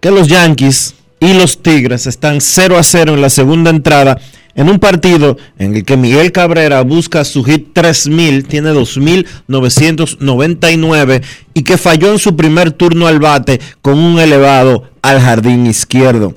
Que 0.00 0.10
los 0.10 0.28
Yankees 0.28 0.96
y 1.18 1.32
los 1.32 1.62
Tigres 1.62 2.06
están 2.06 2.42
0 2.42 2.76
a 2.76 2.82
0 2.82 3.14
en 3.14 3.22
la 3.22 3.30
segunda 3.30 3.70
entrada. 3.70 4.20
En 4.60 4.68
un 4.68 4.78
partido 4.78 5.36
en 5.58 5.74
el 5.74 5.84
que 5.86 5.96
Miguel 5.96 6.32
Cabrera 6.32 6.82
busca 6.82 7.24
su 7.24 7.42
hit 7.44 7.68
3000, 7.72 8.44
tiene 8.44 8.68
2999 8.68 11.22
y 11.54 11.62
que 11.62 11.78
falló 11.78 12.12
en 12.12 12.18
su 12.18 12.36
primer 12.36 12.70
turno 12.70 13.06
al 13.06 13.20
bate 13.20 13.58
con 13.80 13.98
un 13.98 14.18
elevado 14.18 14.84
al 15.00 15.18
jardín 15.18 15.66
izquierdo. 15.66 16.34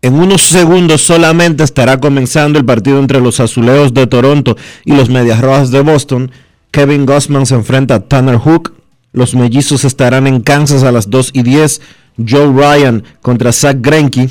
En 0.00 0.14
unos 0.14 0.42
segundos 0.42 1.02
solamente 1.02 1.64
estará 1.64 1.98
comenzando 1.98 2.56
el 2.56 2.64
partido 2.64 3.00
entre 3.00 3.20
los 3.20 3.40
Azuleos 3.40 3.92
de 3.92 4.06
Toronto 4.06 4.56
y 4.84 4.94
los 4.94 5.10
Medias 5.10 5.40
Rojas 5.40 5.72
de 5.72 5.80
Boston. 5.80 6.30
Kevin 6.70 7.04
Gossman 7.04 7.46
se 7.46 7.56
enfrenta 7.56 7.96
a 7.96 8.00
Tanner 8.00 8.36
Hook. 8.36 8.74
Los 9.12 9.34
mellizos 9.34 9.84
estarán 9.84 10.28
en 10.28 10.40
Kansas 10.40 10.84
a 10.84 10.92
las 10.92 11.10
2 11.10 11.30
y 11.32 11.42
10. 11.42 11.80
Joe 12.28 12.46
Ryan 12.46 13.02
contra 13.22 13.52
Zach 13.52 13.78
Greinke. 13.80 14.28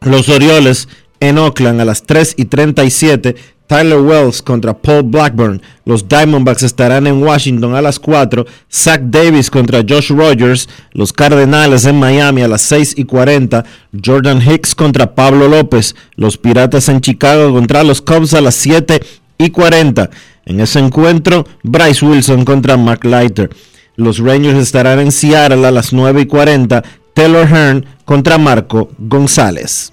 Los 0.00 0.30
Orioles 0.30 0.88
en 1.20 1.38
Oakland 1.38 1.80
a 1.80 1.84
las 1.84 2.02
3 2.04 2.34
y 2.36 2.46
37. 2.46 3.36
Tyler 3.68 4.00
Wells 4.00 4.40
contra 4.40 4.72
Paul 4.72 5.02
Blackburn. 5.04 5.60
Los 5.84 6.08
Diamondbacks 6.08 6.62
estarán 6.62 7.06
en 7.06 7.22
Washington 7.22 7.74
a 7.74 7.82
las 7.82 7.98
4. 7.98 8.46
Zach 8.72 9.02
Davis 9.02 9.50
contra 9.50 9.84
Josh 9.86 10.10
Rogers. 10.10 10.68
Los 10.92 11.12
Cardenales 11.12 11.84
en 11.84 11.98
Miami 11.98 12.42
a 12.42 12.48
las 12.48 12.62
6 12.62 12.94
y 12.96 13.04
40. 13.04 13.64
Jordan 14.02 14.40
Hicks 14.40 14.74
contra 14.74 15.14
Pablo 15.14 15.48
López. 15.48 15.94
Los 16.16 16.38
Piratas 16.38 16.88
en 16.88 17.02
Chicago 17.02 17.52
contra 17.52 17.84
los 17.84 18.00
Cubs 18.00 18.32
a 18.32 18.40
las 18.40 18.54
7 18.54 19.02
y 19.36 19.50
40. 19.50 20.08
En 20.46 20.60
ese 20.60 20.78
encuentro, 20.78 21.46
Bryce 21.62 22.04
Wilson 22.06 22.46
contra 22.46 22.78
Mark 22.78 23.04
Leiter. 23.04 23.50
Los 23.96 24.18
Rangers 24.18 24.58
estarán 24.58 24.98
en 24.98 25.12
Seattle 25.12 25.66
a 25.66 25.70
las 25.70 25.92
9 25.92 26.22
y 26.22 26.26
40. 26.26 26.82
Taylor 27.12 27.46
Hearn 27.46 27.84
contra 28.06 28.38
Marco 28.38 28.88
González. 28.96 29.92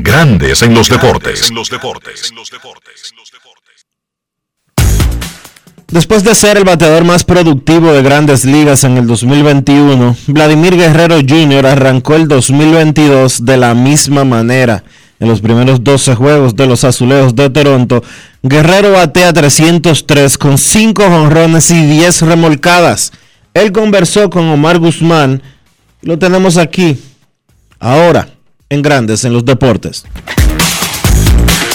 Grandes 0.00 0.62
en 0.62 0.74
los 0.74 0.88
deportes. 0.88 1.52
Después 5.88 6.22
de 6.22 6.34
ser 6.36 6.56
el 6.56 6.64
bateador 6.64 7.04
más 7.04 7.24
productivo 7.24 7.92
de 7.92 8.02
grandes 8.02 8.44
ligas 8.44 8.84
en 8.84 8.96
el 8.96 9.08
2021, 9.08 10.16
Vladimir 10.28 10.76
Guerrero 10.76 11.16
Jr. 11.16 11.66
arrancó 11.66 12.14
el 12.14 12.28
2022 12.28 13.44
de 13.44 13.56
la 13.56 13.74
misma 13.74 14.24
manera. 14.24 14.84
En 15.18 15.28
los 15.28 15.40
primeros 15.40 15.82
12 15.82 16.14
juegos 16.14 16.54
de 16.54 16.66
los 16.66 16.84
Azulejos 16.84 17.34
de 17.34 17.50
Toronto, 17.50 18.04
Guerrero 18.42 18.92
batea 18.92 19.32
303 19.32 20.38
con 20.38 20.58
5 20.58 21.02
jonrones 21.02 21.72
y 21.72 21.84
10 21.84 22.22
remolcadas. 22.22 23.12
Él 23.52 23.72
conversó 23.72 24.30
con 24.30 24.48
Omar 24.48 24.78
Guzmán. 24.78 25.42
Lo 26.02 26.18
tenemos 26.20 26.56
aquí. 26.56 27.02
Ahora 27.80 28.28
en 28.70 28.82
Grandes 28.82 29.24
en 29.24 29.32
los 29.32 29.44
Deportes. 29.44 30.04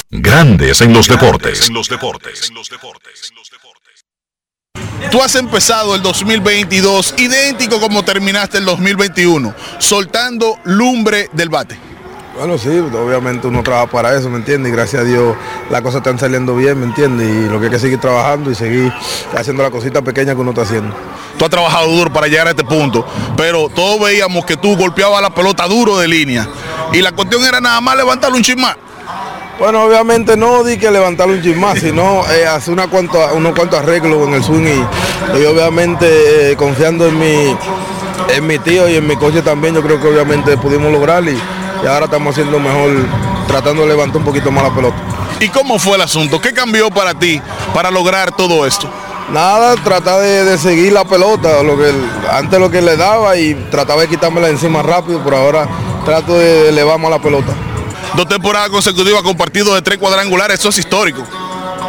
Grandes 0.10 0.82
en 0.82 0.94
los 0.94 1.08
deportes. 1.08 1.72
Tú 5.12 5.22
has 5.22 5.36
empezado 5.36 5.96
el 5.96 6.02
2022 6.02 7.16
idéntico 7.18 7.80
como 7.80 8.04
terminaste 8.04 8.60
el 8.60 8.66
2021, 8.66 9.54
soltando 9.80 10.60
lumbre 10.66 11.30
del 11.34 11.50
bate. 11.50 11.78
Bueno, 12.36 12.58
sí, 12.58 12.70
obviamente 12.70 13.46
uno 13.48 13.62
trabaja 13.62 13.88
para 13.88 14.18
eso, 14.18 14.28
¿me 14.28 14.38
entiendes? 14.38 14.72
Y 14.72 14.76
gracias 14.76 15.04
a 15.04 15.06
Dios 15.06 15.36
las 15.70 15.82
cosas 15.82 15.98
están 15.98 16.18
saliendo 16.18 16.56
bien, 16.56 16.80
¿me 16.80 16.88
entiendes? 16.88 17.30
Y 17.30 17.50
lo 17.50 17.60
que 17.60 17.66
hay 17.66 17.72
que 17.72 17.80
seguir 17.80 18.00
trabajando 18.00 18.50
y 18.50 18.56
seguir 18.56 18.92
haciendo 19.36 19.62
la 19.62 19.70
cosita 19.70 20.02
pequeña 20.02 20.34
que 20.34 20.42
uno 20.42 20.50
está 20.50 20.64
haciendo. 20.64 20.96
Tú 21.38 21.46
has 21.46 21.52
trabajado 21.52 21.88
duro 21.88 22.12
para 22.12 22.28
llegar 22.28 22.48
a 22.48 22.52
este 22.52 22.64
punto, 22.64 23.06
pero 23.38 23.70
todos 23.70 24.00
veíamos 24.00 24.46
que 24.46 24.58
tú 24.58 24.76
golpeabas 24.76 25.22
la 25.22 25.30
pelota 25.34 25.68
duro 25.68 26.00
de 26.00 26.08
línea. 26.08 26.48
Y 26.94 27.02
la 27.02 27.12
cuestión 27.12 27.44
era 27.44 27.60
nada 27.60 27.82
más 27.82 27.96
levantarle 27.98 28.38
un 28.38 28.44
chismar. 28.44 28.78
Bueno, 29.60 29.84
obviamente 29.84 30.36
no 30.36 30.64
di 30.64 30.78
que 30.78 30.90
levantarle 30.90 31.36
un 31.36 31.42
chin 31.42 31.60
más, 31.60 31.80
sino 31.80 32.24
eh, 32.32 32.46
hacer 32.46 32.74
una 32.74 32.86
unos 33.34 33.54
cuantos 33.54 33.80
arreglos 33.80 34.28
en 34.28 34.34
el 34.34 34.44
swing 34.44 34.66
y, 34.66 35.40
y 35.40 35.46
obviamente 35.46 36.52
eh, 36.52 36.56
confiando 36.56 37.08
en 37.08 37.20
mi, 37.20 37.56
en 38.36 38.48
mi 38.48 38.60
tío 38.60 38.90
y 38.90 38.96
en 38.96 39.08
mi 39.08 39.16
coche 39.16 39.42
también, 39.42 39.76
yo 39.76 39.84
creo 39.84 40.02
que 40.02 40.08
obviamente 40.08 40.58
pudimos 40.58 40.92
lograr 40.92 41.24
y, 41.24 41.40
y 41.84 41.88
ahora 41.88 42.06
estamos 42.06 42.34
haciendo 42.34 42.60
mejor 42.60 42.92
tratando 43.48 43.84
de 43.84 43.90
levantar 43.90 44.18
un 44.18 44.26
poquito 44.26 44.52
más 44.52 44.64
la 44.64 44.74
pelota. 44.74 44.96
¿Y 45.40 45.50
cómo 45.50 45.78
fue 45.78 45.98
el 45.98 46.02
asunto? 46.02 46.42
¿Qué 46.42 46.52
cambió 46.54 46.90
para 46.90 47.14
ti 47.14 47.40
para 47.74 47.92
lograr 47.92 48.36
todo 48.36 48.66
esto? 48.66 48.90
Nada, 49.32 49.76
tratar 49.76 50.20
de, 50.22 50.46
de 50.46 50.58
seguir 50.58 50.94
la 50.94 51.06
pelota, 51.06 51.64
lo 51.64 51.78
que 51.78 51.94
antes 52.32 52.60
lo 52.60 52.70
que 52.70 52.82
le 52.82 52.98
daba 52.98 53.38
y 53.38 53.54
trataba 53.70 54.02
de 54.02 54.10
quitármela 54.10 54.50
encima 54.50 54.82
rápido, 54.82 55.22
pero 55.24 55.38
ahora 55.38 55.68
trato 56.04 56.38
de 56.38 56.70
elevar 56.70 57.00
más 57.00 57.12
la 57.12 57.20
pelota. 57.20 57.54
Dos 58.16 58.28
temporadas 58.28 58.70
consecutivas 58.70 59.24
con 59.24 59.36
partidos 59.36 59.74
de 59.76 59.82
tres 59.82 59.98
cuadrangulares, 59.98 60.60
eso 60.60 60.70
es 60.70 60.78
histórico. 60.78 61.24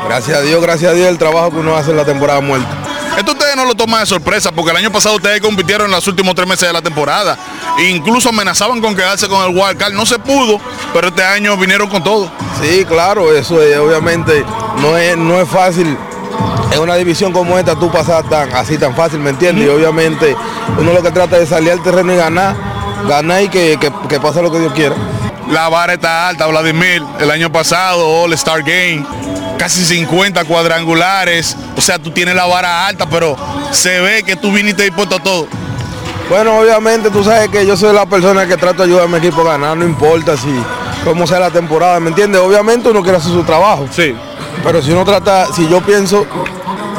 Gracias 0.07 0.39
a 0.39 0.41
Dios, 0.43 0.63
gracias 0.63 0.93
a 0.93 0.95
Dios 0.95 1.09
el 1.09 1.19
trabajo 1.19 1.51
que 1.51 1.59
uno 1.59 1.77
hace 1.77 1.91
en 1.91 1.97
la 1.97 2.05
temporada 2.05 2.41
muerta. 2.41 2.69
Esto 3.17 3.33
ustedes 3.33 3.55
no 3.55 3.65
lo 3.65 3.75
toman 3.75 4.01
de 4.01 4.07
sorpresa, 4.07 4.51
porque 4.51 4.73
el 4.73 4.77
año 4.77 4.91
pasado 4.91 5.17
ustedes 5.17 5.41
compitieron 5.41 5.87
en 5.87 5.93
los 5.93 6.07
últimos 6.09 6.35
tres 6.35 6.49
meses 6.49 6.67
de 6.67 6.73
la 6.73 6.83
temporada. 6.83 7.39
E 7.79 7.85
incluso 7.89 8.31
amenazaban 8.31 8.81
con 8.81 8.97
quedarse 8.97 9.29
con 9.29 9.45
el 9.45 9.57
wildcard. 9.57 9.93
No 9.93 10.05
se 10.05 10.19
pudo, 10.19 10.61
pero 10.93 11.09
este 11.09 11.23
año 11.23 11.57
vinieron 11.57 11.89
con 11.89 12.03
todo. 12.03 12.31
Sí, 12.61 12.85
claro, 12.85 13.33
eso 13.33 13.63
es, 13.63 13.79
obviamente 13.79 14.45
no 14.81 14.97
es, 14.97 15.17
no 15.17 15.41
es 15.41 15.49
fácil. 15.49 15.97
En 16.73 16.81
una 16.81 16.97
división 16.97 17.33
como 17.33 17.57
esta 17.57 17.77
tú 17.77 17.91
pasas 17.91 18.29
tan, 18.29 18.53
así 18.53 18.79
tan 18.79 18.97
fácil, 18.97 19.21
¿me 19.21 19.31
entiendes? 19.31 19.67
Y 19.67 19.69
obviamente 19.69 20.37
uno 20.77 20.93
lo 20.93 21.03
que 21.03 21.13
trata 21.13 21.39
es 21.39 21.49
salir 21.49 21.71
al 21.71 21.83
terreno 21.83 22.13
y 22.13 22.17
ganar, 22.17 22.57
ganar 23.09 23.43
y 23.43 23.49
que, 23.49 23.79
que, 23.81 23.91
que 24.09 24.21
pase 24.21 24.43
lo 24.43 24.51
que 24.51 24.61
Dios 24.61 24.73
quiera. 24.73 24.95
La 25.51 25.69
vara 25.69 25.95
está 25.95 26.29
alta, 26.29 26.47
Vladimir. 26.47 27.03
El 27.19 27.31
año 27.31 27.53
pasado, 27.53 28.07
All 28.23 28.33
Star 28.33 28.63
Game, 28.63 29.05
casi 29.59 29.85
50 29.85 30.45
cuadrangulares. 30.45 31.57
O 31.77 31.81
sea, 31.81 31.99
tú 31.99 32.11
tienes 32.11 32.35
la 32.35 32.47
vara 32.47 32.87
alta, 32.87 33.07
pero 33.07 33.37
se 33.71 34.01
ve 34.01 34.23
que 34.23 34.37
tú 34.37 34.51
viniste 34.53 34.85
dispuesto 34.85 35.17
a 35.17 35.23
todo. 35.23 35.47
Bueno, 36.31 36.59
obviamente 36.59 37.11
tú 37.11 37.23
sabes 37.23 37.49
que 37.51 37.67
yo 37.67 37.77
soy 37.77 37.95
la 37.95 38.07
persona 38.07 38.47
que 38.47 38.57
trato 38.57 38.79
de 38.79 38.85
ayudar 38.85 39.05
a 39.05 39.09
mi 39.09 39.19
equipo 39.19 39.43
a 39.43 39.53
ganar, 39.53 39.77
no 39.77 39.85
importa 39.85 40.37
si 40.39 40.49
cómo 41.05 41.27
sea 41.27 41.39
la 41.39 41.51
temporada, 41.51 42.01
¿me 42.01 42.09
entiendes? 42.09 42.41
Obviamente 42.41 42.89
uno 42.89 43.03
quiere 43.03 43.19
hacer 43.19 43.33
su 43.33 43.43
trabajo. 43.43 43.87
Sí. 43.91 44.15
Pero 44.65 44.81
si 44.81 44.93
uno 44.93 45.05
trata, 45.05 45.53
si 45.53 45.69
yo 45.69 45.83
pienso, 45.83 46.27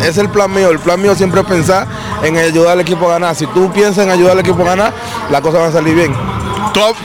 es 0.04 0.18
el 0.20 0.30
plan 0.30 0.54
mío, 0.54 0.70
el 0.70 0.80
plan 0.80 1.02
mío 1.02 1.16
siempre 1.16 1.42
es 1.42 1.48
pensar 1.48 1.88
en 2.26 2.38
ayudar 2.38 2.74
al 2.74 2.82
equipo 2.82 3.10
a 3.10 3.14
ganar. 3.14 3.36
Si 3.36 3.46
tú 3.48 3.72
piensas 3.72 4.06
en 4.06 4.12
ayudar 4.12 4.34
al 4.34 4.40
equipo 4.40 4.62
a 4.64 4.66
ganar, 4.66 4.94
las 5.30 5.42
cosas 5.42 5.60
van 5.62 5.70
a 5.70 5.74
salir 5.74 5.96
bien. 5.96 6.16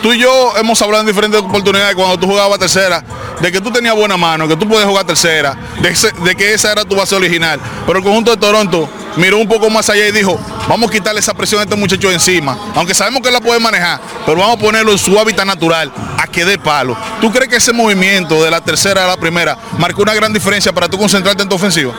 Tú, 0.02 0.12
y 0.12 0.18
yo 0.18 0.52
hemos 0.56 0.82
hablado 0.82 1.02
en 1.02 1.06
diferentes 1.06 1.40
oportunidades 1.40 1.94
cuando 1.94 2.18
tú 2.18 2.26
jugabas 2.26 2.58
tercera, 2.58 3.04
de 3.40 3.52
que 3.52 3.60
tú 3.60 3.70
tenías 3.70 3.94
buena 3.94 4.16
mano, 4.16 4.48
que 4.48 4.56
tú 4.56 4.66
puedes 4.68 4.84
jugar 4.84 5.04
tercera, 5.04 5.56
de, 5.80 6.12
de 6.24 6.34
que 6.34 6.54
esa 6.54 6.72
era 6.72 6.84
tu 6.84 6.96
base 6.96 7.14
original. 7.14 7.60
Pero 7.86 7.98
el 7.98 8.04
conjunto 8.04 8.32
de 8.32 8.36
Toronto 8.36 8.88
miró 9.16 9.38
un 9.38 9.46
poco 9.46 9.70
más 9.70 9.88
allá 9.88 10.08
y 10.08 10.12
dijo, 10.12 10.40
vamos 10.68 10.90
a 10.90 10.92
quitarle 10.92 11.20
esa 11.20 11.34
presión 11.34 11.60
a 11.60 11.64
este 11.64 11.76
muchacho 11.76 12.10
encima, 12.10 12.58
aunque 12.74 12.94
sabemos 12.94 13.22
que 13.22 13.30
la 13.30 13.40
puede 13.40 13.60
manejar, 13.60 14.00
pero 14.26 14.38
vamos 14.38 14.56
a 14.56 14.60
ponerlo 14.60 14.90
en 14.90 14.98
su 14.98 15.16
hábitat 15.18 15.46
natural, 15.46 15.92
a 16.18 16.26
que 16.26 16.44
dé 16.44 16.58
palo. 16.58 16.96
¿Tú 17.20 17.30
crees 17.30 17.48
que 17.48 17.56
ese 17.56 17.72
movimiento 17.72 18.42
de 18.42 18.50
la 18.50 18.60
tercera 18.60 19.04
a 19.04 19.06
la 19.06 19.16
primera 19.16 19.56
marcó 19.78 20.02
una 20.02 20.14
gran 20.14 20.32
diferencia 20.32 20.72
para 20.72 20.88
tú 20.88 20.98
concentrarte 20.98 21.44
en 21.44 21.48
tu 21.48 21.54
ofensiva? 21.54 21.92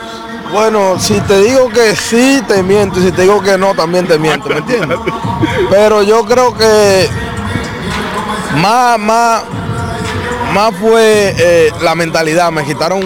Bueno, 0.52 0.98
si 0.98 1.18
te 1.20 1.40
digo 1.40 1.68
que 1.70 1.96
sí, 1.96 2.42
te 2.46 2.62
miento. 2.62 3.00
Y 3.00 3.04
si 3.04 3.12
te 3.12 3.22
digo 3.22 3.42
que 3.42 3.56
no, 3.56 3.74
también 3.74 4.06
te 4.06 4.18
miento, 4.18 4.48
¿me 4.48 4.58
entiendes? 4.58 4.98
Pero 5.70 6.02
yo 6.02 6.24
creo 6.24 6.54
que 6.54 7.08
más, 8.60 8.98
más, 8.98 9.42
más 10.54 10.74
fue 10.80 11.34
eh, 11.38 11.72
la 11.80 11.94
mentalidad. 11.94 12.50
Me 12.52 12.64
quitaron 12.64 13.00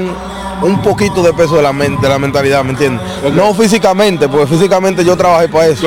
un 0.63 0.83
poquito 0.83 1.23
de 1.23 1.33
peso 1.33 1.57
de 1.57 1.63
la, 1.63 1.73
mente, 1.73 2.03
de 2.03 2.09
la 2.09 2.19
mentalidad, 2.19 2.65
¿me 2.65 2.71
entiendes? 2.71 3.01
No 3.35 3.55
físicamente, 3.55 4.29
porque 4.29 4.47
físicamente 4.47 5.05
yo 5.05 5.17
trabajé 5.17 5.49
para 5.49 5.67
eso. 5.67 5.83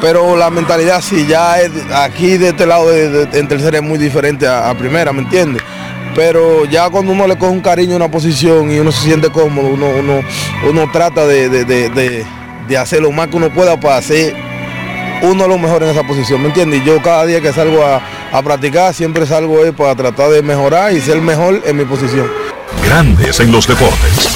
Pero 0.00 0.36
la 0.36 0.48
mentalidad 0.50 1.00
sí, 1.00 1.26
ya 1.26 1.60
es, 1.60 1.70
aquí 1.92 2.36
de 2.38 2.50
este 2.50 2.66
lado 2.66 2.88
de, 2.88 3.08
de- 3.26 3.38
en 3.38 3.48
tercera 3.48 3.78
es 3.78 3.82
muy 3.82 3.98
diferente 3.98 4.46
a, 4.46 4.70
a 4.70 4.74
primera, 4.74 5.12
¿me 5.12 5.22
entiendes? 5.22 5.60
Pero 6.18 6.64
ya 6.64 6.90
cuando 6.90 7.12
uno 7.12 7.28
le 7.28 7.38
coge 7.38 7.52
un 7.52 7.60
cariño 7.60 7.92
a 7.92 7.96
una 7.98 8.10
posición 8.10 8.72
y 8.72 8.80
uno 8.80 8.90
se 8.90 9.02
siente 9.04 9.30
cómodo, 9.30 9.68
uno, 9.68 9.86
uno, 9.86 10.20
uno 10.68 10.90
trata 10.90 11.24
de, 11.24 11.48
de- 11.48 11.64
de- 11.64 11.88
de- 11.90 12.26
de 12.66 12.76
hacer 12.76 13.00
lo 13.02 13.12
más 13.12 13.28
que 13.28 13.36
uno 13.36 13.54
pueda 13.54 13.78
para 13.78 13.98
hacer 13.98 14.34
uno 15.22 15.46
lo 15.46 15.58
mejor 15.58 15.84
en 15.84 15.90
esa 15.90 16.02
posición, 16.02 16.42
¿me 16.42 16.48
entiendes? 16.48 16.84
Yo 16.84 17.00
cada 17.02 17.24
día 17.24 17.40
que 17.40 17.52
salgo 17.52 17.84
a, 17.84 18.00
a 18.36 18.42
practicar 18.42 18.92
siempre 18.94 19.26
salgo 19.26 19.64
eh, 19.64 19.72
para 19.72 19.94
tratar 19.94 20.30
de 20.30 20.42
mejorar 20.42 20.92
y 20.92 21.00
ser 21.00 21.20
mejor 21.20 21.62
en 21.64 21.76
mi 21.76 21.84
posición. 21.84 22.28
Grandes 22.84 23.38
en 23.38 23.52
los 23.52 23.68
deportes. 23.68 24.28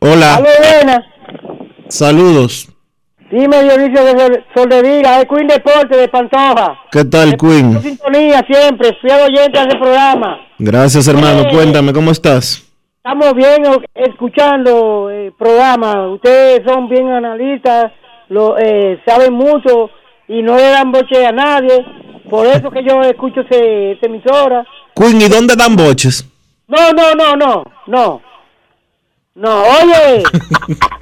Hola, 0.00 0.34
Aló, 0.36 0.48
buenas. 0.58 1.04
saludos. 1.88 2.68
Dime, 3.32 3.62
Dionisio 3.62 4.04
de 4.04 4.10
Sol- 4.20 4.44
Soldevila, 4.54 5.20
es 5.20 5.26
Queen 5.26 5.46
Deporte 5.48 5.96
de 5.96 6.06
Pantoja. 6.08 6.78
¿Qué 6.90 7.02
tal, 7.06 7.34
Queen? 7.38 7.80
Sintonía 7.80 8.44
siempre, 8.46 8.90
fui 9.00 9.10
oyente 9.10 9.58
de 9.58 9.68
ese 9.68 9.78
programa. 9.78 10.38
Gracias, 10.58 11.08
hermano. 11.08 11.44
Cuéntame, 11.50 11.94
¿cómo 11.94 12.10
estás? 12.10 12.62
Estamos 12.98 13.32
bien 13.34 13.64
escuchando 13.94 15.08
el 15.08 15.32
programa. 15.32 16.08
Ustedes 16.10 16.60
son 16.66 16.90
bien 16.90 17.08
analistas, 17.10 17.90
lo, 18.28 18.58
eh, 18.58 19.00
saben 19.06 19.32
mucho 19.32 19.88
y 20.28 20.42
no 20.42 20.54
le 20.56 20.68
dan 20.68 20.92
boche 20.92 21.24
a 21.26 21.32
nadie. 21.32 21.84
Por 22.28 22.46
eso 22.46 22.70
que 22.70 22.84
yo 22.86 23.00
escucho 23.00 23.40
ese, 23.48 23.96
emisora. 24.02 24.62
Queen, 24.94 25.22
¿y 25.22 25.28
dónde 25.28 25.56
dan 25.56 25.74
boches? 25.74 26.28
No, 26.68 26.92
no, 26.92 27.14
no, 27.14 27.34
no, 27.36 27.64
no. 27.86 28.20
No, 29.34 29.62
oye. 29.62 30.22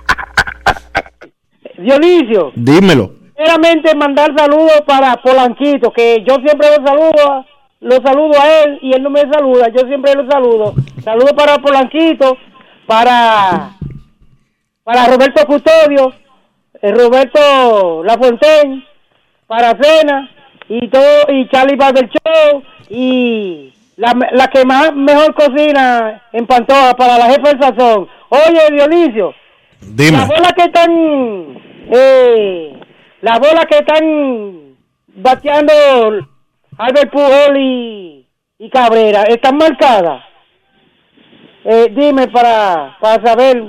Dionisio. 1.81 2.52
Dímelo. 2.55 3.12
Primeramente 3.35 3.94
mandar 3.94 4.35
saludos 4.36 4.82
para 4.86 5.16
Polanquito, 5.16 5.90
que 5.93 6.23
yo 6.28 6.35
siempre 6.44 6.69
lo 6.77 6.86
saludo, 6.86 7.47
lo 7.81 7.97
saludo 8.02 8.39
a 8.39 8.62
él 8.62 8.78
y 8.82 8.93
él 8.93 9.02
no 9.02 9.09
me 9.11 9.23
saluda, 9.23 9.69
yo 9.69 9.86
siempre 9.89 10.15
lo 10.15 10.31
saludo. 10.31 10.74
Saludos 11.02 11.32
para 11.32 11.57
Polanquito, 11.59 12.36
para 12.86 13.70
para 14.85 15.07
Roberto 15.07 15.47
Custodio, 15.47 16.12
eh, 16.82 16.93
Roberto 16.93 18.02
Lafontaine, 18.05 18.85
para 19.47 19.70
Cena 19.81 20.28
y 20.69 20.89
todo 20.89 21.32
y 21.32 21.48
Charlie 21.48 21.77
Barber 21.77 22.09
Show 22.09 22.62
y 22.89 23.73
la, 23.97 24.12
la 24.32 24.48
que 24.48 24.65
más 24.65 24.94
mejor 24.94 25.35
cocina 25.35 26.23
en 26.32 26.47
Pantoja 26.47 26.94
para 26.94 27.19
la 27.19 27.27
jefa 27.27 27.51
del 27.51 27.61
sazón. 27.61 28.09
Oye, 28.31 28.61
Dionisio, 28.73 29.35
Dime. 29.81 30.19
la 30.19 30.24
bola 30.27 30.52
que 30.57 30.65
están, 30.65 31.59
eh, 31.93 32.81
la 33.23 33.39
bola 33.39 33.67
que 33.67 33.79
están 33.79 34.77
bateando 35.09 35.73
Albert 36.79 37.11
Pujol 37.11 37.57
y, 37.57 38.27
y 38.59 38.71
Cabrera, 38.71 39.25
¿están 39.25 39.57
marcadas? 39.57 40.23
Eh, 41.65 41.89
dime 41.91 42.29
para, 42.29 42.97
para 43.01 43.23
saber. 43.23 43.62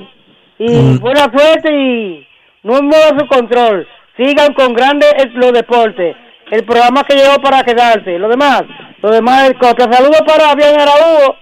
Y 0.58 0.98
buena 1.00 1.24
suerte 1.36 1.74
y 1.74 2.28
no 2.64 2.82
mueva 2.82 3.20
su 3.20 3.28
control. 3.28 3.88
Sigan 4.16 4.54
con 4.54 4.74
grandes 4.74 5.14
los 5.34 5.52
deportes. 5.52 6.16
El 6.52 6.64
programa 6.66 7.04
que 7.04 7.16
llegó 7.16 7.42
para 7.42 7.64
quedarse. 7.64 8.20
Lo 8.20 8.30
demás, 8.30 8.64
lo 9.02 9.10
demás 9.10 9.50
es 9.50 9.54
copia. 9.56 9.92
Saludos 9.92 10.22
para 10.26 10.54
Bien 10.54 10.80
Araújo 10.80 11.36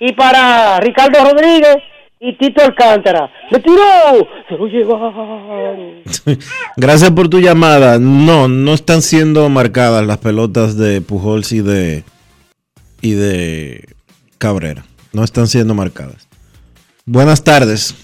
y 0.00 0.12
para 0.14 0.80
Ricardo 0.80 1.24
Rodríguez 1.24 1.76
y 2.26 2.38
Tito 2.38 2.62
Alcántara. 2.62 3.30
¡Le 3.50 3.60
tiró! 3.60 3.82
¡Se 4.48 4.56
lo 4.56 4.66
llevaron! 4.66 6.00
Gracias 6.76 7.10
por 7.10 7.28
tu 7.28 7.38
llamada. 7.38 7.98
No, 7.98 8.48
no 8.48 8.72
están 8.72 9.02
siendo 9.02 9.46
marcadas 9.50 10.06
las 10.06 10.16
pelotas 10.18 10.78
de 10.78 11.02
Pujols 11.02 11.52
y 11.52 11.60
de 11.60 12.02
y 13.02 13.12
de 13.12 13.90
Cabrera. 14.38 14.86
No 15.12 15.22
están 15.22 15.48
siendo 15.48 15.74
marcadas. 15.74 16.26
Buenas 17.04 17.44
tardes. 17.44 17.94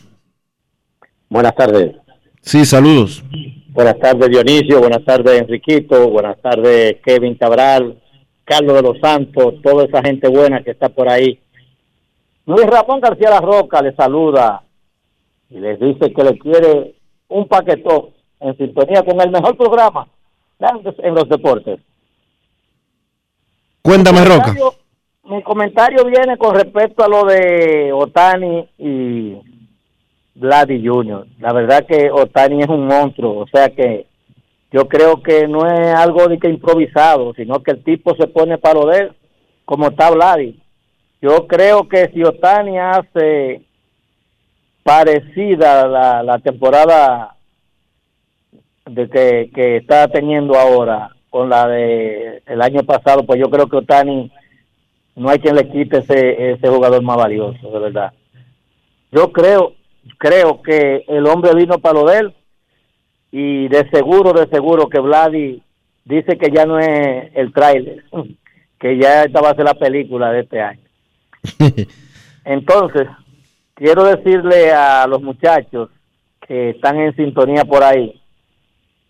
Buenas 1.30 1.54
tardes. 1.54 1.98
Sí, 2.42 2.66
saludos. 2.66 3.22
Buenas 3.74 3.98
tardes, 3.98 4.30
Dionisio. 4.30 4.80
Buenas 4.80 5.04
tardes, 5.04 5.42
Enriquito. 5.42 6.08
Buenas 6.08 6.40
tardes, 6.40 6.98
Kevin 7.04 7.34
Cabral, 7.34 8.00
Carlos 8.46 8.76
de 8.76 8.82
los 8.84 9.00
Santos, 9.00 9.56
toda 9.64 9.86
esa 9.86 10.04
gente 10.04 10.30
buena 10.30 10.64
que 10.64 10.72
está 10.72 10.90
por 10.90 11.10
ahí. 11.10 11.40
Luis 12.46 12.68
Ramón 12.68 13.02
García 13.02 13.32
La 13.32 13.42
Roca 13.42 13.82
le 13.82 13.96
saluda 13.96 14.62
y 15.50 15.60
les 15.60 15.80
dice 15.80 16.14
que 16.14 16.24
le 16.24 16.38
quiere 16.38 16.94
un 17.30 17.48
paquetón 17.48 18.10
en 18.42 18.56
sintonía 18.58 19.04
con 19.04 19.20
el 19.20 19.32
mejor 19.32 19.58
programa 19.58 20.08
en 20.60 21.16
los 21.16 21.28
deportes. 21.28 21.80
Cuéntame, 23.82 24.24
Roca. 24.24 24.54
Mi 25.24 25.42
comentario 25.42 26.06
viene 26.06 26.38
con 26.38 26.54
respecto 26.54 27.04
a 27.04 27.08
lo 27.08 27.26
de 27.26 27.92
Otani 27.92 28.70
y 28.78 29.42
Vladi 30.36 30.86
Jr. 30.86 31.28
La 31.40 31.54
verdad 31.54 31.86
que 31.86 32.10
Otani 32.12 32.62
es 32.62 32.70
un 32.70 32.88
monstruo, 32.88 33.40
o 33.40 33.48
sea 33.48 33.70
que 33.70 34.08
yo 34.72 34.88
creo 34.88 35.22
que 35.22 35.48
no 35.48 35.68
es 35.68 35.94
algo 35.96 36.28
de 36.28 36.40
que 36.40 36.50
improvisado, 36.50 37.34
sino 37.36 37.62
que 37.62 37.72
el 37.72 37.84
tipo 37.84 38.16
se 38.16 38.28
pone 38.28 38.58
para 38.58 38.80
lo 38.80 38.88
de 38.88 39.12
como 39.66 39.88
está 39.88 40.10
Vladi. 40.10 40.60
Yo 41.22 41.48
creo 41.48 41.88
que 41.88 42.10
si 42.10 42.24
Otani 42.24 42.80
hace 42.80 43.62
parecida 44.84 45.88
la, 45.88 46.24
la 46.24 46.40
temporada 46.40 47.36
de 48.86 49.10
que, 49.10 49.50
que 49.54 49.78
está 49.78 50.08
teniendo 50.10 50.56
ahora 50.56 51.10
con 51.30 51.50
la 51.50 51.68
de 51.68 52.44
el 52.46 52.62
año 52.62 52.84
pasado, 52.84 53.26
pues 53.26 53.40
yo 53.40 53.50
creo 53.50 53.68
que 53.68 53.78
Otani 53.78 54.32
no 55.16 55.30
hay 55.30 55.40
quien 55.40 55.56
le 55.56 55.70
quite 55.70 56.00
ese, 56.00 56.52
ese 56.52 56.68
jugador 56.68 57.02
más 57.02 57.18
valioso, 57.18 57.72
de 57.72 57.80
verdad. 57.80 58.14
Yo 59.12 59.32
creo, 59.32 59.74
creo 60.18 60.62
que 60.62 61.04
el 61.08 61.26
hombre 61.28 61.54
vino 61.56 61.80
para 61.80 62.00
lo 62.00 62.06
de 62.06 62.18
él 62.20 62.34
y 63.32 63.68
de 63.68 63.90
seguro, 63.90 64.34
de 64.34 64.48
seguro 64.48 64.88
que 64.88 65.00
Vladi 65.00 65.62
dice 66.06 66.38
que 66.38 66.52
ya 66.52 66.66
no 66.66 66.80
es 66.80 67.32
el 67.36 67.54
tráiler, 67.54 68.04
que 68.80 68.98
ya 68.98 69.24
esta 69.24 69.42
va 69.42 69.52
a 69.52 69.56
ser 69.56 69.66
la 69.66 69.74
película 69.74 70.32
de 70.32 70.42
este 70.42 70.62
año. 70.62 70.82
Entonces, 72.46 73.08
quiero 73.74 74.04
decirle 74.04 74.72
a 74.72 75.08
los 75.08 75.22
muchachos 75.22 75.90
que 76.46 76.72
están 76.72 77.00
en 77.00 77.16
sintonía 77.16 77.64
por 77.64 77.84
ahí 77.84 78.20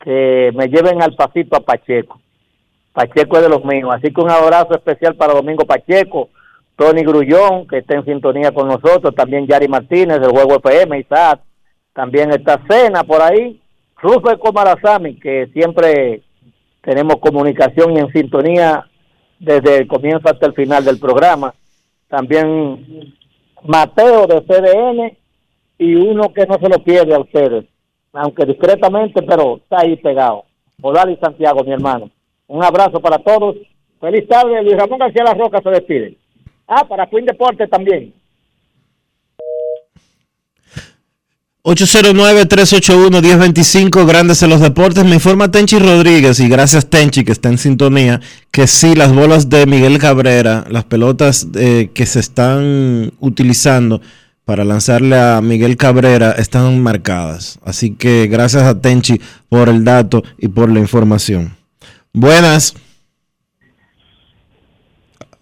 que 0.04 0.52
me 0.54 0.68
lleven 0.68 1.02
al 1.02 1.16
pasito 1.16 1.56
a 1.56 1.62
Pacheco. 1.62 2.20
Pacheco 2.92 3.38
es 3.38 3.44
de 3.44 3.50
los 3.50 3.64
míos. 3.64 3.90
Así 3.94 4.14
que 4.14 4.22
un 4.22 4.30
abrazo 4.30 4.74
especial 4.76 5.16
para 5.16 5.34
Domingo 5.34 5.66
Pacheco, 5.66 6.30
Tony 6.76 7.04
Grullón, 7.04 7.68
que 7.68 7.80
está 7.80 7.96
en 7.96 8.06
sintonía 8.06 8.52
con 8.52 8.68
nosotros, 8.68 9.14
también 9.16 9.48
Yari 9.48 9.68
Martínez 9.68 10.20
del 10.20 10.32
Juego 10.32 10.56
FM, 10.56 11.00
Isaac, 11.00 11.42
también 11.94 12.32
está 12.32 12.60
Cena 12.68 13.04
por 13.04 13.22
ahí, 13.22 13.62
Rufo 13.98 14.38
Comarazami, 14.40 15.20
que 15.20 15.48
siempre 15.54 16.22
tenemos 16.82 17.18
comunicación 17.18 17.96
y 17.96 18.00
en 18.00 18.12
sintonía 18.12 18.86
desde 19.40 19.78
el 19.78 19.88
comienzo 19.88 20.30
hasta 20.30 20.48
el 20.48 20.54
final 20.54 20.84
del 20.84 21.00
programa. 21.00 21.54
También 22.10 23.14
Mateo 23.64 24.28
de 24.28 24.42
CDN 24.42 25.18
y 25.78 25.96
uno 25.96 26.34
que 26.34 26.46
no 26.46 26.56
se 26.60 26.70
lo 26.70 26.84
pierde 26.84 27.14
a 27.14 27.20
ustedes, 27.20 27.66
aunque 28.12 28.46
discretamente, 28.46 29.22
pero 29.22 29.58
está 29.58 29.82
ahí 29.82 29.96
pegado. 29.98 30.46
Odali 30.82 31.18
Santiago, 31.18 31.64
mi 31.64 31.72
hermano. 31.72 32.10
Un 32.48 32.64
abrazo 32.64 33.00
para 33.00 33.20
todos. 33.20 33.56
Feliz 34.00 34.28
tarde. 34.28 34.62
Luis 34.62 34.78
Ramón 34.78 35.00
García 35.00 35.24
La 35.24 35.34
Roca 35.34 35.62
se 35.62 35.70
despide. 35.70 36.18
Ah, 36.68 36.88
para 36.88 37.08
Queen 37.08 37.26
Deporte 37.26 37.68
también. 37.68 38.14
809-381-1025, 41.64 44.06
Grandes 44.06 44.44
en 44.44 44.50
los 44.50 44.60
Deportes. 44.60 45.06
Me 45.06 45.16
informa 45.16 45.50
Tenchi 45.50 45.80
Rodríguez, 45.80 46.42
y 46.42 46.50
gracias 46.50 46.90
Tenchi 46.90 47.24
que 47.24 47.32
está 47.32 47.48
en 47.48 47.58
sintonía, 47.58 48.20
que 48.52 48.68
sí, 48.68 48.96
las 48.96 49.14
bolas 49.14 49.48
de 49.48 49.66
Miguel 49.66 49.98
Cabrera, 49.98 50.66
las 50.70 50.84
pelotas 50.84 51.48
eh, 51.56 51.90
que 51.94 52.06
se 52.06 52.20
están 52.20 53.14
utilizando 53.22 54.02
para 54.44 54.66
lanzarle 54.66 55.18
a 55.18 55.40
Miguel 55.42 55.78
Cabrera 55.78 56.34
están 56.34 56.82
marcadas. 56.82 57.60
Así 57.64 57.96
que 57.96 58.28
gracias 58.28 58.64
a 58.64 58.82
Tenchi 58.82 59.22
por 59.48 59.70
el 59.70 59.86
dato 59.86 60.22
y 60.38 60.50
por 60.50 60.70
la 60.70 60.82
información. 60.82 61.56
Buenas. 62.12 62.74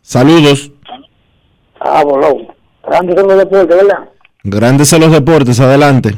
Saludos. 0.03 0.70
Ah, 1.83 2.03
bolón. 2.03 2.47
Grandes 2.83 3.17
en 3.17 3.27
los 3.27 3.37
deportes, 3.37 3.75
¿verdad? 3.77 4.09
Grandes 4.43 4.93
en 4.93 5.01
los 5.01 5.11
Deportes, 5.11 5.59
adelante. 5.59 6.15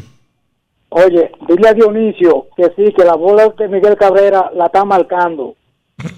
Oye, 0.89 1.31
dile 1.47 1.67
a 1.69 1.73
Dionisio 1.73 2.47
que 2.55 2.71
sí, 2.75 2.93
que 2.93 3.03
la 3.03 3.15
bola 3.15 3.49
de 3.57 3.67
Miguel 3.67 3.97
Cabrera 3.97 4.51
la 4.55 4.67
está 4.67 4.85
marcando. 4.85 5.55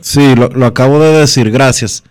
Sí, 0.02 0.36
lo, 0.36 0.50
lo 0.50 0.66
acabo 0.66 1.00
de 1.00 1.20
decir, 1.20 1.50
gracias. 1.50 2.04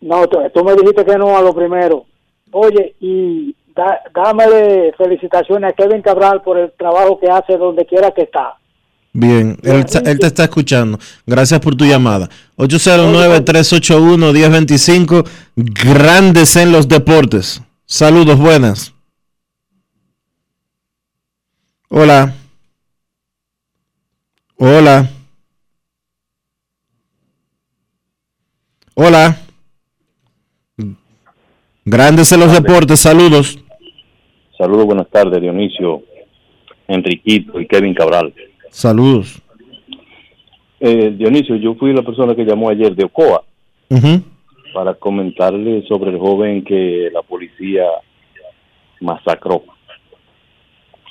No, 0.00 0.26
tú, 0.28 0.38
tú 0.54 0.64
me 0.64 0.74
dijiste 0.74 1.04
que 1.04 1.18
no 1.18 1.36
a 1.36 1.42
lo 1.42 1.52
primero. 1.52 2.04
Oye, 2.52 2.94
y 3.00 3.54
da, 3.74 4.00
dámele 4.14 4.92
felicitaciones 4.96 5.72
a 5.72 5.74
Kevin 5.74 6.02
Cabral 6.02 6.42
por 6.42 6.56
el 6.58 6.72
trabajo 6.72 7.18
que 7.18 7.30
hace 7.30 7.56
donde 7.56 7.84
quiera 7.84 8.12
que 8.12 8.22
está. 8.22 8.56
Bien, 9.12 9.58
él, 9.62 9.84
él 10.04 10.18
te 10.18 10.26
está 10.26 10.44
escuchando. 10.44 10.98
Gracias 11.26 11.60
por 11.60 11.74
tu 11.74 11.84
llamada. 11.84 12.30
809-381-1025, 12.56 15.28
Grandes 15.56 16.56
en 16.56 16.72
los 16.72 16.88
Deportes. 16.88 17.62
Saludos, 17.86 18.38
buenas. 18.38 18.94
Hola. 21.88 22.34
Hola. 24.56 25.08
Hola. 28.94 29.38
Grandes 31.84 32.32
en 32.32 32.40
los 32.40 32.52
deportes, 32.52 33.00
saludos. 33.00 33.58
Saludos, 34.58 34.84
buenas 34.84 35.08
tardes, 35.08 35.40
Dionisio, 35.40 36.02
Enriquito 36.88 37.58
y 37.60 37.66
Kevin 37.66 37.94
Cabral. 37.94 38.34
Saludos. 38.70 39.42
Eh, 40.80 41.10
Dionisio, 41.16 41.56
yo 41.56 41.74
fui 41.74 41.92
la 41.92 42.02
persona 42.02 42.34
que 42.34 42.44
llamó 42.44 42.70
ayer 42.70 42.94
de 42.94 43.04
Ocoa 43.04 43.42
para 44.72 44.94
comentarle 44.94 45.82
sobre 45.88 46.10
el 46.10 46.18
joven 46.18 46.62
que 46.64 47.10
la 47.12 47.22
policía 47.22 47.84
masacró. 49.00 49.64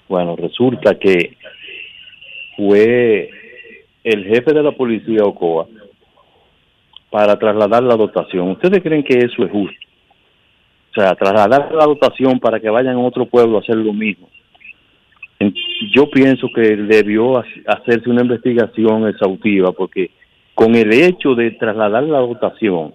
Bueno, 0.08 0.36
resulta 0.36 0.98
que 0.98 1.36
fue 2.56 3.30
el 4.04 4.26
jefe 4.26 4.54
de 4.54 4.64
la 4.64 4.72
policía 4.72 5.24
Ocoa 5.24 5.68
para 7.10 7.38
trasladar 7.38 7.84
la 7.84 7.96
dotación. 7.96 8.52
¿Ustedes 8.52 8.82
creen 8.82 9.04
que 9.04 9.18
eso 9.18 9.44
es 9.44 9.52
justo? 9.52 9.88
O 10.92 10.94
sea, 10.94 11.14
trasladar 11.16 11.74
la 11.74 11.86
dotación 11.86 12.40
para 12.40 12.60
que 12.60 12.70
vayan 12.70 12.96
a 12.96 13.00
otro 13.00 13.26
pueblo 13.26 13.58
a 13.58 13.62
hacer 13.62 13.76
lo 13.76 13.94
mismo. 13.94 14.30
En- 15.40 15.54
Yo 15.94 16.10
pienso 16.10 16.50
que 16.54 16.62
debió 16.76 17.38
ha- 17.38 17.46
hacerse 17.68 18.10
una 18.10 18.22
investigación 18.24 19.08
exhaustiva 19.08 19.72
porque 19.72 20.10
con 20.56 20.76
el 20.76 20.92
hecho 20.92 21.36
de 21.36 21.52
trasladar 21.52 22.04
la 22.04 22.20
dotación 22.20 22.94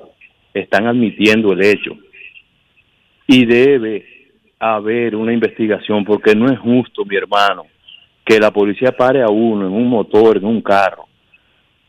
están 0.52 0.86
admitiendo 0.86 1.52
el 1.52 1.62
hecho 1.64 1.96
y 3.26 3.44
debe 3.46 4.04
haber 4.58 5.14
una 5.16 5.32
investigación 5.32 6.04
porque 6.04 6.34
no 6.34 6.46
es 6.52 6.58
justo, 6.58 7.04
mi 7.04 7.16
hermano, 7.16 7.66
que 8.24 8.38
la 8.38 8.50
policía 8.50 8.92
pare 8.92 9.22
a 9.22 9.28
uno 9.28 9.66
en 9.66 9.72
un 9.72 9.88
motor, 9.88 10.36
en 10.36 10.44
un 10.44 10.60
carro 10.60 11.04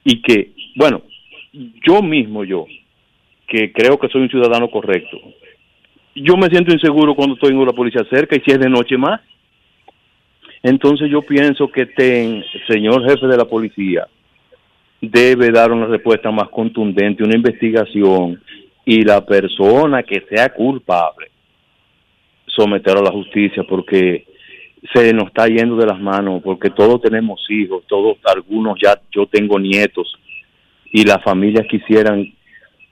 y 0.04 0.22
que, 0.22 0.52
bueno, 0.76 1.02
yo 1.86 2.02
mismo 2.02 2.44
yo, 2.44 2.66
que 3.48 3.72
creo 3.74 3.98
que 4.00 4.08
soy 4.10 4.22
un 4.22 4.30
ciudadano 4.30 4.70
correcto, 4.70 5.18
yo 6.16 6.38
me 6.38 6.48
siento 6.48 6.72
inseguro 6.72 7.16
cuando 7.16 7.36
tengo 7.38 7.66
la 7.66 7.74
policía 7.74 8.04
cerca 8.10 8.36
y 8.36 8.42
si 8.42 8.52
es 8.52 8.60
de 8.60 8.70
noche 8.70 8.98
más. 8.98 9.20
Entonces 10.64 11.12
yo 11.12 11.22
pienso 11.22 11.68
que 11.68 11.86
ten, 11.86 12.42
señor 12.70 13.04
jefe 13.04 13.28
de 13.28 13.36
la 13.36 13.44
policía, 13.44 14.08
debe 15.02 15.52
dar 15.52 15.74
una 15.74 15.88
respuesta 15.88 16.32
más 16.32 16.48
contundente, 16.48 17.22
una 17.22 17.36
investigación 17.36 18.42
y 18.86 19.02
la 19.02 19.26
persona 19.26 20.04
que 20.04 20.24
sea 20.30 20.54
culpable 20.54 21.28
someter 22.48 22.98
a 22.98 23.02
la 23.02 23.12
justicia 23.12 23.64
porque 23.68 24.26
se 24.94 25.14
nos 25.14 25.28
está 25.28 25.48
yendo 25.48 25.76
de 25.76 25.86
las 25.86 26.00
manos, 26.00 26.42
porque 26.42 26.70
todos 26.70 27.02
tenemos 27.02 27.46
hijos, 27.50 27.84
todos, 27.88 28.18
algunos 28.24 28.78
ya, 28.82 28.98
yo 29.12 29.26
tengo 29.26 29.60
nietos 29.60 30.14
y 30.94 31.04
las 31.04 31.22
familias 31.24 31.68
quisieran 31.68 32.34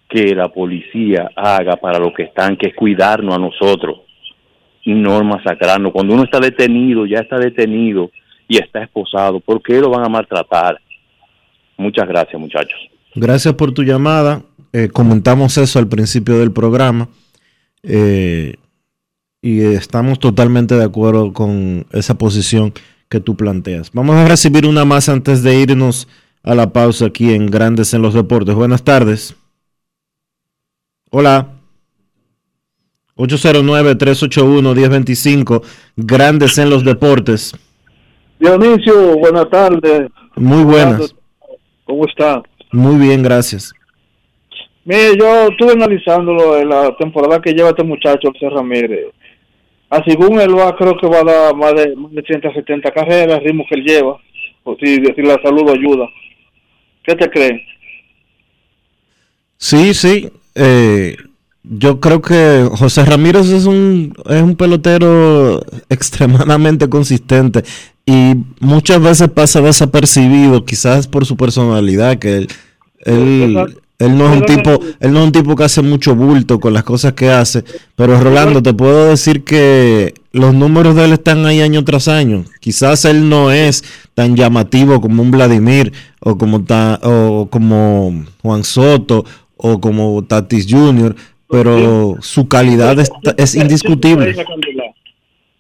que 0.10 0.36
la 0.36 0.50
policía 0.50 1.30
haga 1.38 1.78
para 1.78 2.00
lo 2.00 2.14
que 2.14 2.24
están, 2.24 2.58
que 2.58 2.70
es 2.70 2.76
cuidarnos 2.76 3.36
a 3.36 3.40
nosotros 3.40 4.02
no 4.86 5.24
masacrarnos. 5.24 5.92
Cuando 5.92 6.14
uno 6.14 6.24
está 6.24 6.40
detenido, 6.40 7.06
ya 7.06 7.20
está 7.20 7.38
detenido 7.38 8.12
y 8.48 8.58
está 8.58 8.84
esposado, 8.84 9.40
¿por 9.40 9.62
qué 9.62 9.80
lo 9.80 9.90
van 9.90 10.06
a 10.06 10.10
maltratar? 10.10 10.80
Muchas 11.78 12.08
gracias, 12.08 12.40
muchachos. 12.40 12.80
Gracias 13.16 13.54
por 13.54 13.74
tu 13.74 13.84
llamada. 13.84 14.42
Eh, 14.74 14.90
comentamos 14.90 15.58
eso 15.58 15.80
al 15.80 15.88
principio 15.88 16.38
del 16.38 16.52
programa. 16.52 17.10
Eh, 17.84 18.56
y 19.42 19.62
estamos 19.62 20.20
totalmente 20.20 20.76
de 20.76 20.84
acuerdo 20.84 21.34
con 21.34 21.86
esa 21.92 22.18
posición 22.18 22.74
que 23.10 23.20
tú 23.20 23.36
planteas. 23.36 23.92
Vamos 23.92 24.16
a 24.16 24.28
recibir 24.28 24.66
una 24.66 24.86
más 24.86 25.10
antes 25.10 25.44
de 25.44 25.60
irnos 25.60 26.08
a 26.44 26.56
la 26.56 26.72
pausa 26.72 27.08
aquí 27.08 27.34
en 27.34 27.48
Grandes 27.48 27.94
en 27.94 28.02
los 28.02 28.14
Deportes. 28.14 28.56
Buenas 28.56 28.84
tardes. 28.84 29.36
Hola. 31.10 31.61
809-381-1025. 33.22 35.64
Grandes 35.96 36.58
en 36.58 36.70
los 36.70 36.84
Deportes. 36.84 37.54
Dionisio, 38.40 39.18
buenas 39.18 39.50
tardes. 39.50 40.10
Muy 40.36 40.64
buenas. 40.64 41.16
¿Cómo 41.86 42.06
está? 42.08 42.42
Muy 42.72 42.96
bien, 42.96 43.22
gracias. 43.22 43.72
Mire, 44.84 45.16
yo 45.20 45.50
estuve 45.50 45.74
analizándolo 45.74 46.58
en 46.58 46.70
la 46.70 46.96
temporada 46.98 47.40
que 47.40 47.54
lleva 47.54 47.70
este 47.70 47.84
muchacho, 47.84 48.32
José 48.34 48.50
Ramírez. 48.50 49.14
Ah, 49.90 50.02
según 50.08 50.40
él 50.40 50.58
va, 50.58 50.76
creo 50.76 50.98
que 50.98 51.06
va 51.06 51.20
a 51.20 51.24
dar 51.24 51.56
más 51.56 51.76
de, 51.76 51.96
más 51.96 52.12
de 52.14 52.24
170 52.24 52.90
carreras, 52.92 53.38
el 53.40 53.44
ritmo 53.44 53.64
que 53.70 53.76
él 53.76 53.86
lleva. 53.86 54.18
O 54.64 54.76
si, 54.78 54.96
si 54.96 55.22
la 55.22 55.40
salud 55.44 55.66
lo 55.66 55.74
ayuda. 55.74 56.10
¿Qué 57.04 57.14
te 57.16 57.30
crees? 57.30 57.62
Sí, 59.58 59.94
sí. 59.94 60.32
eh, 60.56 61.16
yo 61.64 62.00
creo 62.00 62.22
que 62.22 62.68
José 62.78 63.06
Ramírez 63.06 63.48
es 63.50 63.66
un, 63.66 64.14
es 64.30 64.42
un 64.42 64.56
pelotero 64.56 65.64
extremadamente 65.90 66.90
consistente 66.90 67.64
y 68.06 68.34
muchas 68.60 69.02
veces 69.02 69.30
pasa 69.30 69.62
desapercibido, 69.62 70.66
quizás 70.66 71.08
por 71.08 71.26
su 71.26 71.38
personalidad, 71.38 72.18
que 72.18 72.38
él, 72.38 72.48
él, 73.06 73.58
él 74.00 74.18
no 74.18 74.32
es 74.34 74.40
un 74.40 74.46
tipo, 74.46 74.80
él 75.00 75.14
no 75.14 75.20
es 75.20 75.26
un 75.26 75.32
tipo 75.32 75.56
que 75.56 75.64
hace 75.64 75.84
mucho 75.84 76.16
bulto 76.16 76.60
con 76.60 76.74
las 76.74 76.84
cosas 76.84 77.14
que 77.14 77.30
hace, 77.30 77.64
pero 77.96 78.20
Rolando, 78.20 78.64
te 78.64 78.74
puedo 78.74 79.10
decir 79.10 79.44
que 79.44 80.16
los 80.32 80.56
números 80.56 80.96
de 80.96 81.06
él 81.06 81.14
están 81.14 81.46
ahí 81.46 81.62
año 81.62 81.84
tras 81.84 82.08
año. 82.08 82.46
Quizás 82.60 83.06
él 83.06 83.30
no 83.30 83.52
es 83.52 83.84
tan 84.16 84.36
llamativo 84.36 85.00
como 85.00 85.22
un 85.22 85.30
Vladimir 85.30 85.94
o 86.22 86.38
como 86.38 86.64
ta- 86.64 87.00
o 87.04 87.48
como 87.52 88.24
Juan 88.42 88.64
Soto 88.64 89.26
o 89.58 89.80
como 89.80 90.24
Tatis 90.24 90.66
Jr., 90.68 91.16
pero 91.52 92.16
su 92.22 92.48
calidad 92.48 92.98
es, 93.00 93.12
es 93.38 93.56
indiscutible. 93.56 94.34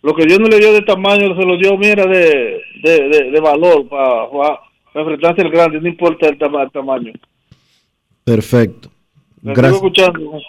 Lo 0.03 0.15
que 0.15 0.26
Dios 0.26 0.39
no 0.39 0.47
le 0.47 0.57
dio 0.57 0.73
de 0.73 0.81
tamaño, 0.81 1.35
se 1.35 1.45
lo 1.45 1.57
dio, 1.57 1.77
mira, 1.77 2.05
de, 2.07 2.59
de, 2.84 3.09
de, 3.09 3.31
de 3.31 3.39
valor 3.39 3.88
para, 3.88 4.30
para 4.31 4.59
enfrentarse 4.95 5.41
al 5.41 5.51
grande, 5.51 5.80
no 5.80 5.88
importa 5.88 6.27
el, 6.27 6.38
tama- 6.39 6.63
el 6.63 6.72
tamaño. 6.72 7.13
Perfecto. 8.23 8.89
Gracias. 9.43 9.76
sigo 9.76 9.88
escuchando. 9.88 10.39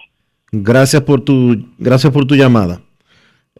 Gracias 0.52 1.02
por 1.02 1.20
tu, 1.23 1.66
gracias 1.78 2.12
por 2.12 2.27
tu 2.27 2.35
llamada. 2.35 2.81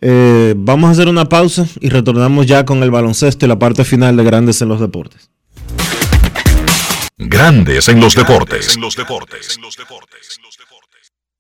Eh, 0.01 0.55
vamos 0.57 0.89
a 0.89 0.93
hacer 0.93 1.09
una 1.09 1.27
pausa 1.27 1.67
y 1.81 1.89
retornamos 1.91 2.47
ya 2.47 2.65
con 2.65 2.83
el 2.83 2.91
baloncesto 2.91 3.45
y 3.47 3.49
la 3.49 3.59
parte 3.59 3.85
final 3.85 4.17
de 4.17 4.25
Grandes 4.25 4.61
en 4.63 4.69
los 4.69 4.81
Deportes. 4.81 5.31
Grandes 7.19 7.89
en 7.89 8.01
los 8.01 8.15
deportes. 8.17 8.79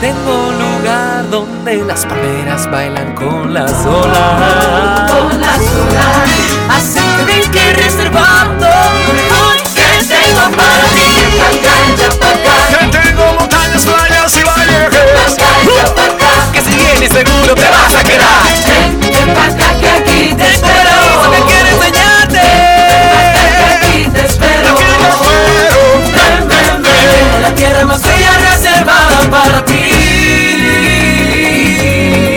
Tengo 0.00 0.48
un 0.48 0.58
lugar 0.58 1.30
donde 1.30 1.76
las 1.84 2.04
palmeras 2.04 2.70
bailan 2.70 3.14
con 3.14 3.54
las 3.54 3.72
olas. 3.86 5.10
Con 5.10 5.40
las 5.40 5.58
olas. 5.58 6.28
Hacen 6.68 7.02
que 7.16 7.24
brinque 7.24 7.72
reservando. 7.72 8.66
Mejor 8.66 9.56
que 9.74 10.04
tengo 10.04 10.50
para 10.54 10.84
ti. 10.94 11.08
Papaya. 12.20 12.78
Que 12.78 12.98
tengo 12.98 13.24
montañas, 13.40 13.84
playas 13.84 14.36
y 14.36 14.42
valles. 14.42 14.90
Que 16.52 16.60
si 16.60 16.74
vienes 16.74 17.10
seguro 17.10 17.54
te 17.54 17.68
vas 17.70 17.94
a 17.94 18.04
quedar. 18.04 18.42
Ven, 18.68 19.34
ti. 29.64 29.72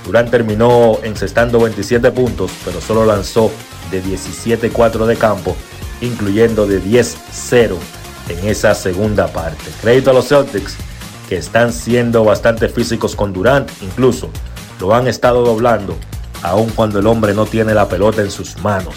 Durant 0.05 0.29
terminó 0.29 0.99
encestando 1.03 1.59
27 1.59 2.11
puntos, 2.11 2.51
pero 2.65 2.81
solo 2.81 3.05
lanzó 3.05 3.51
de 3.91 4.03
17-4 4.03 5.05
de 5.05 5.15
campo, 5.15 5.55
incluyendo 6.01 6.65
de 6.65 6.81
10-0 6.81 7.75
en 8.29 8.47
esa 8.47 8.73
segunda 8.75 9.27
parte. 9.27 9.63
Crédito 9.81 10.09
a 10.09 10.13
los 10.13 10.27
Celtics, 10.27 10.75
que 11.27 11.37
están 11.37 11.73
siendo 11.73 12.23
bastante 12.23 12.69
físicos 12.69 13.15
con 13.15 13.33
Durant, 13.33 13.69
incluso 13.81 14.29
lo 14.79 14.93
han 14.93 15.07
estado 15.07 15.43
doblando, 15.43 15.95
aun 16.41 16.69
cuando 16.71 16.99
el 16.99 17.07
hombre 17.07 17.33
no 17.33 17.45
tiene 17.45 17.73
la 17.73 17.87
pelota 17.87 18.21
en 18.21 18.31
sus 18.31 18.57
manos. 18.59 18.95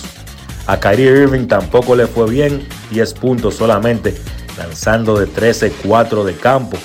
A 0.66 0.81
Kyrie 0.81 1.23
Irving 1.23 1.47
tampoco 1.47 1.94
le 1.94 2.07
fue 2.07 2.28
bien, 2.28 2.66
10 2.90 3.15
puntos 3.15 3.55
solamente, 3.55 4.16
lanzando 4.59 5.19
de 5.19 5.28
13-4 5.28 6.24
de 6.24 6.35
campo. 6.35 6.77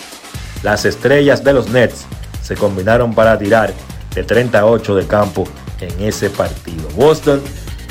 Las 0.61 0.85
estrellas 0.85 1.43
de 1.43 1.53
los 1.53 1.69
Nets 1.69 2.05
se 2.43 2.55
combinaron 2.55 3.15
para 3.15 3.39
tirar 3.39 3.73
de 4.13 4.23
38 4.23 4.95
de 4.95 5.07
campo 5.07 5.47
en 5.80 6.05
ese 6.05 6.30
partido. 6.30 6.88
Boston 6.95 7.41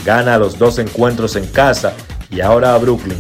gana 0.05 0.39
los 0.39 0.59
dos 0.59 0.79
encuentros 0.79 1.35
en 1.35 1.47
casa 1.47 1.93
y 2.31 2.41
ahora 2.41 2.75
a 2.75 2.79
Brooklyn 2.79 3.19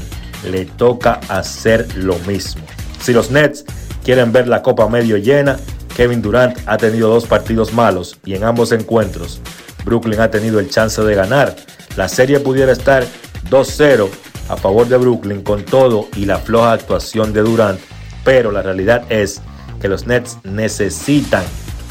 le 0.49 0.65
toca 0.65 1.21
hacer 1.29 1.89
lo 1.97 2.17
mismo. 2.21 2.63
Si 3.01 3.13
los 3.13 3.31
Nets 3.31 3.65
quieren 4.05 4.33
ver 4.33 4.49
la 4.49 4.63
copa 4.63 4.89
medio 4.89 5.17
llena, 5.17 5.59
Kevin 5.97 6.23
Durant 6.23 6.57
ha 6.67 6.77
tenido 6.77 7.09
dos 7.09 7.27
partidos 7.27 7.73
malos 7.73 8.19
y 8.25 8.35
en 8.35 8.45
ambos 8.45 8.73
encuentros 8.73 9.41
Brooklyn 9.85 10.21
ha 10.21 10.31
tenido 10.31 10.61
el 10.61 10.71
chance 10.71 11.03
de 11.03 11.15
ganar. 11.15 11.57
La 11.97 12.09
serie 12.09 12.41
pudiera 12.41 12.73
estar 12.73 13.05
2-0 13.51 14.09
a 14.49 14.57
favor 14.57 14.89
de 14.89 14.97
Brooklyn 14.97 15.43
con 15.43 15.65
todo 15.65 16.09
y 16.17 16.25
la 16.25 16.39
floja 16.39 16.73
actuación 16.73 17.33
de 17.33 17.43
Durant 17.43 17.81
pero 18.25 18.53
la 18.53 18.63
realidad 18.63 19.05
es 19.11 19.41
que 19.81 19.89
los 19.89 20.07
Nets 20.07 20.39
necesitan 20.45 21.45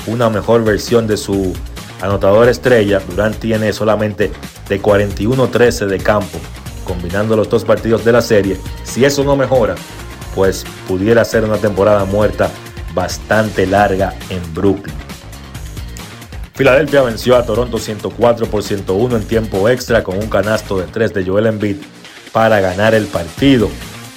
una 0.07 0.29
mejor 0.29 0.63
versión 0.63 1.07
de 1.07 1.17
su 1.17 1.53
anotador 2.01 2.47
estrella. 2.49 3.01
Durant 3.09 3.37
tiene 3.37 3.73
solamente 3.73 4.31
de 4.67 4.81
41-13 4.81 5.87
de 5.87 5.97
campo, 5.97 6.39
combinando 6.85 7.35
los 7.35 7.49
dos 7.49 7.65
partidos 7.65 8.05
de 8.05 8.11
la 8.11 8.21
serie. 8.21 8.57
Si 8.83 9.05
eso 9.05 9.23
no 9.23 9.35
mejora, 9.35 9.75
pues 10.39 10.63
pudiera 10.87 11.25
ser 11.25 11.43
una 11.43 11.57
temporada 11.57 12.05
muerta 12.05 12.49
bastante 12.93 13.67
larga 13.67 14.13
en 14.29 14.53
Brooklyn. 14.53 14.95
Filadelfia 16.55 17.01
venció 17.01 17.35
a 17.35 17.45
Toronto 17.45 17.77
104 17.77 18.45
por 18.45 18.63
101 18.63 19.17
en 19.17 19.23
tiempo 19.25 19.67
extra 19.67 20.01
con 20.01 20.17
un 20.17 20.29
canasto 20.29 20.77
de 20.77 20.85
3 20.85 21.13
de 21.13 21.25
Joel 21.25 21.47
Embiid 21.47 21.75
para 22.31 22.61
ganar 22.61 22.95
el 22.95 23.07
partido. 23.07 23.67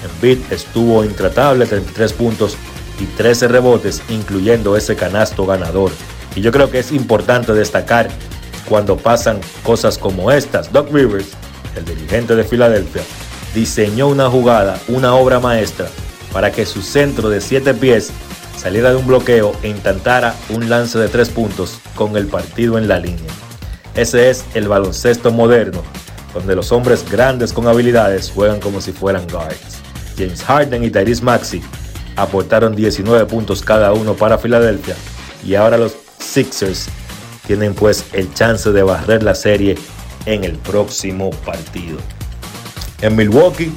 Embiid 0.04 0.38
estuvo 0.52 1.04
intratable, 1.04 1.66
33 1.66 2.12
puntos 2.12 2.56
y 3.00 3.06
13 3.16 3.48
rebotes, 3.48 4.00
incluyendo 4.08 4.76
ese 4.76 4.94
canasto 4.94 5.44
ganador. 5.44 5.90
Y 6.36 6.40
yo 6.40 6.52
creo 6.52 6.70
que 6.70 6.78
es 6.78 6.92
importante 6.92 7.52
destacar 7.52 8.08
cuando 8.68 8.96
pasan 8.96 9.40
cosas 9.64 9.98
como 9.98 10.30
estas. 10.30 10.72
Doc 10.72 10.88
Rivers, 10.92 11.30
el 11.76 11.84
dirigente 11.84 12.36
de 12.36 12.44
Filadelfia, 12.44 13.02
diseñó 13.54 14.06
una 14.06 14.30
jugada, 14.30 14.78
una 14.86 15.14
obra 15.14 15.40
maestra, 15.40 15.88
para 16.32 16.52
que 16.52 16.66
su 16.66 16.82
centro 16.82 17.28
de 17.28 17.40
7 17.40 17.74
pies 17.74 18.10
saliera 18.56 18.90
de 18.90 18.96
un 18.96 19.06
bloqueo 19.06 19.52
e 19.62 19.68
intentara 19.68 20.34
un 20.48 20.68
lance 20.68 20.98
de 20.98 21.08
3 21.08 21.28
puntos 21.30 21.78
con 21.94 22.16
el 22.16 22.26
partido 22.26 22.78
en 22.78 22.88
la 22.88 22.98
línea. 22.98 23.30
Ese 23.94 24.30
es 24.30 24.44
el 24.54 24.68
baloncesto 24.68 25.30
moderno, 25.30 25.82
donde 26.32 26.56
los 26.56 26.72
hombres 26.72 27.04
grandes 27.10 27.52
con 27.52 27.66
habilidades 27.66 28.30
juegan 28.30 28.60
como 28.60 28.80
si 28.80 28.92
fueran 28.92 29.26
guards. 29.28 29.82
James 30.16 30.42
Harden 30.42 30.84
y 30.84 30.90
Tyrese 30.90 31.22
Maxey 31.22 31.62
aportaron 32.16 32.74
19 32.74 33.26
puntos 33.26 33.62
cada 33.62 33.92
uno 33.92 34.14
para 34.14 34.38
Filadelfia 34.38 34.94
y 35.44 35.54
ahora 35.54 35.76
los 35.76 35.94
Sixers 36.18 36.88
tienen 37.46 37.74
pues 37.74 38.06
el 38.12 38.32
chance 38.32 38.70
de 38.70 38.82
barrer 38.82 39.22
la 39.22 39.34
serie 39.34 39.76
en 40.26 40.44
el 40.44 40.56
próximo 40.56 41.30
partido. 41.30 41.98
En 43.00 43.16
Milwaukee, 43.16 43.72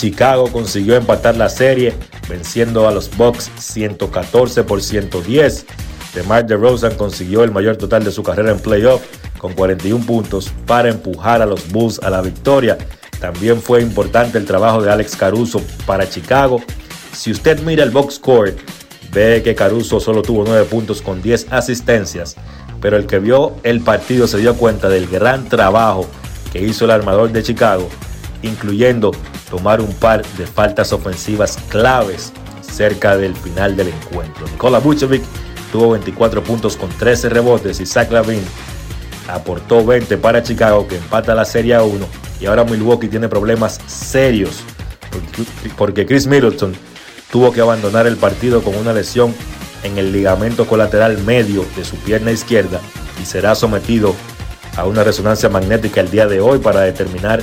Chicago 0.00 0.50
consiguió 0.50 0.96
empatar 0.96 1.36
la 1.36 1.50
serie 1.50 1.92
venciendo 2.26 2.88
a 2.88 2.90
los 2.90 3.14
Bucks 3.18 3.50
114 3.58 4.64
por 4.64 4.80
110. 4.80 5.66
DeMar 6.14 6.46
DeRozan 6.46 6.94
consiguió 6.94 7.44
el 7.44 7.50
mayor 7.50 7.76
total 7.76 8.02
de 8.02 8.10
su 8.10 8.22
carrera 8.22 8.50
en 8.50 8.60
playoff 8.60 9.02
con 9.36 9.52
41 9.52 10.06
puntos 10.06 10.50
para 10.64 10.88
empujar 10.88 11.42
a 11.42 11.46
los 11.46 11.70
Bulls 11.70 12.00
a 12.02 12.08
la 12.08 12.22
victoria. 12.22 12.78
También 13.20 13.60
fue 13.60 13.82
importante 13.82 14.38
el 14.38 14.46
trabajo 14.46 14.80
de 14.80 14.90
Alex 14.90 15.16
Caruso 15.16 15.60
para 15.84 16.08
Chicago. 16.08 16.62
Si 17.12 17.30
usted 17.30 17.60
mira 17.60 17.84
el 17.84 17.90
box 17.90 18.14
score, 18.14 18.56
ve 19.12 19.42
que 19.44 19.54
Caruso 19.54 20.00
solo 20.00 20.22
tuvo 20.22 20.44
9 20.46 20.64
puntos 20.64 21.02
con 21.02 21.20
10 21.20 21.52
asistencias, 21.52 22.36
pero 22.80 22.96
el 22.96 23.06
que 23.06 23.18
vio 23.18 23.52
el 23.64 23.82
partido 23.82 24.26
se 24.26 24.38
dio 24.38 24.54
cuenta 24.54 24.88
del 24.88 25.08
gran 25.08 25.50
trabajo 25.50 26.08
que 26.54 26.62
hizo 26.62 26.86
el 26.86 26.90
armador 26.90 27.32
de 27.32 27.42
Chicago, 27.42 27.90
incluyendo 28.42 29.12
tomar 29.50 29.80
un 29.80 29.92
par 29.94 30.24
de 30.36 30.46
faltas 30.46 30.92
ofensivas 30.92 31.58
claves 31.68 32.32
cerca 32.62 33.16
del 33.16 33.34
final 33.34 33.76
del 33.76 33.88
encuentro. 33.88 34.46
Nikola 34.48 34.78
Vucevic 34.78 35.22
tuvo 35.72 35.90
24 35.90 36.42
puntos 36.42 36.76
con 36.76 36.88
13 36.90 37.28
rebotes 37.28 37.80
y 37.80 37.86
Zach 37.86 38.10
Lavin 38.10 38.42
aportó 39.28 39.84
20 39.84 40.16
para 40.18 40.42
Chicago 40.42 40.86
que 40.88 40.96
empata 40.96 41.34
la 41.34 41.44
Serie 41.44 41.74
a 41.74 41.82
1 41.82 42.06
y 42.40 42.46
ahora 42.46 42.64
Milwaukee 42.64 43.08
tiene 43.08 43.28
problemas 43.28 43.80
serios 43.86 44.62
porque 45.76 46.06
Chris 46.06 46.26
Middleton 46.26 46.74
tuvo 47.30 47.52
que 47.52 47.60
abandonar 47.60 48.06
el 48.06 48.16
partido 48.16 48.62
con 48.62 48.76
una 48.76 48.92
lesión 48.92 49.34
en 49.82 49.98
el 49.98 50.12
ligamento 50.12 50.66
colateral 50.66 51.18
medio 51.18 51.64
de 51.76 51.84
su 51.84 51.96
pierna 51.96 52.32
izquierda 52.32 52.80
y 53.20 53.24
será 53.24 53.54
sometido 53.54 54.14
a 54.76 54.86
una 54.86 55.04
resonancia 55.04 55.48
magnética 55.48 56.00
el 56.00 56.10
día 56.10 56.26
de 56.26 56.40
hoy 56.40 56.58
para 56.58 56.80
determinar 56.80 57.42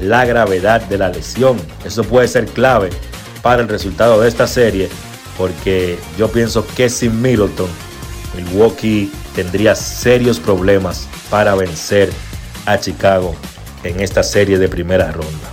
la 0.00 0.24
gravedad 0.24 0.82
de 0.82 0.98
la 0.98 1.08
lesión. 1.08 1.56
Eso 1.84 2.04
puede 2.04 2.28
ser 2.28 2.46
clave 2.46 2.90
para 3.42 3.62
el 3.62 3.68
resultado 3.68 4.20
de 4.20 4.28
esta 4.28 4.46
serie 4.46 4.88
porque 5.36 5.98
yo 6.18 6.28
pienso 6.30 6.66
que 6.66 6.88
sin 6.88 7.20
Middleton 7.20 7.68
Milwaukee 8.36 9.10
tendría 9.34 9.74
serios 9.74 10.38
problemas 10.38 11.08
para 11.30 11.54
vencer 11.54 12.10
a 12.66 12.78
Chicago 12.78 13.34
en 13.84 14.00
esta 14.00 14.22
serie 14.22 14.58
de 14.58 14.68
primera 14.68 15.12
ronda. 15.12 15.52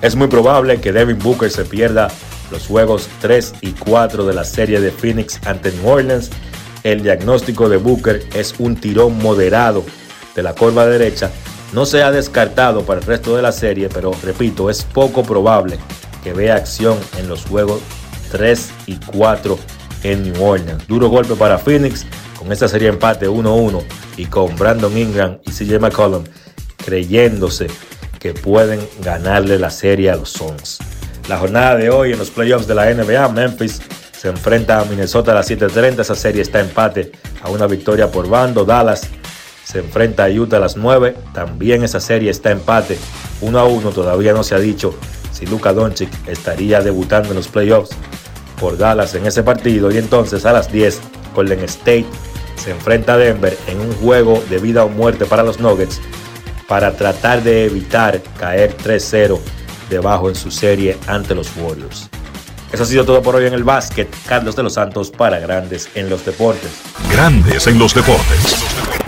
Es 0.00 0.14
muy 0.14 0.28
probable 0.28 0.80
que 0.80 0.92
Devin 0.92 1.18
Booker 1.18 1.50
se 1.50 1.64
pierda 1.64 2.08
los 2.50 2.66
juegos 2.66 3.08
3 3.20 3.54
y 3.60 3.72
4 3.72 4.24
de 4.24 4.34
la 4.34 4.44
serie 4.44 4.80
de 4.80 4.90
Phoenix 4.90 5.40
ante 5.44 5.72
New 5.72 5.88
Orleans. 5.88 6.30
El 6.84 7.02
diagnóstico 7.02 7.68
de 7.68 7.76
Booker 7.76 8.24
es 8.34 8.54
un 8.58 8.76
tirón 8.76 9.18
moderado 9.18 9.84
de 10.34 10.42
la 10.42 10.54
curva 10.54 10.86
derecha. 10.86 11.30
No 11.72 11.84
se 11.84 12.02
ha 12.02 12.10
descartado 12.10 12.84
para 12.84 13.00
el 13.00 13.06
resto 13.06 13.36
de 13.36 13.42
la 13.42 13.52
serie, 13.52 13.88
pero 13.88 14.12
repito, 14.22 14.70
es 14.70 14.84
poco 14.84 15.22
probable 15.22 15.78
que 16.24 16.32
vea 16.32 16.56
acción 16.56 16.98
en 17.18 17.28
los 17.28 17.44
juegos 17.44 17.80
3 18.30 18.70
y 18.86 18.96
4 18.96 19.58
en 20.02 20.22
New 20.22 20.42
Orleans. 20.42 20.86
Duro 20.86 21.08
golpe 21.08 21.34
para 21.34 21.58
Phoenix 21.58 22.06
con 22.38 22.52
esta 22.52 22.68
serie 22.68 22.88
empate 22.88 23.28
1-1 23.28 23.82
y 24.16 24.26
con 24.26 24.56
Brandon 24.56 24.96
Ingram 24.96 25.38
y 25.44 25.50
CJ 25.50 25.78
McCollum 25.78 26.24
creyéndose 26.84 27.66
que 28.18 28.32
pueden 28.32 28.80
ganarle 29.02 29.58
la 29.58 29.70
serie 29.70 30.10
a 30.10 30.16
los 30.16 30.30
Suns. 30.30 30.78
La 31.28 31.38
jornada 31.38 31.76
de 31.76 31.90
hoy 31.90 32.12
en 32.12 32.18
los 32.18 32.30
playoffs 32.30 32.66
de 32.66 32.74
la 32.74 32.92
NBA, 32.92 33.28
Memphis 33.28 33.82
se 34.18 34.28
enfrenta 34.28 34.80
a 34.80 34.84
Minnesota 34.84 35.32
a 35.32 35.34
las 35.36 35.50
7.30. 35.50 36.00
Esa 36.00 36.14
serie 36.14 36.42
está 36.42 36.60
empate 36.60 37.12
a 37.42 37.50
una 37.50 37.66
victoria 37.66 38.10
por 38.10 38.28
bando. 38.28 38.64
Dallas 38.64 39.08
se 39.70 39.80
enfrenta 39.80 40.24
a 40.24 40.30
Utah 40.30 40.56
a 40.56 40.60
las 40.60 40.78
9. 40.78 41.14
También 41.34 41.82
esa 41.82 42.00
serie 42.00 42.30
está 42.30 42.50
empate 42.50 42.98
1 43.42 43.58
a 43.58 43.64
1. 43.64 43.90
Todavía 43.90 44.32
no 44.32 44.42
se 44.42 44.54
ha 44.54 44.58
dicho 44.58 44.94
si 45.30 45.44
Luka 45.44 45.74
Doncic 45.74 46.08
estaría 46.26 46.80
debutando 46.80 47.30
en 47.30 47.36
los 47.36 47.48
playoffs 47.48 47.90
por 48.58 48.78
Dallas 48.78 49.14
en 49.14 49.26
ese 49.26 49.42
partido. 49.42 49.90
Y 49.90 49.98
entonces 49.98 50.46
a 50.46 50.52
las 50.52 50.72
10, 50.72 51.00
Golden 51.34 51.60
State 51.64 52.06
se 52.56 52.70
enfrenta 52.70 53.12
a 53.12 53.16
Denver 53.18 53.58
en 53.66 53.80
un 53.80 53.92
juego 53.96 54.42
de 54.48 54.58
vida 54.58 54.84
o 54.84 54.88
muerte 54.88 55.26
para 55.26 55.42
los 55.42 55.60
Nuggets 55.60 56.00
para 56.66 56.92
tratar 56.92 57.42
de 57.42 57.66
evitar 57.66 58.22
caer 58.38 58.74
3-0 58.74 59.38
debajo 59.90 60.30
en 60.30 60.34
su 60.34 60.50
serie 60.50 60.96
ante 61.06 61.34
los 61.34 61.54
Warriors. 61.58 62.08
Eso 62.72 62.84
ha 62.84 62.86
sido 62.86 63.04
todo 63.04 63.20
por 63.20 63.36
hoy 63.36 63.46
en 63.46 63.52
el 63.52 63.64
básquet. 63.64 64.08
Carlos 64.26 64.56
de 64.56 64.62
los 64.62 64.74
Santos 64.74 65.10
para 65.10 65.38
Grandes 65.38 65.90
en 65.94 66.08
los 66.08 66.24
Deportes. 66.24 66.70
Grandes 67.10 67.66
en 67.66 67.78
los 67.78 67.94
Deportes. 67.94 69.07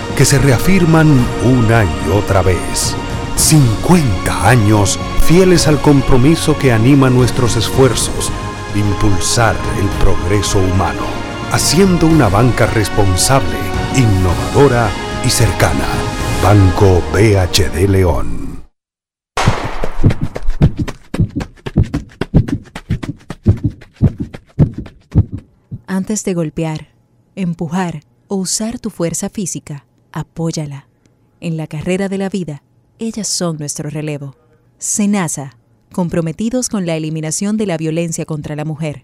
que 0.17 0.25
se 0.25 0.39
reafirman 0.39 1.07
una 1.43 1.83
y 1.83 2.09
otra 2.11 2.41
vez. 2.41 2.95
50 3.35 4.47
años 4.47 4.99
fieles 5.23 5.67
al 5.67 5.81
compromiso 5.81 6.57
que 6.57 6.71
anima 6.71 7.09
nuestros 7.09 7.55
esfuerzos 7.55 8.31
de 8.73 8.79
impulsar 8.79 9.55
el 9.79 9.87
progreso 10.03 10.59
humano, 10.59 11.03
haciendo 11.51 12.07
una 12.07 12.29
banca 12.29 12.67
responsable, 12.67 13.57
innovadora 13.95 14.89
y 15.25 15.29
cercana. 15.29 15.85
Banco 16.43 17.01
BHD 17.13 17.87
León. 17.87 18.63
Antes 25.87 26.23
de 26.23 26.33
golpear, 26.33 26.87
empujar 27.35 28.01
o 28.27 28.37
usar 28.37 28.79
tu 28.79 28.89
fuerza 28.89 29.29
física, 29.29 29.85
apóyala. 30.11 30.87
En 31.39 31.57
la 31.57 31.67
carrera 31.67 32.09
de 32.09 32.17
la 32.17 32.29
vida, 32.29 32.63
ellas 32.99 33.27
son 33.27 33.57
nuestro 33.57 33.89
relevo. 33.89 34.35
Senasa, 34.77 35.57
comprometidos 35.91 36.69
con 36.69 36.85
la 36.85 36.95
eliminación 36.95 37.57
de 37.57 37.65
la 37.65 37.77
violencia 37.77 38.25
contra 38.25 38.55
la 38.55 38.65
mujer. 38.65 39.03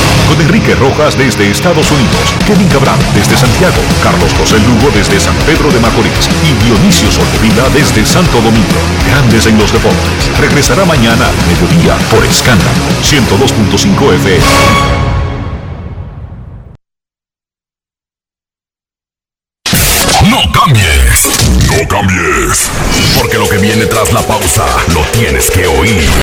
Enrique 0.39 0.75
Rojas 0.75 1.17
desde 1.17 1.49
Estados 1.49 1.89
Unidos, 1.91 2.35
Kevin 2.45 2.67
Cabral 2.67 2.97
desde 3.13 3.35
Santiago, 3.37 3.81
Carlos 4.03 4.31
José 4.37 4.57
Lugo 4.59 4.91
desde 4.93 5.19
San 5.19 5.35
Pedro 5.45 5.71
de 5.71 5.79
Macorís 5.79 6.29
y 6.43 6.53
Dionisio 6.63 7.11
Solterida 7.11 7.67
desde 7.69 8.05
Santo 8.05 8.39
Domingo. 8.41 8.79
Grandes 9.07 9.47
en 9.47 9.57
los 9.57 9.71
deportes. 9.71 10.37
Regresará 10.39 10.85
mañana 10.85 11.25
mediodía 11.47 11.95
por 12.09 12.23
Escándalo 12.25 12.85
102.5 13.03 14.13
FM. 14.15 15.01
No 20.29 20.37
cambies, 20.51 21.49
no 21.67 21.87
cambies, 21.87 22.69
porque 23.19 23.39
lo 23.39 23.49
que 23.49 23.57
viene 23.57 23.85
tras 23.87 24.13
la 24.13 24.21
pausa 24.21 24.65
lo 24.93 25.01
tienes 25.17 25.49
que 25.49 25.65
oír. 25.65 26.11